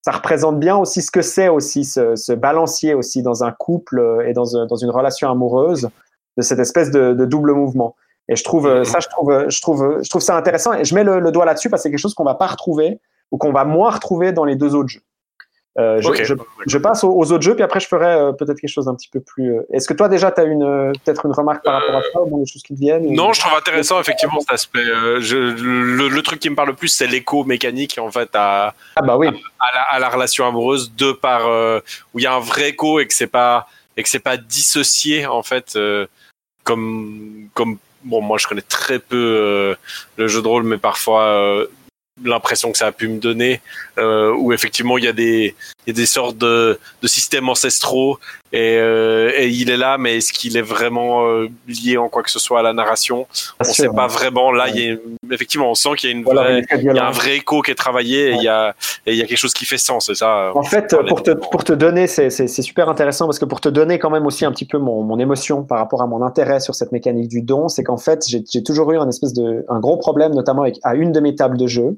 ça 0.06 0.12
représente 0.12 0.60
bien 0.60 0.78
aussi 0.78 1.02
ce 1.02 1.10
que 1.10 1.24
c'est 1.24 1.50
aussi 1.50 1.84
ce, 1.84 2.34
balancier 2.34 2.94
aussi 2.94 3.24
dans 3.24 3.44
un 3.44 3.52
couple 3.52 3.98
euh, 3.98 4.28
et 4.28 4.34
dans, 4.34 4.56
un- 4.56 4.68
dans 4.68 4.76
une 4.76 4.92
relation 4.92 5.32
amoureuse 5.32 5.90
de 6.38 6.44
cette 6.44 6.60
espèce 6.60 6.92
de, 6.92 7.26
double 7.26 7.54
mouvement. 7.54 7.96
Et 8.30 8.36
je 8.36 8.44
trouve 8.44 8.68
euh, 8.68 8.84
ça, 8.84 9.00
je 9.00 9.08
trouve, 9.08 9.32
euh, 9.32 9.50
je 9.50 9.60
trouve, 9.62 10.22
ça 10.22 10.38
intéressant. 10.38 10.74
Et 10.74 10.86
je 10.86 10.94
mets 10.94 11.04
le, 11.04 11.20
le 11.20 11.32
doigt 11.32 11.46
là-dessus 11.46 11.72
parce 11.72 11.82
que 11.82 11.84
c'est 11.86 11.90
quelque 11.90 12.00
chose 12.00 12.14
qu'on 12.14 12.24
va 12.24 12.36
pas 12.36 12.46
retrouver 12.46 13.00
ou 13.32 13.40
qu'on 13.40 13.52
va 13.52 13.66
moins 13.66 13.90
retrouver 13.90 14.32
dans 14.32 14.46
les 14.46 14.56
deux 14.56 14.76
autres 14.76 14.90
jeux. 14.90 15.02
Euh, 15.78 16.00
je, 16.02 16.08
Ok. 16.08 16.24
je, 16.24 16.34
je 16.68 16.78
passe 16.78 17.04
aux, 17.04 17.12
aux 17.12 17.32
autres 17.34 17.42
jeux, 17.44 17.54
puis 17.54 17.64
après 17.64 17.82
je 17.82 17.88
ferai 17.88 18.06
euh, 18.06 18.32
peut-être 18.32 18.60
quelque 18.62 18.70
chose 18.70 18.86
d'un 18.86 18.96
petit 18.96 19.10
peu 19.10 19.20
plus. 19.20 19.58
euh, 19.58 19.62
Est-ce 19.74 19.90
que 19.90 19.94
toi 19.94 20.08
déjà 20.08 20.32
tu 20.32 20.40
as 20.40 20.46
une 20.46 20.94
peut-être 21.04 21.26
une 21.26 21.34
remarque 21.34 21.66
par 21.66 21.82
rapport 21.82 21.98
à 21.98 22.02
ça, 22.02 22.22
ou 22.22 22.40
des 22.40 22.50
choses 22.50 22.64
qui 22.64 22.74
te 22.76 22.80
viennent 22.80 23.06
ou- 23.06 23.14
Non, 23.14 23.34
je 23.34 23.42
trouve 23.42 23.58
intéressant 23.58 24.00
effectivement 24.00 24.40
cet 24.40 24.52
aspect. 24.54 24.84
je, 25.20 25.36
le, 25.38 26.08
le 26.08 26.22
truc 26.22 26.40
qui 26.40 26.50
me 26.50 26.56
parle 26.56 26.70
le 26.70 26.76
plus, 26.76 26.88
c'est 26.88 27.08
l'écho 27.08 27.44
mécanique 27.44 27.98
en 28.00 28.10
fait 28.10 28.30
à, 28.36 28.74
Ah 28.96 29.02
bah 29.02 29.18
oui. 29.18 29.28
à, 29.28 29.76
la, 29.76 29.82
à 29.92 30.00
la 30.00 30.08
relation 30.10 30.48
amoureuse 30.48 30.94
de 30.96 31.12
par 31.12 31.42
où 32.14 32.20
il 32.20 32.24
y 32.24 32.28
a 32.28 32.34
un 32.34 32.40
vrai 32.40 32.70
écho 32.70 33.02
et 33.02 33.06
que 33.08 33.14
c'est 33.14 33.28
pas 33.28 33.68
et 33.98 34.04
que 34.04 34.08
c'est 34.10 34.20
pas 34.20 34.38
dissocié 34.38 35.26
en 35.26 35.44
fait 35.44 35.78
comme 36.64 37.50
comme 37.54 37.78
bon 38.04 38.22
moi 38.22 38.38
je 38.38 38.48
connais 38.48 38.62
très 38.62 39.00
peu 39.00 39.76
le 40.18 40.28
jeu 40.28 40.42
de 40.42 40.48
rôle 40.48 40.64
mais 40.64 40.78
parfois 40.78 41.66
l'impression 42.24 42.72
que 42.72 42.78
ça 42.78 42.88
a 42.88 42.92
pu 42.92 43.08
me 43.08 43.20
donner 43.20 43.62
euh, 43.98 44.34
où 44.34 44.54
effectivement 44.54 44.98
il 44.98 45.04
y 45.04 45.08
a 45.08 45.14
des 45.14 45.56
il 45.86 45.96
y 45.96 45.98
a 45.98 46.02
des 46.02 46.06
sortes 46.06 46.38
de, 46.38 46.80
de 47.02 47.08
systèmes 47.08 47.50
ancestraux 47.50 48.20
et, 48.52 48.78
euh, 48.80 49.32
et 49.36 49.50
il 49.50 49.70
est 49.70 49.78
là 49.78 49.98
mais 49.98 50.18
est-ce 50.18 50.32
qu'il 50.32 50.56
est 50.58 50.62
vraiment 50.62 51.28
euh, 51.28 51.48
lié 51.68 51.98
en 51.98 52.10
quoi 52.10 52.24
que 52.24 52.32
ce 52.32 52.40
soit 52.40 52.60
à 52.60 52.64
la 52.64 52.74
narration? 52.74 53.28
On 53.60 53.64
Bien 53.64 53.74
sait 53.74 53.90
pas 53.90 54.08
vraiment. 54.08 54.52
Là 54.52 54.70
il 54.70 54.80
y 54.80 54.92
a 54.92 54.96
effectivement 55.34 55.70
on 55.70 55.76
sent 55.76 55.90
qu'il 55.98 56.10
y 56.10 56.14
a 56.14 56.16
une 56.16 56.24
Voilà, 56.24 56.44
vraie 56.44 56.66
il 56.78 56.84
y 56.84 57.00
a 57.00 57.08
un 57.08 57.12
vrai 57.12 57.38
écho 57.38 57.62
qui 57.62 57.72
est 57.72 57.76
travaillé 57.76 58.30
et 58.30 58.34
il 58.34 58.44
y 58.44 58.48
a 58.48 58.76
et 59.06 59.12
il 59.12 59.18
y 59.18 59.22
a 59.22 59.26
quelque 59.26 59.38
chose 59.38 59.54
qui 59.54 59.66
fait 59.66 59.78
sens 59.78 60.10
et 60.10 60.16
ça 60.16 60.52
En 60.56 60.64
fait, 60.64 60.96
pour 61.08 61.22
te, 61.22 61.32
pour 61.32 61.64
te 61.64 61.74
donner, 61.74 62.08
c'est 62.08 62.30
super 62.48 62.90
intéressant 62.90 63.26
parce 63.26 63.40
que 63.40 63.46
pour 63.46 63.62
te 63.62 63.70
donner 63.70 64.00
quand 64.00 64.10
même 64.10 64.26
aussi 64.26 64.46
un 64.46 64.52
petit 64.52 64.66
peu 64.66 64.78
mon, 64.78 65.04
mon 65.04 65.20
émotion 65.20 65.64
par 65.64 65.78
rapport 65.78 66.02
à 66.02 66.08
mon 66.08 66.24
intérêt 66.24 66.60
sur 66.60 66.74
cette 66.76 66.92
mécanique 66.92 67.28
du 67.28 67.42
don, 67.42 67.68
c'est 67.68 67.84
qu'en 67.84 67.98
fait, 67.98 68.26
j'ai 68.28 68.44
j'ai 68.52 68.64
toujours 68.64 68.92
eu 68.92 68.98
un 68.98 69.08
espèce 69.10 69.34
de 69.34 69.66
un 69.70 69.80
gros 69.80 69.98
problème, 69.98 70.34
notamment 70.34 70.64
avec 70.64 70.78
à 70.84 70.96
une 70.96 71.12
de 71.12 71.20
mes 71.20 71.36
tables 71.36 71.58
de 71.58 71.68
jeu, 71.68 71.98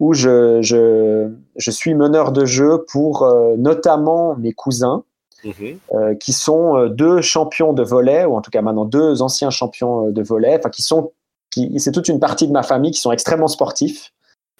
où 0.00 0.14
je, 0.14 0.60
je, 0.62 1.30
je 1.56 1.70
suis 1.70 1.94
meneur 1.94 2.32
de 2.32 2.44
jeu 2.44 2.84
pour 2.90 3.22
euh, 3.22 3.54
notamment 3.56 4.34
mes 4.36 4.52
cousins, 4.52 5.04
Mhm. 5.42 5.78
euh, 5.94 6.14
qui 6.16 6.34
sont 6.34 6.76
euh, 6.76 6.88
deux 6.90 7.22
champions 7.22 7.72
de 7.72 7.82
volet, 7.82 8.26
ou 8.26 8.34
en 8.36 8.42
tout 8.42 8.50
cas 8.50 8.60
maintenant 8.60 8.84
deux 8.84 9.22
anciens 9.22 9.48
champions 9.48 10.10
de 10.10 10.22
volet, 10.22 10.56
enfin 10.58 10.68
qui 10.68 10.82
sont, 10.82 11.12
qui, 11.50 11.80
c'est 11.80 11.92
toute 11.92 12.08
une 12.08 12.20
partie 12.20 12.46
de 12.46 12.52
ma 12.52 12.62
famille 12.62 12.90
qui 12.90 13.00
sont 13.00 13.10
extrêmement 13.10 13.48
sportifs. 13.48 14.12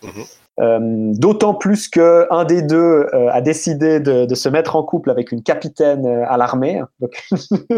Mhm. 0.03 0.25
Euh, 0.59 0.79
D'autant 1.15 1.55
plus 1.55 1.89
que 1.89 2.27
un 2.31 2.45
des 2.45 2.61
deux 2.61 3.07
euh, 3.15 3.29
a 3.31 3.41
décidé 3.41 3.99
de, 4.01 4.27
de 4.27 4.35
se 4.35 4.49
mettre 4.49 4.77
en 4.77 4.83
couple 4.83 5.11
avec 5.11 5.33
une 5.33 5.43
capitaine 5.43 6.05
euh, 6.05 6.25
à 6.29 6.37
l'armée, 6.37 6.83
donc, 7.01 7.13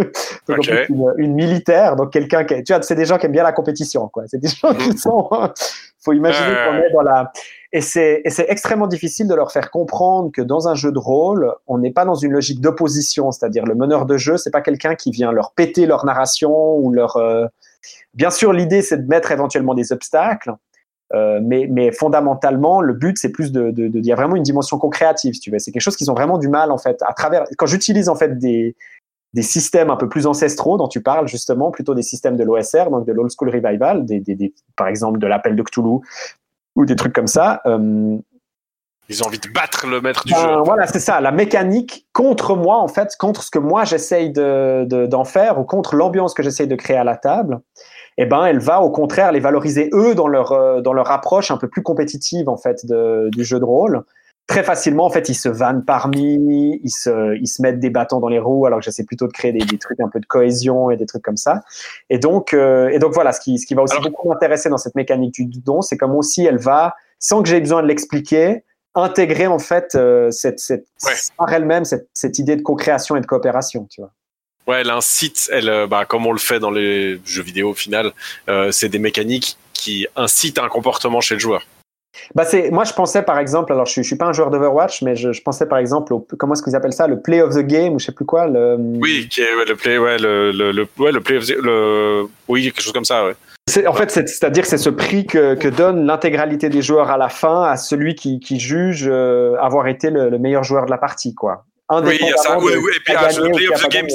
donc 0.48 0.68
une, 0.88 1.12
une 1.18 1.34
militaire, 1.34 1.94
donc 1.96 2.12
quelqu'un 2.12 2.44
qui, 2.44 2.62
tu 2.64 2.72
vois, 2.72 2.82
c'est 2.82 2.94
des 2.96 3.04
gens 3.04 3.18
qui 3.18 3.26
aiment 3.26 3.32
bien 3.32 3.44
la 3.44 3.52
compétition, 3.52 4.08
quoi. 4.08 4.24
C'est 4.26 4.38
des 4.38 4.48
gens 4.48 4.74
qui 4.74 4.88
Mhm. 4.90 4.96
sont, 4.96 5.28
faut 6.00 6.12
imaginer 6.12 6.54
qu'on 6.66 6.76
est 6.78 6.90
dans 6.92 7.02
la, 7.02 7.30
et 7.72 7.80
c'est 7.80 8.22
et 8.24 8.30
c'est 8.30 8.46
extrêmement 8.48 8.88
difficile 8.88 9.28
de 9.28 9.34
leur 9.34 9.52
faire 9.52 9.70
comprendre 9.70 10.32
que 10.32 10.42
dans 10.42 10.66
un 10.66 10.74
jeu 10.74 10.90
de 10.90 10.98
rôle, 10.98 11.52
on 11.68 11.78
n'est 11.78 11.92
pas 11.92 12.04
dans 12.04 12.16
une 12.16 12.32
logique 12.32 12.60
d'opposition, 12.60 13.30
c'est-à-dire 13.30 13.64
le 13.64 13.74
meneur 13.76 14.06
de 14.06 14.16
jeu, 14.16 14.36
c'est 14.38 14.50
pas 14.50 14.62
quelqu'un 14.62 14.96
qui 14.96 15.12
vient 15.12 15.30
leur 15.30 15.52
péter 15.52 15.86
leur 15.86 16.04
narration 16.04 16.74
ou 16.78 16.90
leur. 16.92 17.16
euh, 17.16 17.46
Bien 18.14 18.30
sûr, 18.30 18.52
l'idée 18.52 18.82
c'est 18.82 18.98
de 18.98 19.08
mettre 19.08 19.30
éventuellement 19.30 19.74
des 19.74 19.92
obstacles, 19.92 20.52
euh, 21.14 21.40
mais, 21.42 21.66
mais 21.70 21.92
fondamentalement, 21.92 22.80
le 22.80 22.94
but 22.94 23.18
c'est 23.18 23.30
plus 23.30 23.52
de, 23.52 23.72
il 23.76 24.04
y 24.06 24.12
a 24.12 24.16
vraiment 24.16 24.36
une 24.36 24.42
dimension 24.42 24.78
co-créative, 24.78 25.34
si 25.34 25.40
tu 25.40 25.50
veux. 25.50 25.58
C'est 25.58 25.70
quelque 25.72 25.82
chose 25.82 25.96
qu'ils 25.96 26.10
ont 26.10 26.14
vraiment 26.14 26.38
du 26.38 26.48
mal 26.48 26.70
en 26.72 26.78
fait 26.78 27.00
à 27.06 27.12
travers. 27.12 27.44
Quand 27.58 27.66
j'utilise 27.66 28.08
en 28.08 28.14
fait 28.14 28.38
des 28.38 28.74
des 29.34 29.42
systèmes 29.42 29.88
un 29.90 29.96
peu 29.96 30.10
plus 30.10 30.26
ancestraux 30.26 30.76
dont 30.76 30.88
tu 30.88 31.00
parles 31.02 31.26
justement, 31.26 31.70
plutôt 31.70 31.94
des 31.94 32.02
systèmes 32.02 32.36
de 32.36 32.44
l'OSR, 32.44 32.90
donc 32.90 33.06
de 33.06 33.12
l'Old 33.12 33.30
School 33.34 33.48
Revival, 33.48 34.04
des, 34.04 34.20
des, 34.20 34.34
des- 34.34 34.52
par 34.76 34.88
exemple 34.88 35.18
de 35.18 35.26
l'appel 35.26 35.56
de 35.56 35.62
Cthulhu 35.62 36.00
ou 36.76 36.84
des 36.84 36.96
trucs 36.96 37.14
comme 37.14 37.26
ça. 37.26 37.62
euh, 37.64 38.18
ils 39.08 39.22
ont 39.22 39.26
envie 39.26 39.38
de 39.38 39.48
battre 39.48 39.86
le 39.86 40.00
maître 40.00 40.24
du 40.24 40.32
ben, 40.32 40.38
jeu 40.38 40.56
voilà, 40.64 40.86
c'est 40.86 41.00
ça, 41.00 41.20
la 41.20 41.32
mécanique 41.32 42.06
contre 42.12 42.54
moi, 42.56 42.78
en 42.78 42.88
fait, 42.88 43.16
contre 43.18 43.42
ce 43.42 43.50
que 43.50 43.58
moi 43.58 43.84
j'essaye 43.84 44.30
de, 44.30 44.84
de- 44.84 45.06
d'en 45.06 45.24
faire 45.24 45.58
ou 45.58 45.64
contre 45.64 45.96
l'ambiance 45.96 46.34
que 46.34 46.42
j'essaye 46.42 46.68
de 46.68 46.76
créer 46.76 46.96
à 46.96 47.04
la 47.04 47.16
table, 47.16 47.60
eh 48.18 48.26
ben, 48.26 48.44
elle 48.44 48.58
va 48.58 48.80
au 48.82 48.90
contraire 48.90 49.32
les 49.32 49.40
valoriser 49.40 49.90
eux 49.94 50.14
dans 50.14 50.28
leur, 50.28 50.52
euh, 50.52 50.80
dans 50.80 50.92
leur 50.92 51.10
approche 51.10 51.50
un 51.50 51.56
peu 51.56 51.68
plus 51.68 51.82
compétitive, 51.82 52.48
en 52.48 52.56
fait, 52.56 52.84
de- 52.86 53.28
du 53.32 53.44
jeu 53.44 53.58
de 53.58 53.64
rôle. 53.64 54.02
Très 54.48 54.64
facilement, 54.64 55.04
en 55.06 55.10
fait, 55.10 55.28
ils 55.28 55.34
se 55.36 55.48
vannent 55.48 55.84
parmi, 55.84 56.80
ils 56.82 56.90
se, 56.90 57.36
ils 57.36 57.46
se 57.46 57.62
mettent 57.62 57.78
des 57.78 57.90
bâtons 57.90 58.18
dans 58.18 58.28
les 58.28 58.40
roues, 58.40 58.66
alors 58.66 58.80
que 58.80 58.84
j'essaie 58.84 59.04
plutôt 59.04 59.26
de 59.28 59.32
créer 59.32 59.52
des, 59.52 59.60
des 59.64 59.78
trucs 59.78 60.00
un 60.00 60.08
peu 60.08 60.18
de 60.20 60.26
cohésion 60.26 60.90
et 60.90 60.96
des 60.96 61.06
trucs 61.06 61.22
comme 61.22 61.36
ça. 61.36 61.62
Et 62.10 62.18
donc, 62.18 62.52
euh, 62.52 62.88
et 62.88 62.98
donc 62.98 63.12
voilà, 63.14 63.32
ce 63.32 63.40
qui, 63.40 63.58
ce 63.58 63.66
qui 63.66 63.74
va 63.74 63.82
aussi 63.82 63.94
Alors- 63.96 64.10
beaucoup 64.10 64.28
m'intéresser 64.28 64.68
dans 64.68 64.78
cette 64.78 64.96
mécanique 64.96 65.34
du 65.48 65.60
don, 65.60 65.80
c'est 65.80 65.96
comme 65.96 66.14
aussi 66.16 66.44
elle 66.44 66.58
va, 66.58 66.94
sans 67.20 67.42
que 67.42 67.48
j'ai 67.48 67.60
besoin 67.60 67.82
de 67.82 67.86
l'expliquer, 67.86 68.64
intégrer 68.94 69.46
en 69.46 69.60
fait 69.60 69.94
euh, 69.94 70.30
cette, 70.32 70.58
cette 70.58 70.86
Ouais. 71.06 71.12
par 71.38 71.50
elle-même 71.52 71.84
cette, 71.86 72.08
cette 72.12 72.38
idée 72.38 72.56
de 72.56 72.62
co-création 72.62 73.16
et 73.16 73.20
de 73.20 73.26
coopération, 73.26 73.86
tu 73.88 74.00
vois. 74.02 74.10
Ouais 74.66 74.80
elle 74.80 74.90
incite 74.90 75.48
elle 75.52 75.68
euh, 75.68 75.86
bah, 75.86 76.04
comme 76.04 76.26
on 76.26 76.32
le 76.32 76.38
fait 76.38 76.60
dans 76.60 76.70
les 76.70 77.20
jeux 77.24 77.42
vidéo 77.42 77.70
au 77.70 77.74
final 77.74 78.12
euh, 78.48 78.70
c'est 78.70 78.88
des 78.88 78.98
mécaniques 78.98 79.56
qui 79.72 80.06
incitent 80.16 80.58
un 80.58 80.68
comportement 80.68 81.20
chez 81.20 81.34
le 81.34 81.40
joueur. 81.40 81.62
Bah 82.34 82.44
c'est, 82.44 82.70
moi 82.70 82.84
je 82.84 82.92
pensais 82.92 83.22
par 83.22 83.38
exemple, 83.38 83.72
alors 83.72 83.86
je 83.86 84.02
je 84.02 84.06
suis 84.06 84.16
pas 84.16 84.26
un 84.26 84.32
joueur 84.34 84.50
d'Overwatch, 84.50 85.00
mais 85.02 85.16
je, 85.16 85.32
je 85.32 85.42
pensais 85.42 85.66
par 85.66 85.78
exemple 85.78 86.12
au, 86.12 86.26
comment 86.38 86.52
est-ce 86.52 86.62
qu'ils 86.62 86.76
appellent 86.76 86.92
ça, 86.92 87.06
le 87.06 87.20
play 87.20 87.40
of 87.40 87.54
the 87.54 87.60
game 87.66 87.94
ou 87.94 87.98
je 87.98 88.04
sais 88.04 88.12
plus 88.12 88.26
quoi, 88.26 88.46
le, 88.46 88.76
oui 88.78 89.28
qui 89.30 89.40
est 89.40 89.54
ouais, 89.56 89.64
le 89.64 89.74
play 89.76 89.96
ouais 89.96 90.18
le 90.18 90.52
le, 90.52 90.72
le 90.72 90.86
ouais 90.98 91.10
le 91.10 91.20
play 91.20 91.38
of 91.38 91.46
the- 91.46 91.56
le 91.60 92.26
oui 92.48 92.64
quelque 92.64 92.82
chose 92.82 92.92
comme 92.92 93.06
ça 93.06 93.24
ouais. 93.26 93.34
C'est, 93.70 93.86
en 93.86 93.92
fait, 93.94 94.10
c'est, 94.10 94.28
c'est-à-dire 94.28 94.64
que 94.64 94.68
c'est 94.68 94.76
ce 94.76 94.90
prix 94.90 95.24
que, 95.24 95.54
que 95.54 95.68
donne 95.68 96.04
l'intégralité 96.04 96.68
des 96.68 96.82
joueurs 96.82 97.10
à 97.10 97.16
la 97.16 97.28
fin 97.28 97.62
à 97.62 97.76
celui 97.76 98.16
qui, 98.16 98.40
qui 98.40 98.58
juge 98.58 99.06
euh, 99.08 99.54
avoir 99.60 99.86
été 99.86 100.10
le, 100.10 100.30
le 100.30 100.38
meilleur 100.38 100.64
joueur 100.64 100.84
de 100.84 100.90
la 100.90 100.98
partie, 100.98 101.32
quoi. 101.34 101.64
Oui 102.00 102.18
il 102.20 102.26
y 102.28 102.32
a 102.32 102.36
ça 102.36 102.58
oui, 102.58 102.72
oui, 102.76 102.90
et 102.96 103.00
puis 103.04 103.14
ah, 103.16 103.28
le 103.36 103.50
play 103.52 103.68
of 103.68 103.82
the 103.82 103.90
game 103.90 104.06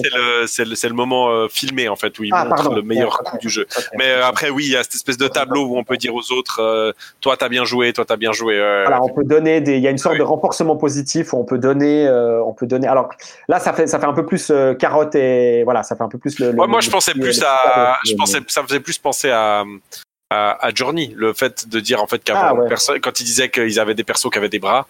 c'est 0.47 0.87
le 0.87 0.93
moment 0.95 1.29
euh, 1.29 1.47
filmé 1.49 1.89
en 1.89 1.95
fait 1.95 2.17
où 2.19 2.23
il 2.23 2.31
Ah, 2.33 2.45
montre 2.45 2.55
pardon. 2.63 2.75
le 2.75 2.81
meilleur 2.81 3.19
coup 3.19 3.37
du 3.37 3.49
jeu 3.49 3.67
mais 3.97 4.09
euh, 4.09 4.25
après 4.25 4.49
oui 4.49 4.65
il 4.65 4.71
y 4.71 4.75
a 4.77 4.83
cette 4.83 4.95
espèce 4.95 5.17
de 5.17 5.27
tableau 5.27 5.65
où 5.65 5.77
on 5.77 5.83
peut 5.83 5.97
dire 5.97 6.15
aux 6.15 6.31
autres 6.31 6.61
euh, 6.61 6.91
toi 7.21 7.35
t'as 7.37 7.49
bien 7.49 7.65
joué 7.65 7.93
toi 7.93 8.05
t'as 8.05 8.15
bien 8.17 8.31
joué. 8.31 8.57
Voilà, 8.57 9.01
on 9.03 9.09
peut 9.09 9.23
donner 9.23 9.61
des. 9.61 9.75
Il 9.77 9.81
y 9.83 9.87
a 9.87 9.91
une 9.91 9.97
sorte 9.97 10.13
Oui. 10.13 10.19
de 10.19 10.23
renforcement 10.23 10.75
positif 10.77 11.33
où 11.33 11.37
on 11.37 11.43
peut 11.45 11.57
donner. 11.57 12.09
on 12.45 12.53
peut 12.53 12.65
donner. 12.67 12.87
Alors 12.87 13.09
là, 13.47 13.59
ça 13.59 13.73
fait 13.73 13.87
ça 13.87 13.99
fait 13.99 14.05
un 14.05 14.13
peu 14.13 14.25
plus 14.25 14.51
carotte 14.79 15.15
et 15.15 15.63
voilà, 15.63 15.83
ça 15.83 15.95
fait 15.95 16.03
un 16.03 16.09
peu 16.09 16.17
plus 16.17 16.39
le. 16.39 16.51
le- 16.51 16.57
Ouais, 16.59 16.67
moi, 16.67 16.81
je 16.81 16.89
pensais 16.89 17.13
plus 17.13 17.43
à, 17.43 17.97
je 18.05 18.13
pensais, 18.15 18.39
ça 18.47 18.63
faisait 18.63 18.79
plus 18.79 18.97
penser 18.97 19.29
à, 19.29 19.63
à, 20.29 20.65
à 20.65 20.73
Journey, 20.73 21.11
le 21.15 21.33
fait 21.33 21.67
de 21.67 21.79
dire 21.79 22.01
en 22.01 22.07
fait 22.07 22.23
qu'avant, 22.23 22.41
Ah, 22.41 22.53
ouais. 22.53 22.99
quand 23.01 23.19
ils 23.19 23.23
disaient 23.23 23.49
qu'ils 23.49 23.79
avaient 23.79 23.93
des 23.95 24.03
persos 24.03 24.29
qui 24.31 24.37
avaient 24.37 24.49
des 24.49 24.59
bras 24.59 24.87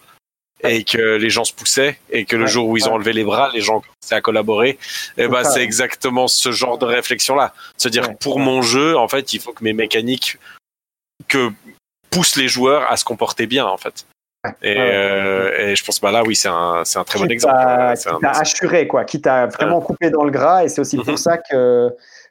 et 0.62 0.84
que 0.84 1.16
les 1.16 1.30
gens 1.30 1.44
se 1.44 1.52
poussaient 1.52 1.98
et 2.10 2.24
que 2.24 2.36
le 2.36 2.42
Ouais, 2.44 2.48
jour 2.50 2.68
où 2.68 2.76
ils 2.76 2.88
ont 2.88 2.94
enlevé 2.94 3.12
les 3.12 3.24
bras, 3.24 3.50
les 3.54 3.60
gens 3.60 3.80
commençaient 3.80 4.14
à 4.16 4.20
collaborer. 4.20 4.70
Et 4.70 4.78
C'est 5.16 5.28
ben, 5.28 5.44
c'est 5.44 5.58
ouais. 5.60 5.62
exactement 5.64 6.26
ce 6.28 6.50
genre 6.52 6.78
de 6.78 6.84
réflexion-là, 6.86 7.52
se 7.76 7.88
dire 7.88 8.08
Ouais, 8.08 8.16
pour 8.20 8.38
mon 8.40 8.62
jeu, 8.62 8.96
en 8.96 9.08
fait, 9.08 9.32
il 9.32 9.40
faut 9.40 9.52
que 9.52 9.62
mes 9.62 9.72
mécaniques 9.72 10.38
que 11.28 11.50
poussent 12.10 12.36
les 12.36 12.48
joueurs 12.48 12.90
à 12.90 12.96
se 12.96 13.04
comporter 13.04 13.46
bien, 13.46 13.66
en 13.66 13.76
fait. 13.76 14.06
Et, 14.62 14.76
euh, 14.78 15.70
et 15.70 15.76
je 15.76 15.84
pense 15.84 16.00
bah 16.00 16.12
là 16.12 16.22
oui 16.24 16.36
c'est 16.36 16.48
un 16.48 16.82
c'est 16.84 16.98
un 17.00 17.04
très 17.04 17.18
bon 17.18 17.26
exemple. 17.28 17.54
qui 17.96 18.20
t'a 18.22 18.30
assuré, 18.30 18.86
quoi, 18.86 19.04
qui 19.04 19.20
t'a 19.20 19.46
vraiment 19.46 19.80
coupé 19.80 20.10
dans 20.10 20.22
le 20.24 20.30
gras. 20.30 20.64
Et 20.64 20.68
c'est 20.68 20.80
aussi 20.80 20.96
Mhm. 20.96 21.04
pour 21.04 21.18
ça 21.18 21.38
que 21.38 21.90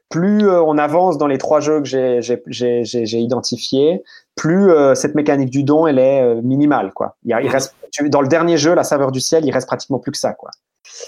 plus 0.10 0.48
euh, 0.48 0.62
on 0.62 0.78
avance 0.78 1.18
dans 1.18 1.28
les 1.28 1.38
trois 1.38 1.60
jeux 1.60 1.80
que 1.82 1.86
j'ai- 1.86 2.22
j'ai 2.22 2.42
j'ai- 2.48 2.86
j'ai- 2.86 3.06
j'ai 3.06 3.18
identifiés, 3.20 4.02
plus 4.38 4.72
euh, 4.72 4.96
cette 4.96 5.16
mécanique 5.16 5.50
du 5.50 5.64
don, 5.64 5.86
elle 5.88 6.00
est 6.00 6.22
euh, 6.22 6.42
minimale. 6.42 6.92
Quoi. 6.94 7.18
Il, 7.26 7.34
reste, 7.50 7.76
tu- 7.92 8.10
dans 8.10 8.22
le 8.22 8.30
dernier 8.30 8.58
jeu, 8.58 8.74
La 8.76 8.84
saveur 8.86 9.12
du 9.12 9.20
ciel, 9.20 9.44
il 9.46 9.52
reste 9.52 9.68
pratiquement 9.68 10.00
plus 10.00 10.12
que 10.14 10.18
ça. 10.18 10.32
Quoi. 10.34 10.52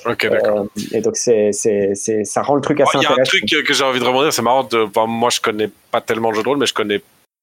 Ok 0.06 0.28
d'accord. 0.30 0.60
Euh, 0.78 0.82
et 0.92 1.00
donc, 1.00 1.16
c'est 1.16 1.52
c'est- 1.54 1.92
c'est- 1.96 2.26
ça 2.26 2.42
rend 2.42 2.56
le 2.56 2.62
truc 2.62 2.82
assez 2.82 2.98
Il 2.98 3.02
y 3.04 3.06
a 3.06 3.10
un 3.10 3.12
intéressant. 3.14 3.38
truc 3.48 3.66
que 3.66 3.74
j'ai 3.74 3.84
envie 3.86 4.00
de 4.02 4.06
rebondir, 4.06 4.34
c'est 4.34 4.42
marrant. 4.42 4.64
De, 4.66 4.86
moi, 5.08 5.30
je 5.30 5.40
connais 5.40 5.70
pas 5.92 6.02
tellement 6.02 6.32
le 6.32 6.36
jeu 6.36 6.44
de 6.44 6.50
rôle, 6.50 6.58
mais 6.58 6.66
je 6.66 6.74
connais. 6.74 7.02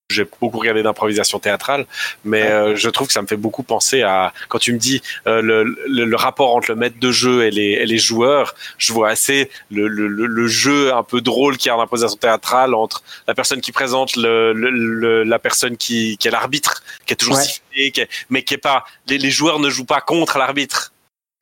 J'ai 0.08 0.24
beaucoup 0.40 0.58
regardé 0.60 0.84
d'improvisation 0.84 1.40
théâtrale, 1.40 1.84
mais 2.24 2.42
Ouais. 2.42 2.48
euh, 2.52 2.76
je 2.76 2.88
trouve 2.90 3.08
que 3.08 3.12
ça 3.12 3.22
me 3.22 3.26
fait 3.26 3.36
beaucoup 3.36 3.64
penser 3.64 4.02
à 4.02 4.32
quand 4.48 4.60
tu 4.60 4.72
me 4.72 4.78
dis 4.78 5.02
euh, 5.26 5.42
le, 5.42 5.64
le, 5.88 6.04
le 6.04 6.16
rapport 6.16 6.54
entre 6.54 6.70
le 6.70 6.76
maître 6.76 7.00
de 7.00 7.10
jeu 7.10 7.44
et 7.44 7.50
les, 7.50 7.72
et 7.72 7.86
les 7.86 7.98
joueurs. 7.98 8.54
Je 8.78 8.92
vois 8.92 9.08
assez 9.08 9.50
le, 9.72 9.88
le, 9.88 10.46
jeu 10.46 10.94
un 10.94 11.02
peu 11.02 11.20
drôle 11.20 11.56
qu'il 11.56 11.70
y 11.70 11.72
a 11.72 11.76
en 11.76 11.80
improvisation 11.80 12.18
théâtrale 12.18 12.72
entre 12.72 13.02
la 13.26 13.34
personne 13.34 13.60
qui 13.60 13.72
présente, 13.72 14.14
le, 14.14 14.52
le, 14.52 14.70
le- 14.70 15.24
la 15.24 15.40
personne 15.40 15.76
qui, 15.76 16.16
qui 16.18 16.28
est 16.28 16.30
l'arbitre, 16.30 16.84
qui 17.04 17.12
est 17.12 17.16
toujours 17.16 17.34
Ouais. 17.34 17.42
sifflé, 17.42 17.90
qui 17.90 18.00
est- 18.02 18.08
mais 18.30 18.44
qui 18.44 18.54
est 18.54 18.58
pas. 18.58 18.84
Les, 19.08 19.18
les 19.18 19.30
joueurs 19.32 19.58
ne 19.58 19.68
jouent 19.70 19.84
pas 19.86 20.00
contre 20.00 20.38
l'arbitre. 20.38 20.92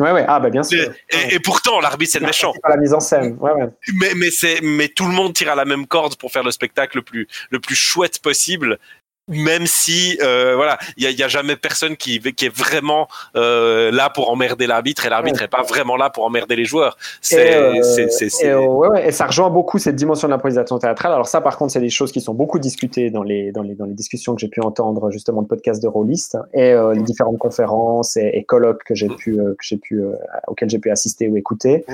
Ouais, 0.01 0.11
ouais. 0.11 0.25
Ah, 0.27 0.41
bah, 0.41 0.51
bien 0.51 0.65
sûr. 0.65 0.93
Et, 1.11 1.35
et 1.35 1.39
pourtant, 1.39 1.81
l'arbitre 1.81 2.13
c'est 2.13 2.19
le 2.19 2.27
méchant. 2.27 2.53
Pas 2.63 2.71
la 2.71 2.77
mise 2.77 2.93
en 2.93 3.01
scène. 3.01 3.37
Ouais, 3.39 3.53
ouais. 3.53 3.69
Mais, 4.01 4.15
mais 4.17 4.31
c'est, 4.31 4.61
mais 4.63 4.89
tout 4.89 5.07
le 5.07 5.13
monde 5.13 5.35
tire 5.35 5.53
à 5.53 5.55
la 5.55 5.65
même 5.65 5.87
corde 5.87 6.17
pour 6.17 6.33
faire 6.33 6.43
le 6.43 6.51
spectacle 6.51 6.97
le 6.99 7.03
plus, 7.03 7.29
le 7.51 7.61
plus 7.61 7.77
chouette 7.77 8.21
possible. 8.21 8.79
Même 9.29 9.67
si 9.67 10.19
euh, 10.23 10.55
voilà, 10.55 10.77
il 10.97 11.05
y 11.05 11.07
a, 11.07 11.11
y 11.11 11.23
a, 11.23 11.29
jamais 11.29 11.57
personne 11.57 11.97
qui, 11.97 12.21
qui 12.21 12.45
est 12.47 12.55
vraiment 12.55 13.09
euh, 13.37 13.91
là 13.91 14.11
pour 14.11 14.31
emmerder 14.31 14.67
l'arbitre 14.67 15.07
et 15.07 15.09
l'arbitre 15.09 15.41
n'est 15.41 15.49
pas 15.49 15.63
vraiment 15.63 15.97
là 15.97 16.11
pour 16.11 16.25
emmerder 16.25 16.57
les 16.57 16.67
joueurs. 16.67 16.99
C'est, 17.23 17.57
euh, 17.57 17.83
c'est, 17.83 18.11
c'est, 18.13 18.29
c'est- 18.29 18.47
et, 18.49 18.55
ouais, 18.55 18.89
ouais, 18.89 19.09
et 19.09 19.13
ça 19.13 19.27
rejoint 19.27 19.49
beaucoup 19.49 19.79
cette 19.79 19.97
dimension 19.97 20.29
de 20.29 20.33
l'improvisation 20.33 20.79
théâtrale. 20.79 21.13
Alors 21.13 21.27
ça, 21.27 21.41
par 21.41 21.57
contre, 21.57 21.73
c'est 21.73 21.81
des 21.81 21.89
choses 21.89 22.13
qui 22.13 22.21
sont 22.21 22.35
beaucoup 22.35 22.59
discutées 22.59 23.09
dans 23.11 23.23
les 23.23 23.51
dans 23.51 23.63
les 23.63 23.75
dans 23.75 23.87
les 23.87 23.95
discussions 23.95 24.35
que 24.35 24.41
j'ai 24.43 24.49
pu 24.49 24.61
entendre 24.61 25.11
justement 25.11 25.41
de 25.41 25.47
podcasts 25.49 25.83
de 25.83 25.89
rôlistes 25.89 26.37
et 26.53 26.73
euh, 26.73 26.93
les 26.93 27.03
différentes 27.03 27.39
conférences 27.39 28.17
et, 28.19 28.31
et 28.35 28.45
colloques 28.45 28.85
que 28.85 28.95
j'ai 28.95 29.09
pu 29.09 29.41
euh, 29.41 29.53
que 29.59 29.65
j'ai 29.65 29.79
pu 29.79 30.03
euh, 30.03 30.13
auxquels 30.49 30.69
j'ai 30.69 30.79
pu 30.79 30.91
assister 30.91 31.29
ou 31.29 31.37
écouter. 31.39 31.87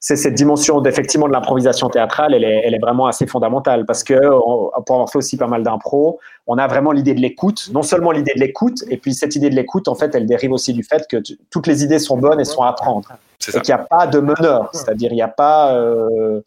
C'est 0.00 0.16
cette 0.16 0.34
dimension 0.34 0.80
d'effectivement 0.80 1.28
de 1.28 1.32
l'improvisation 1.32 1.90
théâtrale. 1.90 2.32
Elle 2.32 2.44
est 2.44 2.62
elle 2.64 2.74
est 2.74 2.78
vraiment 2.80 3.06
assez 3.06 3.26
fondamentale 3.26 3.84
parce 3.84 4.04
que 4.04 4.14
on- 4.14 4.70
pour 4.86 4.96
avoir 4.96 5.10
fait 5.10 5.18
aussi 5.18 5.36
pas 5.36 5.46
mal 5.48 5.62
d'impro, 5.62 6.18
on 6.46 6.56
a 6.56 6.66
vraiment 6.66 6.77
l'idée 6.92 7.14
de 7.14 7.20
l'écoute, 7.20 7.70
non 7.72 7.82
seulement 7.82 8.10
l'idée 8.10 8.32
de 8.34 8.40
l'écoute, 8.40 8.84
et 8.88 8.96
puis 8.96 9.14
cette 9.14 9.36
idée 9.36 9.50
de 9.50 9.54
l'écoute, 9.54 9.88
en 9.88 9.94
fait, 9.94 10.14
elle 10.14 10.26
dérive 10.26 10.52
aussi 10.52 10.72
du 10.72 10.82
fait 10.82 11.06
que 11.08 11.16
tu- 11.16 11.38
toutes 11.50 11.66
les 11.66 11.84
idées 11.84 11.98
sont 11.98 12.16
bonnes 12.16 12.40
et 12.40 12.44
sont 12.44 12.62
à 12.62 12.72
prendre 12.72 13.08
c'est 13.38 13.56
et 13.56 13.60
qu'il 13.60 13.74
n'y 13.74 13.80
a 13.80 13.84
pas 13.84 14.06
de 14.06 14.18
meneur, 14.18 14.70
c'est-à-dire 14.72 15.12
il 15.12 15.16
n'y 15.16 15.22
a 15.22 15.28
pas, 15.28 15.74
euh, 15.74 16.40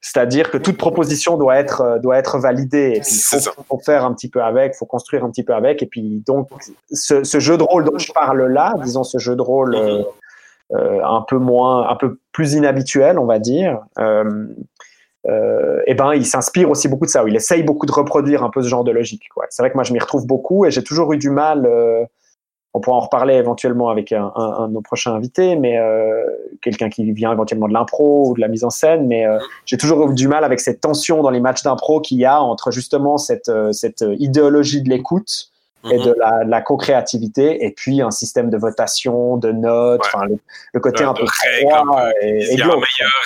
c'est-à-dire 0.00 0.50
que 0.50 0.58
toute 0.58 0.76
proposition 0.76 1.36
doit 1.36 1.56
être 1.56 1.80
euh, 1.80 1.98
doit 1.98 2.18
être 2.18 2.38
validée. 2.38 2.94
Et 2.96 3.00
puis 3.00 3.22
il 3.32 3.40
faut, 3.68 3.78
faire 3.78 4.04
un 4.04 4.12
petit 4.12 4.28
peu 4.28 4.42
avec, 4.42 4.74
faut 4.74 4.86
construire 4.86 5.24
un 5.24 5.30
petit 5.30 5.44
peu 5.44 5.54
avec. 5.54 5.82
Et 5.82 5.86
puis 5.86 6.22
donc 6.26 6.48
ce, 6.90 7.22
ce 7.22 7.38
jeu 7.38 7.56
de 7.56 7.62
rôle 7.62 7.84
dont 7.84 7.98
je 7.98 8.12
parle 8.12 8.46
là, 8.46 8.74
disons 8.82 9.04
ce 9.04 9.18
jeu 9.18 9.36
de 9.36 9.42
rôle 9.42 9.76
euh, 9.76 10.02
euh, 10.72 11.00
un 11.04 11.22
peu 11.22 11.36
moins, 11.36 11.88
un 11.88 11.96
peu 11.96 12.18
plus 12.32 12.54
inhabituel, 12.54 13.18
on 13.18 13.26
va 13.26 13.38
dire. 13.38 13.80
Euh, 13.98 14.46
euh, 15.28 15.80
et 15.86 15.94
ben, 15.94 16.14
il 16.14 16.26
s'inspire 16.26 16.70
aussi 16.70 16.88
beaucoup 16.88 17.06
de 17.06 17.10
ça. 17.10 17.22
Il 17.26 17.36
essaye 17.36 17.62
beaucoup 17.62 17.86
de 17.86 17.92
reproduire 17.92 18.42
un 18.42 18.50
peu 18.50 18.62
ce 18.62 18.68
genre 18.68 18.84
de 18.84 18.90
logique. 18.90 19.28
C'est 19.50 19.62
vrai 19.62 19.70
que 19.70 19.76
moi, 19.76 19.84
je 19.84 19.92
m'y 19.92 19.98
retrouve 20.00 20.26
beaucoup 20.26 20.64
et 20.66 20.70
j'ai 20.70 20.82
toujours 20.82 21.12
eu 21.12 21.18
du 21.18 21.30
mal. 21.30 21.66
euh, 21.66 22.04
on 22.74 22.80
pourra 22.80 22.96
en 22.96 23.00
reparler 23.00 23.34
éventuellement 23.34 23.90
avec 23.90 24.12
un, 24.12 24.32
un- 24.34 24.54
un 24.60 24.68
de 24.68 24.72
nos 24.72 24.80
prochains 24.80 25.12
invités, 25.14 25.56
mais 25.56 25.78
euh, 25.78 26.24
quelqu'un 26.62 26.88
qui 26.88 27.12
vient 27.12 27.30
éventuellement 27.30 27.68
de 27.68 27.74
l'impro 27.74 28.30
ou 28.30 28.34
de 28.34 28.40
la 28.40 28.48
mise 28.48 28.64
en 28.64 28.70
scène. 28.70 29.06
Mais 29.06 29.26
j'ai 29.66 29.76
toujours 29.76 30.10
eu 30.10 30.14
du 30.14 30.26
mal 30.26 30.42
avec 30.42 30.58
cette 30.58 30.80
tension 30.80 31.22
dans 31.22 31.28
les 31.30 31.40
matchs 31.40 31.62
d'impro 31.62 32.00
qu'il 32.00 32.18
y 32.18 32.24
a 32.24 32.40
entre 32.40 32.70
justement 32.70 33.18
cette, 33.18 33.50
cette 33.72 34.02
idéologie 34.18 34.82
de 34.82 34.88
l'écoute 34.88 35.51
et 35.90 35.98
Mhm. 35.98 36.04
de 36.04 36.14
la, 36.18 36.44
de 36.44 36.50
la 36.50 36.60
co-créativité, 36.60 37.64
et 37.64 37.70
puis 37.72 38.02
un 38.02 38.10
système 38.10 38.50
de 38.50 38.56
votation, 38.56 39.36
de 39.36 39.50
notes, 39.52 40.00
Ouais. 40.02 40.08
enfin 40.14 40.26
le, 40.26 40.38
le 40.72 40.80
côté 40.80 41.02
Ouais, 41.02 41.10
un 41.10 41.12
de 41.12 41.18
peu 41.20 41.26
froid 41.26 41.48
Il 41.60 41.66
y 41.68 41.70
a 42.62 42.66
un 42.66 42.68
meilleur 42.68 42.84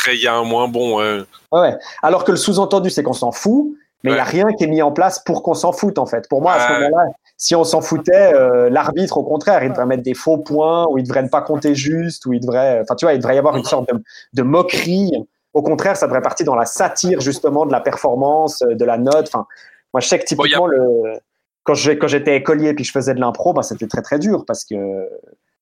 et 0.08 0.14
il 0.14 0.22
y 0.22 0.26
a 0.26 0.34
un 0.34 0.44
moins 0.44 0.68
bon. 0.68 0.98
ouais. 0.98 1.18
Ouais, 1.52 1.60
ouais. 1.60 1.76
Alors 2.02 2.24
que 2.24 2.30
le 2.32 2.36
sous-entendu, 2.36 2.90
c'est 2.90 3.02
qu'on 3.02 3.12
s'en 3.12 3.32
fout, 3.32 3.72
mais 4.02 4.10
il 4.12 4.14
n'y 4.14 4.20
a 4.20 4.24
Ouais. 4.24 4.30
rien 4.30 4.46
qui 4.56 4.64
est 4.64 4.68
mis 4.68 4.82
en 4.82 4.92
place 4.92 5.18
pour 5.24 5.42
qu'on 5.42 5.54
s'en 5.54 5.72
foute, 5.72 5.98
en 5.98 6.06
fait. 6.06 6.28
Pour 6.28 6.40
moi, 6.42 6.52
à 6.52 6.60
ce 6.66 6.72
Ouais. 6.72 6.80
moment-là, 6.88 7.10
si 7.36 7.54
on 7.54 7.64
s'en 7.64 7.80
foutait, 7.82 8.32
euh, 8.34 8.70
l'arbitre, 8.70 9.18
au 9.18 9.22
contraire, 9.24 9.62
il 9.62 9.70
devrait 9.70 9.86
mettre 9.86 10.02
des 10.02 10.14
faux 10.14 10.38
points, 10.38 10.86
ou 10.90 10.98
il 10.98 11.04
devrait 11.04 11.22
ne 11.22 11.28
pas 11.28 11.42
compter 11.42 11.74
juste, 11.74 12.24
ou 12.26 12.32
il 12.32 12.40
devrait, 12.40 12.80
enfin, 12.82 12.94
tu 12.94 13.04
vois, 13.04 13.12
il 13.14 13.18
devrait 13.18 13.34
y 13.34 13.38
avoir 13.38 13.56
une 13.56 13.64
sorte 13.64 13.88
de, 13.92 14.02
de 14.32 14.42
moquerie. 14.42 15.12
Au 15.52 15.62
contraire, 15.62 15.96
ça 15.96 16.06
devrait 16.06 16.22
partir 16.22 16.46
dans 16.46 16.54
la 16.54 16.64
satire, 16.66 17.20
justement, 17.20 17.66
de 17.66 17.72
la 17.72 17.80
performance, 17.80 18.62
euh, 18.62 18.74
de 18.74 18.84
la 18.84 18.96
note. 18.98 19.26
Enfin, 19.28 19.46
moi, 19.92 20.00
je 20.00 20.08
sais 20.08 20.18
que 20.18 20.34
Bon, 20.34 20.44
il 20.44 20.50
y 20.50 20.54
a- 20.54 20.58
typiquement, 20.58 20.66
le, 20.66 21.18
quand 21.66 22.08
j'étais 22.08 22.36
écolier 22.36 22.74
puis 22.74 22.84
que 22.84 22.88
je 22.88 22.92
faisais 22.92 23.14
de 23.14 23.20
l'impro, 23.20 23.52
ben, 23.52 23.62
c'était 23.62 23.86
très, 23.86 24.02
très 24.02 24.18
dur 24.18 24.44
parce 24.46 24.64
que, 24.64 24.74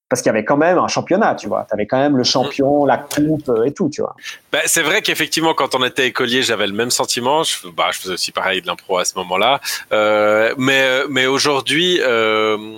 parce 0.09 0.23
qu'il 0.23 0.29
y 0.29 0.35
avait 0.35 0.45
quand 0.45 0.57
même 0.57 0.79
un 0.79 0.89
championnat, 0.89 1.35
tu 1.35 1.49
vois. 1.49 1.67
Tu 1.69 1.75
avais 1.75 1.87
quand 1.87 1.99
même 1.99 2.17
le 2.17 2.25
champion, 2.25 2.85
la 2.85 2.99
coupe 2.99 3.49
euh, 3.49 3.65
et 3.65 3.73
tout, 3.73 3.89
tu 3.89 4.03
vois. 4.03 4.15
Bah, 4.53 4.61
c'est 4.67 4.83
vrai 4.83 5.03
qu'effectivement, 5.03 5.55
quand 5.55 5.75
on 5.75 5.85
était 5.85 6.07
écolier, 6.07 6.43
j'avais 6.43 6.67
le 6.67 6.75
même 6.75 6.91
sentiment. 6.91 7.43
Je, 7.43 7.69
bah, 7.69 7.91
faisais 7.93 8.15
aussi 8.15 8.31
pareil 8.31 8.61
de 8.61 8.67
l'impro 8.67 8.99
à 8.99 9.05
ce 9.05 9.17
moment-là. 9.17 9.61
Euh, 9.93 10.55
mais 10.59 11.05
mais 11.09 11.27
aujourd'hui, 11.27 12.01
euh, 12.03 12.77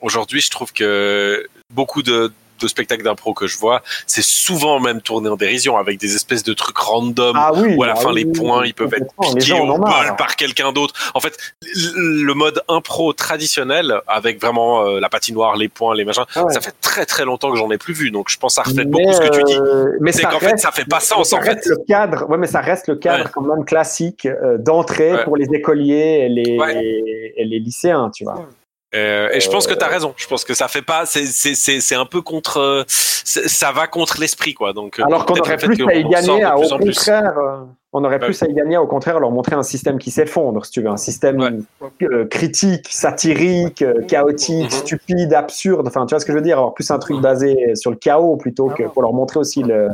aujourd'hui, 0.00 0.40
je 0.40 0.50
trouve 0.50 0.72
que 0.72 1.46
beaucoup 1.72 2.02
de, 2.02 2.32
de 2.60 2.68
spectacles 2.68 3.02
d'impro 3.02 3.34
que 3.34 3.46
je 3.46 3.58
vois, 3.58 3.82
c'est 4.06 4.22
souvent 4.24 4.80
même 4.80 5.00
tourné 5.00 5.28
en 5.28 5.36
dérision 5.36 5.76
avec 5.76 5.98
des 5.98 6.14
espèces 6.14 6.42
de 6.42 6.52
trucs 6.54 6.78
random. 6.78 7.34
Ah 7.38 7.52
oui. 7.54 7.74
où 7.76 7.82
à 7.82 7.86
la 7.88 7.92
ah 7.96 8.00
fin 8.00 8.10
oui, 8.12 8.22
les 8.22 8.24
oui, 8.24 8.38
points 8.38 8.64
ils 8.64 8.74
peuvent 8.74 8.92
être 8.94 9.12
piqués 9.20 9.52
au 9.54 9.76
marre. 9.78 10.04
bol 10.06 10.16
par 10.16 10.36
quelqu'un 10.36 10.72
d'autre. 10.72 10.94
En 11.14 11.20
fait, 11.20 11.36
le 11.74 12.32
mode 12.34 12.62
impro 12.68 13.12
traditionnel 13.12 13.94
avec 14.06 14.40
vraiment 14.40 14.84
euh, 14.86 15.00
la 15.00 15.08
patinoire, 15.08 15.56
les 15.56 15.68
points, 15.68 15.94
les 15.94 16.04
machins, 16.04 16.24
Ah 16.34 16.44
ouais. 16.44 16.52
ça 16.52 16.60
fait 16.60 16.74
très 16.80 17.06
très 17.06 17.24
longtemps 17.24 17.50
que 17.50 17.58
j'en 17.58 17.70
ai 17.70 17.78
plus 17.78 17.94
vu. 17.94 18.10
Donc 18.10 18.28
je 18.30 18.38
pense 18.38 18.54
que 18.56 18.62
ça 18.62 18.68
reflète 18.68 18.88
Mais, 18.88 19.02
beaucoup 19.04 19.12
ce 19.12 19.20
que 19.20 19.34
tu 19.36 19.42
dis. 19.44 19.54
euh, 19.56 19.86
mais 20.00 20.12
C'est 20.12 20.22
ça 20.22 20.28
qu'en 20.30 20.40
fait, 20.40 20.56
ça 20.58 20.70
fait 20.70 20.84
pas 20.88 21.00
sens, 21.00 21.30
ça 21.30 21.36
en 21.36 21.40
reste 21.40 21.64
fait. 21.64 21.70
le 21.70 21.76
cadre. 21.88 22.28
Ouais, 22.28 22.38
mais 22.38 22.46
ça 22.46 22.60
reste 22.60 22.88
le 22.88 22.96
cadre 22.96 23.24
Ouais. 23.24 23.30
quand 23.32 23.42
même 23.42 23.64
classique 23.64 24.26
euh, 24.26 24.58
d'entrée 24.58 25.12
pour 25.24 25.36
les 25.36 25.46
écoliers 25.52 26.26
et 26.26 26.28
les, 26.28 27.32
et 27.36 27.44
les 27.44 27.58
lycéens, 27.58 28.10
tu 28.14 28.24
vois. 28.24 28.46
Euh, 28.94 29.28
et 29.32 29.40
je 29.40 29.50
pense 29.50 29.66
que 29.66 29.74
tu 29.74 29.84
as 29.84 29.88
raison. 29.88 30.14
Je 30.16 30.26
pense 30.26 30.44
que 30.44 30.54
ça 30.54 30.68
fait 30.68 30.82
pas. 30.82 31.04
C'est 31.06 31.26
c'est 31.26 31.54
c'est 31.54 31.80
c'est 31.80 31.94
un 31.96 32.06
peu 32.06 32.22
contre. 32.22 32.58
euh, 32.58 32.84
Ça 32.88 33.72
va 33.72 33.86
contre 33.86 34.20
l'esprit 34.20 34.54
quoi. 34.54 34.72
Donc 34.72 35.00
euh, 35.00 35.04
Alors 35.04 35.24
qu'on 35.26 35.34
aurait 35.34 35.56
plus 35.56 35.80
à 35.88 35.94
y 35.94 36.04
gagner, 36.04 36.40
de 36.40 36.44
à, 36.44 36.54
plus 36.54 36.72
au 36.72 36.76
plus. 36.76 36.94
contraire, 36.94 37.38
euh, 37.38 37.56
on 37.92 38.04
aurait 38.04 38.18
Ouais. 38.20 38.26
plus 38.26 38.42
à 38.42 38.46
y 38.46 38.52
gagner, 38.54 38.76
au 38.76 38.86
contraire, 38.86 39.18
leur 39.18 39.30
montrer 39.30 39.56
un 39.56 39.62
système 39.62 39.98
qui 39.98 40.10
s'effondre, 40.10 40.64
si 40.64 40.70
tu 40.72 40.82
veux, 40.82 40.88
un 40.90 40.96
système 40.96 41.40
Ouais. 41.40 41.98
euh, 42.02 42.26
critique, 42.26 42.88
satirique, 42.92 43.82
euh, 43.82 44.02
chaotique, 44.06 44.64
Mhm. 44.64 44.70
stupide, 44.70 45.32
absurde. 45.34 45.86
Enfin, 45.88 46.04
tu 46.06 46.14
vois 46.14 46.20
ce 46.20 46.26
que 46.26 46.32
je 46.32 46.36
veux 46.36 46.42
dire? 46.44 46.58
Avoir 46.58 46.74
plus 46.74 46.90
un 46.90 46.98
truc 46.98 47.20
basé 47.20 47.74
sur 47.76 47.90
le 47.90 47.96
chaos 47.96 48.36
plutôt 48.36 48.68
que 48.68 48.82
pour 48.84 49.02
leur 49.02 49.12
montrer 49.12 49.40
aussi 49.40 49.62
le, 49.62 49.88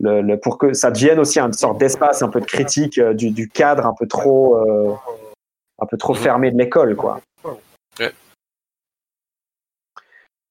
le, 0.00 0.22
le- 0.22 0.38
pour 0.38 0.56
que 0.58 0.72
ça 0.72 0.90
devienne 0.90 1.18
aussi 1.18 1.38
une 1.40 1.52
sorte 1.52 1.78
d'espace 1.78 2.22
un 2.22 2.28
peu 2.28 2.40
de 2.40 2.46
critique 2.46 2.98
euh, 2.98 3.12
du, 3.12 3.30
du 3.30 3.48
cadre 3.48 3.86
un 3.86 3.94
peu 3.98 4.06
trop, 4.06 4.56
euh, 4.56 4.92
un 5.82 5.86
peu 5.86 5.96
trop 5.96 6.12
Mhm. 6.14 6.18
fermé 6.20 6.50
de 6.52 6.58
l'école, 6.58 6.94
quoi. 6.96 7.20
Ouais. 8.00 8.12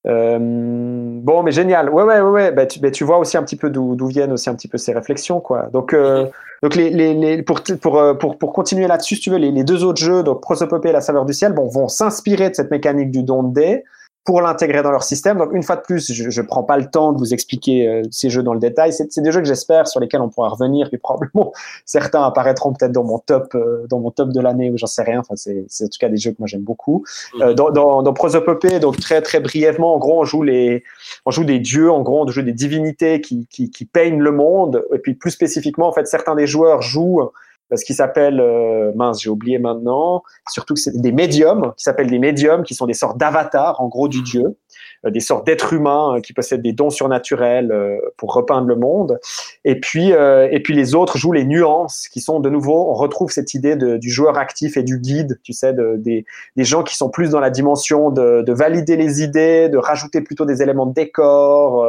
Euh, 0.07 0.37
bon, 0.39 1.41
mais 1.43 1.51
génial. 1.51 1.89
Ouais, 1.89 2.03
ouais, 2.03 2.21
ouais, 2.21 2.29
ouais. 2.29 2.51
Bah, 2.51 2.65
tu, 2.65 2.79
bah, 2.79 2.91
tu 2.91 3.03
vois 3.03 3.17
aussi 3.17 3.37
un 3.37 3.43
petit 3.43 3.55
peu 3.55 3.69
d'où 3.69 3.95
d'où 3.95 4.07
viennent 4.07 4.31
aussi 4.31 4.49
un 4.49 4.55
petit 4.55 4.67
peu 4.67 4.77
ces 4.77 4.93
réflexions, 4.93 5.39
quoi. 5.39 5.63
Donc, 5.73 5.93
euh, 5.93 6.27
donc 6.61 6.75
les, 6.75 6.91
les, 6.91 7.13
les, 7.13 7.41
pour, 7.41 7.61
pour, 7.81 7.97
euh, 7.97 8.13
pour, 8.13 8.37
pour 8.37 8.53
continuer 8.53 8.87
là-dessus, 8.87 9.15
si 9.15 9.21
tu 9.21 9.29
veux, 9.31 9.37
les, 9.37 9.51
les 9.51 9.63
deux 9.63 9.83
autres 9.83 10.01
jeux, 10.01 10.21
donc 10.21 10.41
Prosopopée 10.41 10.89
et 10.89 10.91
La 10.91 11.01
Saveur 11.01 11.25
du 11.25 11.33
Ciel, 11.33 11.53
bon, 11.53 11.67
vont 11.67 11.87
s'inspirer 11.87 12.51
de 12.51 12.55
cette 12.55 12.69
mécanique 12.69 13.09
du 13.09 13.23
don 13.23 13.43
de 13.43 13.53
dés 13.53 13.83
pour 14.25 14.41
l'intégrer 14.41 14.81
dans 14.81 14.91
leur 14.91 15.03
système. 15.03 15.37
Donc, 15.37 15.53
une 15.53 15.61
fois 15.61 15.75
de 15.75 15.81
plus, 15.81 16.11
je, 16.11 16.31
je 16.31 16.41
prends 16.41 16.63
pas 16.63 16.77
le 16.77 16.89
temps 16.89 17.13
de 17.13 17.19
vous 17.19 17.31
expliquer 17.33 17.87
euh, 17.87 18.01
ces 18.09 18.31
jeux 18.31 18.41
dans 18.41 18.55
le 18.55 18.59
détail. 18.59 18.91
C'est 18.91 19.21
des 19.21 19.31
jeux 19.31 19.39
que 19.39 19.47
j'espère 19.47 19.87
sur 19.87 19.99
lesquels 19.99 20.21
on 20.21 20.29
pourra 20.29 20.49
revenir, 20.49 20.89
puis 20.89 20.97
probablement 20.97 21.53
certains 21.85 22.23
apparaîtront 22.23 22.73
peut-être 22.73 22.91
dans 22.91 23.03
mon 23.03 23.19
top, 23.19 23.53
euh, 23.53 23.85
dans 23.87 23.99
mon 23.99 24.09
top 24.09 24.29
de 24.29 24.41
l'année 24.41 24.71
ou 24.71 24.77
j'en 24.77 24.87
sais 24.87 25.03
rien. 25.03 25.19
Enfin, 25.19 25.35
c'est 25.35 25.65
c'est 25.67 25.85
en 25.85 25.87
tout 25.87 25.99
cas 25.99 26.09
des 26.09 26.17
jeux 26.17 26.31
que 26.31 26.37
moi 26.39 26.47
j'aime 26.47 26.63
beaucoup. 26.63 27.05
Euh, 27.39 27.53
dans, 27.53 27.69
dans, 27.69 28.01
dans 28.01 28.13
Prosopopée, 28.13 28.79
donc 28.79 28.99
très 28.99 29.21
très 29.21 29.39
brièvement, 29.39 29.93
en 29.93 29.99
gros, 29.99 30.19
on 30.21 30.25
joue 30.25 30.41
les, 30.41 30.83
on 31.27 31.31
joue 31.31 31.43
des 31.43 31.59
dieux, 31.59 31.91
en 31.91 32.01
gros, 32.01 32.23
on 32.23 32.27
joue 32.27 32.41
des 32.41 32.53
divinités 32.53 33.21
qui, 33.21 33.47
qui, 33.51 33.69
qui 33.69 33.85
peignent 33.85 34.21
le 34.21 34.31
monde. 34.31 34.83
Et 34.91 34.97
puis 34.97 35.13
plus 35.13 35.31
spécifiquement, 35.31 35.87
en 35.87 35.93
fait, 35.93 36.07
certains 36.07 36.33
des 36.33 36.47
joueurs 36.47 36.81
jouent 36.81 37.29
ce 37.75 37.85
qui 37.85 37.93
s'appelle, 37.93 38.39
euh, 38.39 38.91
mince, 38.95 39.21
j'ai 39.21 39.29
oublié 39.29 39.59
maintenant, 39.59 40.23
surtout 40.49 40.73
que 40.73 40.79
c'est 40.79 40.99
des 40.99 41.11
médiums, 41.11 41.73
qui 41.77 41.83
s'appellent 41.83 42.09
des 42.09 42.19
médiums, 42.19 42.63
qui 42.63 42.75
sont 42.75 42.85
des 42.85 42.93
sortes 42.93 43.17
d'avatars, 43.17 43.81
en 43.81 43.87
gros, 43.87 44.07
du 44.07 44.21
dieu, 44.21 44.57
euh, 45.05 45.09
des 45.11 45.19
sortes 45.19 45.45
d'êtres 45.45 45.73
humains 45.73 46.15
euh, 46.15 46.21
qui 46.21 46.33
possèdent 46.33 46.61
des 46.61 46.73
dons 46.73 46.89
surnaturels 46.89 47.71
pour 48.17 48.33
repeindre 48.33 48.67
le 48.67 48.75
monde. 48.75 49.19
Et 49.63 49.79
puis, 49.79 50.09
et 50.09 50.59
puis 50.63 50.73
les 50.73 50.95
autres 50.95 51.17
jouent 51.17 51.31
les 51.31 51.45
nuances, 51.45 52.07
qui 52.11 52.21
sont 52.21 52.39
de 52.39 52.49
nouveau, 52.49 52.89
on 52.89 52.93
retrouve 52.93 53.31
cette 53.31 53.53
idée 53.53 53.75
de, 53.75 53.97
du 53.97 54.09
joueur 54.09 54.37
actif 54.37 54.77
et 54.77 54.83
du 54.83 54.99
guide, 54.99 55.39
tu 55.43 55.53
sais, 55.53 55.73
de, 55.73 55.95
des, 55.97 56.25
des 56.55 56.63
gens 56.63 56.83
qui 56.83 56.95
sont 56.95 57.09
plus 57.09 57.31
dans 57.31 57.39
la 57.39 57.49
dimension 57.49 58.09
de, 58.09 58.41
de 58.41 58.53
valider 58.53 58.95
les 58.95 59.21
idées, 59.21 59.69
de 59.69 59.77
rajouter 59.77 60.21
plutôt 60.21 60.45
des 60.45 60.61
éléments 60.61 60.85
de 60.85 60.93
décor, 60.93 61.85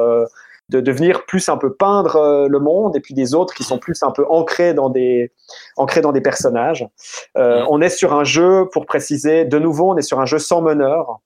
de 0.69 0.81
devenir 0.81 1.25
plus 1.27 1.49
un 1.49 1.57
peu 1.57 1.73
peindre 1.73 2.17
euh, 2.17 2.49
le 2.49 2.59
monde, 2.59 2.97
et 2.97 3.01
puis 3.01 3.14
des 3.14 3.35
autres 3.35 3.55
qui 3.55 3.62
sont 3.62 3.79
plus 3.79 4.03
un 4.03 4.11
peu 4.11 4.25
ancrés 4.29 4.75
dans 4.75 4.89
des 4.91 5.31
ancrés 5.77 6.01
dans 6.01 6.12
des 6.12 6.21
personnages. 6.21 6.87
Euh. 7.39 7.64
On 7.69 7.81
est 7.81 7.89
sur 7.89 8.12
un 8.14 8.25
jeu, 8.25 8.69
pour 8.73 8.85
préciser, 8.87 9.45
de 9.45 9.59
nouveau, 9.59 9.93
on 9.93 9.97
est 9.97 10.03
sur 10.03 10.19
un 10.21 10.27
jeu 10.27 10.39
sans 10.39 10.61
meneur. 10.62 11.21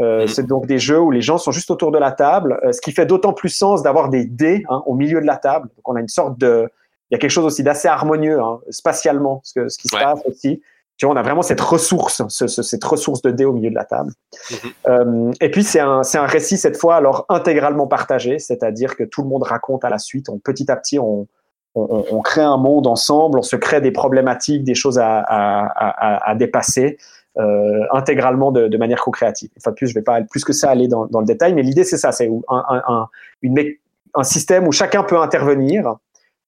Euh, 0.00 0.22
Mhm. 0.22 0.28
C'est 0.28 0.46
donc 0.46 0.66
des 0.66 0.78
jeux 0.78 1.00
où 1.00 1.10
les 1.10 1.22
gens 1.22 1.38
sont 1.38 1.52
juste 1.52 1.70
autour 1.70 1.90
de 1.90 1.98
la 1.98 2.12
table, 2.12 2.60
euh, 2.64 2.72
ce 2.72 2.80
qui 2.80 2.92
fait 2.92 3.06
d'autant 3.06 3.32
plus 3.32 3.48
sens 3.48 3.82
d'avoir 3.82 4.08
des 4.10 4.24
dés 4.26 4.62
hein, 4.68 4.82
au 4.86 4.94
milieu 4.94 5.20
de 5.20 5.26
la 5.26 5.36
table. 5.36 5.68
Donc 5.76 5.88
on 5.88 5.96
a 5.96 6.00
une 6.00 6.08
sorte 6.08 6.38
de, 6.38 6.68
il 7.10 7.14
y 7.14 7.16
a 7.16 7.18
quelque 7.18 7.30
chose 7.30 7.46
aussi 7.46 7.62
d'assez 7.62 7.88
harmonieux 7.88 8.38
hein, 8.40 8.60
spatialement, 8.70 9.40
ce, 9.44 9.54
que, 9.54 9.68
ce 9.68 9.78
qui 9.78 9.88
se 9.88 9.96
Ouais. 9.96 10.02
passe 10.02 10.20
aussi. 10.26 10.60
Tu 10.96 11.04
vois, 11.06 11.14
on 11.14 11.18
a 11.18 11.22
vraiment 11.22 11.42
cette 11.42 11.60
ressource, 11.60 12.22
ce- 12.28 12.46
ce- 12.46 12.62
cette 12.62 12.84
ressource 12.84 13.20
de 13.22 13.30
dés 13.30 13.44
au 13.44 13.52
milieu 13.52 13.70
de 13.70 13.74
la 13.74 13.84
table. 13.84 14.12
Mhm. 14.50 14.56
Euh, 14.88 15.32
et 15.40 15.50
puis 15.50 15.62
c'est 15.62 15.80
un, 15.80 16.00
un 16.14 16.26
récit 16.26 16.56
cette 16.58 16.76
fois 16.78 16.96
alors 16.96 17.26
intégralement 17.28 17.86
partagé, 17.86 18.38
c'est-à-dire 18.38 18.96
que 18.96 19.04
tout 19.04 19.22
le 19.22 19.28
monde 19.28 19.42
raconte 19.42 19.84
à 19.84 19.90
la 19.90 19.98
suite. 19.98 20.28
On, 20.28 20.38
petit 20.38 20.70
à 20.70 20.76
petit, 20.76 20.98
on, 20.98 21.26
on, 21.74 22.22
crée 22.22 22.40
un 22.42 22.56
monde 22.56 22.86
ensemble, 22.86 23.38
on 23.38 23.42
se 23.42 23.56
crée 23.56 23.82
des 23.82 23.90
problématiques, 23.92 24.64
des 24.64 24.74
choses 24.74 24.98
à, 24.98 25.18
à, 25.18 25.66
à, 25.66 26.30
à 26.30 26.34
dépasser. 26.34 26.96
Euh, 27.38 27.82
intégralement 27.92 28.50
de, 28.50 28.66
de 28.66 28.78
manière 28.78 29.02
co-créative. 29.02 29.50
Enfin, 29.58 29.72
plus, 29.72 29.88
je 29.88 29.94
vais 29.94 30.00
pas 30.00 30.22
plus 30.22 30.42
que 30.42 30.54
ça 30.54 30.70
aller 30.70 30.88
dans, 30.88 31.04
dans 31.04 31.20
le 31.20 31.26
détail, 31.26 31.52
mais 31.52 31.60
l'idée 31.60 31.84
c'est 31.84 31.98
ça, 31.98 32.10
c'est 32.10 32.30
un, 32.48 32.64
un, 32.88 33.08
un 34.14 34.22
système 34.22 34.66
où 34.66 34.72
chacun 34.72 35.02
peut 35.02 35.18
intervenir, 35.18 35.96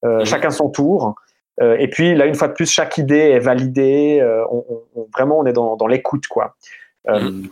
euh, 0.06 0.20
Mhm. 0.20 0.24
chacun 0.24 0.50
son 0.50 0.70
tour, 0.70 1.14
Euh, 1.60 1.76
et 1.78 1.88
puis 1.88 2.14
là, 2.14 2.26
une 2.26 2.34
fois 2.34 2.48
de 2.48 2.52
plus, 2.52 2.70
chaque 2.70 2.98
idée 2.98 3.16
est 3.16 3.38
validée. 3.40 4.18
Euh, 4.20 4.44
on, 4.50 4.64
on- 4.68 4.82
on- 5.00 5.08
vraiment, 5.14 5.38
on 5.38 5.46
est 5.46 5.52
dans, 5.52 5.76
dans 5.76 5.86
l'écoute, 5.86 6.26
quoi. 6.28 6.56
Euh, 7.08 7.20
Mhm. 7.20 7.48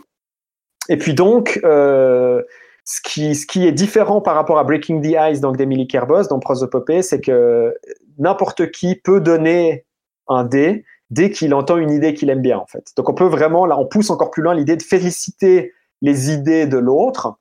Et 0.89 0.97
puis 0.97 1.13
donc, 1.13 1.59
ce, 1.63 3.01
qui, 3.03 3.35
ce 3.35 3.45
qui 3.45 3.67
est 3.67 3.73
différent 3.73 4.21
par 4.21 4.35
rapport 4.35 4.57
à 4.57 4.63
Breaking 4.63 5.01
the 5.01 5.15
Ice, 5.31 5.41
donc 5.41 5.57
d'Emily 5.57 5.87
Kerbos, 5.87 6.27
dans 6.29 6.39
Prosopopée, 6.39 7.01
c'est 7.01 7.19
que 7.19 7.75
n'importe 8.17 8.71
qui 8.71 8.95
peut 8.95 9.19
donner 9.19 9.85
un 10.29 10.45
dé 10.45 10.85
dès 11.09 11.29
qu'il 11.29 11.53
entend 11.53 11.77
une 11.77 11.91
idée 11.91 12.13
qu'il 12.13 12.29
aime 12.29 12.41
bien, 12.41 12.57
en 12.57 12.65
fait. 12.65 12.93
Donc 12.95 13.09
on 13.09 13.13
peut 13.13 13.25
vraiment, 13.25 13.65
là, 13.65 13.77
on 13.77 13.85
pousse 13.85 14.09
encore 14.09 14.31
plus 14.31 14.41
loin 14.43 14.53
l'idée 14.55 14.77
de 14.77 14.83
féliciter 14.83 15.73
les 16.01 16.31
idées 16.31 16.65
de 16.67 16.77
l'autre. 16.77 17.35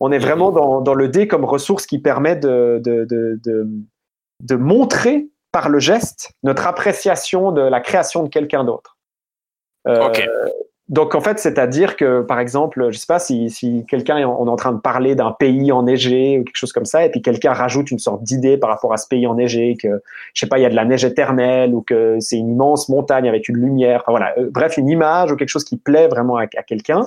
On 0.00 0.10
est 0.12 0.18
vraiment 0.18 0.50
dans, 0.50 0.80
dans 0.80 0.94
le 0.94 1.08
dé 1.08 1.26
comme 1.28 1.44
ressource 1.44 1.86
qui 1.86 1.98
permet 1.98 2.36
de, 2.36 2.80
de, 2.82 3.04
de, 3.04 3.38
de, 3.44 3.68
de 4.42 4.54
montrer 4.56 5.28
par 5.56 5.66
le 5.70 5.78
geste 5.78 6.20
notre 6.42 6.64
appréciation 6.66 7.42
de 7.58 7.62
la 7.62 7.80
création 7.88 8.20
de 8.26 8.28
quelqu'un 8.36 8.62
d'autre. 8.68 8.90
Euh, 9.88 10.00
donc 10.88 11.14
en 11.14 11.22
fait, 11.26 11.38
c'est-à-dire 11.38 11.96
que 11.96 12.20
par 12.20 12.38
exemple, 12.40 12.88
je 12.92 12.98
sais 12.98 13.06
pas 13.08 13.18
si, 13.18 13.48
si 13.48 13.86
quelqu'un 13.88 14.18
est 14.18 14.24
en- 14.24 14.36
on 14.40 14.46
est 14.46 14.50
en 14.56 14.60
train 14.64 14.72
de 14.72 14.80
parler 14.92 15.14
d'un 15.20 15.32
pays 15.32 15.72
enneigé 15.72 16.38
ou 16.38 16.44
quelque 16.44 16.60
chose 16.64 16.74
comme 16.76 16.84
ça, 16.84 16.98
et 17.06 17.10
puis 17.10 17.22
quelqu'un 17.22 17.54
rajoute 17.54 17.90
une 17.90 17.98
sorte 17.98 18.22
d'idée 18.22 18.58
par 18.58 18.68
rapport 18.68 18.92
à 18.92 18.98
ce 18.98 19.08
pays 19.08 19.26
enneigé, 19.26 19.76
que 19.82 20.02
je 20.34 20.40
sais 20.40 20.46
pas, 20.46 20.58
il 20.58 20.62
y 20.62 20.66
a 20.66 20.72
de 20.76 20.76
la 20.82 20.84
neige 20.84 21.04
éternelle 21.06 21.74
ou 21.74 21.80
que 21.80 22.18
c'est 22.20 22.36
une 22.36 22.50
immense 22.50 22.88
montagne 22.90 23.26
avec 23.26 23.48
une 23.48 23.56
lumière, 23.56 24.02
enfin, 24.02 24.12
voilà, 24.12 24.34
Euh, 24.38 24.50
bref, 24.58 24.76
une 24.76 24.90
image 24.90 25.32
ou 25.32 25.36
quelque 25.36 25.54
chose 25.56 25.64
qui 25.64 25.78
plaît 25.78 26.08
vraiment 26.08 26.36
à, 26.36 26.42
à 26.42 26.62
quelqu'un. 26.70 27.02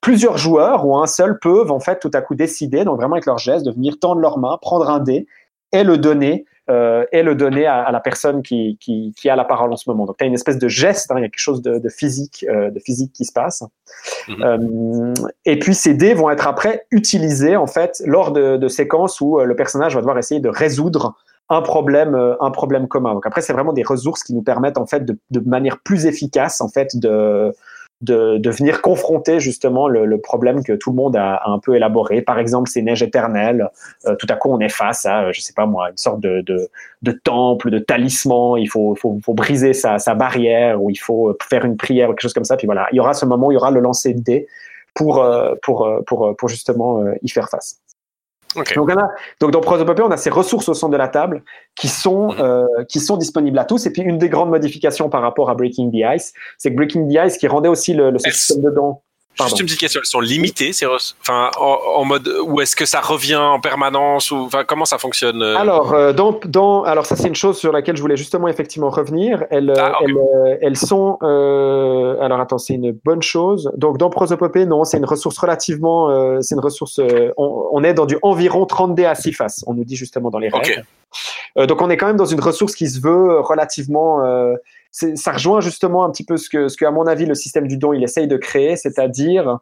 Plusieurs 0.00 0.38
joueurs 0.38 0.86
ou 0.86 0.96
un 0.96 1.06
seul 1.06 1.40
peuvent 1.40 1.72
en 1.72 1.80
fait 1.80 1.98
tout 1.98 2.14
à 2.14 2.20
coup 2.20 2.36
décider, 2.36 2.84
donc 2.84 2.96
vraiment 3.00 3.16
avec 3.16 3.26
leur 3.26 3.38
geste, 3.38 3.66
de 3.66 3.72
venir 3.72 3.98
tendre 3.98 4.20
leur 4.20 4.38
main, 4.38 4.56
prendre 4.62 4.88
un 4.88 5.00
dé 5.00 5.26
et 5.72 5.84
le 5.84 5.98
donner 5.98 6.44
euh, 6.70 7.06
et 7.12 7.22
le 7.22 7.34
donner 7.34 7.64
à, 7.64 7.80
à 7.82 7.92
la 7.92 8.00
personne 8.00 8.42
qui, 8.42 8.76
qui, 8.78 9.14
qui 9.16 9.30
a 9.30 9.36
la 9.36 9.44
parole 9.44 9.72
en 9.72 9.76
ce 9.76 9.88
moment. 9.88 10.04
Donc, 10.04 10.18
tu 10.18 10.24
as 10.24 10.26
une 10.26 10.34
espèce 10.34 10.58
de 10.58 10.68
geste, 10.68 11.10
hein, 11.10 11.14
il 11.16 11.22
y 11.22 11.24
a 11.24 11.28
quelque 11.28 11.38
chose 11.38 11.62
de, 11.62 11.78
de 11.78 11.88
physique, 11.88 12.44
euh, 12.48 12.70
de 12.70 12.78
physique 12.78 13.12
qui 13.14 13.24
se 13.24 13.32
passe. 13.32 13.64
Mhm. 14.28 14.42
Euh, 14.42 15.14
et 15.46 15.58
puis, 15.58 15.74
ces 15.74 15.94
dés 15.94 16.12
vont 16.12 16.28
être 16.28 16.46
après 16.46 16.86
utilisés 16.90 17.56
en 17.56 17.66
fait 17.66 18.02
lors 18.04 18.32
de, 18.32 18.58
de 18.58 18.68
séquences 18.68 19.20
où 19.22 19.40
euh, 19.40 19.44
le 19.44 19.56
personnage 19.56 19.94
va 19.94 20.00
devoir 20.00 20.18
essayer 20.18 20.40
de 20.40 20.50
résoudre 20.50 21.16
un 21.48 21.62
problème, 21.62 22.14
euh, 22.14 22.34
un 22.40 22.50
problème 22.50 22.88
commun. 22.88 23.14
Donc 23.14 23.26
après, 23.26 23.40
c'est 23.40 23.54
vraiment 23.54 23.72
des 23.72 23.82
ressources 23.82 24.22
qui 24.22 24.34
nous 24.34 24.42
permettent 24.42 24.78
en 24.78 24.86
fait 24.86 25.04
de, 25.04 25.18
de 25.30 25.40
manière 25.40 25.78
plus 25.78 26.04
efficace 26.04 26.60
en 26.60 26.68
fait 26.68 26.96
de 26.96 27.54
de, 28.00 28.38
de 28.38 28.50
venir 28.50 28.80
confronter 28.80 29.40
justement 29.40 29.88
le, 29.88 30.06
le 30.06 30.20
problème 30.20 30.62
que 30.62 30.72
tout 30.72 30.90
le 30.90 30.96
monde 30.96 31.16
a, 31.16 31.34
a 31.34 31.50
un 31.50 31.58
peu 31.58 31.74
élaboré. 31.74 32.22
Par 32.22 32.38
exemple, 32.38 32.70
ces 32.70 32.80
neiges 32.82 33.02
éternelles. 33.02 33.68
Euh, 34.06 34.14
tout 34.14 34.26
à 34.30 34.36
coup, 34.36 34.50
on 34.50 34.60
est 34.60 34.68
face 34.68 35.04
à, 35.04 35.24
euh, 35.24 35.32
je 35.32 35.40
sais 35.40 35.52
pas 35.52 35.66
moi, 35.66 35.90
une 35.90 35.96
sorte 35.96 36.20
de, 36.20 36.40
de, 36.42 36.68
de 37.02 37.12
temple, 37.12 37.70
de 37.70 37.78
talisman. 37.80 38.56
Il 38.58 38.68
faut, 38.68 38.94
faut, 38.94 39.18
faut 39.24 39.34
briser 39.34 39.72
sa, 39.72 39.98
sa 39.98 40.14
barrière 40.14 40.80
ou 40.82 40.90
il 40.90 40.96
faut 40.96 41.36
faire 41.48 41.64
une 41.64 41.76
prière 41.76 42.08
ou 42.08 42.12
quelque 42.12 42.22
chose 42.22 42.34
comme 42.34 42.44
ça. 42.44 42.56
Puis 42.56 42.66
voilà, 42.66 42.86
il 42.92 42.96
y 42.96 43.00
aura 43.00 43.14
ce 43.14 43.26
moment, 43.26 43.50
il 43.50 43.54
y 43.54 43.56
aura 43.56 43.72
le 43.72 43.80
lancer 43.80 44.14
de 44.14 44.20
dés 44.20 44.46
pour, 44.94 45.22
euh, 45.22 45.54
pour, 45.62 45.86
euh, 45.86 46.00
pour, 46.06 46.26
euh, 46.26 46.34
pour 46.34 46.48
justement 46.48 47.00
euh, 47.02 47.14
y 47.22 47.28
faire 47.28 47.48
face. 47.48 47.80
Donc, 48.56 48.72
on 48.76 48.88
a, 48.96 49.08
donc 49.40 49.50
dans 49.50 49.60
Prosopopée, 49.60 50.02
on 50.02 50.10
a 50.10 50.16
ces 50.16 50.30
ressources 50.30 50.68
au 50.68 50.74
centre 50.74 50.92
de 50.92 50.96
la 50.96 51.08
table 51.08 51.42
qui 51.76 51.88
sont, 51.88 52.28
Mhm. 52.28 52.40
euh, 52.40 52.64
qui 52.88 52.98
sont 53.00 53.16
disponibles 53.16 53.58
à 53.58 53.64
tous. 53.64 53.86
Et 53.86 53.92
puis 53.92 54.02
une 54.02 54.18
des 54.18 54.28
grandes 54.28 54.50
modifications 54.50 55.08
par 55.10 55.20
rapport 55.22 55.50
à 55.50 55.54
Breaking 55.54 55.90
the 55.90 56.02
Ice, 56.16 56.32
c'est 56.56 56.70
que 56.70 56.76
Breaking 56.76 57.08
the 57.08 57.18
Ice, 57.26 57.36
qui 57.36 57.46
rendait 57.46 57.68
aussi 57.68 57.92
le, 57.94 58.10
le 58.10 58.18
système 58.18 58.62
dedans. 58.62 59.02
Pardon. 59.38 59.50
Juste 59.50 59.60
une 59.60 59.66
petite 59.66 59.80
question, 59.80 60.00
elles 60.02 60.06
sont 60.06 60.20
limitées, 60.20 60.72
ces 60.72 60.84
enfin, 60.86 61.50
en, 61.60 61.78
en 61.96 62.04
mode, 62.04 62.28
ou 62.44 62.60
est-ce 62.60 62.74
que 62.76 62.84
ça 62.84 63.00
revient 63.00 63.36
en 63.36 63.60
permanence, 63.60 64.30
ou 64.32 64.36
enfin, 64.36 64.64
comment 64.64 64.84
ça 64.84 64.98
fonctionne 64.98 65.42
euh 65.42 65.56
Alors, 65.56 65.94
euh, 65.94 66.12
dans, 66.12 66.38
dans, 66.44 66.82
alors 66.82 67.06
ça 67.06 67.14
c'est 67.16 67.28
une 67.28 67.34
chose 67.36 67.56
sur 67.56 67.70
laquelle 67.72 67.96
je 67.96 68.02
voulais 68.02 68.16
justement 68.16 68.48
effectivement 68.48 68.90
revenir. 68.90 69.44
Elles, 69.50 69.72
Ah, 69.78 69.92
elles, 70.02 70.16
euh, 70.16 70.56
elles 70.60 70.76
sont. 70.76 71.18
euh, 71.22 72.20
alors 72.20 72.40
attends, 72.40 72.58
c'est 72.58 72.74
une 72.74 72.92
bonne 73.04 73.22
chose. 73.22 73.70
Donc 73.76 73.96
dans 73.98 74.10
Prosopopée, 74.10 74.66
non, 74.66 74.84
c'est 74.84 74.98
une 74.98 75.04
ressource 75.04 75.38
relativement. 75.38 76.10
euh, 76.10 76.38
c'est 76.40 76.54
une 76.56 76.60
ressource. 76.60 76.98
euh, 76.98 77.30
on, 77.36 77.68
on 77.72 77.84
est 77.84 77.94
dans 77.94 78.06
du 78.06 78.18
environ 78.22 78.66
30 78.66 78.94
dés 78.94 79.04
à 79.06 79.14
6 79.14 79.32
faces. 79.32 79.64
On 79.66 79.74
nous 79.74 79.84
dit 79.84 79.96
justement 79.96 80.30
dans 80.30 80.38
les 80.38 80.48
règles. 80.48 80.80
Ok. 80.80 80.84
Euh, 81.56 81.66
donc 81.66 81.80
on 81.80 81.88
est 81.90 81.96
quand 81.96 82.06
même 82.06 82.16
dans 82.16 82.26
une 82.26 82.40
ressource 82.40 82.74
qui 82.74 82.88
se 82.88 83.00
veut 83.00 83.40
relativement. 83.40 84.20
Ça 84.90 85.32
rejoint 85.32 85.60
justement 85.60 86.04
un 86.04 86.10
petit 86.10 86.24
peu 86.24 86.36
ce 86.36 86.48
que, 86.48 86.68
ce 86.68 86.76
que, 86.76 86.84
à 86.84 86.90
mon 86.90 87.06
avis, 87.06 87.26
le 87.26 87.34
système 87.34 87.68
du 87.68 87.76
don 87.76 87.92
il 87.92 88.02
essaye 88.02 88.26
de 88.26 88.36
créer, 88.36 88.76
c'est-à-dire 88.76 89.58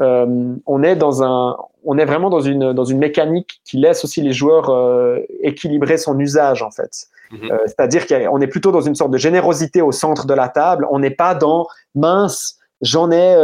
euh, 0.00 0.54
on 0.66 0.82
est 0.82 0.96
dans 0.96 1.22
un, 1.22 1.56
on 1.84 1.98
est 1.98 2.04
vraiment 2.04 2.30
dans 2.30 2.40
une 2.40 2.72
dans 2.72 2.84
une 2.84 2.98
mécanique 2.98 3.60
qui 3.64 3.76
laisse 3.76 4.04
aussi 4.04 4.22
les 4.22 4.32
joueurs 4.32 4.70
euh, 4.70 5.18
équilibrer 5.42 5.98
son 5.98 6.18
usage 6.18 6.62
en 6.62 6.70
fait. 6.70 7.06
Mhm. 7.30 7.50
Euh, 7.50 7.58
c'est-à-dire 7.66 8.06
qu'on 8.06 8.40
est 8.40 8.46
plutôt 8.46 8.72
dans 8.72 8.80
une 8.80 8.94
sorte 8.94 9.10
de 9.10 9.18
générosité 9.18 9.82
au 9.82 9.92
centre 9.92 10.26
de 10.26 10.34
la 10.34 10.48
table. 10.48 10.86
On 10.90 10.98
n'est 10.98 11.10
pas 11.10 11.34
dans 11.34 11.66
mince. 11.94 12.58
J'en 12.80 13.12
ai, 13.12 13.36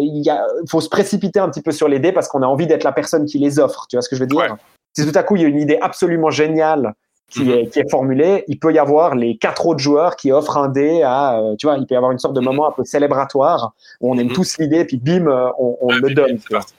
il 0.00 0.24
faut 0.70 0.80
se 0.80 0.88
précipiter 0.88 1.38
un 1.38 1.50
petit 1.50 1.60
peu 1.60 1.70
sur 1.70 1.86
les 1.86 1.98
dés 1.98 2.12
parce 2.12 2.28
qu'on 2.28 2.40
a 2.40 2.46
envie 2.46 2.66
d'être 2.66 2.82
la 2.82 2.92
personne 2.92 3.26
qui 3.26 3.38
les 3.38 3.58
offre. 3.58 3.86
Tu 3.90 3.96
vois 3.96 4.02
ce 4.02 4.08
que 4.08 4.16
je 4.16 4.22
veux 4.22 4.26
dire? 4.26 4.38
Ouais. 4.38 4.48
Si 4.96 5.06
tout 5.06 5.18
à 5.18 5.22
coup 5.22 5.36
il 5.36 5.42
y 5.42 5.44
a 5.44 5.48
une 5.48 5.60
idée 5.60 5.78
absolument 5.82 6.30
géniale 6.30 6.94
qui, 7.28 7.42
Mhm. 7.42 7.50
est, 7.50 7.66
qui 7.72 7.80
est 7.80 7.90
formulée, 7.90 8.44
il 8.46 8.58
peut 8.58 8.72
y 8.72 8.78
avoir 8.78 9.14
les 9.16 9.36
quatre 9.36 9.66
autres 9.66 9.80
joueurs 9.80 10.14
qui 10.16 10.30
offrent 10.30 10.56
un 10.58 10.68
dé 10.68 11.02
à, 11.02 11.38
euh, 11.40 11.56
tu 11.58 11.66
vois, 11.66 11.76
il 11.76 11.86
peut 11.86 11.94
y 11.94 11.96
avoir 11.96 12.12
une 12.12 12.18
sorte 12.20 12.34
de 12.34 12.40
Mhm. 12.40 12.46
moment 12.46 12.68
un 12.68 12.72
peu 12.72 12.84
célébratoire 12.84 13.72
où 14.00 14.12
on 14.12 14.18
aime 14.18 14.28
Mhm. 14.28 14.32
tous 14.32 14.58
l'idée, 14.58 14.84
puis 14.84 14.96
bim, 14.98 15.26
euh, 15.26 15.50
on, 15.58 15.76
on 15.80 15.86
Ouais, 15.88 16.00
le 16.00 16.14
donne. 16.14 16.38
c'est 16.38 16.50
parti. 16.54 16.74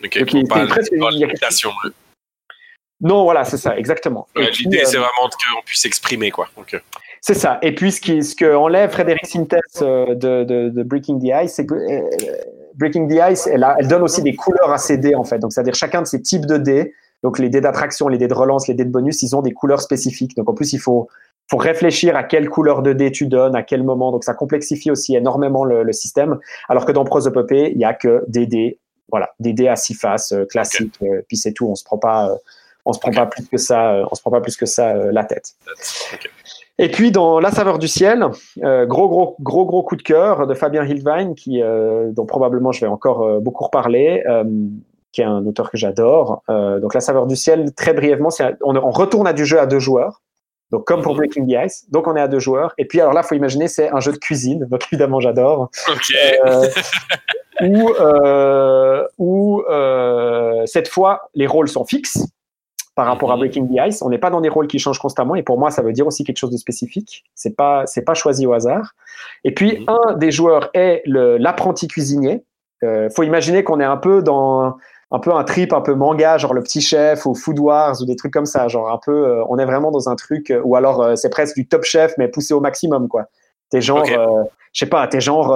Ouais, 0.00 0.06
ok, 0.06 0.18
Ok, 0.22 0.40
faut 0.42 0.46
pas 0.46 0.66
presque- 0.66 0.92
l'imitation. 0.92 1.70
Non, 3.02 3.24
voilà, 3.24 3.44
c'est 3.44 3.56
ça, 3.56 3.76
exactement. 3.78 4.28
Ouais, 4.36 4.50
L'idée, 4.50 4.78
euh, 4.80 4.84
c'est 4.84 4.98
vraiment 4.98 5.28
qu'on 5.28 5.62
puisse 5.64 5.80
s'exprimer, 5.80 6.30
quoi. 6.30 6.48
Euh, 6.74 6.78
C'est 7.22 7.34
ça. 7.34 7.58
Et 7.62 7.74
puis, 7.74 7.92
ce, 7.92 8.00
qui, 8.00 8.22
ce 8.22 8.34
que 8.36 8.54
enlève 8.54 8.90
Frédéric 8.90 9.26
Sintes 9.26 9.54
euh, 9.82 10.14
de, 10.14 10.44
de, 10.44 10.68
de 10.68 10.82
Breaking 10.82 11.18
the 11.18 11.30
Ice, 11.44 11.54
c'est 11.54 11.66
que 11.66 11.74
euh, 11.74 12.00
Breaking 12.74 13.08
the 13.08 13.18
Ice, 13.32 13.46
elle, 13.46 13.64
a- 13.64 13.76
elle 13.78 13.88
donne 13.88 14.02
aussi 14.02 14.22
des 14.22 14.34
couleurs 14.36 14.70
à 14.70 14.78
ces 14.78 14.98
dés, 14.98 15.14
en 15.14 15.24
fait. 15.24 15.38
Donc, 15.38 15.52
c'est-à-dire 15.52 15.74
chacun 15.74 16.02
de 16.02 16.06
ces 16.06 16.20
types 16.22 16.46
de 16.46 16.56
dés, 16.58 16.94
donc 17.22 17.38
les 17.38 17.48
dés 17.48 17.60
d'attraction, 17.60 18.08
les 18.08 18.18
dés 18.18 18.28
de 18.28 18.34
relance, 18.34 18.68
les 18.68 18.74
dés 18.74 18.84
de 18.84 18.90
bonus, 18.90 19.22
ils 19.22 19.36
ont 19.36 19.42
des 19.42 19.52
couleurs 19.52 19.80
spécifiques. 19.80 20.36
Donc, 20.36 20.48
en 20.48 20.54
plus, 20.54 20.72
il 20.72 20.78
faut, 20.78 21.08
faut 21.50 21.56
réfléchir 21.56 22.16
à 22.16 22.22
quelle 22.22 22.48
couleur 22.48 22.82
de 22.82 22.92
dés 22.92 23.12
tu 23.12 23.26
donnes, 23.26 23.54
à 23.54 23.62
quel 23.62 23.82
moment. 23.82 24.12
Donc, 24.12 24.24
ça 24.24 24.34
complexifie 24.34 24.90
aussi 24.90 25.14
énormément 25.16 25.64
le, 25.64 25.82
le 25.82 25.92
système. 25.92 26.38
Alors 26.68 26.86
que 26.86 26.92
dans 26.92 27.04
Prosopopée, 27.04 27.72
il 27.74 27.78
y 27.78 27.84
a 27.84 27.94
que 27.94 28.24
des 28.28 28.46
dés, 28.46 28.78
voilà, 29.10 29.30
des 29.38 29.52
dés 29.52 29.68
à 29.68 29.76
six 29.76 29.94
faces 29.94 30.32
euh, 30.32 30.44
classiques. 30.46 30.98
euh, 31.02 31.22
puis 31.28 31.36
c'est 31.36 31.52
tout. 31.52 31.66
On 31.66 31.74
se 31.74 31.84
prend 31.84 31.98
pas, 31.98 32.34
on 32.84 32.92
se 32.92 32.98
prend 32.98 33.10
pas 33.10 33.26
plus 33.26 33.46
que 33.46 33.58
ça, 33.58 34.02
on 34.10 34.14
se 34.14 34.20
prend 34.22 34.30
pas 34.30 34.40
plus 34.40 34.56
que 34.56 34.66
ça 34.66 34.94
la 34.94 35.24
tête. 35.24 35.54
Et 36.78 36.88
puis 36.88 37.12
dans 37.12 37.40
La 37.40 37.50
saveur 37.50 37.78
du 37.78 37.88
ciel, 37.88 38.24
euh, 38.64 38.86
gros 38.86 39.06
gros 39.06 39.36
gros 39.40 39.66
gros 39.66 39.82
coup 39.82 39.96
de 39.96 40.02
cœur 40.02 40.46
de 40.46 40.54
Fabien 40.54 40.82
Hildwein, 40.82 41.34
qui 41.34 41.60
euh, 41.60 42.10
dont 42.12 42.24
probablement 42.24 42.72
je 42.72 42.80
vais 42.80 42.86
encore 42.86 43.22
euh, 43.22 43.38
beaucoup 43.38 43.64
reparler, 43.64 44.24
qui 45.12 45.20
est 45.22 45.24
un 45.24 45.44
auteur 45.46 45.70
que 45.70 45.76
j'adore. 45.76 46.42
Euh, 46.48 46.78
donc 46.80 46.94
La 46.94 47.00
saveur 47.00 47.26
du 47.26 47.36
ciel, 47.36 47.74
très 47.74 47.94
brièvement, 47.94 48.30
c'est 48.30 48.56
on, 48.62 48.76
on 48.76 48.90
retourne 48.90 49.26
à 49.26 49.32
du 49.32 49.44
jeu 49.44 49.58
à 49.58 49.66
deux 49.66 49.80
joueurs. 49.80 50.22
Donc 50.70 50.86
comme 50.86 51.02
pour 51.02 51.12
Mhm. 51.14 51.18
Breaking 51.18 51.46
the 51.46 51.66
Ice, 51.66 51.86
donc 51.90 52.06
on 52.06 52.14
est 52.14 52.20
à 52.20 52.28
deux 52.28 52.38
joueurs. 52.38 52.74
Et 52.78 52.84
puis 52.86 53.00
alors 53.00 53.12
là, 53.12 53.22
faut 53.24 53.34
imaginer, 53.34 53.66
c'est 53.66 53.90
un 53.90 53.98
jeu 54.00 54.12
de 54.12 54.18
cuisine. 54.18 54.66
Donc 54.70 54.86
évidemment, 54.92 55.18
j'adore. 55.20 55.68
Ok. 55.90 56.12
Euh, 56.46 56.66
où 57.62 57.90
euh, 58.00 59.04
où 59.18 59.62
euh, 59.68 60.62
cette 60.66 60.88
fois 60.88 61.28
les 61.34 61.46
rôles 61.46 61.68
sont 61.68 61.84
fixes 61.84 62.24
par 62.94 63.06
rapport 63.06 63.30
à 63.32 63.34
Mhm. 63.34 63.40
Breaking 63.40 63.66
the 63.66 63.88
Ice. 63.88 64.02
On 64.02 64.10
n'est 64.10 64.18
pas 64.18 64.30
dans 64.30 64.40
des 64.40 64.48
rôles 64.48 64.66
qui 64.68 64.78
changent 64.78 64.98
constamment 65.00 65.34
et 65.34 65.42
pour 65.42 65.58
moi 65.58 65.70
ça 65.72 65.82
veut 65.82 65.92
dire 65.92 66.06
aussi 66.06 66.22
quelque 66.24 66.36
chose 66.38 66.50
de 66.52 66.56
spécifique. 66.56 67.24
C'est 67.34 67.56
pas 67.56 67.82
c'est 67.86 68.02
pas 68.02 68.14
choisi 68.14 68.46
au 68.46 68.52
hasard. 68.52 68.92
Et 69.44 69.52
puis 69.52 69.80
Mhm. 69.80 69.86
un 69.88 70.12
des 70.14 70.30
joueurs 70.30 70.70
est 70.74 71.02
le 71.04 71.36
l'apprenti 71.36 71.88
cuisinier. 71.88 72.44
Faut 73.14 73.24
imaginer 73.24 73.62
qu'on 73.62 73.78
est 73.78 73.84
un 73.84 73.98
peu 73.98 74.22
dans 74.22 74.76
un 75.12 75.18
peu 75.18 75.32
un 75.34 75.42
trip 75.44 75.72
un 75.72 75.80
peu 75.80 75.94
manga 75.94 76.38
genre 76.38 76.54
le 76.54 76.62
petit 76.62 76.80
chef 76.80 77.26
ou 77.26 77.34
Food 77.34 77.58
Wars 77.58 78.00
ou 78.00 78.06
des 78.06 78.16
trucs 78.16 78.32
comme 78.32 78.46
ça. 78.46 78.68
Genre 78.68 78.90
un 78.90 78.98
peu 79.04 79.12
euh, 79.26 79.44
on 79.48 79.58
est 79.58 79.64
vraiment 79.64 79.90
dans 79.90 80.08
un 80.08 80.16
truc 80.16 80.50
euh, 80.50 80.60
ou 80.64 80.76
alors 80.76 81.02
euh, 81.02 81.16
c'est 81.16 81.30
presque 81.30 81.56
du 81.56 81.66
top 81.66 81.82
chef 81.84 82.14
mais 82.18 82.28
poussé 82.28 82.54
au 82.54 82.60
maximum 82.60 83.08
quoi. 83.08 83.26
T'es 83.70 83.80
genre 83.80 84.00
Ok. 84.02 84.12
euh, 84.12 84.44
je 84.72 84.78
sais 84.78 84.86
pas 84.88 85.06
t'es 85.08 85.20
genre 85.20 85.52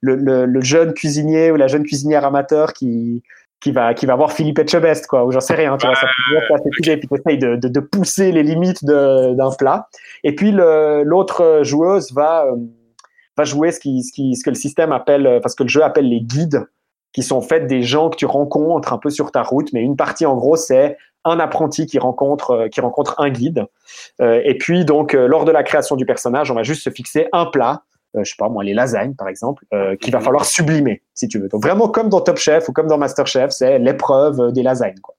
le, 0.00 0.14
le, 0.16 0.46
le 0.46 0.60
jeune 0.60 0.92
cuisinier 0.94 1.52
ou 1.52 1.56
la 1.56 1.68
jeune 1.68 1.84
cuisinière 1.84 2.24
amateur 2.24 2.72
qui 2.72 3.22
qui 3.60 3.70
va 3.72 3.94
qui 3.94 4.06
va 4.06 4.14
voir 4.16 4.32
Philippe 4.32 4.58
Etchebest 4.58 5.06
quoi 5.06 5.24
ou 5.24 5.32
j'en 5.32 5.40
sais 5.40 5.54
rien 5.54 5.76
tu 5.76 5.86
vois 5.86 5.94
ça 5.96 6.06
peut 6.06 6.70
puis 6.70 6.82
t'essayes 6.82 7.38
de, 7.38 7.56
de, 7.56 7.68
de 7.68 7.80
pousser 7.80 8.32
les 8.32 8.42
limites 8.42 8.84
de- 8.84 9.34
d'un 9.34 9.50
plat. 9.52 9.88
Et 10.24 10.34
puis 10.34 10.52
l'autre 10.52 11.60
joueuse 11.62 12.12
va 12.12 12.46
va 13.36 13.44
jouer 13.44 13.70
ce 13.70 13.78
qui 13.80 14.02
ce 14.02 14.12
qui 14.12 14.34
ce 14.34 14.42
que 14.44 14.50
le 14.50 14.56
système 14.56 14.90
appelle 14.92 15.40
parce 15.42 15.54
que 15.54 15.62
le 15.62 15.68
jeu 15.68 15.82
appelle 15.84 16.08
les 16.08 16.20
guides 16.20 16.64
qui 17.12 17.22
sont 17.22 17.36
en 17.36 17.40
fait 17.42 17.66
des 17.66 17.82
gens 17.82 18.10
que 18.10 18.16
tu 18.16 18.26
rencontres 18.26 18.92
un 18.92 18.98
peu 18.98 19.10
sur 19.10 19.30
ta 19.32 19.42
route 19.42 19.72
mais 19.72 19.80
une 19.80 19.96
partie 19.96 20.26
en 20.26 20.36
gros 20.36 20.56
c'est 20.56 20.96
un 21.24 21.40
apprenti 21.40 21.86
qui 21.86 21.98
rencontre 21.98 22.50
euh, 22.52 22.68
qui 22.68 22.80
rencontre 22.80 23.14
un 23.18 23.30
guide 23.30 23.64
Euh, 24.20 24.40
et 24.44 24.56
puis 24.58 24.84
donc 24.84 25.14
euh, 25.14 25.26
lors 25.26 25.44
de 25.44 25.52
la 25.52 25.62
création 25.62 25.96
du 25.96 26.04
personnage 26.06 26.50
on 26.50 26.54
va 26.54 26.62
juste 26.62 26.82
se 26.82 26.90
fixer 26.90 27.28
un 27.32 27.46
plat 27.46 27.82
euh, 28.16 28.24
je 28.24 28.30
sais 28.30 28.36
pas 28.38 28.48
moi 28.48 28.62
les 28.64 28.74
lasagnes 28.74 29.14
par 29.14 29.28
exemple 29.28 29.64
euh, 29.74 29.96
qu'il 29.96 30.12
va 30.12 30.18
Mhm. 30.18 30.24
falloir 30.24 30.44
sublimer 30.44 31.02
si 31.14 31.28
tu 31.28 31.38
veux 31.38 31.48
donc 31.48 31.62
vraiment 31.62 31.88
comme 31.88 32.08
dans 32.08 32.20
Top 32.20 32.36
Chef 32.38 32.68
ou 32.68 32.72
comme 32.72 32.86
dans 32.88 32.98
Master 32.98 33.26
Chef 33.26 33.50
c'est 33.50 33.78
l'épreuve 33.78 34.52
des 34.52 34.62
lasagnes 34.62 35.00
quoi 35.02 35.14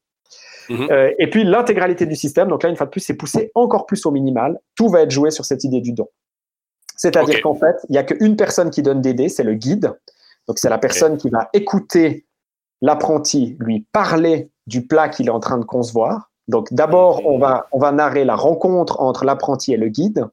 Mhm. 0.71 0.87
Euh, 0.91 1.11
et 1.17 1.27
puis 1.31 1.43
l'intégralité 1.43 2.05
du 2.05 2.15
système, 2.15 2.47
donc 2.47 2.61
là 2.61 2.69
une 2.69 2.75
fois 2.75 2.85
de 2.85 2.91
plus, 2.91 2.99
c'est 3.01 3.15
poussé 3.15 3.49
encore 3.55 3.87
plus 3.87 4.05
au 4.05 4.11
minimal. 4.11 4.59
Tout 4.75 4.87
va 4.87 5.01
être 5.01 5.09
joué 5.09 5.31
sur 5.31 5.43
cette 5.43 5.63
idée 5.63 5.81
du 5.81 5.93
don. 5.93 6.07
C'est-à-dire 6.95 7.41
qu'en 7.41 7.55
fait, 7.55 7.75
il 7.89 7.93
n'y 7.93 7.97
a 7.97 8.03
qu'une 8.03 8.35
personne 8.35 8.69
qui 8.69 8.83
donne 8.83 9.01
des 9.01 9.15
dés, 9.15 9.29
c'est 9.29 9.41
le 9.43 9.55
guide. 9.55 9.93
Donc 10.49 10.57
c'est 10.57 10.69
la 10.69 10.79
personne 10.79 11.17
qui 11.17 11.29
va 11.29 11.47
écouter 11.53 12.25
l'apprenti 12.81 13.55
lui 13.59 13.85
parler 13.91 14.49
du 14.65 14.87
plat 14.87 15.07
qu'il 15.07 15.27
est 15.27 15.31
en 15.31 15.39
train 15.39 15.59
de 15.59 15.63
concevoir. 15.63 16.31
Donc 16.47 16.73
d'abord, 16.73 17.21
on 17.27 17.37
va, 17.37 17.67
on 17.71 17.77
va 17.77 17.91
narrer 17.91 18.25
la 18.25 18.35
rencontre 18.35 18.99
entre 18.99 19.25
l'apprenti 19.25 19.73
et 19.73 19.77
le 19.77 19.89
guide. 19.89 20.25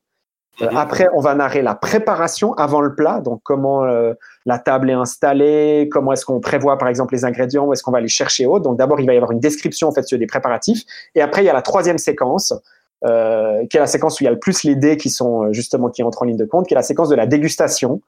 Euh. 0.62 0.68
Après, 0.74 1.06
on 1.14 1.20
va 1.20 1.34
narrer 1.34 1.60
la 1.60 1.74
préparation 1.74 2.54
avant 2.54 2.80
le 2.80 2.94
plat, 2.94 3.20
donc 3.20 3.42
comment 3.42 3.84
euh, 3.84 4.14
la 4.46 4.58
table 4.58 4.88
est 4.88 4.94
installée, 4.94 5.90
comment 5.92 6.14
est-ce 6.14 6.24
qu'on 6.24 6.40
prévoit 6.40 6.78
par 6.78 6.88
exemple 6.88 7.12
les 7.12 7.26
ingrédients, 7.26 7.66
où 7.66 7.74
est-ce 7.74 7.82
qu'on 7.82 7.92
va 7.92 8.00
les 8.00 8.08
chercher 8.08 8.46
autres. 8.46 8.64
Donc 8.64 8.78
d'abord, 8.78 8.98
il 8.98 9.06
va 9.06 9.12
y 9.12 9.16
avoir 9.16 9.32
une 9.32 9.40
description 9.40 9.88
en 9.88 9.92
fait 9.92 10.08
sur 10.08 10.18
des 10.18 10.26
préparatifs, 10.26 10.84
et 11.14 11.20
après 11.20 11.42
il 11.42 11.44
y 11.44 11.50
a 11.50 11.52
la 11.52 11.60
troisième 11.60 11.98
séquence, 11.98 12.54
euh, 13.04 13.66
qui 13.66 13.76
est 13.76 13.80
la 13.80 13.86
séquence 13.86 14.18
où 14.18 14.22
il 14.22 14.24
y 14.24 14.28
a 14.28 14.32
le 14.32 14.38
plus 14.38 14.64
les 14.64 14.76
dés 14.76 14.96
qui 14.96 15.10
sont 15.10 15.52
justement 15.52 15.90
qui 15.90 16.02
entrent 16.02 16.22
en 16.22 16.24
ligne 16.24 16.38
de 16.38 16.46
compte, 16.46 16.66
qui 16.66 16.72
est 16.72 16.74
la 16.74 16.82
séquence 16.82 17.10
de 17.10 17.16
la 17.16 17.26
dégustation, 17.26 18.00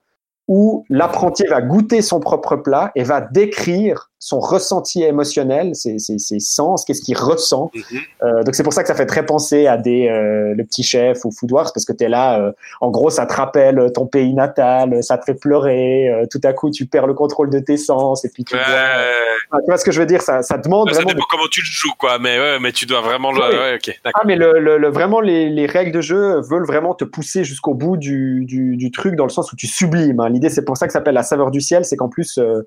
où 0.48 0.84
l'apprenti 0.88 1.44
va 1.46 1.60
goûter 1.60 2.02
son 2.02 2.20
propre 2.20 2.56
plat 2.56 2.90
et 2.94 3.04
va 3.04 3.20
décrire 3.20 4.10
son 4.20 4.40
ressenti 4.40 5.02
émotionnel, 5.04 5.74
ses, 5.76 5.98
ses, 6.00 6.18
ses 6.18 6.40
sens, 6.40 6.84
qu'est-ce 6.84 7.02
qu'il 7.02 7.16
ressent. 7.16 7.70
Mhm. 7.74 7.82
Euh, 8.24 8.42
donc 8.42 8.54
c'est 8.56 8.64
pour 8.64 8.72
ça 8.72 8.82
que 8.82 8.88
ça 8.88 8.94
fait 8.96 9.06
très 9.06 9.24
penser 9.24 9.66
à 9.68 9.76
des 9.76 10.08
euh, 10.08 10.54
le 10.56 10.64
petit 10.64 10.82
chef 10.82 11.24
ou 11.24 11.30
Food 11.30 11.52
Wars 11.52 11.70
parce 11.72 11.84
que 11.84 11.92
tu 11.92 12.02
es 12.04 12.08
là 12.08 12.40
euh, 12.40 12.52
en 12.80 12.90
gros 12.90 13.10
ça 13.10 13.26
te 13.26 13.32
rappelle 13.34 13.92
ton 13.94 14.06
pays 14.06 14.34
natal, 14.34 15.02
ça 15.04 15.18
te 15.18 15.24
fait 15.24 15.34
pleurer, 15.34 16.08
euh, 16.10 16.26
tout 16.30 16.40
à 16.42 16.52
coup 16.52 16.70
tu 16.70 16.86
perds 16.86 17.06
le 17.06 17.14
contrôle 17.14 17.48
de 17.50 17.60
tes 17.60 17.76
sens 17.76 18.24
et 18.24 18.28
puis 18.28 18.44
tu 18.44 18.56
Ouais, 18.56 18.60
vois, 18.66 18.76
euh, 18.76 19.58
tu 19.60 19.64
vois 19.68 19.78
ce 19.78 19.84
que 19.84 19.92
je 19.92 20.00
veux 20.00 20.06
dire? 20.06 20.20
Ça 20.22 20.42
ça 20.42 20.58
demande 20.58 20.88
ça 20.90 20.94
vraiment 20.96 21.10
dépend 21.12 21.24
comment 21.30 21.46
tu 21.50 21.60
le 21.60 21.66
joues, 21.66 21.92
quoi. 21.98 22.18
Mais 22.18 22.38
ouais, 22.40 22.58
mais 22.60 22.72
tu 22.72 22.86
dois 22.86 23.00
vraiment 23.02 23.30
le. 23.30 23.38
Ouais, 23.40 23.74
ok, 23.76 24.00
d'accord. 24.04 24.20
ah 24.22 24.26
mais 24.26 24.34
le, 24.36 24.58
le, 24.58 24.78
le- 24.78 24.88
vraiment 24.90 25.20
les, 25.20 25.48
les 25.48 25.66
règles 25.66 25.92
de 25.92 26.00
jeu 26.00 26.40
veulent 26.40 26.66
vraiment 26.66 26.92
te 26.94 27.04
pousser 27.04 27.44
jusqu'au 27.44 27.74
bout 27.74 27.96
du, 27.96 28.44
du, 28.46 28.76
du 28.76 28.90
truc 28.90 29.14
dans 29.14 29.24
le 29.24 29.30
sens 29.30 29.52
où 29.52 29.56
tu 29.56 29.66
sublimes. 29.68 30.18
hein. 30.20 30.28
L'idée 30.28 30.50
c'est 30.50 30.64
pour 30.64 30.76
ça 30.76 30.86
que 30.86 30.92
ça 30.92 30.98
s'appelle 30.98 31.14
la 31.14 31.22
saveur 31.22 31.50
du 31.52 31.60
ciel, 31.60 31.84
c'est 31.84 31.96
qu'en 31.96 32.08
plus 32.08 32.38
euh, 32.38 32.66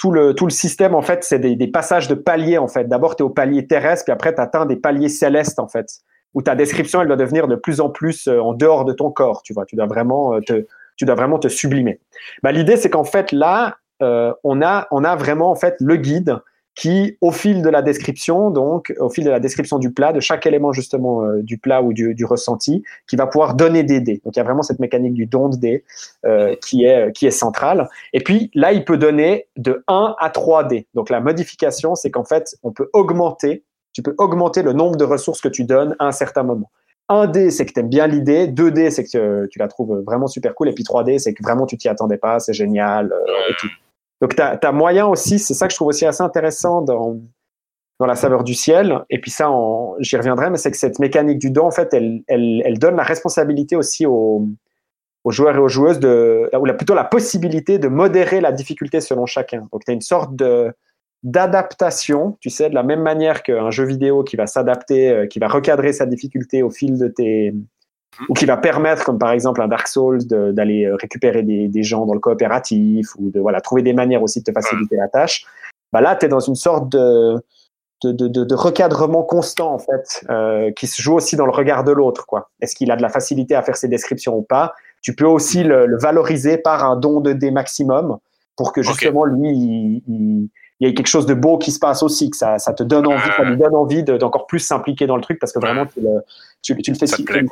tout 0.00 0.10
le 0.10 0.34
tout 0.34 0.46
le 0.46 0.50
système 0.50 0.94
en 0.94 1.02
fait 1.02 1.22
c'est 1.24 1.38
des, 1.38 1.56
des 1.56 1.68
passages 1.68 2.08
de 2.08 2.14
paliers 2.14 2.56
en 2.56 2.68
fait. 2.68 2.88
D'abord 2.88 3.16
tu 3.16 3.22
es 3.22 3.26
au 3.26 3.30
palier 3.30 3.66
terrestre 3.66 4.06
puis 4.06 4.12
après 4.12 4.34
tu 4.34 4.40
atteins 4.40 4.64
des 4.64 4.76
paliers 4.76 5.10
célestes 5.10 5.58
en 5.58 5.68
fait 5.68 5.86
où 6.32 6.40
ta 6.40 6.54
description 6.54 7.02
elle 7.02 7.08
doit 7.08 7.16
devenir 7.18 7.48
de 7.48 7.56
plus 7.56 7.80
en 7.80 7.90
plus 7.90 8.26
euh, 8.26 8.40
en 8.40 8.54
dehors 8.54 8.86
de 8.86 8.94
ton 8.94 9.10
corps. 9.10 9.42
Tu 9.42 9.52
vois, 9.52 9.66
tu 9.66 9.76
dois 9.76 9.86
vraiment 9.86 10.34
euh, 10.34 10.40
te 10.40 10.66
tu 10.96 11.04
dois 11.04 11.14
vraiment 11.14 11.38
te 11.38 11.48
sublimer. 11.48 12.00
Bah, 12.42 12.50
l'idée 12.50 12.76
c'est 12.76 12.88
qu'en 12.88 13.04
fait 13.04 13.30
là 13.30 13.76
euh, 14.02 14.32
on 14.42 14.62
a 14.62 14.88
on 14.90 15.04
a 15.04 15.16
vraiment 15.16 15.50
en 15.50 15.54
fait 15.54 15.76
le 15.80 15.96
guide 15.96 16.38
qui, 16.74 17.18
au 17.20 17.32
fil 17.32 17.62
de 17.62 17.68
la 17.68 17.82
description, 17.82 18.50
donc 18.50 18.94
au 18.98 19.10
fil 19.10 19.24
de 19.24 19.30
la 19.30 19.40
description 19.40 19.78
du 19.78 19.92
plat, 19.92 20.12
de 20.12 20.20
chaque 20.20 20.46
élément 20.46 20.72
justement 20.72 21.24
euh, 21.24 21.42
du 21.42 21.58
plat 21.58 21.82
ou 21.82 21.92
du, 21.92 22.14
du 22.14 22.24
ressenti, 22.24 22.82
qui 23.08 23.16
va 23.16 23.26
pouvoir 23.26 23.54
donner 23.54 23.82
des 23.82 24.00
dés. 24.00 24.20
Donc 24.24 24.36
il 24.36 24.38
y 24.38 24.40
a 24.40 24.44
vraiment 24.44 24.62
cette 24.62 24.78
mécanique 24.78 25.14
du 25.14 25.26
don 25.26 25.48
de 25.48 25.56
dés 25.56 25.84
euh, 26.24 26.54
qui 26.64 26.84
est 26.84 27.12
qui 27.12 27.26
est 27.26 27.30
centrale. 27.32 27.88
Et 28.12 28.20
puis 28.20 28.50
là, 28.54 28.72
il 28.72 28.84
peut 28.84 28.96
donner 28.96 29.48
de 29.56 29.84
1 29.88 30.14
à 30.18 30.30
3 30.30 30.64
dés. 30.64 30.86
Donc 30.94 31.10
la 31.10 31.20
modification, 31.20 31.94
c'est 31.94 32.10
qu'en 32.10 32.24
fait, 32.24 32.56
on 32.62 32.72
peut 32.72 32.88
augmenter, 32.92 33.64
tu 33.92 34.02
peux 34.02 34.14
augmenter 34.18 34.62
le 34.62 34.72
nombre 34.72 34.96
de 34.96 35.04
ressources 35.04 35.40
que 35.40 35.48
tu 35.48 35.64
donnes 35.64 35.96
à 35.98 36.06
un 36.06 36.12
certain 36.12 36.42
moment. 36.42 36.70
1 37.10 37.26
dé, 37.26 37.50
c'est 37.50 37.66
que 37.66 37.72
tu 37.72 37.80
aimes 37.80 37.88
bien 37.88 38.06
l'idée. 38.06 38.46
2 38.46 38.70
dés, 38.70 38.90
c'est 38.90 39.04
que 39.04 39.18
euh, 39.18 39.46
tu 39.50 39.58
la 39.58 39.66
trouves 39.68 40.02
vraiment 40.06 40.28
super 40.28 40.54
cool. 40.54 40.68
Et 40.68 40.72
puis 40.72 40.84
3 40.84 41.04
dés, 41.04 41.18
c'est 41.18 41.34
que 41.34 41.42
vraiment 41.42 41.66
tu 41.66 41.76
t'y 41.76 41.88
attendais 41.88 42.18
pas, 42.18 42.38
c'est 42.38 42.52
génial 42.52 43.12
euh, 43.12 43.50
et 43.50 43.54
tout. 43.58 43.68
Donc, 44.20 44.36
tu 44.36 44.42
as, 44.42 44.72
moyen 44.72 45.06
aussi, 45.06 45.38
c'est 45.38 45.54
ça 45.54 45.66
que 45.66 45.72
je 45.72 45.76
trouve 45.76 45.88
aussi 45.88 46.04
assez 46.04 46.22
intéressant 46.22 46.82
dans, 46.82 47.18
la 48.00 48.14
saveur 48.14 48.44
du 48.44 48.54
ciel. 48.54 49.00
Et 49.10 49.20
puis 49.20 49.30
ça, 49.30 49.50
j'y 50.00 50.16
reviendrai, 50.16 50.50
mais 50.50 50.56
c'est 50.56 50.70
que 50.70 50.76
cette 50.76 50.98
mécanique 50.98 51.38
du 51.38 51.50
don, 51.50 51.66
en 51.66 51.70
fait, 51.70 51.92
elle, 51.92 52.22
elle, 52.28 52.78
donne 52.78 52.96
la 52.96 53.02
responsabilité 53.02 53.76
aussi 53.76 54.06
aux, 54.06 54.46
joueurs 55.26 55.56
et 55.56 55.58
aux 55.58 55.68
joueuses, 55.68 56.00
de, 56.00 56.50
ou 56.54 56.64
plutôt 56.76 56.94
la 56.94 57.04
possibilité 57.04 57.78
de 57.78 57.88
modérer 57.88 58.40
la 58.40 58.52
difficulté 58.52 59.00
selon 59.00 59.26
chacun. 59.26 59.68
Donc, 59.72 59.84
tu 59.84 59.90
as 59.90 59.94
une 59.94 60.00
sorte 60.00 60.32
d'adaptation, 61.22 62.38
tu 62.40 62.48
sais, 62.48 62.70
de 62.70 62.74
la 62.74 62.82
même 62.82 63.02
manière 63.02 63.42
qu'un 63.42 63.70
jeu 63.70 63.84
vidéo 63.84 64.24
qui 64.24 64.36
va 64.36 64.46
s'adapter, 64.46 65.10
euh, 65.10 65.26
qui 65.26 65.38
va 65.38 65.48
recadrer 65.48 65.92
sa 65.92 66.06
difficulté 66.06 66.62
au 66.62 66.70
fil 66.70 66.98
de 66.98 67.08
tes, 67.08 67.52
ou 68.28 68.34
qui 68.34 68.44
va 68.44 68.56
permettre, 68.56 69.04
comme 69.04 69.18
par 69.18 69.30
exemple 69.32 69.62
un 69.62 69.68
Dark 69.68 69.86
Souls, 69.88 70.26
d'aller 70.26 70.84
euh, 70.84 70.96
récupérer 70.96 71.42
des, 71.42 71.68
des 71.68 71.82
gens 71.82 72.06
dans 72.06 72.14
le 72.14 72.20
coopératif 72.20 73.08
ou 73.18 73.30
de 73.30 73.40
voilà, 73.40 73.60
trouver 73.60 73.82
des 73.82 73.92
manières 73.92 74.22
aussi 74.22 74.40
de 74.40 74.44
te 74.44 74.52
faciliter 74.52 74.96
la 74.96 75.08
tâche. 75.08 75.46
Bah 75.92 76.00
là, 76.00 76.16
tu 76.16 76.26
es 76.26 76.28
dans 76.28 76.40
une 76.40 76.54
sorte 76.54 76.88
de, 76.90 77.34
de, 78.04 78.12
de, 78.12 78.28
de- 78.28 78.44
de 78.44 78.54
recadrement 78.54 79.22
constant, 79.22 79.72
en 79.72 79.78
fait, 79.78 80.24
euh, 80.28 80.70
qui 80.72 80.86
se 80.86 81.00
joue 81.00 81.14
aussi 81.14 81.36
dans 81.36 81.46
le 81.46 81.52
regard 81.52 81.82
de 81.84 81.92
l'autre. 81.92 82.26
quoi. 82.26 82.50
Est-ce 82.60 82.74
qu'il 82.76 82.90
a 82.90 82.96
de 82.96 83.02
la 83.02 83.08
facilité 83.08 83.54
à 83.54 83.62
faire 83.62 83.76
ses 83.76 83.88
descriptions 83.88 84.36
ou 84.36 84.42
pas? 84.42 84.74
Tu 85.02 85.14
peux 85.14 85.24
aussi 85.26 85.62
le, 85.64 85.86
le 85.86 85.98
valoriser 85.98 86.58
par 86.58 86.84
un 86.84 86.96
don 86.96 87.20
de 87.20 87.32
dés 87.32 87.50
maximum 87.50 88.18
pour 88.56 88.72
que 88.72 88.82
justement, 88.82 89.24
lui, 89.24 89.48
il, 89.50 90.02
il- 90.08 90.48
il 90.80 90.88
y 90.88 90.90
ait 90.90 90.94
quelque 90.94 91.06
chose 91.08 91.26
de 91.26 91.34
beau 91.34 91.58
qui 91.58 91.70
se 91.72 91.78
passe 91.78 92.02
aussi, 92.02 92.30
que 92.30 92.36
ça, 92.36 92.58
ça 92.58 92.72
te 92.72 92.82
donne 92.82 93.06
envie, 93.06 93.30
ça 93.36 93.44
lui 93.44 93.56
donne 93.56 93.74
envie 93.74 94.02
de- 94.02 94.16
d'encore 94.16 94.46
plus 94.46 94.60
s'impliquer 94.60 95.06
dans 95.06 95.16
le 95.16 95.22
truc 95.22 95.38
parce 95.38 95.52
que 95.52 95.58
vraiment, 95.58 95.84
tu 95.86 96.00
le, 96.00 96.08
tu, 96.62 96.76
tu 96.82 96.90
le 96.90 96.96
fais 96.96 97.06
si- 97.06 97.24
plaît, 97.24 97.44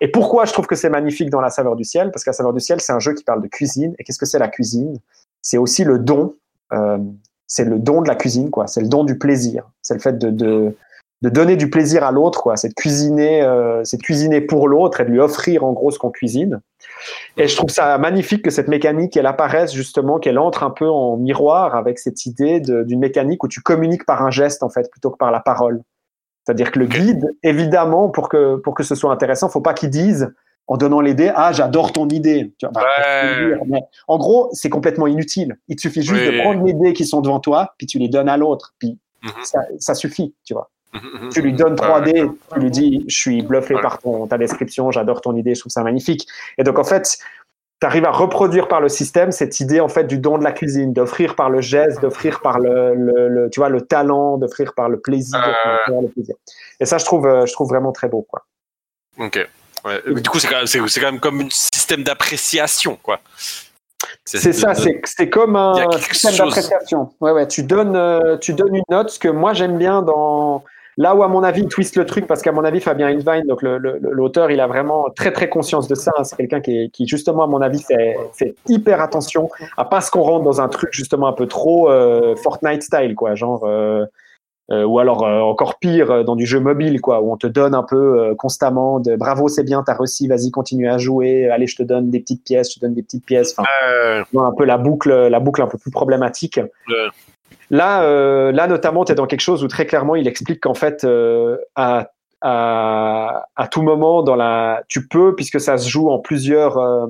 et 0.00 0.08
pourquoi 0.08 0.44
je 0.44 0.52
trouve 0.52 0.66
que 0.66 0.74
c'est 0.74 0.90
magnifique 0.90 1.30
dans 1.30 1.40
La 1.40 1.50
Saveur 1.50 1.74
du 1.76 1.84
Ciel? 1.84 2.10
Parce 2.10 2.24
que 2.24 2.30
La 2.30 2.34
Saveur 2.34 2.52
du 2.52 2.60
Ciel, 2.60 2.80
c'est 2.80 2.92
un 2.92 2.98
jeu 2.98 3.14
qui 3.14 3.24
parle 3.24 3.40
de 3.42 3.48
cuisine. 3.48 3.94
Et 3.98 4.04
qu'est-ce 4.04 4.18
que 4.18 4.26
c'est 4.26 4.38
la 4.38 4.48
cuisine? 4.48 4.98
C'est 5.42 5.58
aussi 5.58 5.84
le 5.84 5.98
don. 5.98 6.34
euh, 6.72 6.98
c'est 7.46 7.64
le 7.64 7.78
don 7.78 8.02
de 8.02 8.08
la 8.08 8.14
cuisine, 8.14 8.50
quoi. 8.50 8.66
C'est 8.66 8.80
le 8.80 8.88
don 8.88 9.04
du 9.04 9.18
plaisir. 9.18 9.68
C'est 9.82 9.94
le 9.94 10.00
fait 10.00 10.18
de, 10.18 10.30
de, 10.30 10.76
de 11.22 11.28
donner 11.28 11.56
du 11.56 11.68
plaisir 11.68 12.02
à 12.04 12.12
l'autre, 12.12 12.40
quoi. 12.42 12.56
C'est 12.56 12.70
de 12.70 12.74
cuisiner, 12.74 13.42
euh, 13.42 13.82
c'est 13.84 13.98
de 13.98 14.02
cuisiner 14.02 14.40
pour 14.40 14.68
l'autre 14.68 15.00
et 15.00 15.04
de 15.04 15.10
lui 15.10 15.20
offrir 15.20 15.64
en 15.64 15.72
gros 15.72 15.90
ce 15.90 15.98
qu'on 15.98 16.10
cuisine. 16.10 16.60
Et 17.36 17.46
je 17.46 17.54
trouve 17.56 17.68
ça 17.70 17.98
magnifique 17.98 18.42
que 18.42 18.50
cette 18.50 18.68
mécanique, 18.68 19.16
elle 19.16 19.26
apparaisse 19.26 19.72
justement, 19.74 20.18
qu'elle 20.18 20.38
entre 20.38 20.62
un 20.62 20.70
peu 20.70 20.88
en 20.88 21.16
miroir 21.18 21.74
avec 21.76 21.98
cette 21.98 22.24
idée 22.24 22.60
d'une 22.60 22.98
mécanique 23.00 23.44
où 23.44 23.48
tu 23.48 23.60
communiques 23.60 24.06
par 24.06 24.22
un 24.22 24.30
geste 24.30 24.62
en 24.62 24.70
fait 24.70 24.90
plutôt 24.90 25.10
que 25.10 25.18
par 25.18 25.30
la 25.30 25.40
parole. 25.40 25.82
C'est-à-dire 26.46 26.72
que 26.72 26.78
le 26.78 26.86
guide, 26.86 27.30
évidemment, 27.42 28.08
pour 28.08 28.28
que, 28.30 28.56
pour 28.56 28.74
que 28.74 28.82
ce 28.82 28.94
soit 28.94 29.12
intéressant, 29.12 29.50
faut 29.50 29.60
pas 29.60 29.74
qu'il 29.74 29.90
dise 29.90 30.32
en 30.68 30.76
donnant 30.78 31.00
l'idée, 31.00 31.30
ah, 31.34 31.52
j'adore 31.52 31.92
ton 31.92 32.08
idée. 32.08 32.54
Tu 32.58 32.66
vois, 32.66 32.82
Ouais. 32.82 33.58
Mais 33.66 33.80
en 34.08 34.16
gros, 34.18 34.48
c'est 34.52 34.70
complètement 34.70 35.06
inutile. 35.06 35.58
Il 35.68 35.76
te 35.76 35.82
suffit 35.82 36.02
juste 36.02 36.22
Oui. 36.26 36.34
de 36.36 36.40
prendre 36.40 36.64
les 36.64 36.72
dés 36.72 36.92
qui 36.94 37.04
sont 37.04 37.20
devant 37.20 37.40
toi, 37.40 37.74
puis 37.76 37.86
tu 37.86 37.98
les 37.98 38.08
donnes 38.08 38.28
à 38.28 38.36
l'autre, 38.38 38.72
puis 38.78 38.98
Mhm. 39.22 39.30
ça, 39.42 39.60
ça 39.78 39.94
suffit, 39.94 40.34
tu 40.44 40.54
vois. 40.54 40.70
Tu 41.32 41.40
lui 41.42 41.52
donnes 41.52 41.76
trois 41.76 42.00
Ouais. 42.00 42.12
dés, 42.12 42.30
tu 42.52 42.58
lui 42.60 42.70
dis, 42.70 43.04
je 43.08 43.16
suis 43.16 43.42
bluffé 43.42 43.74
par 43.80 43.98
ton, 43.98 44.26
ta 44.26 44.38
description, 44.38 44.90
j'adore 44.90 45.20
ton 45.20 45.36
idée, 45.36 45.54
je 45.54 45.60
trouve 45.60 45.72
ça 45.72 45.82
magnifique. 45.84 46.26
Et 46.58 46.64
donc, 46.64 46.78
en 46.78 46.84
fait, 46.84 47.18
tu 47.80 47.86
arrives 47.86 48.04
à 48.04 48.10
reproduire 48.10 48.66
par 48.68 48.80
le 48.80 48.88
système 48.88 49.30
cette 49.32 49.60
idée, 49.60 49.80
en 49.80 49.88
fait, 49.88 50.04
du 50.04 50.18
don 50.18 50.36
de 50.36 50.44
la 50.44 50.52
cuisine, 50.52 50.92
d'offrir 50.92 51.34
par 51.36 51.48
le 51.48 51.60
geste, 51.60 52.00
d'offrir 52.02 52.40
par 52.40 52.58
le, 52.58 52.94
le- 52.94 53.28
le- 53.28 53.50
tu 53.50 53.60
vois, 53.60 53.68
le 53.68 53.80
talent, 53.82 54.36
d'offrir 54.36 54.74
par 54.74 54.88
le 54.88 54.98
plaisir, 54.98 55.38
Euh. 55.38 55.76
d'offrir 55.76 56.02
le 56.02 56.08
plaisir. 56.08 56.34
Et 56.80 56.86
ça, 56.86 56.98
je 56.98 57.04
trouve, 57.04 57.26
euh, 57.26 57.46
je 57.46 57.52
trouve 57.52 57.68
vraiment 57.68 57.92
très 57.92 58.08
beau, 58.08 58.26
quoi. 58.28 58.44
Ok. 59.18 59.48
Ouais. 59.84 60.02
Du 60.14 60.28
coup, 60.28 60.38
c'est 60.38 60.48
quand, 60.48 60.64
quand 60.66 61.00
même 61.12 61.20
comme 61.20 61.40
un 61.40 61.48
système 61.50 62.02
d'appréciation, 62.02 62.98
quoi. 63.02 63.20
C'est 64.24 64.52
ça, 64.52 64.72
c'est 64.74 65.28
comme 65.30 65.56
un 65.56 65.74
système 66.00 66.32
chose. 66.32 66.38
d'appréciation. 66.54 67.12
Ouais, 67.20 67.32
ouais, 67.32 67.46
tu 67.48 67.62
donnes, 67.62 67.96
euh, 67.96 68.36
tu 68.38 68.52
donnes 68.54 68.74
une 68.76 68.82
note. 68.90 69.10
Ce 69.10 69.18
que 69.18 69.28
moi 69.28 69.52
j'aime 69.52 69.76
bien 69.76 70.00
dans 70.02 70.64
là 70.96 71.14
où 71.14 71.22
à 71.22 71.28
mon 71.28 71.42
avis 71.42 71.62
il 71.62 71.68
twist 71.68 71.96
le 71.96 72.04
truc, 72.04 72.26
parce 72.26 72.42
qu'à 72.42 72.52
mon 72.52 72.64
avis 72.64 72.80
Fabien 72.80 73.08
Invine, 73.08 73.46
donc 73.46 73.62
l'auteur, 73.62 74.50
il 74.50 74.60
a 74.60 74.66
vraiment 74.66 75.08
très 75.10 75.32
très 75.32 75.48
conscience 75.48 75.88
de 75.88 75.94
ça. 75.94 76.12
hein. 76.18 76.24
C'est 76.24 76.36
quelqu'un 76.36 76.60
qui, 76.60 76.90
qui 76.90 77.06
justement 77.06 77.44
à 77.44 77.46
mon 77.46 77.60
avis 77.60 77.82
fait, 77.82 78.16
fait 78.32 78.54
hyper 78.68 79.00
attention 79.00 79.48
à 79.76 79.84
pas 79.84 80.00
ce 80.00 80.10
qu'on 80.10 80.22
rentre 80.22 80.44
dans 80.44 80.60
un 80.60 80.68
truc 80.68 80.90
justement 80.92 81.26
un 81.28 81.32
peu 81.32 81.46
trop 81.46 81.90
euh, 81.90 82.36
Fortnite 82.36 82.82
style, 82.82 83.14
quoi, 83.14 83.34
genre. 83.34 83.64
euh, 83.64 84.04
euh, 84.72 84.84
ou 84.84 85.00
alors 85.00 85.24
encore 85.24 85.80
pire 85.80 86.24
dans 86.24 86.36
du 86.36 86.46
jeu 86.46 86.60
mobile 86.60 87.00
quoi 87.00 87.20
où 87.20 87.32
on 87.32 87.36
te 87.36 87.48
donne 87.48 87.74
un 87.74 87.82
peu 87.82 88.36
constamment 88.36 89.00
de 89.00 89.16
bravo 89.16 89.48
c'est 89.48 89.64
bien 89.64 89.82
t'as 89.84 89.94
réussi 89.94 90.28
vas-y 90.28 90.52
continue 90.52 90.88
à 90.88 90.96
jouer 90.96 91.50
allez 91.50 91.66
je 91.66 91.74
te 91.74 91.82
donne 91.82 92.08
des 92.08 92.20
petites 92.20 92.44
pièces 92.44 92.70
je 92.70 92.78
te 92.78 92.80
donne 92.86 92.94
des 92.94 93.02
petites 93.02 93.26
pièces 93.26 93.52
enfin 93.58 93.68
un 94.38 94.52
peu 94.52 94.64
la 94.64 94.78
boucle, 94.78 95.10
la 95.10 95.40
boucle 95.40 95.62
un 95.62 95.66
peu 95.66 95.78
plus 95.78 95.90
problématique. 95.90 96.60
Là, 97.70 98.02
euh, 98.02 98.50
là 98.52 98.66
notamment, 98.66 99.04
tu 99.04 99.12
es 99.12 99.14
dans 99.14 99.26
quelque 99.26 99.40
chose 99.40 99.62
où 99.62 99.68
très 99.68 99.86
clairement, 99.86 100.16
il 100.16 100.26
explique 100.26 100.60
qu'en 100.60 100.74
fait, 100.74 101.04
euh, 101.04 101.56
à, 101.76 102.10
tout 103.70 103.82
moment, 103.82 104.22
dans 104.22 104.36
la, 104.36 104.82
tu 104.88 105.06
peux, 105.06 105.34
puisque 105.36 105.60
ça 105.60 105.78
se 105.78 105.88
joue 105.88 106.10
en 106.10 106.18
plusieurs, 106.18 106.78
euh, 106.78 107.06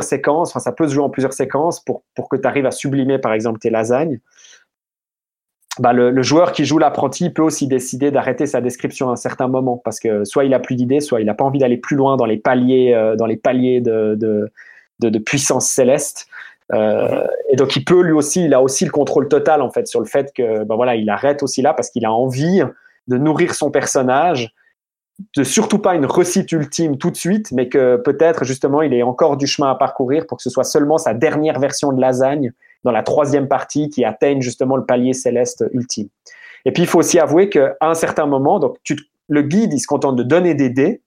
séquences, 0.00 0.50
enfin, 0.50 0.60
ça 0.60 0.72
peut 0.72 0.88
se 0.88 0.94
jouer 0.94 1.04
en 1.04 1.10
plusieurs 1.10 1.32
séquences 1.32 1.80
pour, 1.80 2.02
que 2.30 2.36
tu 2.36 2.46
arrives 2.46 2.66
à 2.66 2.70
sublimer, 2.70 3.18
par 3.18 3.32
exemple, 3.32 3.58
tes 3.58 3.70
lasagnes. 3.70 4.20
Bah, 5.80 5.92
le, 5.92 6.22
joueur 6.22 6.52
qui 6.52 6.64
joue 6.64 6.78
l'apprenti 6.78 7.30
peut 7.30 7.42
aussi 7.42 7.66
décider 7.66 8.10
d'arrêter 8.10 8.46
sa 8.46 8.60
description 8.60 9.08
à 9.08 9.12
un 9.12 9.16
certain 9.16 9.48
moment 9.48 9.80
parce 9.84 9.98
que 9.98 10.24
soit 10.24 10.44
il 10.44 10.54
a 10.54 10.60
plus 10.60 10.76
d'idées, 10.76 11.00
soit 11.00 11.20
il 11.20 11.26
n'a 11.26 11.34
pas 11.34 11.44
envie 11.44 11.58
d'aller 11.58 11.78
plus 11.78 11.96
loin 11.96 12.16
dans 12.16 12.26
les 12.26 12.36
paliers, 12.36 12.94
de 13.80 15.18
puissance 15.18 15.66
céleste. 15.66 16.28
Euh, 16.72 17.26
et 17.50 17.56
donc 17.56 17.76
il 17.76 17.84
peut 17.84 18.02
lui 18.02 18.12
aussi, 18.12 18.44
il 18.44 18.54
a 18.54 18.62
aussi 18.62 18.84
le 18.84 18.90
contrôle 18.90 19.28
total 19.28 19.60
en 19.60 19.70
fait 19.70 19.86
sur 19.86 20.00
le 20.00 20.06
fait 20.06 20.32
que 20.34 20.64
ben 20.64 20.76
voilà, 20.76 20.96
il 20.96 21.10
arrête 21.10 21.42
aussi 21.42 21.60
là 21.60 21.74
parce 21.74 21.90
qu'il 21.90 22.06
a 22.06 22.12
envie 22.12 22.62
de 23.06 23.18
nourrir 23.18 23.54
son 23.54 23.70
personnage, 23.70 24.54
de 25.36 25.44
surtout 25.44 25.78
pas 25.78 25.94
une 25.94 26.06
recite 26.06 26.50
ultime 26.52 26.96
tout 26.96 27.10
de 27.10 27.16
suite, 27.16 27.52
mais 27.52 27.68
que 27.68 27.96
peut-être 27.96 28.44
justement 28.44 28.80
il 28.82 28.94
ait 28.94 29.02
encore 29.02 29.36
du 29.36 29.46
chemin 29.46 29.70
à 29.70 29.74
parcourir 29.74 30.26
pour 30.26 30.38
que 30.38 30.42
ce 30.42 30.50
soit 30.50 30.64
seulement 30.64 30.96
sa 30.96 31.12
dernière 31.12 31.60
version 31.60 31.92
de 31.92 32.00
lasagne 32.00 32.52
dans 32.82 32.92
la 32.92 33.02
troisième 33.02 33.46
partie 33.46 33.90
qui 33.90 34.04
atteigne 34.04 34.40
justement 34.40 34.76
le 34.76 34.84
palier 34.84 35.12
céleste 35.12 35.64
ultime. 35.72 36.08
Et 36.64 36.72
puis 36.72 36.82
il 36.82 36.88
faut 36.88 36.98
aussi 36.98 37.18
avouer 37.18 37.50
qu'à 37.50 37.76
un 37.80 37.94
certain 37.94 38.26
moment, 38.26 38.58
donc 38.58 38.76
tu, 38.82 38.96
le 39.28 39.42
guide 39.42 39.72
il 39.72 39.80
se 39.80 39.86
contente 39.86 40.16
de 40.16 40.22
donner 40.22 40.54
des 40.54 40.70
dés, 40.70 41.02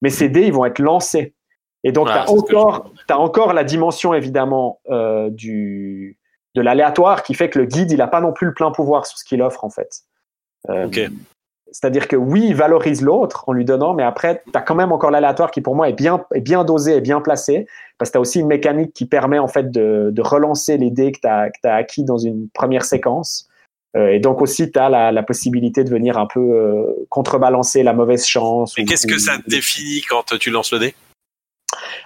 mais 0.00 0.10
ces 0.10 0.30
dés 0.30 0.46
ils 0.46 0.52
vont 0.52 0.64
être 0.64 0.78
lancés. 0.78 1.34
Et 1.84 1.92
donc 1.92 2.08
Ah, 2.10 2.24
tu 2.26 2.30
as 2.30 2.32
encore, 2.32 2.92
t'as 3.06 3.16
encore 3.16 3.52
la 3.52 3.64
dimension 3.64 4.14
évidemment 4.14 4.80
euh, 4.90 5.30
du 5.30 6.18
de 6.54 6.60
l'aléatoire 6.60 7.22
qui 7.22 7.34
fait 7.34 7.48
que 7.48 7.58
le 7.58 7.64
guide 7.64 7.90
il 7.92 8.00
a 8.02 8.06
pas 8.06 8.20
non 8.20 8.32
plus 8.32 8.46
le 8.46 8.54
plein 8.54 8.70
pouvoir 8.70 9.06
sur 9.06 9.18
ce 9.18 9.24
qu'il 9.24 9.40
offre 9.42 9.64
en 9.64 9.70
fait. 9.70 10.02
Euh. 10.70 10.88
C'est-à-dire 11.74 12.06
que 12.06 12.16
oui, 12.16 12.44
il 12.48 12.54
valorise 12.54 13.00
l'autre 13.00 13.44
en 13.46 13.54
lui 13.54 13.64
donnant, 13.64 13.94
mais 13.94 14.02
après, 14.02 14.42
tu 14.44 14.50
as 14.52 14.60
quand 14.60 14.74
même 14.74 14.92
encore 14.92 15.10
l'aléatoire 15.10 15.50
qui, 15.50 15.62
pour 15.62 15.74
moi, 15.74 15.88
est 15.88 15.94
bien, 15.94 16.22
est 16.34 16.42
bien 16.42 16.64
dosé 16.64 16.96
et 16.96 17.00
bien 17.00 17.22
placé, 17.22 17.66
parce 17.96 18.10
que 18.10 18.12
tu 18.12 18.18
as 18.18 18.20
aussi 18.20 18.40
une 18.40 18.46
mécanique 18.46 18.92
qui 18.92 19.06
permet 19.06 19.38
en 19.38 19.48
fait 19.48 19.70
de, 19.70 20.10
de 20.12 20.22
relancer 20.22 20.76
les 20.76 20.90
dés 20.90 21.12
que 21.12 21.20
tu 21.22 21.26
as, 21.28 21.74
acquis 21.74 22.04
dans 22.04 22.18
une 22.18 22.50
première 22.50 22.84
séquence. 22.84 23.48
Euh, 23.96 24.08
et 24.08 24.18
donc 24.20 24.42
aussi, 24.42 24.70
tu 24.70 24.78
as 24.78 24.90
la, 24.90 25.12
la 25.12 25.22
possibilité 25.22 25.82
de 25.82 25.88
venir 25.88 26.18
un 26.18 26.26
peu 26.26 26.40
euh, 26.40 27.06
contrebalancer 27.08 27.82
la 27.82 27.94
mauvaise 27.94 28.26
chance. 28.26 28.78
Et 28.78 28.82
ou- 28.82 28.84
qu'est-ce 28.84 29.06
que 29.06 29.18
ça 29.18 29.38
définit 29.46 30.02
quand 30.02 30.24
tu 30.38 30.50
lances 30.50 30.72
le 30.74 30.78
dé? 30.78 30.94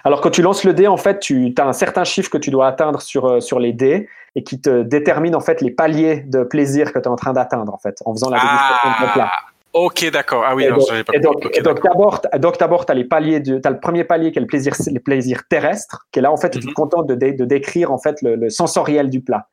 Alors 0.03 0.21
quand 0.21 0.29
tu 0.31 0.41
lances 0.41 0.63
le 0.63 0.73
dé, 0.73 0.87
en 0.87 0.97
fait, 0.97 1.19
tu 1.19 1.53
as 1.57 1.65
un 1.67 1.73
certain 1.73 2.03
chiffre 2.03 2.29
que 2.29 2.37
tu 2.37 2.49
dois 2.51 2.67
atteindre 2.67 3.01
sur, 3.01 3.25
euh, 3.25 3.39
sur 3.39 3.59
les 3.59 3.73
dés 3.73 4.07
et 4.35 4.43
qui 4.43 4.59
te 4.61 4.83
détermine 4.83 5.35
en 5.35 5.39
fait 5.39 5.61
les 5.61 5.71
paliers 5.71 6.21
de 6.27 6.43
plaisir 6.43 6.93
que 6.93 6.99
tu 6.99 7.03
es 7.05 7.07
en 7.07 7.15
train 7.15 7.33
d'atteindre 7.33 7.73
en 7.73 7.77
fait, 7.77 8.01
en 8.05 8.13
faisant 8.13 8.29
la 8.29 8.37
dégustation 8.39 8.89
de 8.91 9.05
ton 9.07 9.13
plat. 9.13 9.31
Ah, 9.33 9.41
ok, 9.73 10.11
d'accord. 10.11 10.43
Ah 10.45 10.55
oui, 10.55 10.65
Et 10.65 10.69
non, 10.69 10.77
donc- 10.77 10.87
pas 11.03 11.13
et 11.13 11.19
donc, 11.19 11.33
compris. 11.33 11.47
Ok, 11.49 11.57
et 11.57 11.61
donc 11.61 11.83
d'abord, 11.83 12.21
t- 12.21 12.39
donc 12.39 12.57
d'abord, 12.59 12.85
t'as 12.85 12.93
les 12.93 13.03
paliers 13.05 13.39
de, 13.39 13.57
t'as 13.57 13.69
le 13.71 13.79
premier 13.79 14.03
palier 14.03 14.31
qui 14.31 14.37
est 14.37 14.41
le 14.41 14.47
plaisir, 14.47 14.73
les 14.87 14.99
plaisirs 14.99 15.43
terrestres, 15.49 16.05
qui 16.11 16.19
est 16.19 16.21
là 16.21 16.31
en 16.31 16.37
fait, 16.37 16.51
tu 16.51 16.59
Mhm. 16.59 16.65
te 16.65 16.73
contentes 16.73 17.07
de, 17.07 17.15
dé- 17.15 17.33
de 17.33 17.45
décrire 17.45 17.91
en 17.91 17.97
fait 17.97 18.21
le, 18.21 18.35
le 18.35 18.49
sensoriel 18.49 19.09
du 19.09 19.21
plat. 19.21 19.47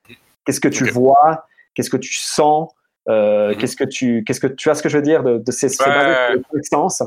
Qu'est-ce 0.44 0.60
que 0.60 0.68
tu 0.68 0.84
vois, 0.84 1.46
qu'est-ce 1.74 1.90
que 1.90 1.96
tu 1.96 2.12
sens, 2.14 2.68
euh, 3.08 3.50
Mhm. 3.50 3.56
qu'est-ce 3.56 3.76
que 3.76 3.84
tu, 3.84 4.24
qu'est-ce 4.24 4.40
que 4.40 4.46
tu 4.46 4.68
vois 4.68 4.74
ce 4.74 4.82
que 4.82 4.88
je 4.88 4.96
veux 4.96 5.02
dire 5.02 5.22
de, 5.22 5.38
de 5.38 5.50
ces, 5.52 5.66
Ouais, 5.66 5.92
basé 5.92 6.06
sur 6.14 6.34
ouais, 6.34 6.36
les 6.54 6.62
cinq 6.62 6.78
sens. 6.90 7.02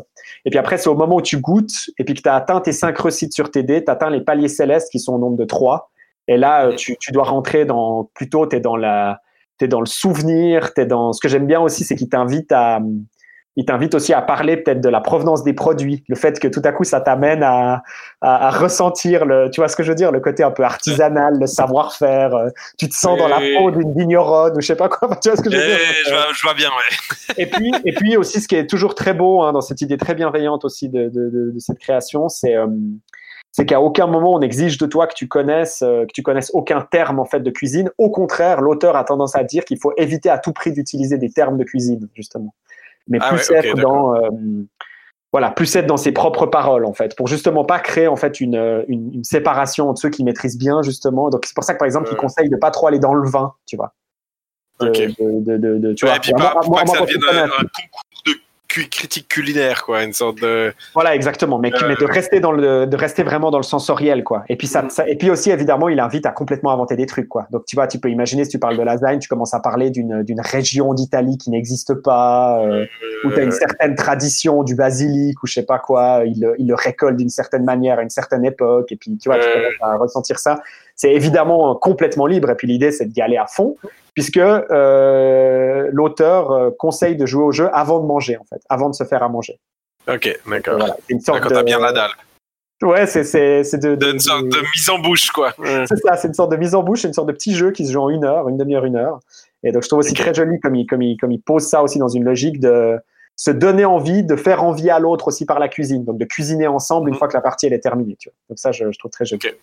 Et 0.45 0.49
puis 0.49 0.59
après, 0.59 0.77
c'est 0.77 0.89
au 0.89 0.95
moment 0.95 1.15
où 1.15 1.21
tu 1.21 1.37
goûtes 1.37 1.89
et 1.97 2.03
puis 2.03 2.13
que 2.13 2.21
tu 2.21 2.29
as 2.29 2.35
atteint 2.35 2.61
tes 2.61 2.71
cinq 2.71 2.97
recettes 2.97 3.33
sur 3.33 3.49
tes 3.51 3.63
dés, 3.63 3.83
tu 3.83 3.91
atteint 3.91 4.09
les 4.09 4.21
paliers 4.21 4.47
célestes 4.47 4.91
qui 4.91 4.99
sont 4.99 5.13
au 5.15 5.19
nombre 5.19 5.37
de 5.37 5.45
trois. 5.45 5.89
Et 6.27 6.37
là, 6.37 6.65
euh, 6.65 6.69
Mhm. 6.71 6.75
tu, 6.75 6.97
tu 6.99 7.11
dois 7.11 7.23
rentrer 7.23 7.65
dans, 7.65 8.09
plutôt, 8.13 8.45
tu 8.47 8.55
es 8.57 8.59
dans 8.59 8.75
la, 8.75 9.21
t'es 9.57 9.67
dans 9.67 9.79
le 9.79 9.85
souvenir, 9.87 10.73
t'es 10.73 10.85
dans, 10.85 11.13
ce 11.13 11.19
que 11.21 11.27
j'aime 11.27 11.47
bien 11.47 11.59
aussi, 11.61 11.83
c'est 11.83 11.95
qu'il 11.95 12.09
t'invite 12.09 12.51
à, 12.51 12.79
il 13.57 13.65
t'invite 13.65 13.93
aussi 13.95 14.13
à 14.13 14.21
parler 14.21 14.55
peut-être 14.55 14.79
de 14.79 14.87
la 14.87 15.01
provenance 15.01 15.43
des 15.43 15.51
produits, 15.53 16.03
le 16.07 16.15
fait 16.15 16.39
que 16.39 16.47
tout 16.47 16.61
à 16.63 16.71
coup 16.71 16.85
ça 16.85 17.01
t'amène 17.01 17.43
à, 17.43 17.83
à, 18.21 18.47
à 18.47 18.49
ressentir 18.51 19.25
le, 19.25 19.49
tu 19.49 19.59
vois 19.59 19.67
ce 19.67 19.75
que 19.75 19.83
je 19.83 19.89
veux 19.89 19.95
dire, 19.95 20.11
le 20.13 20.21
côté 20.21 20.43
un 20.43 20.51
peu 20.51 20.63
artisanal, 20.63 21.37
le 21.39 21.47
savoir-faire. 21.47 22.33
euh, 22.35 22.49
Tu 22.77 22.87
te 22.87 22.95
sens 22.95 23.17
dans 23.17 23.27
la 23.27 23.39
peau 23.57 23.71
d'une 23.71 23.93
vigneronne 23.93 24.55
ou 24.55 24.61
je 24.61 24.67
sais 24.67 24.75
pas 24.75 24.87
quoi. 24.87 25.09
Tu 25.21 25.27
vois 25.29 25.35
ce 25.37 25.41
que 25.41 25.49
je 25.51 25.57
veux 25.57 25.63
Eh, 25.63 25.67
dire 25.67 25.77
je, 26.05 26.13
vois, 26.13 26.25
je 26.33 26.41
vois 26.43 26.53
bien, 26.53 26.69
ouais. 26.69 27.33
et 27.37 27.45
puis, 27.47 27.71
et 27.83 27.91
puis 27.93 28.15
aussi, 28.15 28.39
ce 28.39 28.47
qui 28.47 28.55
est 28.55 28.67
toujours 28.67 28.95
très 28.95 29.13
beau 29.13 29.41
hein, 29.41 29.51
dans 29.51 29.61
cette 29.61 29.81
idée 29.81 29.97
très 29.97 30.15
bienveillante 30.15 30.63
aussi 30.63 30.87
de, 30.87 31.09
de, 31.09 31.29
de, 31.29 31.51
de 31.51 31.59
cette 31.59 31.79
création, 31.79 32.29
c'est 32.29 32.55
euh, 32.55 32.67
c'est 33.51 33.65
qu'à 33.65 33.81
aucun 33.81 34.05
moment 34.05 34.33
on 34.35 34.41
exige 34.41 34.77
de 34.77 34.85
toi 34.85 35.07
que 35.07 35.15
tu 35.15 35.27
connaisses 35.27 35.81
euh, 35.81 36.03
que 36.05 36.11
tu 36.13 36.21
connaisses 36.21 36.51
aucun 36.53 36.81
terme 36.81 37.17
en 37.19 37.25
fait 37.25 37.39
de 37.39 37.49
cuisine. 37.49 37.89
Au 37.97 38.11
contraire, 38.11 38.61
l'auteur 38.61 38.95
a 38.95 39.03
tendance 39.03 39.35
à 39.35 39.43
dire 39.43 39.65
qu'il 39.65 39.79
faut 39.79 39.93
éviter 39.97 40.29
à 40.29 40.37
tout 40.37 40.53
prix 40.53 40.71
d'utiliser 40.71 41.17
des 41.17 41.31
termes 41.31 41.57
de 41.57 41.63
cuisine 41.63 42.07
justement, 42.13 42.53
mais 43.07 43.17
Ah 43.21 43.29
plus 43.29 43.49
ouais, 43.49 43.57
être 43.67 43.77
dans 43.77 44.15
euh, 44.15 44.29
voilà, 45.33 45.51
plus 45.51 45.75
être 45.75 45.87
dans 45.87 45.97
ses 45.97 46.11
propres 46.11 46.45
paroles 46.45 46.85
en 46.85 46.93
fait, 46.93 47.15
pour 47.15 47.27
justement 47.27 47.65
pas 47.65 47.79
créer 47.79 48.07
en 48.07 48.15
fait 48.15 48.39
une, 48.39 48.55
euh, 48.55 48.83
une, 48.87 49.13
une 49.13 49.23
séparation 49.23 49.89
entre 49.89 50.01
ceux 50.01 50.09
qui 50.09 50.23
maîtrisent 50.23 50.57
bien 50.57 50.81
justement. 50.81 51.29
Donc 51.29 51.45
c'est 51.45 51.53
pour 51.55 51.63
ça 51.63 51.73
que 51.73 51.79
par 51.79 51.85
exemple, 51.85 52.07
il 52.09 52.13
Ouais. 52.13 52.19
conseille 52.19 52.49
de 52.49 52.55
pas 52.55 52.71
trop 52.71 52.87
aller 52.87 52.99
dans 52.99 53.13
le 53.13 53.27
vin, 53.29 53.53
tu 53.65 53.75
vois. 53.75 53.93
De- 54.79 54.87
Ok. 54.89 54.97
de, 54.97 55.41
de, 55.41 55.57
de, 55.57 55.77
de- 55.79 55.93
tu 55.93 56.05
Ouais, 56.05 56.11
vois. 56.11 56.17
et 56.17 56.19
puis 56.21 56.31
Moi- 56.33 56.41
pas, 56.41 56.53
moi- 56.53 56.61
pour 56.61 56.69
moi, 56.71 56.79
pas 56.79 56.85
que 56.85 56.91
ça 56.91 56.97
quand 56.99 57.05
tu 57.05 57.17
devienne 57.17 57.29
connais 57.29 57.39
un, 57.41 57.43
un 57.45 57.47
un 57.47 57.49
concours 57.65 58.01
de 58.25 58.31
cu- 58.31 58.41
critique 58.85 59.27
culinaire, 59.27 59.83
quoi, 59.83 60.03
une 60.03 60.13
sorte 60.13 60.39
de. 60.41 60.73
Voilà, 60.93 61.15
exactement. 61.15 61.57
Mais, 61.59 61.71
mais 61.87 61.95
de 61.95 62.05
rester 62.05 62.39
dans 62.39 62.51
le, 62.51 62.85
de 62.85 62.95
rester 62.97 63.23
vraiment 63.23 63.51
dans 63.51 63.57
le 63.57 63.63
sensoriel, 63.63 64.23
quoi. 64.23 64.43
Et 64.49 64.55
puis 64.55 64.67
ça, 64.67 64.85
ça- 64.89 65.07
et 65.07 65.15
puis 65.15 65.29
aussi 65.29 65.49
évidemment, 65.51 65.89
il 65.89 65.99
invite 65.99 66.25
à 66.25 66.31
complètement 66.31 66.71
inventer 66.71 66.95
des 66.95 67.05
trucs, 67.05 67.27
quoi. 67.29 67.47
Donc 67.51 67.65
tu 67.65 67.75
vois, 67.75 67.87
tu 67.87 67.99
peux 67.99 68.09
imaginer 68.09 68.43
si 68.45 68.51
tu 68.51 68.59
parles 68.59 68.77
de 68.77 68.83
lasagne, 68.83 69.19
tu 69.19 69.27
commences 69.27 69.53
à 69.53 69.59
parler 69.59 69.89
d'une 69.89 70.23
d'une 70.23 70.41
région 70.41 70.93
d'Italie 70.93 71.37
qui 71.37 71.49
n'existe 71.49 71.93
pas, 71.95 72.59
euh, 72.63 72.85
où 73.23 73.31
tu 73.31 73.39
as 73.39 73.43
une 73.43 73.51
certaine 73.51 73.95
tradition 73.95 74.63
du 74.63 74.75
basilic 74.75 75.41
ou 75.43 75.47
je 75.47 75.53
sais 75.53 75.63
pas 75.65 75.79
quoi. 75.79 76.21
Il, 76.25 76.41
le- 76.41 76.55
il 76.59 76.67
le 76.67 76.75
récolte 76.75 77.17
d'une 77.17 77.29
certaine 77.29 77.63
manière 77.63 77.99
à 77.99 78.03
une 78.03 78.09
certaine 78.09 78.45
époque. 78.45 78.91
Et 78.91 78.95
puis 78.95 79.17
tu 79.17 79.29
vois, 79.29 79.39
tu 79.39 79.45
Ouais. 79.47 79.53
commences 79.53 79.93
à 79.93 79.97
ressentir 79.97 80.39
ça. 80.39 80.59
C'est 80.97 81.13
évidemment 81.13 81.75
complètement 81.75 82.25
libre. 82.25 82.49
Et 82.49 82.55
puis 82.55 82.67
l'idée, 82.67 82.91
c'est 82.91 83.05
d'y 83.05 83.21
aller 83.21 83.37
à 83.37 83.45
fond, 83.47 83.77
puisque 84.13 84.37
euh, 84.37 85.89
l'auteur 85.91 86.51
euh, 86.51 86.69
conseille 86.77 87.15
de 87.15 87.25
jouer 87.25 87.43
au 87.43 87.51
jeu 87.51 87.69
avant 87.73 87.99
de 87.99 88.05
manger, 88.05 88.37
en 88.37 88.43
fait, 88.45 88.61
avant 88.69 88.89
de 88.89 88.95
se 88.95 89.03
faire 89.03 89.23
à 89.23 89.29
manger. 89.29 89.59
Ok, 90.11 90.39
d'accord. 90.49 90.77
Voilà, 90.77 90.97
une 91.09 91.19
sorte 91.21 91.41
Quand 91.41 91.49
de- 91.49 91.53
t'as 91.55 91.63
bien 91.63 91.79
la 91.79 91.91
dalle. 91.93 92.11
Ouais, 92.83 93.07
c'est 93.07 93.23
c'est 93.23 93.63
c'est 93.63 93.79
de, 93.79 93.95
De, 93.95 94.11
une 94.11 94.19
sorte 94.19 94.45
de 94.49 94.57
mise 94.75 94.89
en 94.89 94.99
bouche, 94.99 95.31
quoi. 95.31 95.51
C'est 95.87 95.95
ça, 95.97 96.15
c'est 96.15 96.27
une 96.27 96.33
sorte 96.35 96.51
de 96.51 96.57
mise 96.57 96.75
en 96.75 96.83
bouche, 96.83 97.01
c'est 97.01 97.07
une 97.07 97.13
sorte 97.13 97.27
de 97.27 97.33
petit 97.33 97.55
jeu 97.55 97.71
qui 97.71 97.87
se 97.87 97.91
joue 97.91 98.01
en 98.01 98.09
une 98.09 98.23
heure, 98.23 98.49
une 98.49 98.57
demi-heure, 98.57 98.85
une 98.85 98.95
heure. 98.97 99.19
Et 99.63 99.71
donc 99.71 99.81
je 99.81 99.87
trouve 99.87 99.99
aussi 99.99 100.13
très 100.13 100.33
joli 100.33 100.59
comme 100.59 100.75
il, 100.75 100.85
comme, 100.85 101.01
il, 101.01 101.17
comme 101.17 101.31
il 101.31 101.41
pose 101.41 101.63
ça 101.63 101.81
aussi 101.81 101.97
dans 101.97 102.07
une 102.07 102.23
logique 102.23 102.59
de 102.59 102.97
se 103.35 103.49
donner 103.49 103.83
envie, 103.85 104.23
de 104.23 104.35
faire 104.35 104.63
envie 104.63 104.91
à 104.91 104.99
l'autre 104.99 105.27
aussi 105.27 105.45
par 105.45 105.57
la 105.57 105.67
cuisine, 105.69 106.03
donc 106.05 106.19
de 106.19 106.25
cuisiner 106.25 106.67
ensemble 106.67 107.09
une 107.09 107.13
Mhm. 107.15 107.19
fois 107.19 107.27
que 107.27 107.33
la 107.33 107.41
partie 107.41 107.65
elle 107.65 107.73
est 107.73 107.79
terminée. 107.79 108.15
Tu 108.19 108.29
vois. 108.29 108.35
Donc 108.49 108.59
ça, 108.59 108.71
je, 108.71 108.91
je 108.91 108.99
trouve 108.99 109.09
très 109.11 109.25
joli. 109.25 109.41
Ok. 109.43 109.55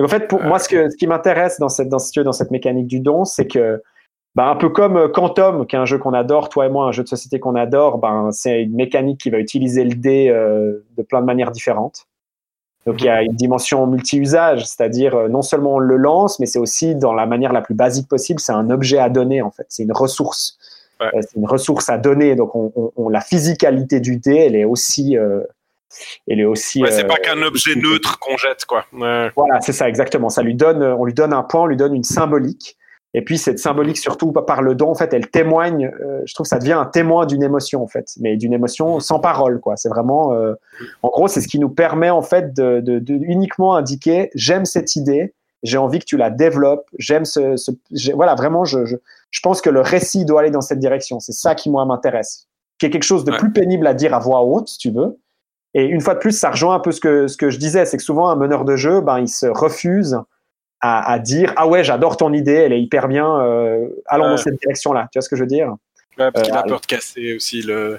En 0.00 0.08
fait, 0.08 0.26
pour 0.28 0.42
moi, 0.42 0.58
ce, 0.58 0.68
que, 0.68 0.90
ce 0.90 0.96
qui 0.96 1.06
m'intéresse 1.06 1.58
dans 1.60 1.68
cette, 1.68 1.88
dans, 1.88 1.98
ce- 1.98 2.20
dans 2.20 2.32
cette 2.32 2.50
mécanique 2.50 2.86
du 2.88 3.00
don, 3.00 3.24
c'est 3.24 3.46
que 3.46 3.82
bah, 4.34 4.48
un 4.48 4.56
peu 4.56 4.68
comme 4.68 4.96
euh, 4.96 5.08
Quantum, 5.08 5.66
qui 5.66 5.76
est 5.76 5.78
un 5.78 5.84
jeu 5.84 5.98
qu'on 5.98 6.12
adore, 6.14 6.48
toi 6.48 6.66
et 6.66 6.68
moi, 6.68 6.86
un 6.86 6.92
jeu 6.92 7.04
de 7.04 7.08
société 7.08 7.38
qu'on 7.38 7.54
adore, 7.54 7.98
ben, 7.98 8.30
c'est 8.32 8.62
une 8.62 8.74
mécanique 8.74 9.20
qui 9.20 9.30
va 9.30 9.38
utiliser 9.38 9.84
le 9.84 9.94
dé 9.94 10.28
euh, 10.28 10.84
de 10.96 11.02
plein 11.02 11.20
de 11.20 11.26
manières 11.26 11.52
différentes. 11.52 12.06
Donc 12.86 13.00
il 13.00 13.06
y 13.06 13.08
a 13.08 13.22
une 13.22 13.32
dimension 13.32 13.86
multi-usage, 13.86 14.66
c'est-à-dire 14.66 15.14
euh, 15.14 15.28
non 15.28 15.40
seulement 15.40 15.76
on 15.76 15.78
le 15.78 15.96
lance, 15.96 16.38
mais 16.38 16.44
c'est 16.46 16.58
aussi 16.58 16.94
dans 16.94 17.14
la 17.14 17.24
manière 17.24 17.52
la 17.52 17.62
plus 17.62 17.74
basique 17.74 18.08
possible, 18.08 18.40
c'est 18.40 18.52
un 18.52 18.68
objet 18.68 18.98
à 18.98 19.08
donner 19.08 19.40
en 19.40 19.50
fait, 19.50 19.64
c'est 19.70 19.84
une 19.84 19.92
ressource. 19.92 20.58
Ouais. 21.00 21.06
Euh, 21.14 21.20
c'est 21.22 21.36
une 21.36 21.46
ressource 21.46 21.88
à 21.88 21.96
donner, 21.96 22.34
donc 22.36 22.54
on, 22.54 22.72
on- 22.76 22.92
on- 22.96 23.08
la 23.08 23.22
physicalité 23.22 24.00
du 24.00 24.18
dé, 24.18 24.34
elle 24.36 24.54
est 24.56 24.64
aussi, 24.66 25.16
elle 26.28 26.40
est 26.40 26.44
aussi. 26.44 26.82
Ouais, 26.82 26.90
c'est 26.90 27.04
euh, 27.04 27.08
pas 27.08 27.16
qu'un 27.16 27.40
objet 27.42 27.74
neutre 27.76 28.18
qu'on 28.18 28.36
jette, 28.36 28.64
quoi. 28.66 28.84
Ouais. 28.92 29.30
voilà, 29.36 29.60
c'est 29.60 29.72
ça, 29.72 29.88
exactement. 29.88 30.28
Ça 30.28 30.42
lui 30.42 30.54
donne, 30.54 30.82
on 30.82 31.04
lui 31.04 31.14
donne 31.14 31.32
un 31.32 31.42
point, 31.42 31.62
on 31.62 31.66
lui 31.66 31.76
donne 31.76 31.94
une 31.94 32.04
symbolique. 32.04 32.76
Et 33.16 33.22
puis 33.22 33.38
cette 33.38 33.60
symbolique, 33.60 33.96
surtout 33.98 34.32
par 34.32 34.60
le 34.60 34.74
don, 34.74 34.90
en 34.90 34.94
fait, 34.96 35.14
elle 35.14 35.28
témoigne. 35.30 35.92
euh, 36.04 36.20
je 36.24 36.34
trouve 36.34 36.44
que 36.44 36.48
ça 36.48 36.58
devient 36.58 36.72
un 36.72 36.84
témoin 36.86 37.26
d'une 37.26 37.44
émotion, 37.44 37.80
en 37.82 37.86
fait, 37.86 38.08
mais 38.18 38.36
d'une 38.36 38.52
émotion 38.52 38.98
sans 38.98 39.20
parole, 39.20 39.60
quoi. 39.60 39.76
C'est 39.76 39.88
vraiment, 39.88 40.32
euh, 40.32 40.54
en 41.02 41.08
gros, 41.10 41.28
c'est 41.28 41.40
ce 41.40 41.46
qui 41.46 41.60
nous 41.60 41.68
permet, 41.68 42.10
en 42.10 42.22
fait, 42.22 42.52
de, 42.52 42.80
de- 42.80 42.98
de 42.98 43.14
uniquement 43.14 43.76
indiquer 43.76 44.30
j'aime 44.34 44.64
cette 44.64 44.96
idée, 44.96 45.32
j'ai 45.62 45.78
envie 45.78 46.00
que 46.00 46.04
tu 46.06 46.16
la 46.16 46.28
développes, 46.30 46.86
j'aime 46.98 47.24
ce, 47.24 47.54
voilà, 48.14 48.34
vraiment, 48.34 48.64
je, 48.64 48.84
je, 48.84 48.96
je 49.30 49.40
pense 49.42 49.60
que 49.60 49.70
le 49.70 49.80
récit 49.80 50.24
doit 50.24 50.40
aller 50.40 50.50
dans 50.50 50.60
cette 50.60 50.80
direction. 50.80 51.20
C'est 51.20 51.32
ça 51.32 51.54
qui 51.54 51.70
moi 51.70 51.84
m'intéresse. 51.86 52.48
Qui 52.80 52.86
est 52.86 52.90
quelque 52.90 53.04
chose 53.04 53.24
de 53.24 53.30
Ouais. 53.30 53.38
plus 53.38 53.52
pénible 53.52 53.86
à 53.86 53.94
dire 53.94 54.12
à 54.12 54.18
voix 54.18 54.42
haute, 54.42 54.66
si 54.68 54.78
tu 54.78 54.90
veux. 54.90 55.16
Et 55.74 55.84
une 55.84 56.00
fois 56.00 56.14
de 56.14 56.20
plus, 56.20 56.38
ça 56.38 56.50
rejoint 56.50 56.76
un 56.76 56.80
peu 56.80 56.92
ce 56.92 57.00
que, 57.00 57.26
ce 57.26 57.36
que 57.36 57.50
je 57.50 57.58
disais, 57.58 57.84
c'est 57.84 57.96
que 57.96 58.02
souvent 58.02 58.30
un 58.30 58.36
meneur 58.36 58.64
de 58.64 58.76
jeu, 58.76 59.00
ben, 59.00 59.18
il 59.18 59.28
se 59.28 59.46
refuse 59.46 60.16
à, 60.80 61.12
à 61.12 61.18
dire 61.18 61.52
ah 61.56 61.66
ouais, 61.66 61.82
j'adore 61.82 62.16
ton 62.16 62.32
idée, 62.32 62.52
elle 62.52 62.72
est 62.72 62.80
hyper 62.80 63.08
bien, 63.08 63.40
euh, 63.40 63.88
allons 64.06 64.28
dans 64.30 64.36
cette 64.36 64.60
direction-là. 64.60 65.08
Tu 65.10 65.18
vois 65.18 65.22
ce 65.22 65.28
que 65.28 65.36
je 65.36 65.42
veux 65.42 65.48
dire? 65.48 65.74
Ouais, 66.18 66.30
parce 66.30 66.46
qu'il 66.46 66.54
Euh, 66.54 66.60
a 66.60 66.62
peur 66.62 66.80
de 66.80 66.86
casser 66.86 67.34
aussi 67.34 67.62
le, 67.62 67.98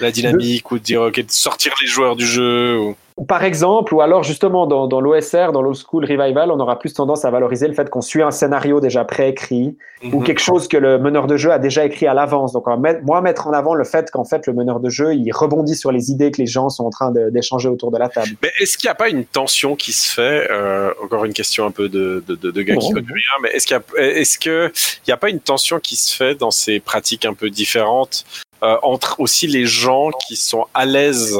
la 0.00 0.10
dynamique 0.10 0.70
ou 0.72 0.78
de 0.78 0.82
dire, 0.82 1.02
ok, 1.02 1.14
de 1.14 1.30
sortir 1.30 1.72
les 1.80 1.86
joueurs 1.86 2.16
du 2.16 2.26
jeu. 2.26 2.78
Ou... 2.78 2.96
Par 3.28 3.44
exemple, 3.44 3.94
ou 3.94 4.00
alors 4.00 4.22
justement 4.22 4.66
dans, 4.66 4.86
dans 4.86 5.00
l'OSR, 5.00 5.52
dans 5.52 5.62
l'Old 5.62 5.76
School 5.76 6.04
Revival, 6.04 6.50
on 6.50 6.58
aura 6.60 6.78
plus 6.78 6.92
tendance 6.94 7.24
à 7.24 7.30
valoriser 7.30 7.68
le 7.68 7.74
fait 7.74 7.88
qu'on 7.90 8.00
suit 8.00 8.22
un 8.22 8.30
scénario 8.30 8.80
déjà 8.80 9.04
préécrit 9.04 9.76
ou 10.12 10.18
Mhm. 10.20 10.24
quelque 10.24 10.40
chose 10.40 10.66
que 10.68 10.76
le 10.76 10.98
meneur 10.98 11.26
de 11.26 11.36
jeu 11.36 11.52
a 11.52 11.58
déjà 11.58 11.84
écrit 11.84 12.06
à 12.06 12.14
l'avance. 12.14 12.52
Donc, 12.52 12.66
on 12.66 12.82
moi, 13.04 13.20
mettre 13.20 13.46
en 13.46 13.52
avant 13.52 13.74
le 13.74 13.84
fait 13.84 14.10
qu'en 14.10 14.24
fait, 14.24 14.46
le 14.46 14.52
meneur 14.52 14.80
de 14.80 14.90
jeu, 14.90 15.14
il 15.14 15.30
rebondit 15.32 15.76
sur 15.76 15.92
les 15.92 16.10
idées 16.10 16.30
que 16.30 16.38
les 16.38 16.46
gens 16.46 16.68
sont 16.70 16.84
en 16.84 16.90
train 16.90 17.12
d'échanger 17.12 17.68
autour 17.68 17.90
de 17.92 17.98
la 17.98 18.08
table. 18.08 18.30
Mais 18.42 18.50
est-ce 18.60 18.76
qu'il 18.76 18.88
n'y 18.88 18.92
a 18.92 18.96
pas 18.96 19.08
une 19.08 19.24
tension 19.24 19.76
qui 19.76 19.92
se 19.92 20.12
fait 20.12 20.48
euh, 20.50 20.90
Encore 21.04 21.24
une 21.24 21.32
question 21.32 21.64
un 21.66 21.70
peu 21.70 21.88
de, 21.88 22.24
de, 22.26 22.34
de, 22.34 22.50
de 22.50 22.62
gars 22.62 22.76
qui 22.76 22.92
connaissent 22.92 23.08
rien, 23.12 23.38
mais 23.42 23.50
est-ce 23.50 23.66
qu'il 23.66 23.76
y 23.76 24.58
a, 24.58 24.66
que 24.68 24.72
n'y 25.06 25.12
a 25.12 25.16
pas 25.16 25.30
une 25.30 25.40
tension 25.40 25.78
qui 25.78 25.96
se 25.96 26.14
fait 26.16 26.34
dans 26.34 26.50
ces 26.50 26.80
pratiques 26.80 27.24
un 27.24 27.34
peu 27.34 27.50
différentes 27.50 28.24
euh, 28.62 28.76
entre 28.82 29.20
aussi 29.20 29.46
les 29.46 29.66
gens 29.66 30.10
qui 30.26 30.36
sont 30.36 30.66
à 30.74 30.84
l'aise 30.86 31.38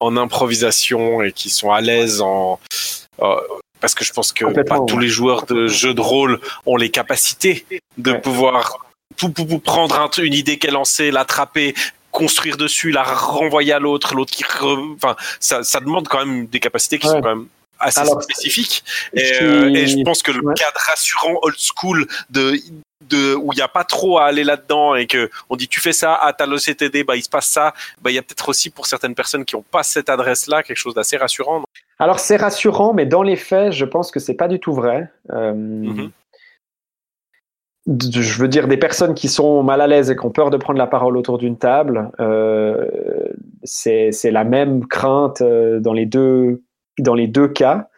en 0.00 0.16
improvisation 0.16 1.22
et 1.22 1.32
qui 1.32 1.50
sont 1.50 1.70
à 1.70 1.80
l'aise 1.80 2.20
en 2.20 2.58
euh, 3.22 3.34
parce 3.80 3.94
que 3.94 4.04
je 4.04 4.12
pense 4.12 4.32
que 4.32 4.44
pas 4.62 4.80
tous 4.86 4.98
les 4.98 5.08
joueurs 5.08 5.46
de 5.46 5.66
jeux 5.66 5.94
de 5.94 6.00
rôle 6.00 6.40
ont 6.66 6.76
les 6.76 6.90
capacités 6.90 7.66
de 7.98 8.12
Ouais. 8.12 8.20
pouvoir 8.20 8.86
pou- 9.16 9.30
pou- 9.30 9.44
pou- 9.46 9.58
prendre 9.58 9.98
un- 10.00 10.10
une 10.22 10.34
idée 10.34 10.58
qu'elle 10.58 10.72
lancée, 10.74 11.10
l'attraper, 11.10 11.74
construire 12.10 12.56
dessus, 12.56 12.90
la 12.90 13.02
renvoyer 13.04 13.72
à 13.74 13.78
l'autre, 13.78 14.14
l'autre 14.14 14.32
qui, 14.32 14.42
re- 14.42 14.94
enfin, 14.96 15.16
ça, 15.38 15.62
ça 15.62 15.80
demande 15.80 16.08
quand 16.08 16.24
même 16.24 16.46
des 16.46 16.60
capacités 16.60 16.98
qui 16.98 17.06
Ouais. 17.06 17.12
sont 17.14 17.20
quand 17.20 17.36
même 17.36 17.46
assez 17.78 18.00
Alors, 18.00 18.22
spécifiques. 18.22 18.82
je 19.14 19.20
Et, 19.20 19.24
suis- 19.34 19.44
euh, 19.44 19.74
et 19.74 19.86
je 19.86 20.02
pense 20.02 20.22
que 20.22 20.32
le 20.32 20.42
Ouais. 20.44 20.54
cadre 20.54 20.78
rassurant 20.88 21.38
old 21.42 21.56
school 21.58 22.06
de 22.30 22.58
de 23.08 23.34
où 23.34 23.52
il 23.52 23.56
n'y 23.56 23.62
a 23.62 23.68
pas 23.68 23.84
trop 23.84 24.18
à 24.18 24.24
aller 24.24 24.44
là-dedans 24.44 24.94
et 24.94 25.06
que 25.06 25.30
on 25.48 25.56
dit 25.56 25.68
tu 25.68 25.80
fais 25.80 25.92
ça 25.92 26.14
à 26.14 26.32
ta 26.32 26.46
l'OCTD 26.46 27.04
bah 27.04 27.16
il 27.16 27.22
se 27.22 27.30
passe 27.30 27.46
ça 27.46 27.72
bah 28.02 28.10
il 28.10 28.14
y 28.14 28.18
a 28.18 28.22
peut-être 28.22 28.48
aussi 28.48 28.68
pour 28.68 28.86
certaines 28.86 29.14
personnes 29.14 29.44
qui 29.44 29.56
n'ont 29.56 29.62
pas 29.62 29.82
cette 29.82 30.10
adresse 30.10 30.46
là 30.46 30.62
quelque 30.62 30.76
chose 30.76 30.94
d'assez 30.94 31.16
rassurant 31.16 31.62
Alors 31.98 32.20
c'est 32.20 32.36
rassurant, 32.36 32.92
mais 32.92 33.06
dans 33.06 33.22
les 33.22 33.36
faits, 33.36 33.72
je 33.72 33.84
pense 33.84 34.10
que 34.10 34.20
c'est 34.20 34.34
pas 34.34 34.48
du 34.48 34.60
tout 34.60 34.72
vrai. 34.72 35.10
Euh, 35.32 35.54
Mhm. 35.90 36.10
Je 37.86 38.40
veux 38.40 38.48
dire, 38.48 38.68
des 38.68 38.76
personnes 38.76 39.14
qui 39.14 39.28
sont 39.28 39.62
mal 39.62 39.80
à 39.80 39.86
l'aise 39.86 40.10
et 40.10 40.16
qui 40.16 40.24
ont 40.24 40.30
peur 40.30 40.50
de 40.50 40.56
prendre 40.56 40.78
la 40.78 40.86
parole 40.86 41.16
autour 41.16 41.38
d'une 41.38 41.56
table, 41.56 42.10
euh, 42.20 42.86
c'est 43.64 44.12
c'est 44.12 44.30
la 44.30 44.44
même 44.44 44.86
crainte 44.86 45.40
euh, 45.40 45.80
dans 45.80 45.94
les 45.94 46.06
deux 46.06 46.62
dans 46.98 47.14
les 47.14 47.26
deux 47.26 47.48
cas. 47.48 47.88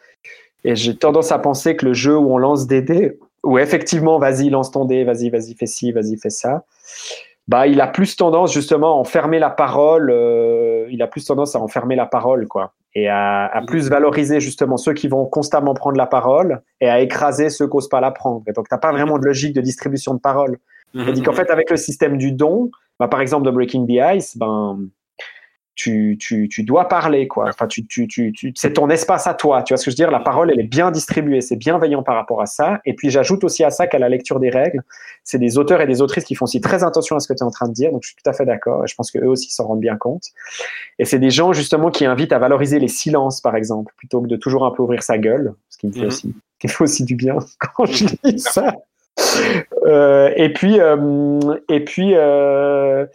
Et 0.64 0.76
j'ai 0.76 0.96
tendance 0.96 1.32
à 1.32 1.38
penser 1.38 1.76
que 1.76 1.84
le 1.84 1.94
jeu 1.94 2.16
où 2.16 2.32
on 2.32 2.38
lance 2.38 2.68
des 2.68 2.80
dés, 2.80 3.18
où 3.44 3.58
effectivement, 3.58 4.18
vas-y, 4.18 4.50
lance 4.50 4.70
ton 4.70 4.84
dé, 4.84 5.04
vas-y, 5.04 5.30
vas-y, 5.30 5.54
fais 5.54 5.66
ci, 5.66 5.92
vas-y, 5.92 6.16
fais 6.16 6.30
ça, 6.30 6.64
bah, 7.48 7.66
il 7.66 7.80
a 7.80 7.88
plus 7.88 8.16
tendance 8.16 8.52
justement 8.52 8.94
à 8.94 8.98
enfermer 8.98 9.38
la 9.38 9.50
parole, 9.50 10.10
euh, 10.10 10.86
il 10.90 11.02
a 11.02 11.06
plus 11.06 11.24
tendance 11.24 11.56
à 11.56 11.60
enfermer 11.60 11.96
la 11.96 12.06
parole, 12.06 12.46
quoi, 12.46 12.72
et 12.94 13.08
à, 13.08 13.46
à 13.46 13.62
plus 13.62 13.88
valoriser 13.88 14.38
justement 14.40 14.76
ceux 14.76 14.94
qui 14.94 15.08
vont 15.08 15.26
constamment 15.26 15.74
prendre 15.74 15.96
la 15.96 16.06
parole 16.06 16.62
et 16.80 16.88
à 16.88 17.00
écraser 17.00 17.50
ceux 17.50 17.66
qui 17.66 17.76
n'osent 17.76 17.88
pas 17.88 18.00
la 18.00 18.12
prendre. 18.12 18.42
Et 18.46 18.52
donc, 18.52 18.68
tu 18.68 18.74
n'as 18.74 18.78
pas 18.78 18.92
vraiment 18.92 19.18
de 19.18 19.24
logique 19.24 19.54
de 19.54 19.60
distribution 19.60 20.14
de 20.14 20.20
parole. 20.20 20.58
Mhm. 20.94 21.04
C'est-à-dire 21.04 21.24
qu'en 21.24 21.32
fait, 21.32 21.50
avec 21.50 21.70
le 21.70 21.76
système 21.76 22.16
du 22.16 22.32
don, 22.32 22.70
bah, 23.00 23.08
par 23.08 23.20
exemple 23.20 23.44
de 23.44 23.50
Breaking 23.50 23.86
the 23.86 24.16
Ice, 24.16 24.36
ben, 24.36 24.78
tu, 25.74 26.18
tu, 26.20 26.48
tu 26.50 26.64
dois 26.64 26.86
parler, 26.88 27.26
quoi. 27.28 27.48
Enfin, 27.48 27.66
tu, 27.66 27.86
tu, 27.86 28.06
c'est 28.54 28.74
ton 28.74 28.90
espace 28.90 29.26
à 29.26 29.34
toi. 29.34 29.62
Tu 29.62 29.72
vois 29.72 29.78
ce 29.78 29.84
que 29.86 29.90
je 29.90 29.94
veux 29.94 30.04
dire? 30.04 30.10
La 30.10 30.20
parole, 30.20 30.50
elle 30.50 30.60
est 30.60 30.64
bien 30.64 30.90
distribuée, 30.90 31.40
c'est 31.40 31.56
bienveillant 31.56 32.02
par 32.02 32.14
rapport 32.14 32.42
à 32.42 32.46
ça. 32.46 32.80
Et 32.84 32.94
puis, 32.94 33.08
j'ajoute 33.10 33.42
aussi 33.44 33.64
à 33.64 33.70
ça 33.70 33.86
qu'à 33.86 33.98
la 33.98 34.08
lecture 34.10 34.38
des 34.38 34.50
règles, 34.50 34.82
c'est 35.24 35.38
des 35.38 35.56
auteurs 35.56 35.80
et 35.80 35.86
des 35.86 36.02
autrices 36.02 36.24
qui 36.24 36.34
font 36.34 36.44
aussi 36.44 36.60
très 36.60 36.84
attention 36.84 37.16
à 37.16 37.20
ce 37.20 37.28
que 37.28 37.32
tu 37.32 37.38
es 37.38 37.42
en 37.42 37.50
train 37.50 37.68
de 37.68 37.72
dire. 37.72 37.90
Donc, 37.90 38.02
je 38.02 38.08
suis 38.08 38.16
tout 38.22 38.28
à 38.28 38.32
fait 38.34 38.44
d'accord. 38.44 38.86
Je 38.86 38.94
pense 38.94 39.10
qu'eux 39.10 39.26
aussi 39.26 39.50
s'en 39.50 39.66
rendent 39.66 39.80
bien 39.80 39.96
compte. 39.96 40.24
Et 40.98 41.04
c'est 41.06 41.18
des 41.18 41.30
gens, 41.30 41.52
justement, 41.52 41.90
qui 41.90 42.04
invitent 42.04 42.32
à 42.32 42.38
valoriser 42.38 42.78
les 42.78 42.88
silences, 42.88 43.40
par 43.40 43.56
exemple, 43.56 43.94
plutôt 43.96 44.20
que 44.20 44.26
de 44.28 44.36
toujours 44.36 44.66
un 44.66 44.70
peu 44.72 44.82
ouvrir 44.82 45.02
sa 45.02 45.16
gueule, 45.16 45.54
ce 45.70 45.78
qui 45.78 45.86
me 45.86 45.92
fait, 45.92 46.00
Mhm. 46.00 46.06
aussi, 46.06 46.34
qui 46.58 46.66
me 46.66 46.72
fait 46.72 46.84
aussi 46.84 47.04
du 47.04 47.14
bien 47.16 47.36
quand 47.76 47.86
je 47.86 48.04
lis 48.24 48.38
ça. 48.40 48.76
Euh, 49.84 50.32
et 50.36 50.52
puis, 50.52 50.80
euh, 50.80 51.56
et 51.68 51.84
puis, 51.84 52.12
euh, 52.14 53.06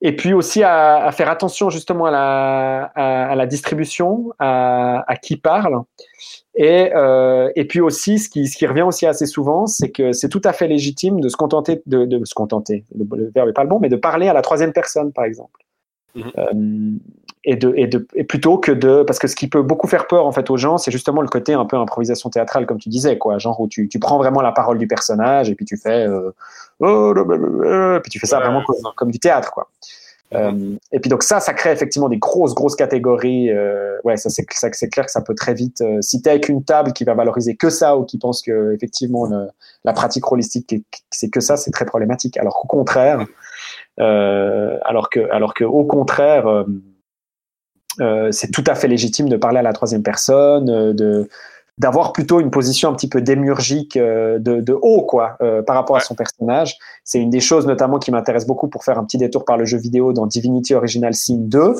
et 0.00 0.14
puis 0.16 0.32
aussi 0.32 0.62
à, 0.62 1.04
à 1.04 1.12
faire 1.12 1.28
attention 1.28 1.70
justement 1.70 2.06
à 2.06 2.10
la, 2.10 2.92
à, 2.94 3.32
à 3.32 3.34
la 3.34 3.46
distribution, 3.46 4.32
à, 4.38 5.04
qui 5.22 5.36
parle. 5.36 5.82
Et, 6.54 6.92
euh, 6.94 7.50
et 7.56 7.66
puis 7.66 7.80
aussi, 7.80 8.18
ce 8.18 8.28
qui, 8.28 8.46
ce 8.46 8.56
qui 8.56 8.66
revient 8.66 8.82
aussi 8.82 9.06
assez 9.06 9.26
souvent, 9.26 9.66
c'est 9.66 9.90
que 9.90 10.12
c'est 10.12 10.28
tout 10.28 10.42
à 10.44 10.52
fait 10.52 10.68
légitime 10.68 11.20
de 11.20 11.28
se 11.28 11.36
contenter, 11.36 11.82
de, 11.86 12.04
de 12.04 12.24
se 12.24 12.34
contenter, 12.34 12.84
le, 12.96 13.04
le 13.16 13.30
verbe 13.34 13.48
n'est 13.48 13.52
pas 13.52 13.64
le 13.64 13.68
bon, 13.68 13.80
mais 13.80 13.88
de 13.88 13.96
parler 13.96 14.28
à 14.28 14.32
la 14.32 14.42
troisième 14.42 14.72
personne, 14.72 15.12
par 15.12 15.24
exemple. 15.24 15.60
Euh, 16.16 16.52
et, 17.44 17.56
de, 17.56 17.72
et, 17.76 17.86
de, 17.86 18.06
et 18.14 18.24
plutôt 18.24 18.58
que 18.58 18.72
de. 18.72 19.02
Parce 19.02 19.18
que 19.18 19.28
ce 19.28 19.36
qui 19.36 19.48
peut 19.48 19.62
beaucoup 19.62 19.86
faire 19.86 20.06
peur 20.06 20.26
en 20.26 20.32
fait 20.32 20.48
aux 20.50 20.56
gens, 20.56 20.78
c'est 20.78 20.90
justement 20.90 21.20
le 21.22 21.28
côté 21.28 21.54
un 21.54 21.64
peu 21.64 21.76
improvisation 21.76 22.30
théâtrale, 22.30 22.66
comme 22.66 22.78
tu 22.78 22.88
disais, 22.88 23.18
quoi. 23.18 23.38
Genre 23.38 23.58
où 23.60 23.68
tu, 23.68 23.88
tu 23.88 23.98
prends 23.98 24.18
vraiment 24.18 24.40
la 24.42 24.52
parole 24.52 24.78
du 24.78 24.86
personnage 24.86 25.50
et 25.50 25.54
puis 25.54 25.64
tu 25.64 25.76
fais. 25.76 26.06
Euh, 26.06 26.30
oh, 26.80 27.12
blablabla, 27.14 28.00
puis 28.00 28.10
tu 28.10 28.18
fais 28.18 28.26
ça 28.26 28.40
vraiment 28.40 28.62
comme, 28.66 28.76
comme 28.96 29.10
du 29.10 29.18
théâtre, 29.18 29.52
quoi. 29.52 29.68
Euh, 30.34 30.74
et 30.90 30.98
puis 30.98 31.10
donc 31.10 31.22
ça, 31.22 31.38
ça 31.38 31.52
crée 31.52 31.70
effectivement 31.70 32.08
des 32.08 32.16
grosses, 32.16 32.54
grosses 32.54 32.74
catégories. 32.74 33.50
Euh, 33.50 33.98
ouais, 34.02 34.16
ça 34.16 34.30
c'est 34.30 34.44
ça, 34.52 34.68
c'est 34.72 34.88
clair 34.88 35.04
que 35.06 35.12
ça 35.12 35.20
peut 35.20 35.34
très 35.34 35.54
vite. 35.54 35.80
euh, 35.80 35.98
si 36.00 36.22
t'es 36.22 36.30
avec 36.30 36.48
une 36.48 36.64
table 36.64 36.92
qui 36.92 37.04
va 37.04 37.14
valoriser 37.14 37.54
que 37.54 37.70
ça 37.70 37.96
ou 37.96 38.04
qui 38.04 38.18
pense 38.18 38.42
que 38.42 38.72
effectivement 38.74 39.26
le- 39.26 39.46
la 39.84 39.92
pratique 39.92 40.32
holistique 40.32 40.74
c'est 41.10 41.28
que 41.28 41.38
ça, 41.40 41.56
c'est 41.56 41.70
très 41.70 41.84
problématique. 41.84 42.36
Alors 42.38 42.54
qu'au 42.54 42.66
contraire, 42.66 43.24
euh, 44.00 44.76
alors 44.84 45.08
que 45.08 45.30
alors 45.30 45.54
que 45.54 45.62
au 45.62 45.84
contraire, 45.84 46.48
euh, 46.48 46.64
c'est 48.30 48.50
tout 48.50 48.64
à 48.66 48.74
fait 48.74 48.88
légitime 48.88 49.28
de 49.28 49.36
parler 49.36 49.58
à 49.58 49.62
la 49.62 49.72
troisième 49.72 50.02
personne, 50.02 50.68
euh, 50.70 50.92
de 50.92 51.28
d'avoir 51.78 52.12
plutôt 52.12 52.40
une 52.40 52.50
position 52.50 52.88
un 52.88 52.94
petit 52.94 53.08
peu 53.08 53.20
démiurgique 53.20 53.96
euh, 53.96 54.38
de, 54.38 54.60
de 54.60 54.72
haut 54.80 55.02
quoi 55.02 55.36
euh, 55.42 55.62
par 55.62 55.74
rapport 55.74 55.96
à 55.96 56.00
son 56.00 56.14
personnage 56.14 56.78
c'est 57.02 57.18
une 57.18 57.30
des 57.30 57.40
choses 57.40 57.66
notamment 57.66 57.98
qui 57.98 58.12
m'intéresse 58.12 58.46
beaucoup 58.46 58.68
pour 58.68 58.84
faire 58.84 58.98
un 58.98 59.04
petit 59.04 59.18
détour 59.18 59.44
par 59.44 59.56
le 59.56 59.64
jeu 59.64 59.78
vidéo 59.78 60.12
dans 60.12 60.26
Divinity 60.26 60.74
Original 60.74 61.14
Sin 61.14 61.38
2 61.38 61.76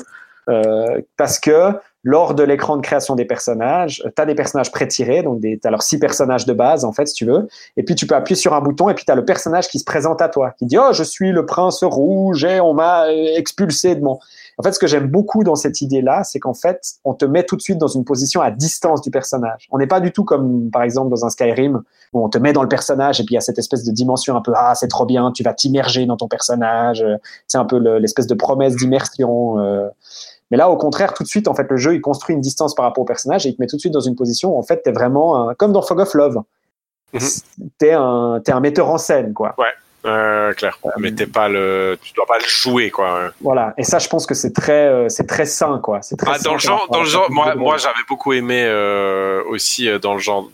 euh, 0.47 1.01
parce 1.17 1.39
que 1.39 1.71
lors 2.03 2.35
de 2.35 2.43
l'écran 2.43 2.77
de 2.77 2.83
création 2.83 3.15
des 3.15 3.25
personnages, 3.25 4.03
tu 4.15 4.21
as 4.21 4.25
des 4.27 4.35
personnages 4.35 4.71
pré-tirés, 4.71 5.23
donc 5.23 5.41
tu 5.41 5.59
as 5.63 5.71
leurs 5.71 5.81
six 5.81 5.97
personnages 5.97 6.45
de 6.45 6.53
base, 6.53 6.85
en 6.85 6.93
fait, 6.93 7.07
si 7.07 7.15
tu 7.15 7.25
veux. 7.25 7.47
Et 7.77 7.83
puis 7.83 7.95
tu 7.95 8.05
peux 8.05 8.13
appuyer 8.13 8.39
sur 8.39 8.53
un 8.53 8.61
bouton 8.61 8.87
et 8.89 8.93
puis 8.93 9.05
tu 9.05 9.11
as 9.11 9.15
le 9.15 9.25
personnage 9.25 9.69
qui 9.69 9.79
se 9.79 9.83
présente 9.83 10.21
à 10.21 10.29
toi, 10.29 10.53
qui 10.59 10.67
dit 10.67 10.77
Oh, 10.77 10.93
je 10.93 11.01
suis 11.01 11.31
le 11.31 11.47
prince 11.47 11.83
rouge 11.83 12.45
et 12.45 12.59
on 12.59 12.75
m'a 12.75 13.11
expulsé 13.11 13.95
de 13.95 14.01
mon. 14.01 14.19
En 14.57 14.63
fait, 14.63 14.71
ce 14.71 14.79
que 14.79 14.87
j'aime 14.87 15.07
beaucoup 15.07 15.43
dans 15.43 15.55
cette 15.55 15.81
idée-là, 15.81 16.23
c'est 16.23 16.39
qu'en 16.39 16.53
fait, 16.53 16.93
on 17.03 17.13
te 17.13 17.25
met 17.25 17.43
tout 17.43 17.55
de 17.57 17.61
suite 17.61 17.77
dans 17.77 17.87
une 17.87 18.05
position 18.05 18.39
à 18.41 18.51
distance 18.51 19.01
du 19.01 19.11
personnage. 19.11 19.67
On 19.71 19.77
n'est 19.77 19.87
pas 19.87 19.99
du 19.99 20.11
tout 20.13 20.23
comme, 20.23 20.69
par 20.71 20.83
exemple, 20.83 21.09
dans 21.09 21.25
un 21.25 21.29
Skyrim, 21.29 21.81
où 22.13 22.23
on 22.23 22.29
te 22.29 22.37
met 22.37 22.53
dans 22.53 22.61
le 22.63 22.69
personnage 22.69 23.19
et 23.19 23.23
puis 23.25 23.33
il 23.33 23.35
y 23.35 23.37
a 23.37 23.41
cette 23.41 23.59
espèce 23.59 23.83
de 23.83 23.91
dimension 23.91 24.35
un 24.37 24.41
peu 24.41 24.53
Ah, 24.55 24.73
c'est 24.75 24.87
trop 24.87 25.05
bien, 25.05 25.31
tu 25.33 25.43
vas 25.43 25.53
t'immerger 25.53 26.05
dans 26.05 26.15
ton 26.17 26.27
personnage. 26.29 27.05
C'est 27.47 27.57
un 27.57 27.65
peu 27.65 27.77
le- 27.79 27.97
l'espèce 27.99 28.27
de 28.27 28.33
promesse 28.35 28.75
d'immersion. 28.75 29.59
euh. 29.59 29.89
Mais 30.51 30.57
là, 30.57 30.69
au 30.69 30.77
contraire, 30.77 31.13
tout 31.13 31.23
de 31.23 31.27
suite, 31.27 31.47
en 31.47 31.53
fait, 31.55 31.67
le 31.69 31.75
jeu, 31.77 31.95
il 31.95 32.01
construit 32.01 32.35
une 32.35 32.41
distance 32.41 32.75
par 32.75 32.85
rapport 32.85 33.01
au 33.01 33.05
personnage 33.05 33.45
et 33.45 33.49
il 33.49 33.55
te 33.55 33.61
met 33.61 33.67
tout 33.67 33.75
de 33.77 33.81
suite 33.81 33.93
dans 33.93 33.99
une 33.99 34.15
position 34.15 34.55
où, 34.55 34.59
en 34.59 34.63
fait, 34.63 34.81
t'es 34.83 34.91
vraiment 34.91 35.49
un- 35.49 35.53
comme 35.55 35.73
dans 35.73 35.81
Fog 35.81 35.99
of 35.99 36.13
Love. 36.13 36.41
Mhm. 37.13 37.19
T'es 37.77 37.91
un, 37.93 38.39
t'es 38.43 38.51
un 38.51 38.59
metteur 38.59 38.89
en 38.89 38.97
scène, 38.97 39.33
quoi. 39.33 39.53
Euh, 40.05 40.53
clair. 40.53 40.77
Mais 40.97 41.11
t'es 41.11 41.25
pas 41.25 41.49
le, 41.49 41.97
tu 42.01 42.13
dois 42.13 42.25
pas 42.25 42.37
le 42.37 42.45
jouer, 42.45 42.91
quoi. 42.91 43.31
Voilà. 43.41 43.73
Et 43.77 43.83
ça, 43.83 43.99
je 43.99 44.07
pense 44.07 44.25
que 44.25 44.33
c'est 44.35 44.53
très, 44.53 44.87
euh, 44.87 45.09
c'est 45.09 45.25
très 45.25 45.45
sain, 45.45 45.79
quoi. 45.83 46.01
C'est 46.01 46.15
très 46.15 46.31
Ah, 46.31 46.39
dans 46.39 46.53
le 46.53 46.59
genre, 46.59 46.87
dans 46.89 46.99
le 46.99 47.05
la 47.05 47.11
genre, 47.11 47.31
moi, 47.31 47.55
moi, 47.55 47.77
j'avais 47.77 48.03
beaucoup 48.07 48.33
aimé 48.33 48.63
euh, 48.65 49.43
aussi 49.47 49.89
euh, 49.89 49.99
dans 49.99 50.13
le 50.13 50.19
genre 50.19 50.49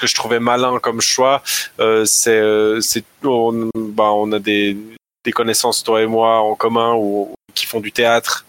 que 0.00 0.06
je 0.06 0.14
trouvais 0.14 0.40
malin 0.40 0.78
comme 0.80 1.00
choix. 1.00 1.42
Euh, 1.78 2.04
c'est, 2.04 2.38
euh, 2.38 2.80
c'est, 2.80 3.04
on, 3.22 3.70
bah, 3.74 4.10
on 4.12 4.32
a 4.32 4.38
des, 4.38 4.76
des 5.24 5.32
connaissances 5.32 5.82
toi 5.82 6.02
et 6.02 6.06
moi 6.06 6.38
en 6.40 6.54
commun 6.54 6.94
ou 6.96 7.34
qui 7.54 7.66
font 7.66 7.80
du 7.80 7.92
théâtre 7.92 8.44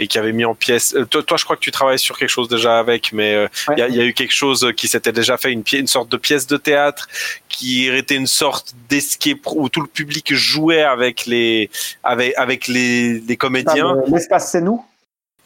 et 0.00 0.06
qui 0.06 0.18
avaient 0.18 0.32
mis 0.32 0.46
en 0.46 0.54
pièce. 0.54 0.94
euh, 0.94 1.04
toi, 1.04 1.22
toi, 1.22 1.36
je 1.36 1.44
crois 1.44 1.56
que 1.56 1.60
tu 1.60 1.70
travailles 1.70 1.98
sur 1.98 2.18
quelque 2.18 2.30
chose 2.30 2.48
déjà 2.48 2.78
avec, 2.78 3.12
mais 3.12 3.34
euh, 3.34 3.48
il 3.68 3.70
Ouais. 3.70 3.78
y, 3.78 3.82
a, 3.82 3.88
y 3.88 4.00
a 4.00 4.04
eu 4.04 4.14
quelque 4.14 4.32
chose 4.32 4.72
qui 4.76 4.88
s'était 4.88 5.12
déjà 5.12 5.36
fait, 5.36 5.52
une, 5.52 5.62
une 5.74 5.86
sorte 5.86 6.08
de 6.10 6.16
pièce 6.16 6.46
de 6.46 6.56
théâtre 6.56 7.06
qui 7.48 7.86
était 7.88 8.14
une 8.16 8.26
sorte 8.26 8.72
d'escape 8.88 9.46
où 9.46 9.68
tout 9.68 9.82
le 9.82 9.86
public 9.86 10.34
jouait 10.34 10.82
avec 10.82 11.26
les, 11.26 11.68
avec, 12.02 12.32
avec 12.38 12.66
les, 12.66 13.20
les 13.20 13.36
comédiens. 13.36 13.92
le- 13.94 14.10
L'espace, 14.14 14.50
c'est 14.52 14.62
nous. 14.62 14.82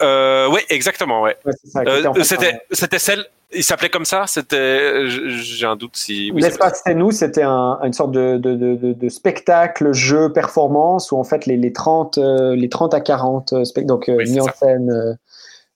Euh, 0.05 0.49
oui, 0.53 0.61
exactement, 0.69 1.23
ouais. 1.23 1.37
Euh, 1.77 2.13
c'était, 2.23 2.61
c'était 2.71 2.99
celle. 2.99 3.25
Il 3.57 3.63
s'appelait 3.63 3.89
comme 3.89 4.05
ça. 4.05 4.25
C'était. 4.27 5.07
J'ai 5.09 5.67
un 5.67 5.77
doute 5.77 5.97
si. 5.97 6.31
oui, 6.35 6.43
L'espace 6.43 6.83
c'est 6.85 6.95
nous, 6.95 7.11
c'était 7.13 7.43
un, 7.45 7.79
une 7.85 7.93
sorte 7.93 8.11
de, 8.13 8.37
de, 8.37 8.55
de, 8.55 8.75
de- 8.75 8.93
de 8.93 9.09
spectacle, 9.09 9.93
jeu, 9.93 10.33
performance, 10.33 11.13
où 11.13 11.17
en 11.19 11.25
fait 11.25 11.47
les, 11.47 11.57
les, 11.57 11.73
30, 11.73 12.19
euh, 12.19 12.57
les 12.57 12.69
30 12.69 12.95
à 12.95 13.01
40 13.01 13.53
euh, 13.53 13.63
donc 13.83 14.07
Oui, 14.09 14.29
mis 14.31 14.41
en 14.41 14.49
scène, 14.53 15.17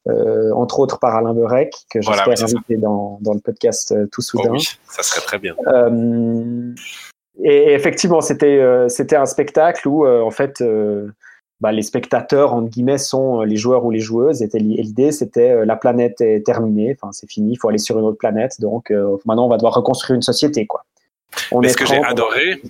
euh, 0.09 0.51
entre 0.55 0.81
autres 0.81 0.99
par 0.99 1.15
Alain 1.17 1.35
Berec, 1.35 1.73
que 1.91 2.01
Voilà, 2.05 2.25
j'espère 2.27 2.49
ça. 2.49 2.57
inviter 2.57 2.77
dans, 2.77 3.19
dans 3.21 3.35
le 3.35 3.41
podcast 3.41 3.95
tout 4.11 4.21
Oh 4.21 4.23
soudain. 4.23 4.51
oui, 4.51 4.67
ça 4.91 5.03
serait 5.03 5.21
très 5.21 5.39
bien. 5.39 5.55
Et 7.45 7.73
effectivement, 7.73 8.21
c'était 8.21 8.61
c'était 8.89 9.15
un 9.17 9.27
spectacle 9.27 9.87
où 9.87 10.05
en 10.07 10.31
fait 10.33 10.61
bah, 11.61 11.73
les 11.73 11.83
spectateurs 11.83 12.55
entre 12.55 12.69
guillemets 12.69 12.99
sont 12.99 13.41
euh, 13.41 13.45
les 13.45 13.57
joueurs 13.57 13.85
ou 13.85 13.91
les 13.91 14.01
joueuses. 14.01 14.43
Et 14.43 14.49
li- 14.59 14.79
et 14.79 14.83
l'idée 14.83 15.13
c'était 15.13 15.51
euh, 15.51 15.65
la 15.65 15.77
planète 15.77 16.21
est 16.21 16.45
terminée, 16.47 16.97
enfin 17.01 17.13
c'est 17.13 17.29
fini, 17.31 17.53
il 17.53 17.57
faut 17.57 17.69
aller 17.69 17.79
sur 17.79 17.99
une 17.99 18.05
autre 18.05 18.19
planète. 18.19 18.61
Donc 18.61 18.91
euh, 18.91 19.17
maintenant 19.27 19.47
on 19.47 19.49
va 19.49 19.57
devoir 19.57 19.75
reconstruire 19.75 20.15
une 20.17 20.23
société 20.23 20.67
quoi. 20.67 20.85
On 21.53 21.61
Mais 21.61 21.69
est 21.69 21.71
ce 21.73 21.77
que 21.77 21.85
j'ai 21.87 21.95
30, 21.95 21.99
on 22.01 22.03
va- 22.05 22.09
adoré, 22.11 22.63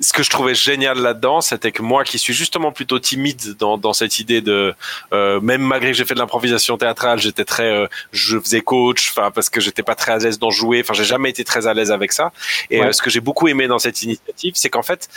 ce 0.00 0.12
que 0.12 0.22
je 0.22 0.30
trouvais 0.30 0.54
génial 0.54 0.98
là-dedans, 0.98 1.40
c'était 1.42 1.70
que 1.70 1.82
moi, 1.82 2.02
qui 2.02 2.18
suis 2.18 2.32
justement 2.32 2.72
plutôt 2.72 2.98
timide 2.98 3.56
dans, 3.58 3.76
dans 3.78 3.92
cette 3.92 4.18
idée 4.18 4.40
de, 4.40 4.74
euh, 5.12 5.38
même 5.40 5.60
malgré 5.60 5.90
que 5.92 5.96
j'ai 5.96 6.04
fait 6.04 6.14
de 6.14 6.18
l'improvisation 6.18 6.76
théâtrale, 6.78 7.18
j'étais 7.20 7.44
très, 7.44 7.70
euh, 7.70 7.86
je 8.10 8.38
faisais 8.40 8.62
coach, 8.62 9.10
enfin 9.12 9.30
parce 9.30 9.48
que 9.50 9.60
j'étais 9.60 9.82
pas 9.84 9.94
très 9.94 10.12
à 10.12 10.18
l'aise 10.18 10.38
d'en 10.40 10.50
jouer, 10.50 10.80
enfin 10.80 10.94
j'ai 10.94 11.04
jamais 11.04 11.30
été 11.30 11.44
très 11.44 11.66
à 11.68 11.74
l'aise 11.74 11.92
avec 11.92 12.12
ça. 12.12 12.32
Et 12.70 12.80
Ouais. 12.80 12.92
ce 12.92 13.00
que 13.02 13.10
j'ai 13.10 13.20
beaucoup 13.20 13.46
aimé 13.48 13.68
dans 13.68 13.78
cette 13.78 14.02
initiative, 14.02 14.54
c'est 14.56 14.70
qu'en 14.70 14.82
fait, 14.82 15.08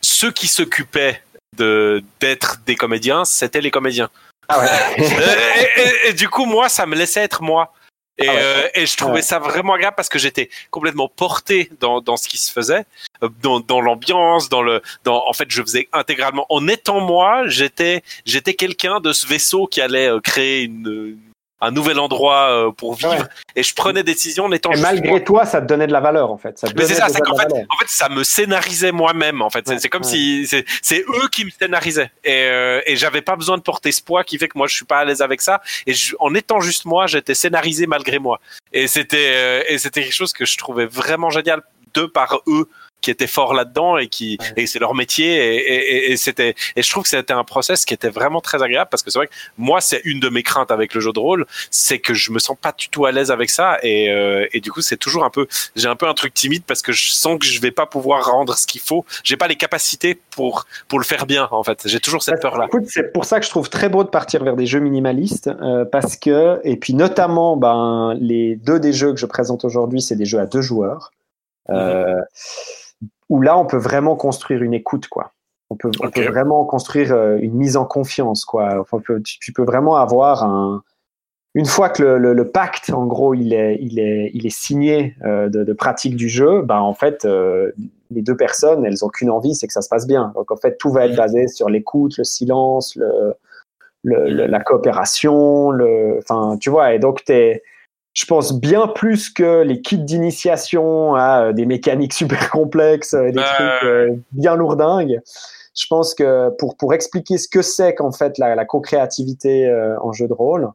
ceux 0.00 0.30
qui 0.30 0.46
s'occupaient 0.48 1.20
de 1.56 2.02
d'être 2.20 2.58
des 2.66 2.76
comédiens, 2.76 3.24
c'était 3.24 3.60
les 3.60 3.70
comédiens. 3.70 4.10
Ah 4.48 4.58
ouais. 4.60 4.66
et, 4.98 5.02
et- 5.02 5.82
et- 5.82 6.08
et 6.08 6.12
du 6.12 6.28
coup, 6.28 6.44
moi, 6.46 6.68
ça 6.68 6.86
me 6.86 6.96
laissait 6.96 7.20
être 7.22 7.42
moi. 7.42 7.72
Et, 8.18 8.28
Ah 8.28 8.34
ouais. 8.34 8.38
euh, 8.42 8.68
et 8.74 8.86
je 8.86 8.96
trouvais 8.96 9.14
Ouais. 9.14 9.22
ça 9.22 9.38
vraiment 9.38 9.72
agréable 9.74 9.94
parce 9.96 10.08
que 10.10 10.18
j'étais 10.18 10.50
complètement 10.70 11.08
porté 11.08 11.70
dans, 11.80 12.00
dans 12.02 12.16
ce 12.18 12.28
qui 12.28 12.36
se 12.36 12.52
faisait, 12.52 12.84
euh, 13.22 13.28
dans, 13.42 13.60
dans 13.60 13.80
l'ambiance, 13.80 14.48
dans 14.50 14.60
le, 14.62 14.82
dans, 15.04 15.24
en 15.26 15.32
fait, 15.32 15.46
je 15.50 15.62
faisais 15.62 15.88
intégralement. 15.92 16.44
En 16.50 16.68
étant 16.68 17.00
moi, 17.00 17.44
j'étais, 17.46 18.02
j'étais 18.26 18.52
quelqu'un 18.54 19.00
de 19.00 19.12
ce 19.14 19.26
vaisseau 19.26 19.66
qui 19.66 19.80
allait 19.80 20.08
euh, 20.10 20.20
créer 20.20 20.62
une, 20.64 21.18
un 21.60 21.70
nouvel 21.70 21.98
endroit 21.98 22.48
euh, 22.50 22.70
pour 22.72 22.94
vivre. 22.94 23.12
Ouais. 23.12 23.18
Et 23.56 23.62
je 23.62 23.74
prenais 23.74 24.02
des 24.02 24.12
décisions 24.14 24.44
en 24.46 24.52
étant 24.52 24.72
Et 24.72 24.76
moi. 24.80 24.92
malgré 24.92 25.22
toi, 25.24 25.44
ça 25.44 25.60
te 25.60 25.66
donnait 25.66 25.86
de 25.86 25.92
la 25.92 26.00
valeur 26.00 26.30
en 26.30 26.38
fait. 26.38 26.58
Ça 26.58 26.68
Mais 26.76 26.84
c'est 26.86 26.94
ça, 26.94 27.08
c'est 27.08 27.20
qu'en 27.20 27.36
fait, 27.36 27.48
valeur. 27.48 27.66
en 27.68 27.76
fait, 27.78 27.88
ça 27.88 28.08
me 28.08 28.24
scénarisait 28.24 28.92
moi-même. 28.92 29.42
En 29.42 29.50
fait, 29.50 29.66
C'est- 29.66 29.74
Ouais, 29.74 29.78
c'est 29.80 29.88
comme 29.88 30.02
ouais. 30.02 30.08
si 30.08 30.46
c'est 30.46 30.64
c'est 30.82 31.00
eux 31.00 31.28
qui 31.30 31.44
me 31.44 31.50
scénarisaient. 31.50 32.10
Et, 32.24 32.32
euh, 32.44 32.80
et 32.86 32.96
j'avais 32.96 33.22
pas 33.22 33.36
besoin 33.36 33.56
de 33.58 33.62
porter 33.62 33.92
ce 33.92 34.02
poids 34.02 34.24
qui 34.24 34.38
fait 34.38 34.48
que 34.48 34.56
moi 34.58 34.66
je 34.66 34.74
suis 34.74 34.84
pas 34.86 34.98
à 34.98 35.04
l'aise 35.04 35.22
avec 35.22 35.40
ça. 35.40 35.60
Et 35.86 35.92
je- 35.92 36.16
en 36.18 36.34
étant 36.34 36.60
juste 36.60 36.84
moi, 36.86 37.06
j'étais 37.06 37.34
scénarisé 37.34 37.86
malgré 37.86 38.18
moi. 38.18 38.40
Et 38.72 38.86
c'était 38.86 39.30
euh, 39.34 39.62
et 39.68 39.78
c'était 39.78 40.02
quelque 40.02 40.14
chose 40.14 40.32
que 40.32 40.44
je 40.44 40.56
trouvais 40.56 40.86
vraiment 40.86 41.30
génial 41.30 41.62
de 41.94 42.04
par 42.06 42.40
eux 42.46 42.68
qui 43.00 43.10
étaient 43.10 43.26
forts 43.26 43.54
là-dedans 43.54 43.96
et 43.98 44.08
qui 44.08 44.38
et 44.56 44.66
c'est 44.66 44.78
leur 44.78 44.94
métier 44.94 45.26
et, 45.36 45.56
et, 45.56 46.12
et- 46.12 46.16
c'était 46.16 46.54
et 46.76 46.82
je 46.82 46.90
trouve 46.90 47.02
que 47.04 47.08
c'était 47.08 47.32
un 47.32 47.44
process 47.44 47.84
qui 47.84 47.94
était 47.94 48.10
vraiment 48.10 48.40
très 48.40 48.62
agréable 48.62 48.88
parce 48.90 49.02
que 49.02 49.10
c'est 49.10 49.18
vrai 49.18 49.26
que 49.28 49.32
moi 49.58 49.80
c'est 49.80 50.00
une 50.04 50.20
de 50.20 50.28
mes 50.28 50.42
craintes 50.42 50.70
avec 50.70 50.94
le 50.94 51.00
jeu 51.00 51.12
de 51.12 51.18
rôle 51.18 51.46
c'est 51.70 51.98
que 51.98 52.14
je 52.14 52.30
me 52.32 52.38
sens 52.38 52.56
pas 52.60 52.72
du 52.76 52.88
tout 52.88 53.06
à 53.06 53.12
l'aise 53.12 53.30
avec 53.30 53.50
ça 53.50 53.78
et, 53.82 54.10
euh, 54.10 54.46
et 54.52 54.60
du 54.60 54.70
coup 54.70 54.80
c'est 54.82 54.96
toujours 54.96 55.24
un 55.24 55.30
peu 55.30 55.46
j'ai 55.76 55.88
un 55.88 55.96
peu 55.96 56.08
un 56.08 56.14
truc 56.14 56.34
timide 56.34 56.62
parce 56.66 56.82
que 56.82 56.92
je 56.92 57.10
sens 57.10 57.38
que 57.38 57.46
je 57.46 57.60
vais 57.60 57.70
pas 57.70 57.86
pouvoir 57.86 58.24
rendre 58.26 58.56
ce 58.56 58.66
qu'il 58.66 58.80
faut. 58.80 59.04
J'ai 59.24 59.36
pas 59.36 59.48
les 59.48 59.56
capacités 59.56 60.18
pour 60.30 60.66
pour 60.88 60.98
le 60.98 61.04
faire 61.04 61.26
bien 61.26 61.48
en 61.50 61.62
fait. 61.62 61.82
J'ai 61.86 62.00
toujours 62.00 62.22
cette 62.22 62.40
peur 62.40 62.58
là 62.58 62.66
Écoute, 62.66 62.84
c'est 62.88 63.12
pour 63.12 63.24
ça 63.24 63.38
que 63.40 63.46
je 63.46 63.50
trouve 63.50 63.68
très 63.70 63.88
beau 63.88 64.04
de 64.04 64.08
partir 64.08 64.44
vers 64.44 64.56
des 64.56 64.66
jeux 64.66 64.80
minimalistes, 64.80 65.48
euh, 65.62 65.84
parce 65.84 66.16
que, 66.16 66.60
et 66.64 66.76
puis 66.76 66.94
notamment, 66.94 67.56
ben, 67.56 68.14
les 68.20 68.56
deux 68.56 68.78
des 68.80 68.92
jeux 68.92 69.12
que 69.12 69.18
je 69.20 69.26
présente 69.26 69.64
aujourd'hui, 69.64 70.00
c'est 70.02 70.16
des 70.16 70.24
jeux 70.26 70.38
à 70.40 70.46
deux 70.46 70.60
joueurs, 70.62 71.12
euh, 71.70 72.16
où 73.30 73.40
là, 73.40 73.56
on 73.56 73.64
peut 73.64 73.78
vraiment 73.78 74.14
construire 74.16 74.62
une 74.62 74.74
écoute, 74.74 75.08
quoi. 75.08 75.32
On 75.70 75.76
peut, 75.76 75.90
on 76.02 76.06
Ok. 76.08 76.14
peut 76.14 76.26
vraiment 76.26 76.64
construire 76.64 77.12
euh, 77.14 77.38
une 77.40 77.54
mise 77.54 77.76
en 77.78 77.84
confiance, 77.86 78.44
quoi. 78.44 78.80
Enfin, 78.80 78.98
on 78.98 79.00
peut- 79.00 79.22
tu, 79.22 79.38
tu 79.38 79.52
peux 79.52 79.64
vraiment 79.64 79.96
avoir 79.96 80.44
un. 80.44 80.82
Une 81.54 81.66
fois 81.66 81.88
que 81.88 82.02
le, 82.02 82.18
le- 82.18 82.32
le 82.34 82.46
pacte, 82.48 82.90
en 82.90 83.06
gros, 83.06 83.34
il 83.34 83.52
est, 83.54 83.76
il 83.80 83.98
est, 83.98 84.30
il 84.34 84.46
est 84.46 84.54
signé 84.54 85.16
euh, 85.24 85.48
de, 85.48 85.64
de 85.64 85.72
pratique 85.72 86.14
du 86.16 86.28
jeu, 86.28 86.62
ben 86.62 86.78
en 86.78 86.94
fait, 86.94 87.24
euh, 87.24 87.72
les 88.10 88.22
deux 88.22 88.36
personnes, 88.36 88.84
elles 88.84 89.04
ont 89.04 89.08
qu'une 89.08 89.30
envie, 89.30 89.54
c'est 89.56 89.66
que 89.66 89.72
ça 89.72 89.82
se 89.82 89.88
passe 89.88 90.06
bien. 90.06 90.32
Donc 90.36 90.50
en 90.52 90.56
fait, 90.56 90.76
tout 90.76 90.90
va 90.90 91.06
être 91.06 91.12
Mhm. 91.12 91.16
basé 91.16 91.48
sur 91.48 91.68
l'écoute, 91.68 92.18
le 92.18 92.24
silence, 92.24 92.94
le, 92.96 93.34
le- 94.04 94.28
le- 94.30 94.46
la 94.46 94.60
coopération, 94.60 95.70
le, 95.72 96.18
enfin, 96.18 96.56
tu 96.60 96.70
vois. 96.70 96.94
Et 96.94 96.98
donc 97.00 97.24
t'es, 97.24 97.62
je 98.12 98.24
pense 98.24 98.58
bien 98.58 98.88
plus 98.88 99.30
que 99.30 99.62
les 99.62 99.80
kits 99.80 99.98
d'initiation 99.98 101.14
à 101.14 101.44
euh, 101.46 101.52
des 101.52 101.66
mécaniques 101.66 102.12
super 102.22 102.50
complexes, 102.50 103.14
euh, 103.14 103.30
des 103.30 103.42
trucs 103.42 103.84
euh, 103.84 104.16
bien 104.32 104.56
lourdingues. 104.56 105.20
Je 105.74 105.86
pense 105.88 106.14
que 106.14 106.50
pour 106.58 106.76
pour 106.76 106.92
expliquer 106.94 107.38
ce 107.38 107.48
que 107.48 107.62
c'est 107.62 107.94
qu'en 107.94 108.10
fait 108.12 108.38
la, 108.38 108.54
la 108.54 108.64
co-créativité 108.64 109.66
euh, 109.66 109.96
en 110.02 110.12
jeu 110.12 110.26
de 110.26 110.32
rôle 110.32 110.68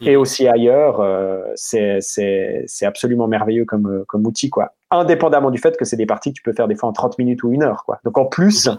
et 0.00 0.14
Mhm. 0.14 0.20
aussi 0.22 0.46
ailleurs, 0.48 1.00
euh, 1.00 1.42
c'est 1.56 1.98
c'est 2.00 2.62
c'est 2.66 2.86
absolument 2.86 3.26
merveilleux 3.26 3.64
comme 3.64 4.04
comme 4.06 4.24
outil 4.26 4.48
quoi. 4.48 4.72
Indépendamment 4.90 5.50
du 5.50 5.58
fait 5.58 5.76
que 5.76 5.84
c'est 5.84 5.96
des 5.96 6.06
parties 6.06 6.30
que 6.32 6.36
tu 6.36 6.42
peux 6.42 6.52
faire 6.54 6.68
des 6.68 6.76
fois 6.76 6.88
en 6.88 6.92
30 6.92 7.18
minutes 7.18 7.42
ou 7.42 7.52
une 7.52 7.62
heure 7.64 7.84
quoi. 7.84 8.00
Donc 8.04 8.16
en 8.16 8.24
plus 8.24 8.70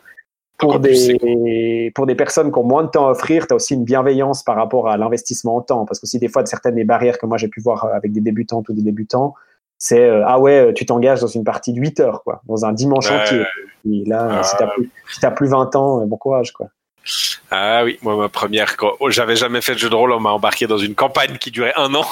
pour 0.60 0.80
des 0.80 1.91
pour 1.95 2.06
des 2.06 2.15
personnes 2.15 2.52
qui 2.52 2.60
ont 2.60 2.64
moins 2.64 2.84
de 2.84 2.90
temps 2.90 3.07
à 3.07 3.11
offrir, 3.11 3.48
tu 3.48 3.53
as 3.53 3.56
aussi 3.56 3.73
une 3.73 3.84
bienveillance 3.86 4.44
par 4.44 4.56
rapport 4.56 4.88
à 4.90 4.98
l'investissement 4.98 5.56
en 5.56 5.61
temps 5.61 5.86
parce 5.86 5.99
que 5.99 6.06
aussi 6.06 6.19
des 6.19 6.27
fois 6.27 6.45
certaines 6.45 6.76
des 6.76 6.84
barrières 6.84 7.18
que 7.18 7.26
moi 7.26 7.38
j'ai 7.38 7.48
pu 7.48 7.61
voir 7.61 7.86
euh, 7.86 7.94
avec 7.94 8.11
des 8.11 8.22
débutantes 8.22 8.68
ou 8.69 8.73
des 8.73 8.81
débutants, 8.84 9.34
c'est 9.77 9.99
euh, 10.03 10.23
ah 10.27 10.40
ouais, 10.40 10.73
tu 10.76 10.86
t'engages 10.86 11.22
dans 11.22 11.27
une 11.27 11.44
partie 11.44 11.73
de 11.73 11.80
8 11.80 11.99
heures 12.02 12.23
quoi, 12.23 12.41
dans 12.48 12.65
un 12.65 12.73
dimanche 12.73 13.10
entier. 13.10 13.44
Et 13.90 14.03
là, 14.06 14.27
Ah. 14.40 14.44
si 14.44 14.56
t'as 14.57 14.68
plus 14.68 14.90
si 15.10 15.19
plus 15.36 15.48
20 15.49 15.76
ans, 15.77 16.02
euh, 16.02 16.06
bon 16.06 16.18
courage 16.18 16.52
quoi. 16.52 16.68
ah 17.49 17.84
oui 17.86 17.98
moi 18.02 18.18
ma 18.18 18.27
première 18.30 18.76
quand 18.76 18.91
oh, 18.99 19.10
j'avais 19.10 19.38
jamais 19.38 19.61
fait 19.61 19.73
de 19.73 19.80
jeu 19.80 19.90
de 19.90 19.95
rôle 19.95 20.11
on 20.11 20.19
m'a 20.19 20.31
embarqué 20.31 20.68
dans 20.68 20.77
une 20.77 20.95
campagne 20.95 21.38
qui 21.40 21.49
durait 21.49 21.73
un 21.77 21.94
an 21.95 22.03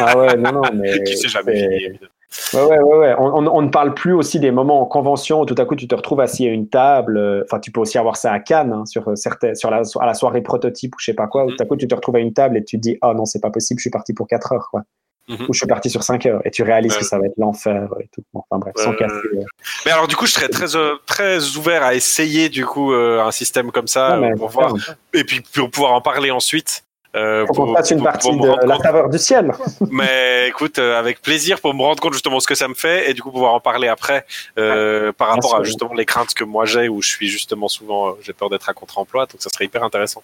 Ah 0.00 0.16
ouais, 0.18 0.36
non 0.36 0.52
non, 0.52 0.62
mais 0.74 0.92
jamais 1.06 1.54
c'est- 1.56 1.62
fini 1.62 1.74
évidemment. 1.84 2.10
Ouais, 2.54 2.62
ouais, 2.62 2.78
ouais, 2.78 2.98
ouais. 2.98 3.14
On, 3.18 3.36
on- 3.46 3.46
on 3.58 3.62
ne 3.62 3.68
parle 3.68 3.94
plus 3.94 4.12
aussi 4.12 4.38
des 4.40 4.50
moments 4.50 4.80
en 4.80 4.86
convention 4.86 5.40
où 5.40 5.44
tout 5.46 5.54
à 5.58 5.64
coup 5.64 5.76
tu 5.76 5.88
te 5.88 5.94
retrouves 5.94 6.20
assis 6.20 6.46
à 6.46 6.50
une 6.50 6.68
table. 6.68 7.16
euh, 7.18 7.42
Enfin, 7.44 7.58
tu 7.60 7.70
peux 7.70 7.80
aussi 7.80 7.98
avoir 7.98 8.16
ça 8.16 8.32
à 8.32 8.38
Cannes, 8.40 8.72
hein, 8.72 8.86
sur, 8.86 9.08
euh, 9.08 9.16
certains, 9.16 9.54
sur 9.54 9.70
la, 9.70 9.82
à 10.00 10.06
la 10.06 10.14
soirée 10.14 10.42
prototype 10.42 10.94
ou 10.94 10.98
je 10.98 11.06
sais 11.06 11.14
pas 11.14 11.26
quoi, 11.26 11.44
où 11.44 11.50
tout 11.50 11.62
à 11.62 11.66
coup 11.66 11.76
tu 11.76 11.88
te 11.88 11.94
retrouves 11.94 12.16
à 12.16 12.20
une 12.20 12.32
table 12.32 12.56
et 12.56 12.64
tu 12.64 12.76
te 12.76 12.82
dis, 12.82 12.98
oh 13.02 13.12
non, 13.14 13.24
c'est 13.24 13.40
pas 13.40 13.50
possible, 13.50 13.78
je 13.78 13.82
suis 13.82 13.90
parti 13.90 14.12
pour 14.14 14.26
4 14.28 14.52
heures, 14.52 14.68
quoi. 14.70 14.82
Mhm. 15.28 15.46
Ou 15.48 15.52
je 15.52 15.58
suis 15.58 15.66
parti 15.66 15.90
sur 15.90 16.04
5 16.04 16.24
heures 16.26 16.40
et 16.44 16.52
tu 16.52 16.62
réalises 16.62 16.92
Ouais. 16.92 17.00
que 17.00 17.04
ça 17.04 17.18
va 17.18 17.26
être 17.26 17.34
l'enfer 17.36 17.88
et 18.00 18.08
tout. 18.14 18.22
Bon, 18.32 18.42
enfin 18.48 18.60
bref, 18.60 18.74
sans 18.76 18.92
euh. 18.92 19.42
Mais 19.84 19.90
alors 19.90 20.06
du 20.06 20.14
coup, 20.14 20.24
je 20.24 20.30
serais 20.32 20.48
très 20.48 20.76
euh, 20.76 20.94
très 21.04 21.56
ouvert 21.56 21.82
à 21.82 21.94
essayer 21.96 22.48
du 22.48 22.64
coup 22.64 22.92
euh, 22.92 23.20
un 23.24 23.32
système 23.32 23.72
comme 23.72 23.88
ça 23.88 24.16
Non, 24.18 24.36
pour 24.36 24.50
voir 24.50 24.72
et 25.14 25.24
puis 25.24 25.40
pour 25.52 25.68
pouvoir 25.70 25.94
en 25.94 26.00
parler 26.00 26.30
ensuite. 26.30 26.84
Euh, 27.16 27.46
pour- 27.46 27.56
qu'on 27.56 27.74
fasse 27.74 27.90
une 27.90 27.98
pour- 27.98 28.06
partie 28.06 28.28
pour 28.28 28.40
de 28.60 28.66
la 28.66 28.78
saveur 28.78 29.08
du 29.08 29.18
ciel. 29.18 29.52
Mais 29.90 30.48
écoute, 30.48 30.78
euh, 30.78 30.98
avec 30.98 31.22
plaisir 31.22 31.60
pour 31.60 31.72
me 31.74 31.82
rendre 31.82 32.00
compte 32.02 32.12
justement 32.12 32.40
ce 32.40 32.46
que 32.46 32.54
ça 32.54 32.68
me 32.68 32.74
fait 32.74 33.10
et 33.10 33.14
du 33.14 33.22
coup 33.22 33.30
pouvoir 33.32 33.54
en 33.54 33.60
parler 33.60 33.88
après 33.88 34.26
euh, 34.58 35.12
par 35.12 35.28
rapport 35.28 35.50
sûr. 35.50 35.60
à 35.60 35.64
justement 35.64 35.94
les 35.94 36.04
craintes 36.04 36.34
que 36.34 36.44
moi 36.44 36.66
j'ai 36.66 36.88
où 36.88 37.00
je 37.02 37.08
suis 37.08 37.28
justement 37.28 37.68
souvent 37.68 38.08
euh, 38.08 38.12
j'ai 38.22 38.32
peur 38.32 38.50
d'être 38.50 38.68
à 38.68 38.74
contre-emploi 38.74 39.26
donc 39.26 39.36
ça 39.40 39.48
serait 39.50 39.64
hyper 39.64 39.82
intéressant. 39.82 40.22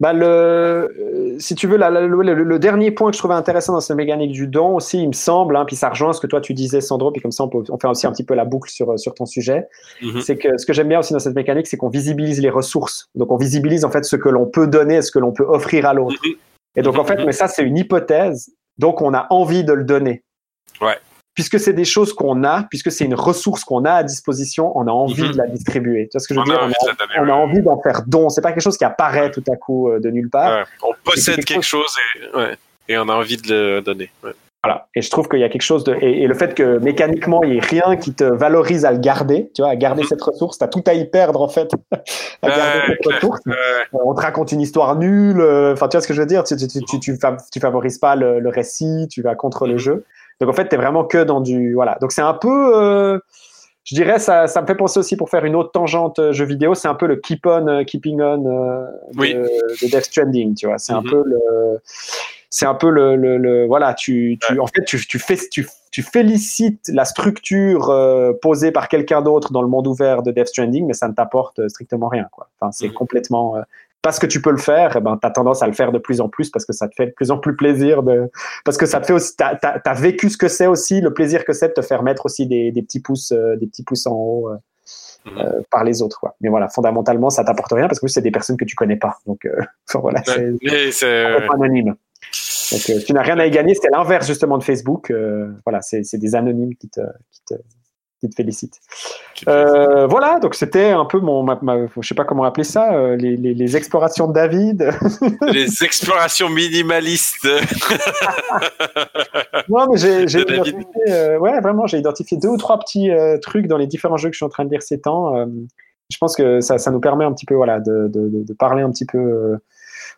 Bah 0.00 0.12
le, 0.12 0.26
euh, 0.26 1.38
si 1.38 1.54
tu 1.54 1.66
veux, 1.68 1.76
la- 1.76 1.88
la- 1.88 2.00
le, 2.06 2.58
dernier 2.58 2.90
point 2.90 3.10
que 3.10 3.14
je 3.16 3.20
trouvais 3.20 3.34
intéressant 3.34 3.72
dans 3.74 3.80
cette 3.80 3.96
mécanique 3.96 4.32
du 4.32 4.48
don 4.48 4.74
aussi, 4.74 5.00
il 5.00 5.06
me 5.08 5.12
semble, 5.12 5.56
hein, 5.56 5.64
puis 5.64 5.76
ça 5.76 5.88
rejoint 5.88 6.12
ce 6.12 6.20
que 6.20 6.26
toi 6.26 6.40
tu 6.40 6.52
disais, 6.52 6.80
Sandro, 6.80 7.12
puis 7.12 7.22
comme 7.22 7.30
ça 7.30 7.44
on, 7.44 7.48
peut, 7.48 7.62
on 7.70 7.78
fait 7.78 7.86
aussi 7.86 8.06
un 8.06 8.12
petit 8.12 8.24
peu 8.24 8.34
la 8.34 8.44
boucle 8.44 8.70
sur, 8.70 8.98
sur 8.98 9.14
ton 9.14 9.24
sujet. 9.24 9.68
Mhm. 10.02 10.20
C'est 10.20 10.36
que 10.36 10.58
ce 10.58 10.66
que 10.66 10.72
j'aime 10.72 10.88
bien 10.88 10.98
aussi 10.98 11.12
dans 11.12 11.20
cette 11.20 11.36
mécanique, 11.36 11.68
c'est 11.68 11.76
qu'on 11.76 11.88
visibilise 11.90 12.40
les 12.40 12.50
ressources. 12.50 13.08
Donc 13.14 13.30
on 13.30 13.36
visibilise 13.36 13.84
en 13.84 13.90
fait 13.90 14.04
ce 14.04 14.16
que 14.16 14.28
l'on 14.28 14.46
peut 14.46 14.66
donner 14.66 15.00
ce 15.00 15.12
que 15.12 15.20
l'on 15.20 15.32
peut 15.32 15.44
offrir 15.46 15.86
à 15.86 15.94
l'autre. 15.94 16.16
Mhm. 16.24 16.32
Et 16.76 16.82
donc 16.82 16.96
en 16.98 17.02
Mhm. 17.02 17.06
fait, 17.06 17.24
mais 17.24 17.32
ça 17.32 17.46
c'est 17.46 17.62
une 17.62 17.76
hypothèse, 17.78 18.50
donc 18.78 19.00
on 19.00 19.14
a 19.14 19.28
envie 19.30 19.62
de 19.62 19.72
le 19.72 19.84
donner. 19.84 20.24
Ouais. 20.80 20.96
Puisque 21.34 21.58
c'est 21.58 21.72
des 21.72 21.84
choses 21.84 22.12
qu'on 22.12 22.44
a, 22.44 22.62
puisque 22.70 22.92
c'est 22.92 23.04
une 23.04 23.14
ressource 23.16 23.64
qu'on 23.64 23.84
a 23.84 23.92
à 23.92 24.02
disposition, 24.04 24.70
on 24.76 24.86
a 24.86 24.90
envie 24.92 25.22
Mhm. 25.22 25.32
de 25.32 25.36
la 25.38 25.46
distribuer. 25.48 26.04
Tu 26.08 26.10
vois 26.12 26.20
ce 26.20 26.28
que 26.28 26.34
je 26.34 26.38
veux 26.38 26.44
On 26.44 26.48
dire? 26.48 26.58
a 26.60 26.62
on 26.62 26.66
envie 26.66 26.74
a, 26.78 27.22
on 27.22 27.28
envie 27.28 27.62
d'en 27.62 27.80
faire 27.82 28.02
don. 28.06 28.28
C'est 28.28 28.40
pas 28.40 28.52
quelque 28.52 28.62
chose 28.62 28.78
qui 28.78 28.84
apparaît 28.84 29.30
tout 29.32 29.42
à 29.52 29.56
coup 29.56 29.88
euh, 29.90 29.98
de 30.00 30.10
nulle 30.10 30.30
part. 30.30 30.58
Ouais. 30.60 30.64
On 30.82 30.92
possède 31.02 31.36
quelque 31.36 31.46
quelque 31.54 31.62
chose 31.64 31.92
et, 32.32 32.36
ouais. 32.36 32.56
et 32.88 32.98
on 32.98 33.08
a 33.08 33.14
envie 33.14 33.36
de 33.36 33.48
le 33.52 33.80
donner. 33.80 34.10
Ouais. 34.22 34.30
Voilà. 34.62 34.86
Et 34.94 35.02
je 35.02 35.10
trouve 35.10 35.28
qu'il 35.28 35.40
y 35.40 35.44
a 35.44 35.48
quelque 35.50 35.60
chose 35.62 35.82
de. 35.84 35.94
Et, 36.00 36.22
et 36.22 36.26
le 36.26 36.32
fait 36.34 36.54
que 36.54 36.78
mécaniquement, 36.78 37.42
il 37.42 37.50
n'y 37.50 37.56
ait 37.58 37.60
rien 37.60 37.96
qui 37.96 38.14
te 38.14 38.24
valorise 38.24 38.84
à 38.86 38.92
le 38.92 38.98
garder, 38.98 39.50
tu 39.54 39.60
vois, 39.60 39.72
à 39.72 39.76
garder 39.76 40.02
Mhm. 40.02 40.08
cette 40.08 40.22
ressource, 40.22 40.56
tu 40.56 40.64
as 40.64 40.68
tout 40.68 40.84
à 40.86 40.94
y 40.94 41.04
perdre, 41.10 41.42
en 41.42 41.48
fait, 41.48 41.68
à 42.42 42.48
garder 42.48 42.80
cette 42.86 43.06
ressource. 43.14 43.40
Euh, 43.48 43.52
on 43.92 44.14
te 44.14 44.20
raconte 44.22 44.52
une 44.52 44.60
histoire 44.62 44.96
nulle. 44.96 45.40
euh, 45.40 45.72
Enfin, 45.74 45.88
tu 45.88 45.96
vois 45.96 46.00
ce 46.02 46.08
que 46.08 46.14
je 46.14 46.20
veux 46.20 46.26
dire? 46.26 46.44
Tu, 46.44 46.56
tu, 46.56 46.66
tu, 46.68 47.00
tu, 47.00 47.18
tu 47.52 47.60
favorises 47.60 47.98
pas 47.98 48.14
le, 48.16 48.38
le 48.40 48.48
récit, 48.48 49.06
tu 49.10 49.20
vas 49.20 49.34
contre 49.34 49.66
le 49.66 49.72
Mhm. 49.74 49.78
jeu. 49.80 50.04
Donc, 50.40 50.50
en 50.50 50.52
fait, 50.52 50.68
tu 50.68 50.74
es 50.74 50.78
vraiment 50.78 51.04
que 51.04 51.22
dans 51.24 51.40
du. 51.40 51.74
Voilà. 51.74 51.96
Donc, 52.00 52.12
c'est 52.12 52.22
un 52.22 52.34
peu. 52.34 52.72
euh, 52.76 53.18
je 53.84 53.94
dirais, 53.94 54.18
ça, 54.18 54.46
ça 54.46 54.62
me 54.62 54.66
fait 54.66 54.74
penser 54.74 54.98
aussi 54.98 55.14
pour 55.16 55.28
faire 55.28 55.44
une 55.44 55.54
autre 55.54 55.70
tangente 55.70 56.18
euh, 56.18 56.32
jeu 56.32 56.46
vidéo, 56.46 56.74
c'est 56.74 56.88
un 56.88 56.94
peu 56.94 57.06
le 57.06 57.16
keep 57.16 57.44
on, 57.46 57.66
euh, 57.68 57.84
keeping 57.84 58.18
on 58.22 58.46
euh, 58.46 58.86
de, 59.12 59.20
Oui. 59.20 59.34
de 59.34 59.86
Death 59.88 60.04
Stranding, 60.06 60.54
tu 60.54 60.66
vois. 60.66 60.78
C'est 60.78 60.92
un 60.94 61.02
Mhm. 61.02 61.10
peu 61.10 61.22
le. 61.26 61.38
C'est 62.48 62.66
un 62.66 62.74
peu 62.76 62.88
le, 62.88 63.16
le, 63.16 63.36
le- 63.36 63.66
voilà, 63.66 63.94
tu, 63.94 64.38
tu 64.40 64.60
en 64.60 64.66
fait, 64.68 64.84
tu, 64.84 65.04
tu 65.06 65.18
fais, 65.18 65.36
tu, 65.50 65.66
tu 65.90 66.02
félicites 66.02 66.88
la 66.88 67.04
structure 67.04 67.90
euh, 67.90 68.32
posée 68.40 68.70
par 68.70 68.88
quelqu'un 68.88 69.22
d'autre 69.22 69.52
dans 69.52 69.60
le 69.60 69.66
monde 69.66 69.88
ouvert 69.88 70.22
de 70.22 70.30
Death 70.30 70.46
Stranding, 70.46 70.86
mais 70.86 70.92
ça 70.94 71.08
ne 71.08 71.14
t'apporte 71.14 71.66
strictement 71.68 72.06
rien, 72.06 72.28
quoi. 72.30 72.48
Enfin, 72.60 72.70
c'est 72.70 72.86
Mhm. 72.88 72.92
complètement, 72.94 73.56
parce 74.04 74.20
que 74.20 74.26
tu 74.26 74.40
peux 74.40 74.50
le 74.52 74.58
faire, 74.58 74.96
eh 74.96 75.00
ben, 75.00 75.18
tu 75.20 75.26
as 75.26 75.30
tendance 75.30 75.62
à 75.62 75.66
le 75.66 75.72
faire 75.72 75.90
de 75.90 75.98
plus 75.98 76.20
en 76.20 76.28
plus 76.28 76.50
parce 76.50 76.64
que 76.64 76.72
ça 76.72 76.86
te 76.86 76.94
fait 76.94 77.06
de 77.06 77.12
plus 77.12 77.32
en 77.32 77.38
plus 77.38 77.56
plaisir 77.56 78.04
de, 78.04 78.30
parce 78.64 78.76
que 78.76 78.86
ça 78.86 79.00
te 79.00 79.06
fait 79.06 79.12
aussi, 79.14 79.34
t'as, 79.36 79.56
t'as, 79.56 79.80
t'as 79.80 79.94
vécu 79.94 80.30
ce 80.30 80.36
que 80.36 80.46
c'est 80.48 80.66
aussi, 80.68 81.00
le 81.00 81.12
plaisir 81.12 81.44
que 81.44 81.52
c'est 81.52 81.68
de 81.68 81.72
te 81.72 81.82
faire 81.82 82.04
mettre 82.04 82.26
aussi 82.26 82.46
des, 82.46 82.70
des 82.70 82.82
petits 82.82 83.00
pouces, 83.00 83.32
euh, 83.32 83.56
des 83.56 83.66
petits 83.66 83.82
pouces 83.82 84.06
en 84.06 84.12
haut, 84.14 84.50
euh, 84.50 84.56
Mhm. 85.26 85.38
euh, 85.38 85.60
par 85.70 85.84
les 85.84 86.02
autres, 86.02 86.20
quoi. 86.20 86.36
Mais 86.42 86.50
voilà, 86.50 86.68
fondamentalement, 86.68 87.30
ça 87.30 87.44
t'apporte 87.44 87.72
rien 87.72 87.88
parce 87.88 87.98
que 87.98 88.08
c'est 88.08 88.20
des 88.20 88.30
personnes 88.30 88.58
que 88.58 88.64
tu 88.66 88.76
connais 88.76 88.96
pas. 88.96 89.16
Donc, 89.26 89.46
euh, 89.46 89.58
voilà, 89.94 90.22
c'est 90.24 90.50
complètement 90.52 91.54
anonyme. 91.54 91.94
Donc, 92.72 92.90
euh, 92.90 93.00
tu 93.06 93.12
n'as 93.14 93.22
rien 93.22 93.38
à 93.38 93.46
y 93.46 93.50
gagner. 93.50 93.74
C'est 93.74 93.88
l'inverse 93.90 94.26
justement 94.26 94.58
de 94.58 94.62
Facebook. 94.62 95.10
Euh, 95.10 95.50
voilà, 95.64 95.80
c'est, 95.80 96.04
c'est 96.04 96.18
des 96.18 96.34
anonymes 96.34 96.74
qui 96.74 96.88
te, 96.90 97.00
qui 97.30 97.40
te, 97.46 97.54
qui 98.24 98.30
te 98.30 98.34
félicitent. 98.34 98.80
Euh, 99.48 100.06
voilà, 100.06 100.38
donc 100.38 100.54
c'était 100.54 100.90
un 100.90 101.04
peu 101.04 101.20
mon, 101.20 101.42
ma, 101.42 101.58
ma- 101.60 101.86
je 102.00 102.08
sais 102.08 102.14
pas 102.14 102.24
comment 102.24 102.44
appeler 102.44 102.64
ça, 102.64 102.94
euh, 102.94 103.16
les, 103.16 103.36
les, 103.36 103.54
les 103.54 103.76
explorations 103.76 104.28
de 104.28 104.32
David. 104.32 104.90
les 105.52 105.84
explorations 105.84 106.48
minimalistes. 106.48 107.44
non, 109.68 109.88
mais 109.90 109.98
j'ai, 109.98 110.40
identifié, 110.40 110.84
euh, 111.08 111.38
ouais, 111.38 111.60
vraiment, 111.60 111.86
j'ai 111.86 111.98
identifié 111.98 112.38
deux 112.38 112.48
ou 112.48 112.56
trois 112.56 112.78
petits 112.78 113.10
trucs 113.42 113.66
dans 113.66 113.76
les 113.76 113.86
différents 113.86 114.16
jeux 114.16 114.30
que 114.30 114.34
je 114.34 114.38
suis 114.38 114.46
en 114.46 114.50
train 114.50 114.64
de 114.64 114.70
lire 114.70 114.82
ces 114.82 115.00
temps. 115.00 115.34
Je 116.10 116.18
pense 116.18 116.36
que 116.36 116.60
ça, 116.60 116.78
ça 116.78 116.90
nous 116.90 117.00
permet 117.00 117.24
un 117.24 117.32
petit 117.32 117.46
peu, 117.46 117.54
voilà, 117.54 117.80
de, 117.80 118.08
de, 118.08 118.52
parler 118.54 118.82
un 118.82 118.90
petit 118.90 119.06
peu 119.06 119.58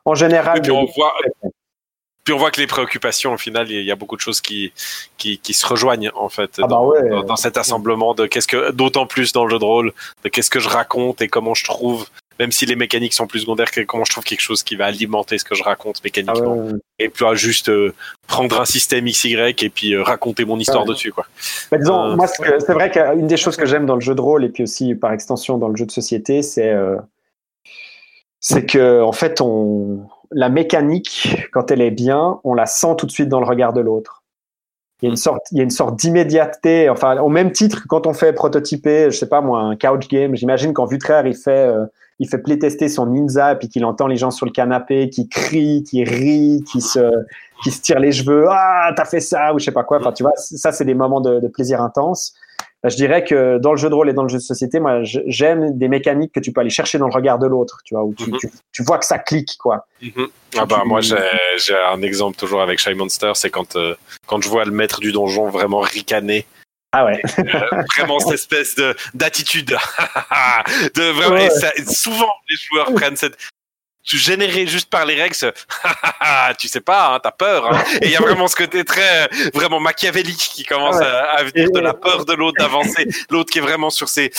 en 0.04 0.14
général. 0.14 0.58
Et 0.58 0.60
puis 0.60 0.70
on 0.70 0.84
voit, 0.84 1.12
puis 2.26 2.34
on 2.34 2.38
voit 2.38 2.50
que 2.50 2.60
les 2.60 2.66
préoccupations, 2.66 3.32
au 3.32 3.38
final, 3.38 3.70
il 3.70 3.84
y 3.84 3.90
a 3.92 3.96
beaucoup 3.96 4.16
de 4.16 4.20
choses 4.20 4.40
qui, 4.40 4.72
qui, 5.16 5.38
qui 5.38 5.54
se 5.54 5.64
rejoignent, 5.64 6.10
en 6.16 6.28
fait, 6.28 6.50
Ah 6.58 6.62
bah 6.62 6.66
dans, 6.68 6.86
ouais. 6.88 7.08
dans, 7.08 7.22
dans 7.22 7.36
cet 7.36 7.56
assemblement 7.56 8.14
de 8.14 8.26
qu'est-ce 8.26 8.48
que, 8.48 8.72
d'autant 8.72 9.06
plus 9.06 9.32
dans 9.32 9.44
le 9.44 9.50
jeu 9.52 9.58
de 9.60 9.64
rôle, 9.64 9.92
de 10.24 10.28
qu'est-ce 10.28 10.50
que 10.50 10.58
je 10.58 10.68
raconte 10.68 11.22
et 11.22 11.28
comment 11.28 11.54
je 11.54 11.62
trouve, 11.64 12.08
même 12.40 12.50
si 12.50 12.66
les 12.66 12.74
mécaniques 12.74 13.14
sont 13.14 13.28
plus 13.28 13.40
secondaires, 13.40 13.70
que- 13.70 13.80
comment 13.82 14.04
je 14.04 14.10
trouve 14.10 14.24
quelque 14.24 14.40
chose 14.40 14.64
qui 14.64 14.74
va 14.74 14.86
alimenter 14.86 15.38
ce 15.38 15.44
que 15.44 15.54
je 15.54 15.62
raconte 15.62 15.98
Ah 15.98 16.00
mécaniquement. 16.04 16.56
ouais. 16.56 16.72
Et 16.98 17.08
puis, 17.10 17.24
juste 17.34 17.68
euh, 17.68 17.94
prendre 18.26 18.60
un 18.60 18.64
système 18.64 19.04
XY 19.06 19.36
et 19.62 19.70
puis 19.70 19.94
euh, 19.94 20.02
raconter 20.02 20.44
mon 20.44 20.58
histoire 20.58 20.82
Ouais. 20.82 20.88
dessus, 20.88 21.12
quoi. 21.12 21.26
Bah, 21.70 21.78
disons, 21.78 22.12
Euh, 22.12 22.16
moi, 22.16 22.26
c'est 22.26 22.72
vrai 22.72 22.90
qu'une 22.90 23.28
des 23.28 23.36
choses 23.36 23.56
que 23.56 23.66
j'aime 23.66 23.86
dans 23.86 23.94
le 23.94 24.00
jeu 24.00 24.16
de 24.16 24.20
rôle 24.20 24.44
et 24.44 24.48
puis 24.48 24.64
aussi 24.64 24.96
par 24.96 25.12
extension 25.12 25.58
dans 25.58 25.68
le 25.68 25.76
jeu 25.76 25.86
de 25.86 25.92
société, 25.92 26.42
c'est 26.42 26.70
euh, 26.70 26.96
c'est 28.40 28.66
que 28.66 29.00
en 29.02 29.12
fait, 29.12 29.40
on 29.40 30.06
la 30.30 30.48
mécanique 30.48 31.48
quand 31.52 31.70
elle 31.70 31.80
est 31.80 31.90
bien, 31.90 32.40
on 32.44 32.54
la 32.54 32.66
sent 32.66 32.94
tout 32.98 33.06
de 33.06 33.10
suite 33.10 33.28
dans 33.28 33.40
le 33.40 33.46
regard 33.46 33.72
de 33.72 33.80
l'autre. 33.80 34.22
Il 35.02 35.06
y 35.06 35.08
a 35.08 35.10
une 35.10 35.16
sorte, 35.16 35.42
il 35.52 35.58
y 35.58 35.60
a 35.60 35.64
une 35.64 35.70
sorte 35.70 35.96
d'immédiateté. 35.96 36.88
Enfin, 36.88 37.18
au 37.20 37.28
même 37.28 37.52
titre 37.52 37.82
que 37.82 37.86
quand 37.86 38.06
on 38.06 38.14
fait 38.14 38.32
prototyper, 38.32 39.10
je 39.10 39.18
sais 39.18 39.28
pas 39.28 39.42
moi, 39.42 39.60
un 39.60 39.76
couch 39.76 40.08
game. 40.08 40.34
J'imagine 40.34 40.72
quand 40.72 40.86
Vutraire 40.86 41.26
il 41.26 41.34
fait 41.34 41.68
euh, 41.68 41.84
il 42.18 42.28
fait 42.28 42.38
playtester 42.38 42.88
son 42.88 43.06
ninja 43.06 43.54
puis 43.56 43.68
qu'il 43.68 43.84
entend 43.84 44.06
les 44.06 44.16
gens 44.16 44.30
sur 44.30 44.46
le 44.46 44.52
canapé 44.52 45.10
qui 45.10 45.28
crient, 45.28 45.82
qui 45.82 46.02
rient, 46.02 46.64
qui 46.64 46.80
se 46.80 47.12
qui 47.62 47.70
se 47.70 47.82
tire 47.82 47.98
les 47.98 48.12
cheveux, 48.12 48.46
ah, 48.50 48.92
t'as 48.96 49.04
fait 49.04 49.20
ça, 49.20 49.54
ou 49.54 49.58
je 49.58 49.64
sais 49.64 49.72
pas 49.72 49.84
quoi. 49.84 49.98
Enfin, 49.98 50.12
tu 50.12 50.22
vois, 50.22 50.32
ça, 50.36 50.72
c'est 50.72 50.84
des 50.84 50.94
moments 50.94 51.20
de, 51.20 51.40
de 51.40 51.48
plaisir 51.48 51.80
intense. 51.80 52.34
Bah, 52.86 52.90
je 52.90 52.94
dirais 52.96 53.24
que 53.24 53.58
dans 53.58 53.72
le 53.72 53.76
jeu 53.78 53.88
de 53.88 53.94
rôle 53.94 54.08
et 54.10 54.12
dans 54.12 54.22
le 54.22 54.28
jeu 54.28 54.36
de 54.38 54.42
société, 54.42 54.78
moi, 54.78 55.00
j'aime 55.02 55.76
des 55.76 55.88
mécaniques 55.88 56.30
que 56.32 56.38
tu 56.38 56.52
peux 56.52 56.60
aller 56.60 56.70
chercher 56.70 56.98
dans 56.98 57.08
le 57.08 57.12
regard 57.12 57.40
de 57.40 57.48
l'autre, 57.48 57.78
tu 57.84 57.94
vois, 57.94 58.04
où 58.04 58.14
tu, 58.14 58.30
Mhm. 58.30 58.38
tu, 58.38 58.48
tu 58.70 58.84
vois 58.84 58.98
que 58.98 59.04
ça 59.04 59.18
clique, 59.18 59.56
quoi. 59.58 59.88
Mhm. 60.00 60.28
Ah 60.56 60.66
bah 60.66 60.78
tu- 60.82 60.88
moi 60.88 61.00
j'ai 61.00 61.16
j'ai 61.56 61.74
un 61.76 62.00
exemple 62.02 62.36
toujours 62.38 62.62
avec 62.62 62.78
Shy 62.78 62.94
Monster, 62.94 63.32
c'est 63.34 63.50
quand 63.50 63.74
euh, 63.74 63.96
quand 64.28 64.40
je 64.40 64.48
vois 64.48 64.64
le 64.64 64.70
maître 64.70 65.00
du 65.00 65.10
donjon 65.10 65.48
vraiment 65.50 65.80
ricaner, 65.80 66.46
Ah 66.92 67.04
ouais. 67.06 67.20
euh, 67.40 67.82
vraiment 67.96 68.20
cette 68.20 68.34
espèce 68.34 68.76
de 68.76 68.94
d'attitude, 69.14 69.66
de 70.94 71.10
vraiment. 71.10 71.34
Ouais. 71.34 71.46
et 71.46 71.50
ça- 71.50 71.72
souvent 71.92 72.30
les 72.48 72.56
joueurs 72.56 72.94
prennent 72.94 73.16
cette 73.16 73.36
généré 74.06 74.66
juste 74.66 74.88
par 74.90 75.04
les 75.04 75.14
règles, 75.20 75.34
ce 75.34 75.46
tu 76.58 76.68
sais 76.68 76.80
pas, 76.80 77.14
hein, 77.14 77.20
t'as 77.22 77.30
peur. 77.32 77.72
hein. 77.74 77.82
Et 78.02 78.06
il 78.06 78.10
y 78.12 78.16
a 78.16 78.20
vraiment 78.20 78.46
ce 78.48 78.56
côté 78.56 78.84
très 78.84 79.24
euh, 79.24 79.48
vraiment 79.54 79.80
machiavélique 79.80 80.36
qui 80.54 80.64
commence 80.64 80.96
Ah 81.00 81.00
ouais. 81.00 81.06
à, 81.06 81.38
à 81.38 81.44
venir 81.44 81.70
de 81.72 81.80
la 81.80 81.94
peur 81.94 82.24
de 82.24 82.32
l'autre 82.34 82.56
d'avancer, 82.58 83.06
l'autre 83.30 83.50
qui 83.52 83.58
est 83.58 83.62
vraiment 83.62 83.90
sur 83.90 84.08
ses 84.08 84.30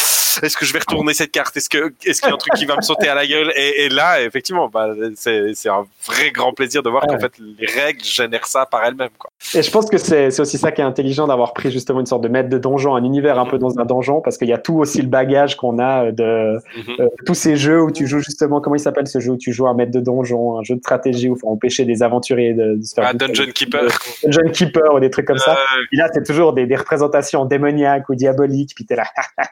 est-ce 0.44 0.56
que 0.56 0.66
je 0.68 0.74
vais 0.74 0.78
retourner 0.80 1.16
cette 1.16 1.32
carte, 1.32 1.58
est-ce 1.58 1.68
que 1.68 1.92
est-ce 2.06 2.22
qu'il 2.22 2.30
y 2.30 2.32
a 2.32 2.36
un 2.36 2.38
truc 2.38 2.54
qui 2.54 2.66
va 2.66 2.76
me 2.76 2.82
sauter 2.84 3.08
à 3.10 3.16
la 3.16 3.26
gueule? 3.26 3.52
Et, 3.56 3.86
et 3.86 3.90
là 3.90 4.22
effectivement 4.22 4.68
bah, 4.70 4.90
c'est 5.16 5.68
un 5.68 5.86
vrai 6.06 6.30
grand 6.32 6.54
plaisir 6.54 6.84
de 6.84 6.90
voir 6.92 7.04
Ouais. 7.08 7.16
qu'en 7.16 7.20
fait 7.20 7.34
les 7.40 7.66
règles 7.68 8.04
génèrent 8.04 8.46
ça 8.48 8.66
par 8.68 8.84
elles-mêmes. 8.86 9.10
Et 9.56 9.62
je 9.64 9.72
pense 9.72 9.90
que 9.90 9.98
c'est 9.98 10.40
aussi 10.40 10.58
ça 10.58 10.72
qui 10.72 10.82
est 10.82 10.84
intelligent 10.84 11.26
d'avoir 11.28 11.54
pris 11.54 11.72
justement 11.72 12.00
une 12.02 12.06
sorte 12.06 12.22
de 12.22 12.28
maître 12.28 12.50
de 12.50 12.58
donjon, 12.60 12.96
un 12.96 13.04
univers 13.04 13.40
un 13.40 13.46
peu 13.46 13.58
dans 13.58 13.80
un 13.80 13.86
donjon, 13.86 14.22
parce 14.22 14.38
qu'il 14.38 14.48
y 14.48 14.54
a 14.54 14.58
tout 14.60 14.76
aussi 14.78 15.02
le 15.02 15.08
bagage 15.08 15.56
qu'on 15.58 15.80
a 15.80 16.12
de 16.12 16.58
Mhm. 16.76 16.96
euh, 17.00 17.08
tous 17.26 17.34
ces 17.34 17.56
jeux 17.56 17.82
où 17.82 17.92
tu 17.92 18.06
joues 18.08 18.20
justement, 18.20 18.62
comment 18.62 18.76
il 18.76 18.80
s'appelle 18.80 19.08
ce 19.08 19.20
jeu 19.20 19.32
où 19.32 19.38
tu 19.38 19.54
joues? 19.54 19.57
Un 19.66 19.74
maître 19.74 19.92
de 19.92 20.00
donjon, 20.00 20.60
un 20.60 20.64
jeu 20.64 20.76
de 20.76 20.80
stratégie 20.82 21.30
où 21.30 21.36
il 21.36 21.40
faut 21.40 21.50
empêcher 21.50 21.86
des 21.86 22.04
aventuriers 22.04 22.54
de, 22.54 22.76
de 22.76 22.84
se 22.84 22.94
faire 22.94 23.06
Ah. 23.08 23.14
Dungeon 23.14 23.52
Keeper. 23.56 23.88
Dungeon 24.24 24.52
Keeper 24.52 24.94
ou 24.94 25.00
des 25.00 25.10
trucs 25.10 25.26
comme 25.26 25.38
ça. 25.40 25.54
Euh, 25.54 25.84
Et 25.92 25.96
là, 25.96 26.10
c'est 26.14 26.24
toujours 26.26 26.54
des, 26.54 26.66
des 26.68 26.76
représentations 26.76 27.46
démoniaques 27.46 28.08
ou 28.10 28.16
diaboliques, 28.16 28.74
puis 28.76 28.86
t'es 28.86 28.96
là. 28.96 29.06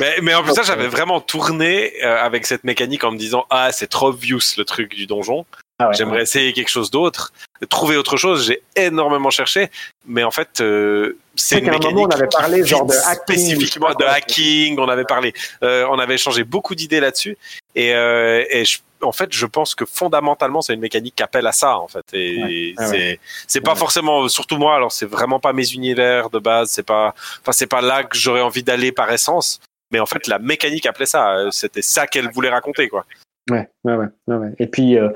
mais, 0.00 0.14
mais 0.22 0.34
en 0.34 0.42
plus 0.42 0.52
ça 0.54 0.62
j'avais 0.62 0.88
vraiment 0.88 1.20
tourné 1.20 1.92
euh, 2.04 2.16
avec 2.22 2.46
cette 2.46 2.64
mécanique 2.64 3.04
en 3.04 3.12
me 3.12 3.18
disant 3.18 3.46
ah 3.50 3.70
c'est 3.72 3.86
trop 3.88 4.08
obvious 4.08 4.38
le 4.56 4.64
truc 4.64 4.94
du 4.94 5.06
donjon. 5.06 5.44
Ah 5.80 5.88
ouais. 5.88 5.94
J'aimerais 5.94 6.22
essayer 6.22 6.52
quelque 6.52 6.70
chose 6.70 6.90
d'autre, 6.90 7.32
trouver 7.70 7.96
autre 7.96 8.16
chose. 8.16 8.46
J'ai 8.48 8.62
énormément 8.74 9.30
cherché, 9.30 9.70
mais 10.08 10.24
en 10.24 10.32
fait, 10.32 10.60
euh, 10.60 11.16
c'est 11.36 11.60
une 11.60 11.68
un 11.68 11.72
mécanique 11.72 11.94
moment, 11.94 12.08
on 12.12 12.16
avait 12.16 12.26
parlé 12.26 12.66
genre 12.66 12.84
de 12.84 12.94
hacking, 12.94 13.22
spécifiquement 13.22 13.94
de 13.94 14.04
hacking. 14.04 14.76
On 14.80 14.88
avait 14.88 15.04
parlé, 15.04 15.32
euh, 15.62 15.86
on 15.88 16.00
avait 16.00 16.16
échangé 16.16 16.42
beaucoup 16.42 16.74
d'idées 16.74 16.98
là-dessus, 16.98 17.38
et, 17.76 17.94
euh, 17.94 18.42
et 18.50 18.64
je- 18.64 18.78
en 19.02 19.12
fait, 19.12 19.32
je 19.32 19.46
pense 19.46 19.74
que 19.74 19.84
fondamentalement, 19.84 20.60
c'est 20.62 20.74
une 20.74 20.80
mécanique 20.80 21.14
qui 21.16 21.22
appelle 21.22 21.46
à 21.46 21.52
ça, 21.52 21.78
en 21.78 21.88
fait. 21.88 22.04
Et 22.12 22.74
Ouais, 22.78 23.18
c'est 23.46 23.60
pas 23.60 23.72
Ouais. 23.72 23.78
forcément, 23.78 24.28
surtout 24.28 24.56
moi. 24.58 24.74
Alors, 24.76 24.92
c'est 24.92 25.06
vraiment 25.06 25.40
pas 25.40 25.52
mes 25.52 25.70
univers 25.72 26.30
de 26.30 26.38
base. 26.38 26.70
C'est 26.70 26.82
pas, 26.86 27.14
enfin, 27.40 27.52
c'est 27.52 27.66
pas 27.66 27.80
là 27.80 28.04
que 28.04 28.16
j'aurais 28.16 28.40
envie 28.42 28.62
d'aller 28.62 28.92
par 28.92 29.10
essence. 29.12 29.60
Mais 29.92 30.00
en 30.00 30.06
fait, 30.06 30.26
la 30.26 30.38
mécanique 30.38 30.86
appelait 30.86 31.06
ça. 31.06 31.36
Euh, 31.36 31.50
C'était 31.50 31.82
ça 31.82 32.06
qu'elle 32.06 32.30
voulait 32.30 32.50
raconter, 32.50 32.88
quoi. 32.88 33.04
Ouais, 33.50 33.66
ouais, 33.84 33.96
ouais. 34.26 34.52
Et 34.58 34.66
puis, 34.66 34.98
euh, 34.98 35.08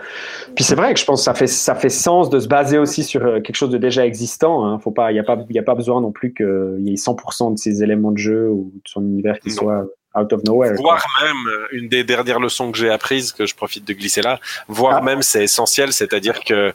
puis 0.54 0.64
c'est 0.64 0.74
vrai 0.74 0.94
que 0.94 0.98
je 1.00 1.04
pense 1.04 1.20
que 1.20 1.24
ça 1.24 1.34
fait, 1.34 1.46
ça 1.46 1.74
fait 1.74 1.90
sens 1.90 2.30
de 2.30 2.40
se 2.40 2.48
baser 2.48 2.78
aussi 2.78 3.04
sur 3.04 3.22
euh, 3.26 3.40
quelque 3.42 3.56
chose 3.56 3.68
de 3.68 3.76
déjà 3.76 4.06
existant. 4.06 4.64
Hein. 4.64 4.78
Faut 4.78 4.90
pas, 4.90 5.12
il 5.12 5.16
y 5.16 5.18
a 5.18 5.22
pas, 5.22 5.36
il 5.50 5.54
y 5.54 5.58
a 5.58 5.62
pas 5.62 5.74
besoin 5.74 6.00
non 6.00 6.12
plus 6.12 6.32
qu'il 6.32 6.78
y 6.80 6.92
ait 6.92 6.96
100% 6.96 7.52
de 7.52 7.58
ces 7.58 7.82
éléments 7.82 8.10
de 8.10 8.16
jeu 8.16 8.48
ou 8.48 8.72
de 8.74 8.88
son 8.88 9.02
univers 9.02 9.38
qui 9.38 9.50
Non. 9.62 9.86
Out 10.14 10.32
of 10.32 10.42
nowhere. 10.44 10.74
quoi. 10.76 10.82
Voire 10.98 11.06
même, 11.22 11.46
euh, 11.48 11.66
une 11.72 11.88
des 11.88 12.04
dernières 12.04 12.40
leçons 12.40 12.70
que 12.72 12.78
j'ai 12.78 12.90
apprises, 12.90 13.32
que 13.32 13.46
je 13.46 13.54
profite 13.54 13.84
de 13.84 13.92
glisser 13.92 14.22
là, 14.22 14.38
voire 14.68 14.96
Ah. 14.98 15.00
même 15.02 15.22
c'est 15.22 15.44
essentiel, 15.44 15.92
c'est-à-dire 15.92 16.40
que, 16.44 16.72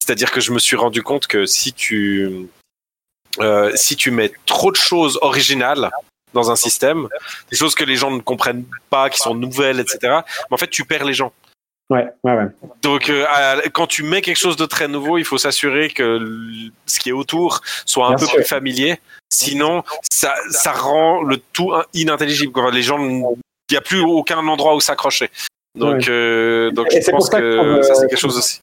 c'est-à-dire 0.00 0.30
que 0.30 0.40
je 0.40 0.52
me 0.52 0.58
suis 0.58 0.76
rendu 0.76 1.02
compte 1.02 1.26
que 1.26 1.46
si 1.46 1.72
tu, 1.72 2.46
euh, 3.40 3.72
si 3.74 3.96
tu 3.96 4.10
mets 4.10 4.32
trop 4.46 4.70
de 4.70 4.76
choses 4.76 5.18
originales 5.22 5.90
dans 6.34 6.50
un 6.50 6.56
système, 6.56 7.08
des 7.50 7.56
choses 7.56 7.74
que 7.74 7.84
les 7.84 7.96
gens 7.96 8.10
ne 8.10 8.20
comprennent 8.20 8.64
pas, 8.90 9.08
qui 9.08 9.18
sont 9.18 9.34
nouvelles, 9.34 9.80
etc., 9.80 9.98
mais 10.02 10.54
en 10.54 10.56
fait, 10.58 10.68
tu 10.68 10.84
perds 10.84 11.04
les 11.04 11.14
gens. 11.14 11.32
Ouais, 11.90 12.06
ouais, 12.24 12.32
ouais. 12.32 12.46
Donc, 12.82 13.10
euh, 13.10 13.60
quand 13.74 13.86
tu 13.86 14.02
mets 14.04 14.22
quelque 14.22 14.38
chose 14.38 14.56
de 14.56 14.64
très 14.66 14.88
nouveau, 14.88 15.18
il 15.18 15.24
faut 15.24 15.36
s'assurer 15.38 15.90
que 15.90 16.18
ce 16.86 16.98
qui 16.98 17.10
est 17.10 17.12
autour 17.12 17.60
soit 17.84 18.06
un 18.06 18.10
Bien 18.10 18.18
peu 18.18 18.26
sûr. 18.26 18.34
plus 18.36 18.44
familier. 18.44 19.00
Sinon, 19.34 19.82
ça, 20.10 20.34
ça 20.50 20.72
rend 20.72 21.22
le 21.22 21.38
tout 21.52 21.72
in- 21.72 21.84
inintelligible. 21.94 22.52
quoi. 22.52 22.70
Les 22.70 22.82
gens, 22.82 22.98
il 22.98 23.24
n'y 23.70 23.76
a 23.76 23.80
plus 23.80 24.00
aucun 24.00 24.38
endroit 24.46 24.74
où 24.76 24.80
s'accrocher. 24.80 25.28
Donc, 25.76 25.94
Ouais. 25.96 26.08
euh, 26.08 26.70
donc 26.70 26.86
Et 26.92 27.00
je 27.00 27.04
c'est 27.04 27.10
pour 27.10 27.20
pense 27.20 27.30
ça 27.30 27.40
que, 27.40 27.42
que 27.60 27.66
euh, 27.78 27.82
ça, 27.82 27.94
c'est 27.96 28.06
quelque 28.08 28.18
chose 28.18 28.38
aussi. 28.38 28.60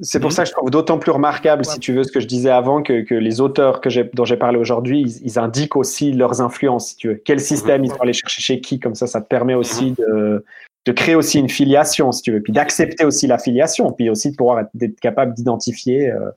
C'est 0.00 0.18
pour 0.18 0.30
Mhm. 0.30 0.34
ça 0.34 0.42
que 0.42 0.48
je 0.48 0.54
trouve 0.54 0.70
d'autant 0.70 0.98
plus 0.98 1.12
remarquable, 1.12 1.64
si 1.64 1.78
tu 1.78 1.92
veux, 1.92 2.02
ce 2.02 2.10
que 2.10 2.18
je 2.18 2.26
disais 2.26 2.50
avant, 2.50 2.82
que, 2.82 3.02
que 3.02 3.14
les 3.14 3.40
auteurs 3.40 3.80
que 3.80 3.88
dont 4.16 4.24
j'ai 4.24 4.36
parlé 4.36 4.58
aujourd'hui, 4.58 5.02
ils, 5.02 5.24
ils 5.26 5.38
indiquent 5.38 5.76
aussi 5.76 6.12
leurs 6.12 6.40
influences, 6.40 6.88
si 6.88 6.96
tu 6.96 7.08
veux. 7.08 7.14
Quel 7.24 7.38
système 7.40 7.84
ils 7.84 7.90
vont 7.90 8.00
aller 8.00 8.12
chercher 8.14 8.40
chez 8.42 8.60
qui, 8.60 8.80
comme 8.80 8.96
ça, 8.96 9.06
ça 9.06 9.20
te 9.20 9.28
permet 9.28 9.54
aussi 9.54 9.92
de, 9.92 10.44
de 10.86 10.92
créer 10.92 11.14
aussi 11.14 11.38
une 11.38 11.48
filiation, 11.50 12.10
si 12.10 12.22
tu 12.22 12.32
veux, 12.32 12.40
puis 12.42 12.52
d'accepter 12.52 13.04
aussi 13.04 13.28
la 13.28 13.38
filiation, 13.38 13.92
puis 13.92 14.10
aussi 14.10 14.32
de 14.32 14.36
pouvoir 14.36 14.60
être, 14.60 14.70
capable 15.00 15.34
d'identifier, 15.34 16.10
euh, 16.10 16.30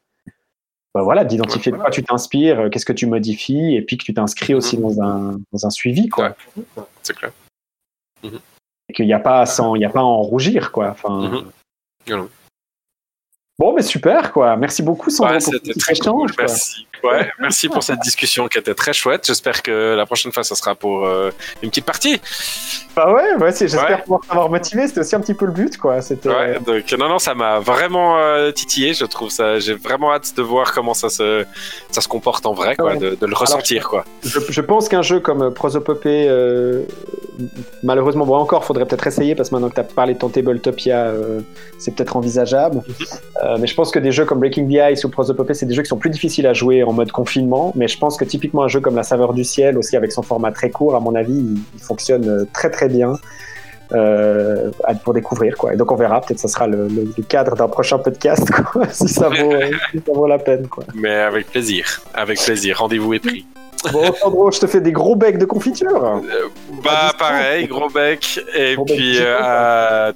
bah 0.95 1.03
voilà, 1.03 1.26
d'identifier 1.26 1.73
de 1.73 1.77
quoi 1.77 1.89
tu 1.89 2.03
t'inspires, 2.03 2.57
euh, 2.61 2.69
qu'est-ce 2.69 2.85
que 2.85 2.93
tu 2.93 3.05
modifies, 3.05 3.76
et 3.76 3.81
puis 3.81 3.97
que 3.97 4.05
tu 4.05 4.13
t'inscris 4.13 4.53
aussi 4.53 4.77
dans 4.77 5.01
un, 5.01 5.38
dans 5.51 5.65
un 5.65 5.69
suivi, 5.69 6.07
quoi. 6.07 6.38
C'est 7.03 7.13
clair. 7.13 7.34
Et 8.23 8.93
qu'il 8.93 9.05
n'y 9.05 9.11
a 9.11 9.19
pas 9.19 9.43
il 9.76 9.81
y 9.81 9.85
a 9.85 9.89
pas 9.89 9.99
à 9.99 10.03
en 10.03 10.22
rougir, 10.22 10.72
quoi. 10.72 10.91
Enfin. 10.91 11.51
Mhm. 12.07 12.27
Bon, 13.57 13.73
mais 13.73 13.84
super, 13.84 14.34
quoi. 14.34 14.57
Merci 14.57 14.84
beaucoup, 14.84 15.10
Sandro, 15.10 15.34
Ouais, 15.36 15.40
c'était 15.40 15.73
très 15.80 15.94
cool. 15.95 16.02
échange, 16.02 16.32
quoi. 16.36 16.45
Merci. 16.45 16.88
Ouais, 17.03 17.30
merci 17.40 17.69
pour 17.69 17.84
cette 17.84 17.99
discussion 17.99 18.48
qui 18.48 18.57
était 18.57 18.73
très 18.73 18.91
chouette. 18.91 19.26
J'espère 19.27 19.61
que 19.61 19.94
la 19.95 20.06
prochaine 20.06 20.32
fois, 20.32 20.44
ça 20.44 20.56
sera 20.56 20.73
pour 20.76 21.06
euh, 21.06 21.30
une 21.61 21.69
petite 21.69 21.86
partie. 21.86 22.19
Bah 22.95 23.14
ouais, 23.14 23.36
ouais 23.40 23.53
j'espère 23.57 23.90
Ouais. 23.90 24.02
pouvoir 24.02 24.22
t'avoir 24.27 24.49
motivé. 24.49 24.88
C'était 24.88 25.02
aussi 25.02 25.15
un 25.15 25.19
petit 25.22 25.34
peu 25.36 25.45
le 25.45 25.52
but, 25.52 25.77
quoi. 25.77 26.02
C'était. 26.02 26.30
Ouais, 26.30 26.60
donc 26.65 26.91
non, 26.98 27.07
non, 27.07 27.19
ça 27.19 27.36
m'a 27.36 27.60
vraiment 27.60 28.18
euh, 28.18 28.52
titillé. 28.52 28.94
Je 28.94 29.06
trouve 29.06 29.30
ça. 29.30 29.60
J'ai 29.60 29.73
vraiment 29.76 30.11
hâte 30.14 30.34
de 30.36 30.41
voir 30.41 30.73
comment 30.73 30.94
ça 30.95 31.10
se, 31.10 31.45
ça 31.91 32.02
se 32.02 32.07
comporte 32.07 32.45
en 32.48 32.53
vrai, 32.53 32.76
quoi, 32.76 32.95
de, 32.95 33.15
de 33.15 33.26
le 33.26 33.36
ressentir, 33.36 33.88
quoi. 33.88 34.03
Je, 34.23 34.40
je 34.49 34.61
pense 34.61 34.90
qu'un 34.90 35.02
jeu 35.03 35.19
comme 35.19 35.53
Prosopopée, 35.53 36.26
euh, 36.27 36.84
malheureusement, 37.84 38.26
bon, 38.26 38.36
encore, 38.38 38.65
faudrait 38.65 38.86
peut-être 38.86 39.06
essayer 39.06 39.36
parce 39.36 39.49
que 39.49 39.56
maintenant 39.56 39.69
que 39.69 39.76
tu 39.76 39.82
as 39.82 39.84
parlé 39.84 40.14
de 40.15 40.19
ton 40.19 40.30
Tabletopia, 40.30 41.06
euh, 41.07 41.41
c'est 41.77 41.94
peut-être 41.94 42.15
envisageable. 42.15 42.82
Euh, 43.45 43.57
mais 43.59 43.67
je 43.67 43.76
pense 43.76 43.91
que 43.91 43.99
des 43.99 44.11
jeux 44.11 44.26
comme 44.26 44.39
Breaking 44.39 44.67
the 44.67 44.91
Ice 44.93 45.03
ou 45.05 45.09
Prosopopée, 45.09 45.53
c'est 45.53 45.65
des 45.67 45.76
jeux 45.76 45.84
qui 45.84 45.89
sont 45.89 45.97
plus 45.97 46.09
difficiles 46.09 46.47
à 46.47 46.53
jouer 46.53 46.84
en 46.84 46.91
mode 46.93 47.11
confinement. 47.11 47.72
Mais 47.76 47.88
je 47.88 47.97
pense 47.97 48.17
que 48.17 48.26
typiquement 48.26 48.63
un 48.63 48.67
jeu 48.67 48.80
comme 48.80 48.95
La 48.95 49.03
Saveur 49.03 49.34
du 49.34 49.43
Ciel, 49.43 49.77
aussi 49.77 49.95
avec 49.95 50.11
son 50.11 50.23
format 50.23 50.51
très 50.51 50.72
court, 50.72 50.95
à 50.95 50.99
mon 50.99 51.13
avis, 51.15 51.34
il, 51.34 51.57
il 51.76 51.80
fonctionne 51.81 52.27
euh, 52.27 52.45
très 52.53 52.69
très 52.72 52.89
bien. 52.89 53.13
euh, 53.91 54.72
pour 55.03 55.13
découvrir 55.13 55.55
quoi 55.57 55.72
et 55.73 55.77
donc 55.77 55.91
on 55.91 55.95
verra 55.95 56.19
peut-être 56.19 56.39
ça 56.39 56.47
sera 56.47 56.65
le, 56.65 56.88
le- 56.88 57.07
le 57.15 57.23
cadre 57.23 57.55
d'un 57.55 57.67
prochain 57.67 57.99
podcast 57.99 58.49
quoi, 58.49 58.88
si 58.91 59.07
ça 59.07 59.30
vaut 59.30 59.53
si 59.91 59.97
ça 60.03 60.11
vaut 60.11 60.26
la 60.26 60.39
peine 60.39 60.65
quoi 60.67 60.85
Mais 60.95 61.13
avec 61.13 61.51
plaisir, 61.51 62.01
avec 62.15 62.39
plaisir. 62.39 62.80
Rendez-vous 62.80 63.13
est 63.13 63.19
pris. 63.19 63.45
bon 63.93 64.11
Sandro 64.19 64.49
je 64.49 64.59
te 64.59 64.65
fais 64.65 64.81
des 64.81 64.91
gros 64.91 65.15
becs 65.15 65.38
de 65.38 65.45
confiture 65.45 66.19
Bah 66.84 67.11
pareil, 67.19 67.67
gros 67.67 67.89
bec. 67.89 68.39
Et 68.55 68.73
Gros 68.73 68.85
puis 68.85 69.17
euh, 69.19 69.38
à 69.39 70.13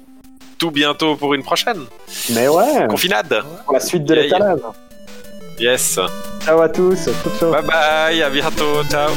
tout 0.60 0.70
bientôt 0.70 1.16
pour 1.16 1.34
une 1.34 1.42
prochaine 1.42 1.82
mais 2.34 2.46
ouais 2.46 2.86
confinade. 2.88 3.32
pour 3.64 3.74
la 3.74 3.80
suite 3.80 4.04
de 4.04 4.14
Yeah, 4.14 4.22
l'étalage 4.24 4.60
Yes. 5.58 5.98
ciao 6.44 6.60
à 6.62 6.68
tous 6.68 6.96
ciao, 7.04 7.30
ciao. 7.38 7.50
Bye 7.52 7.62
bye. 7.70 8.22
À 8.22 8.30
bientôt. 8.30 8.82
Ciao. 8.90 9.10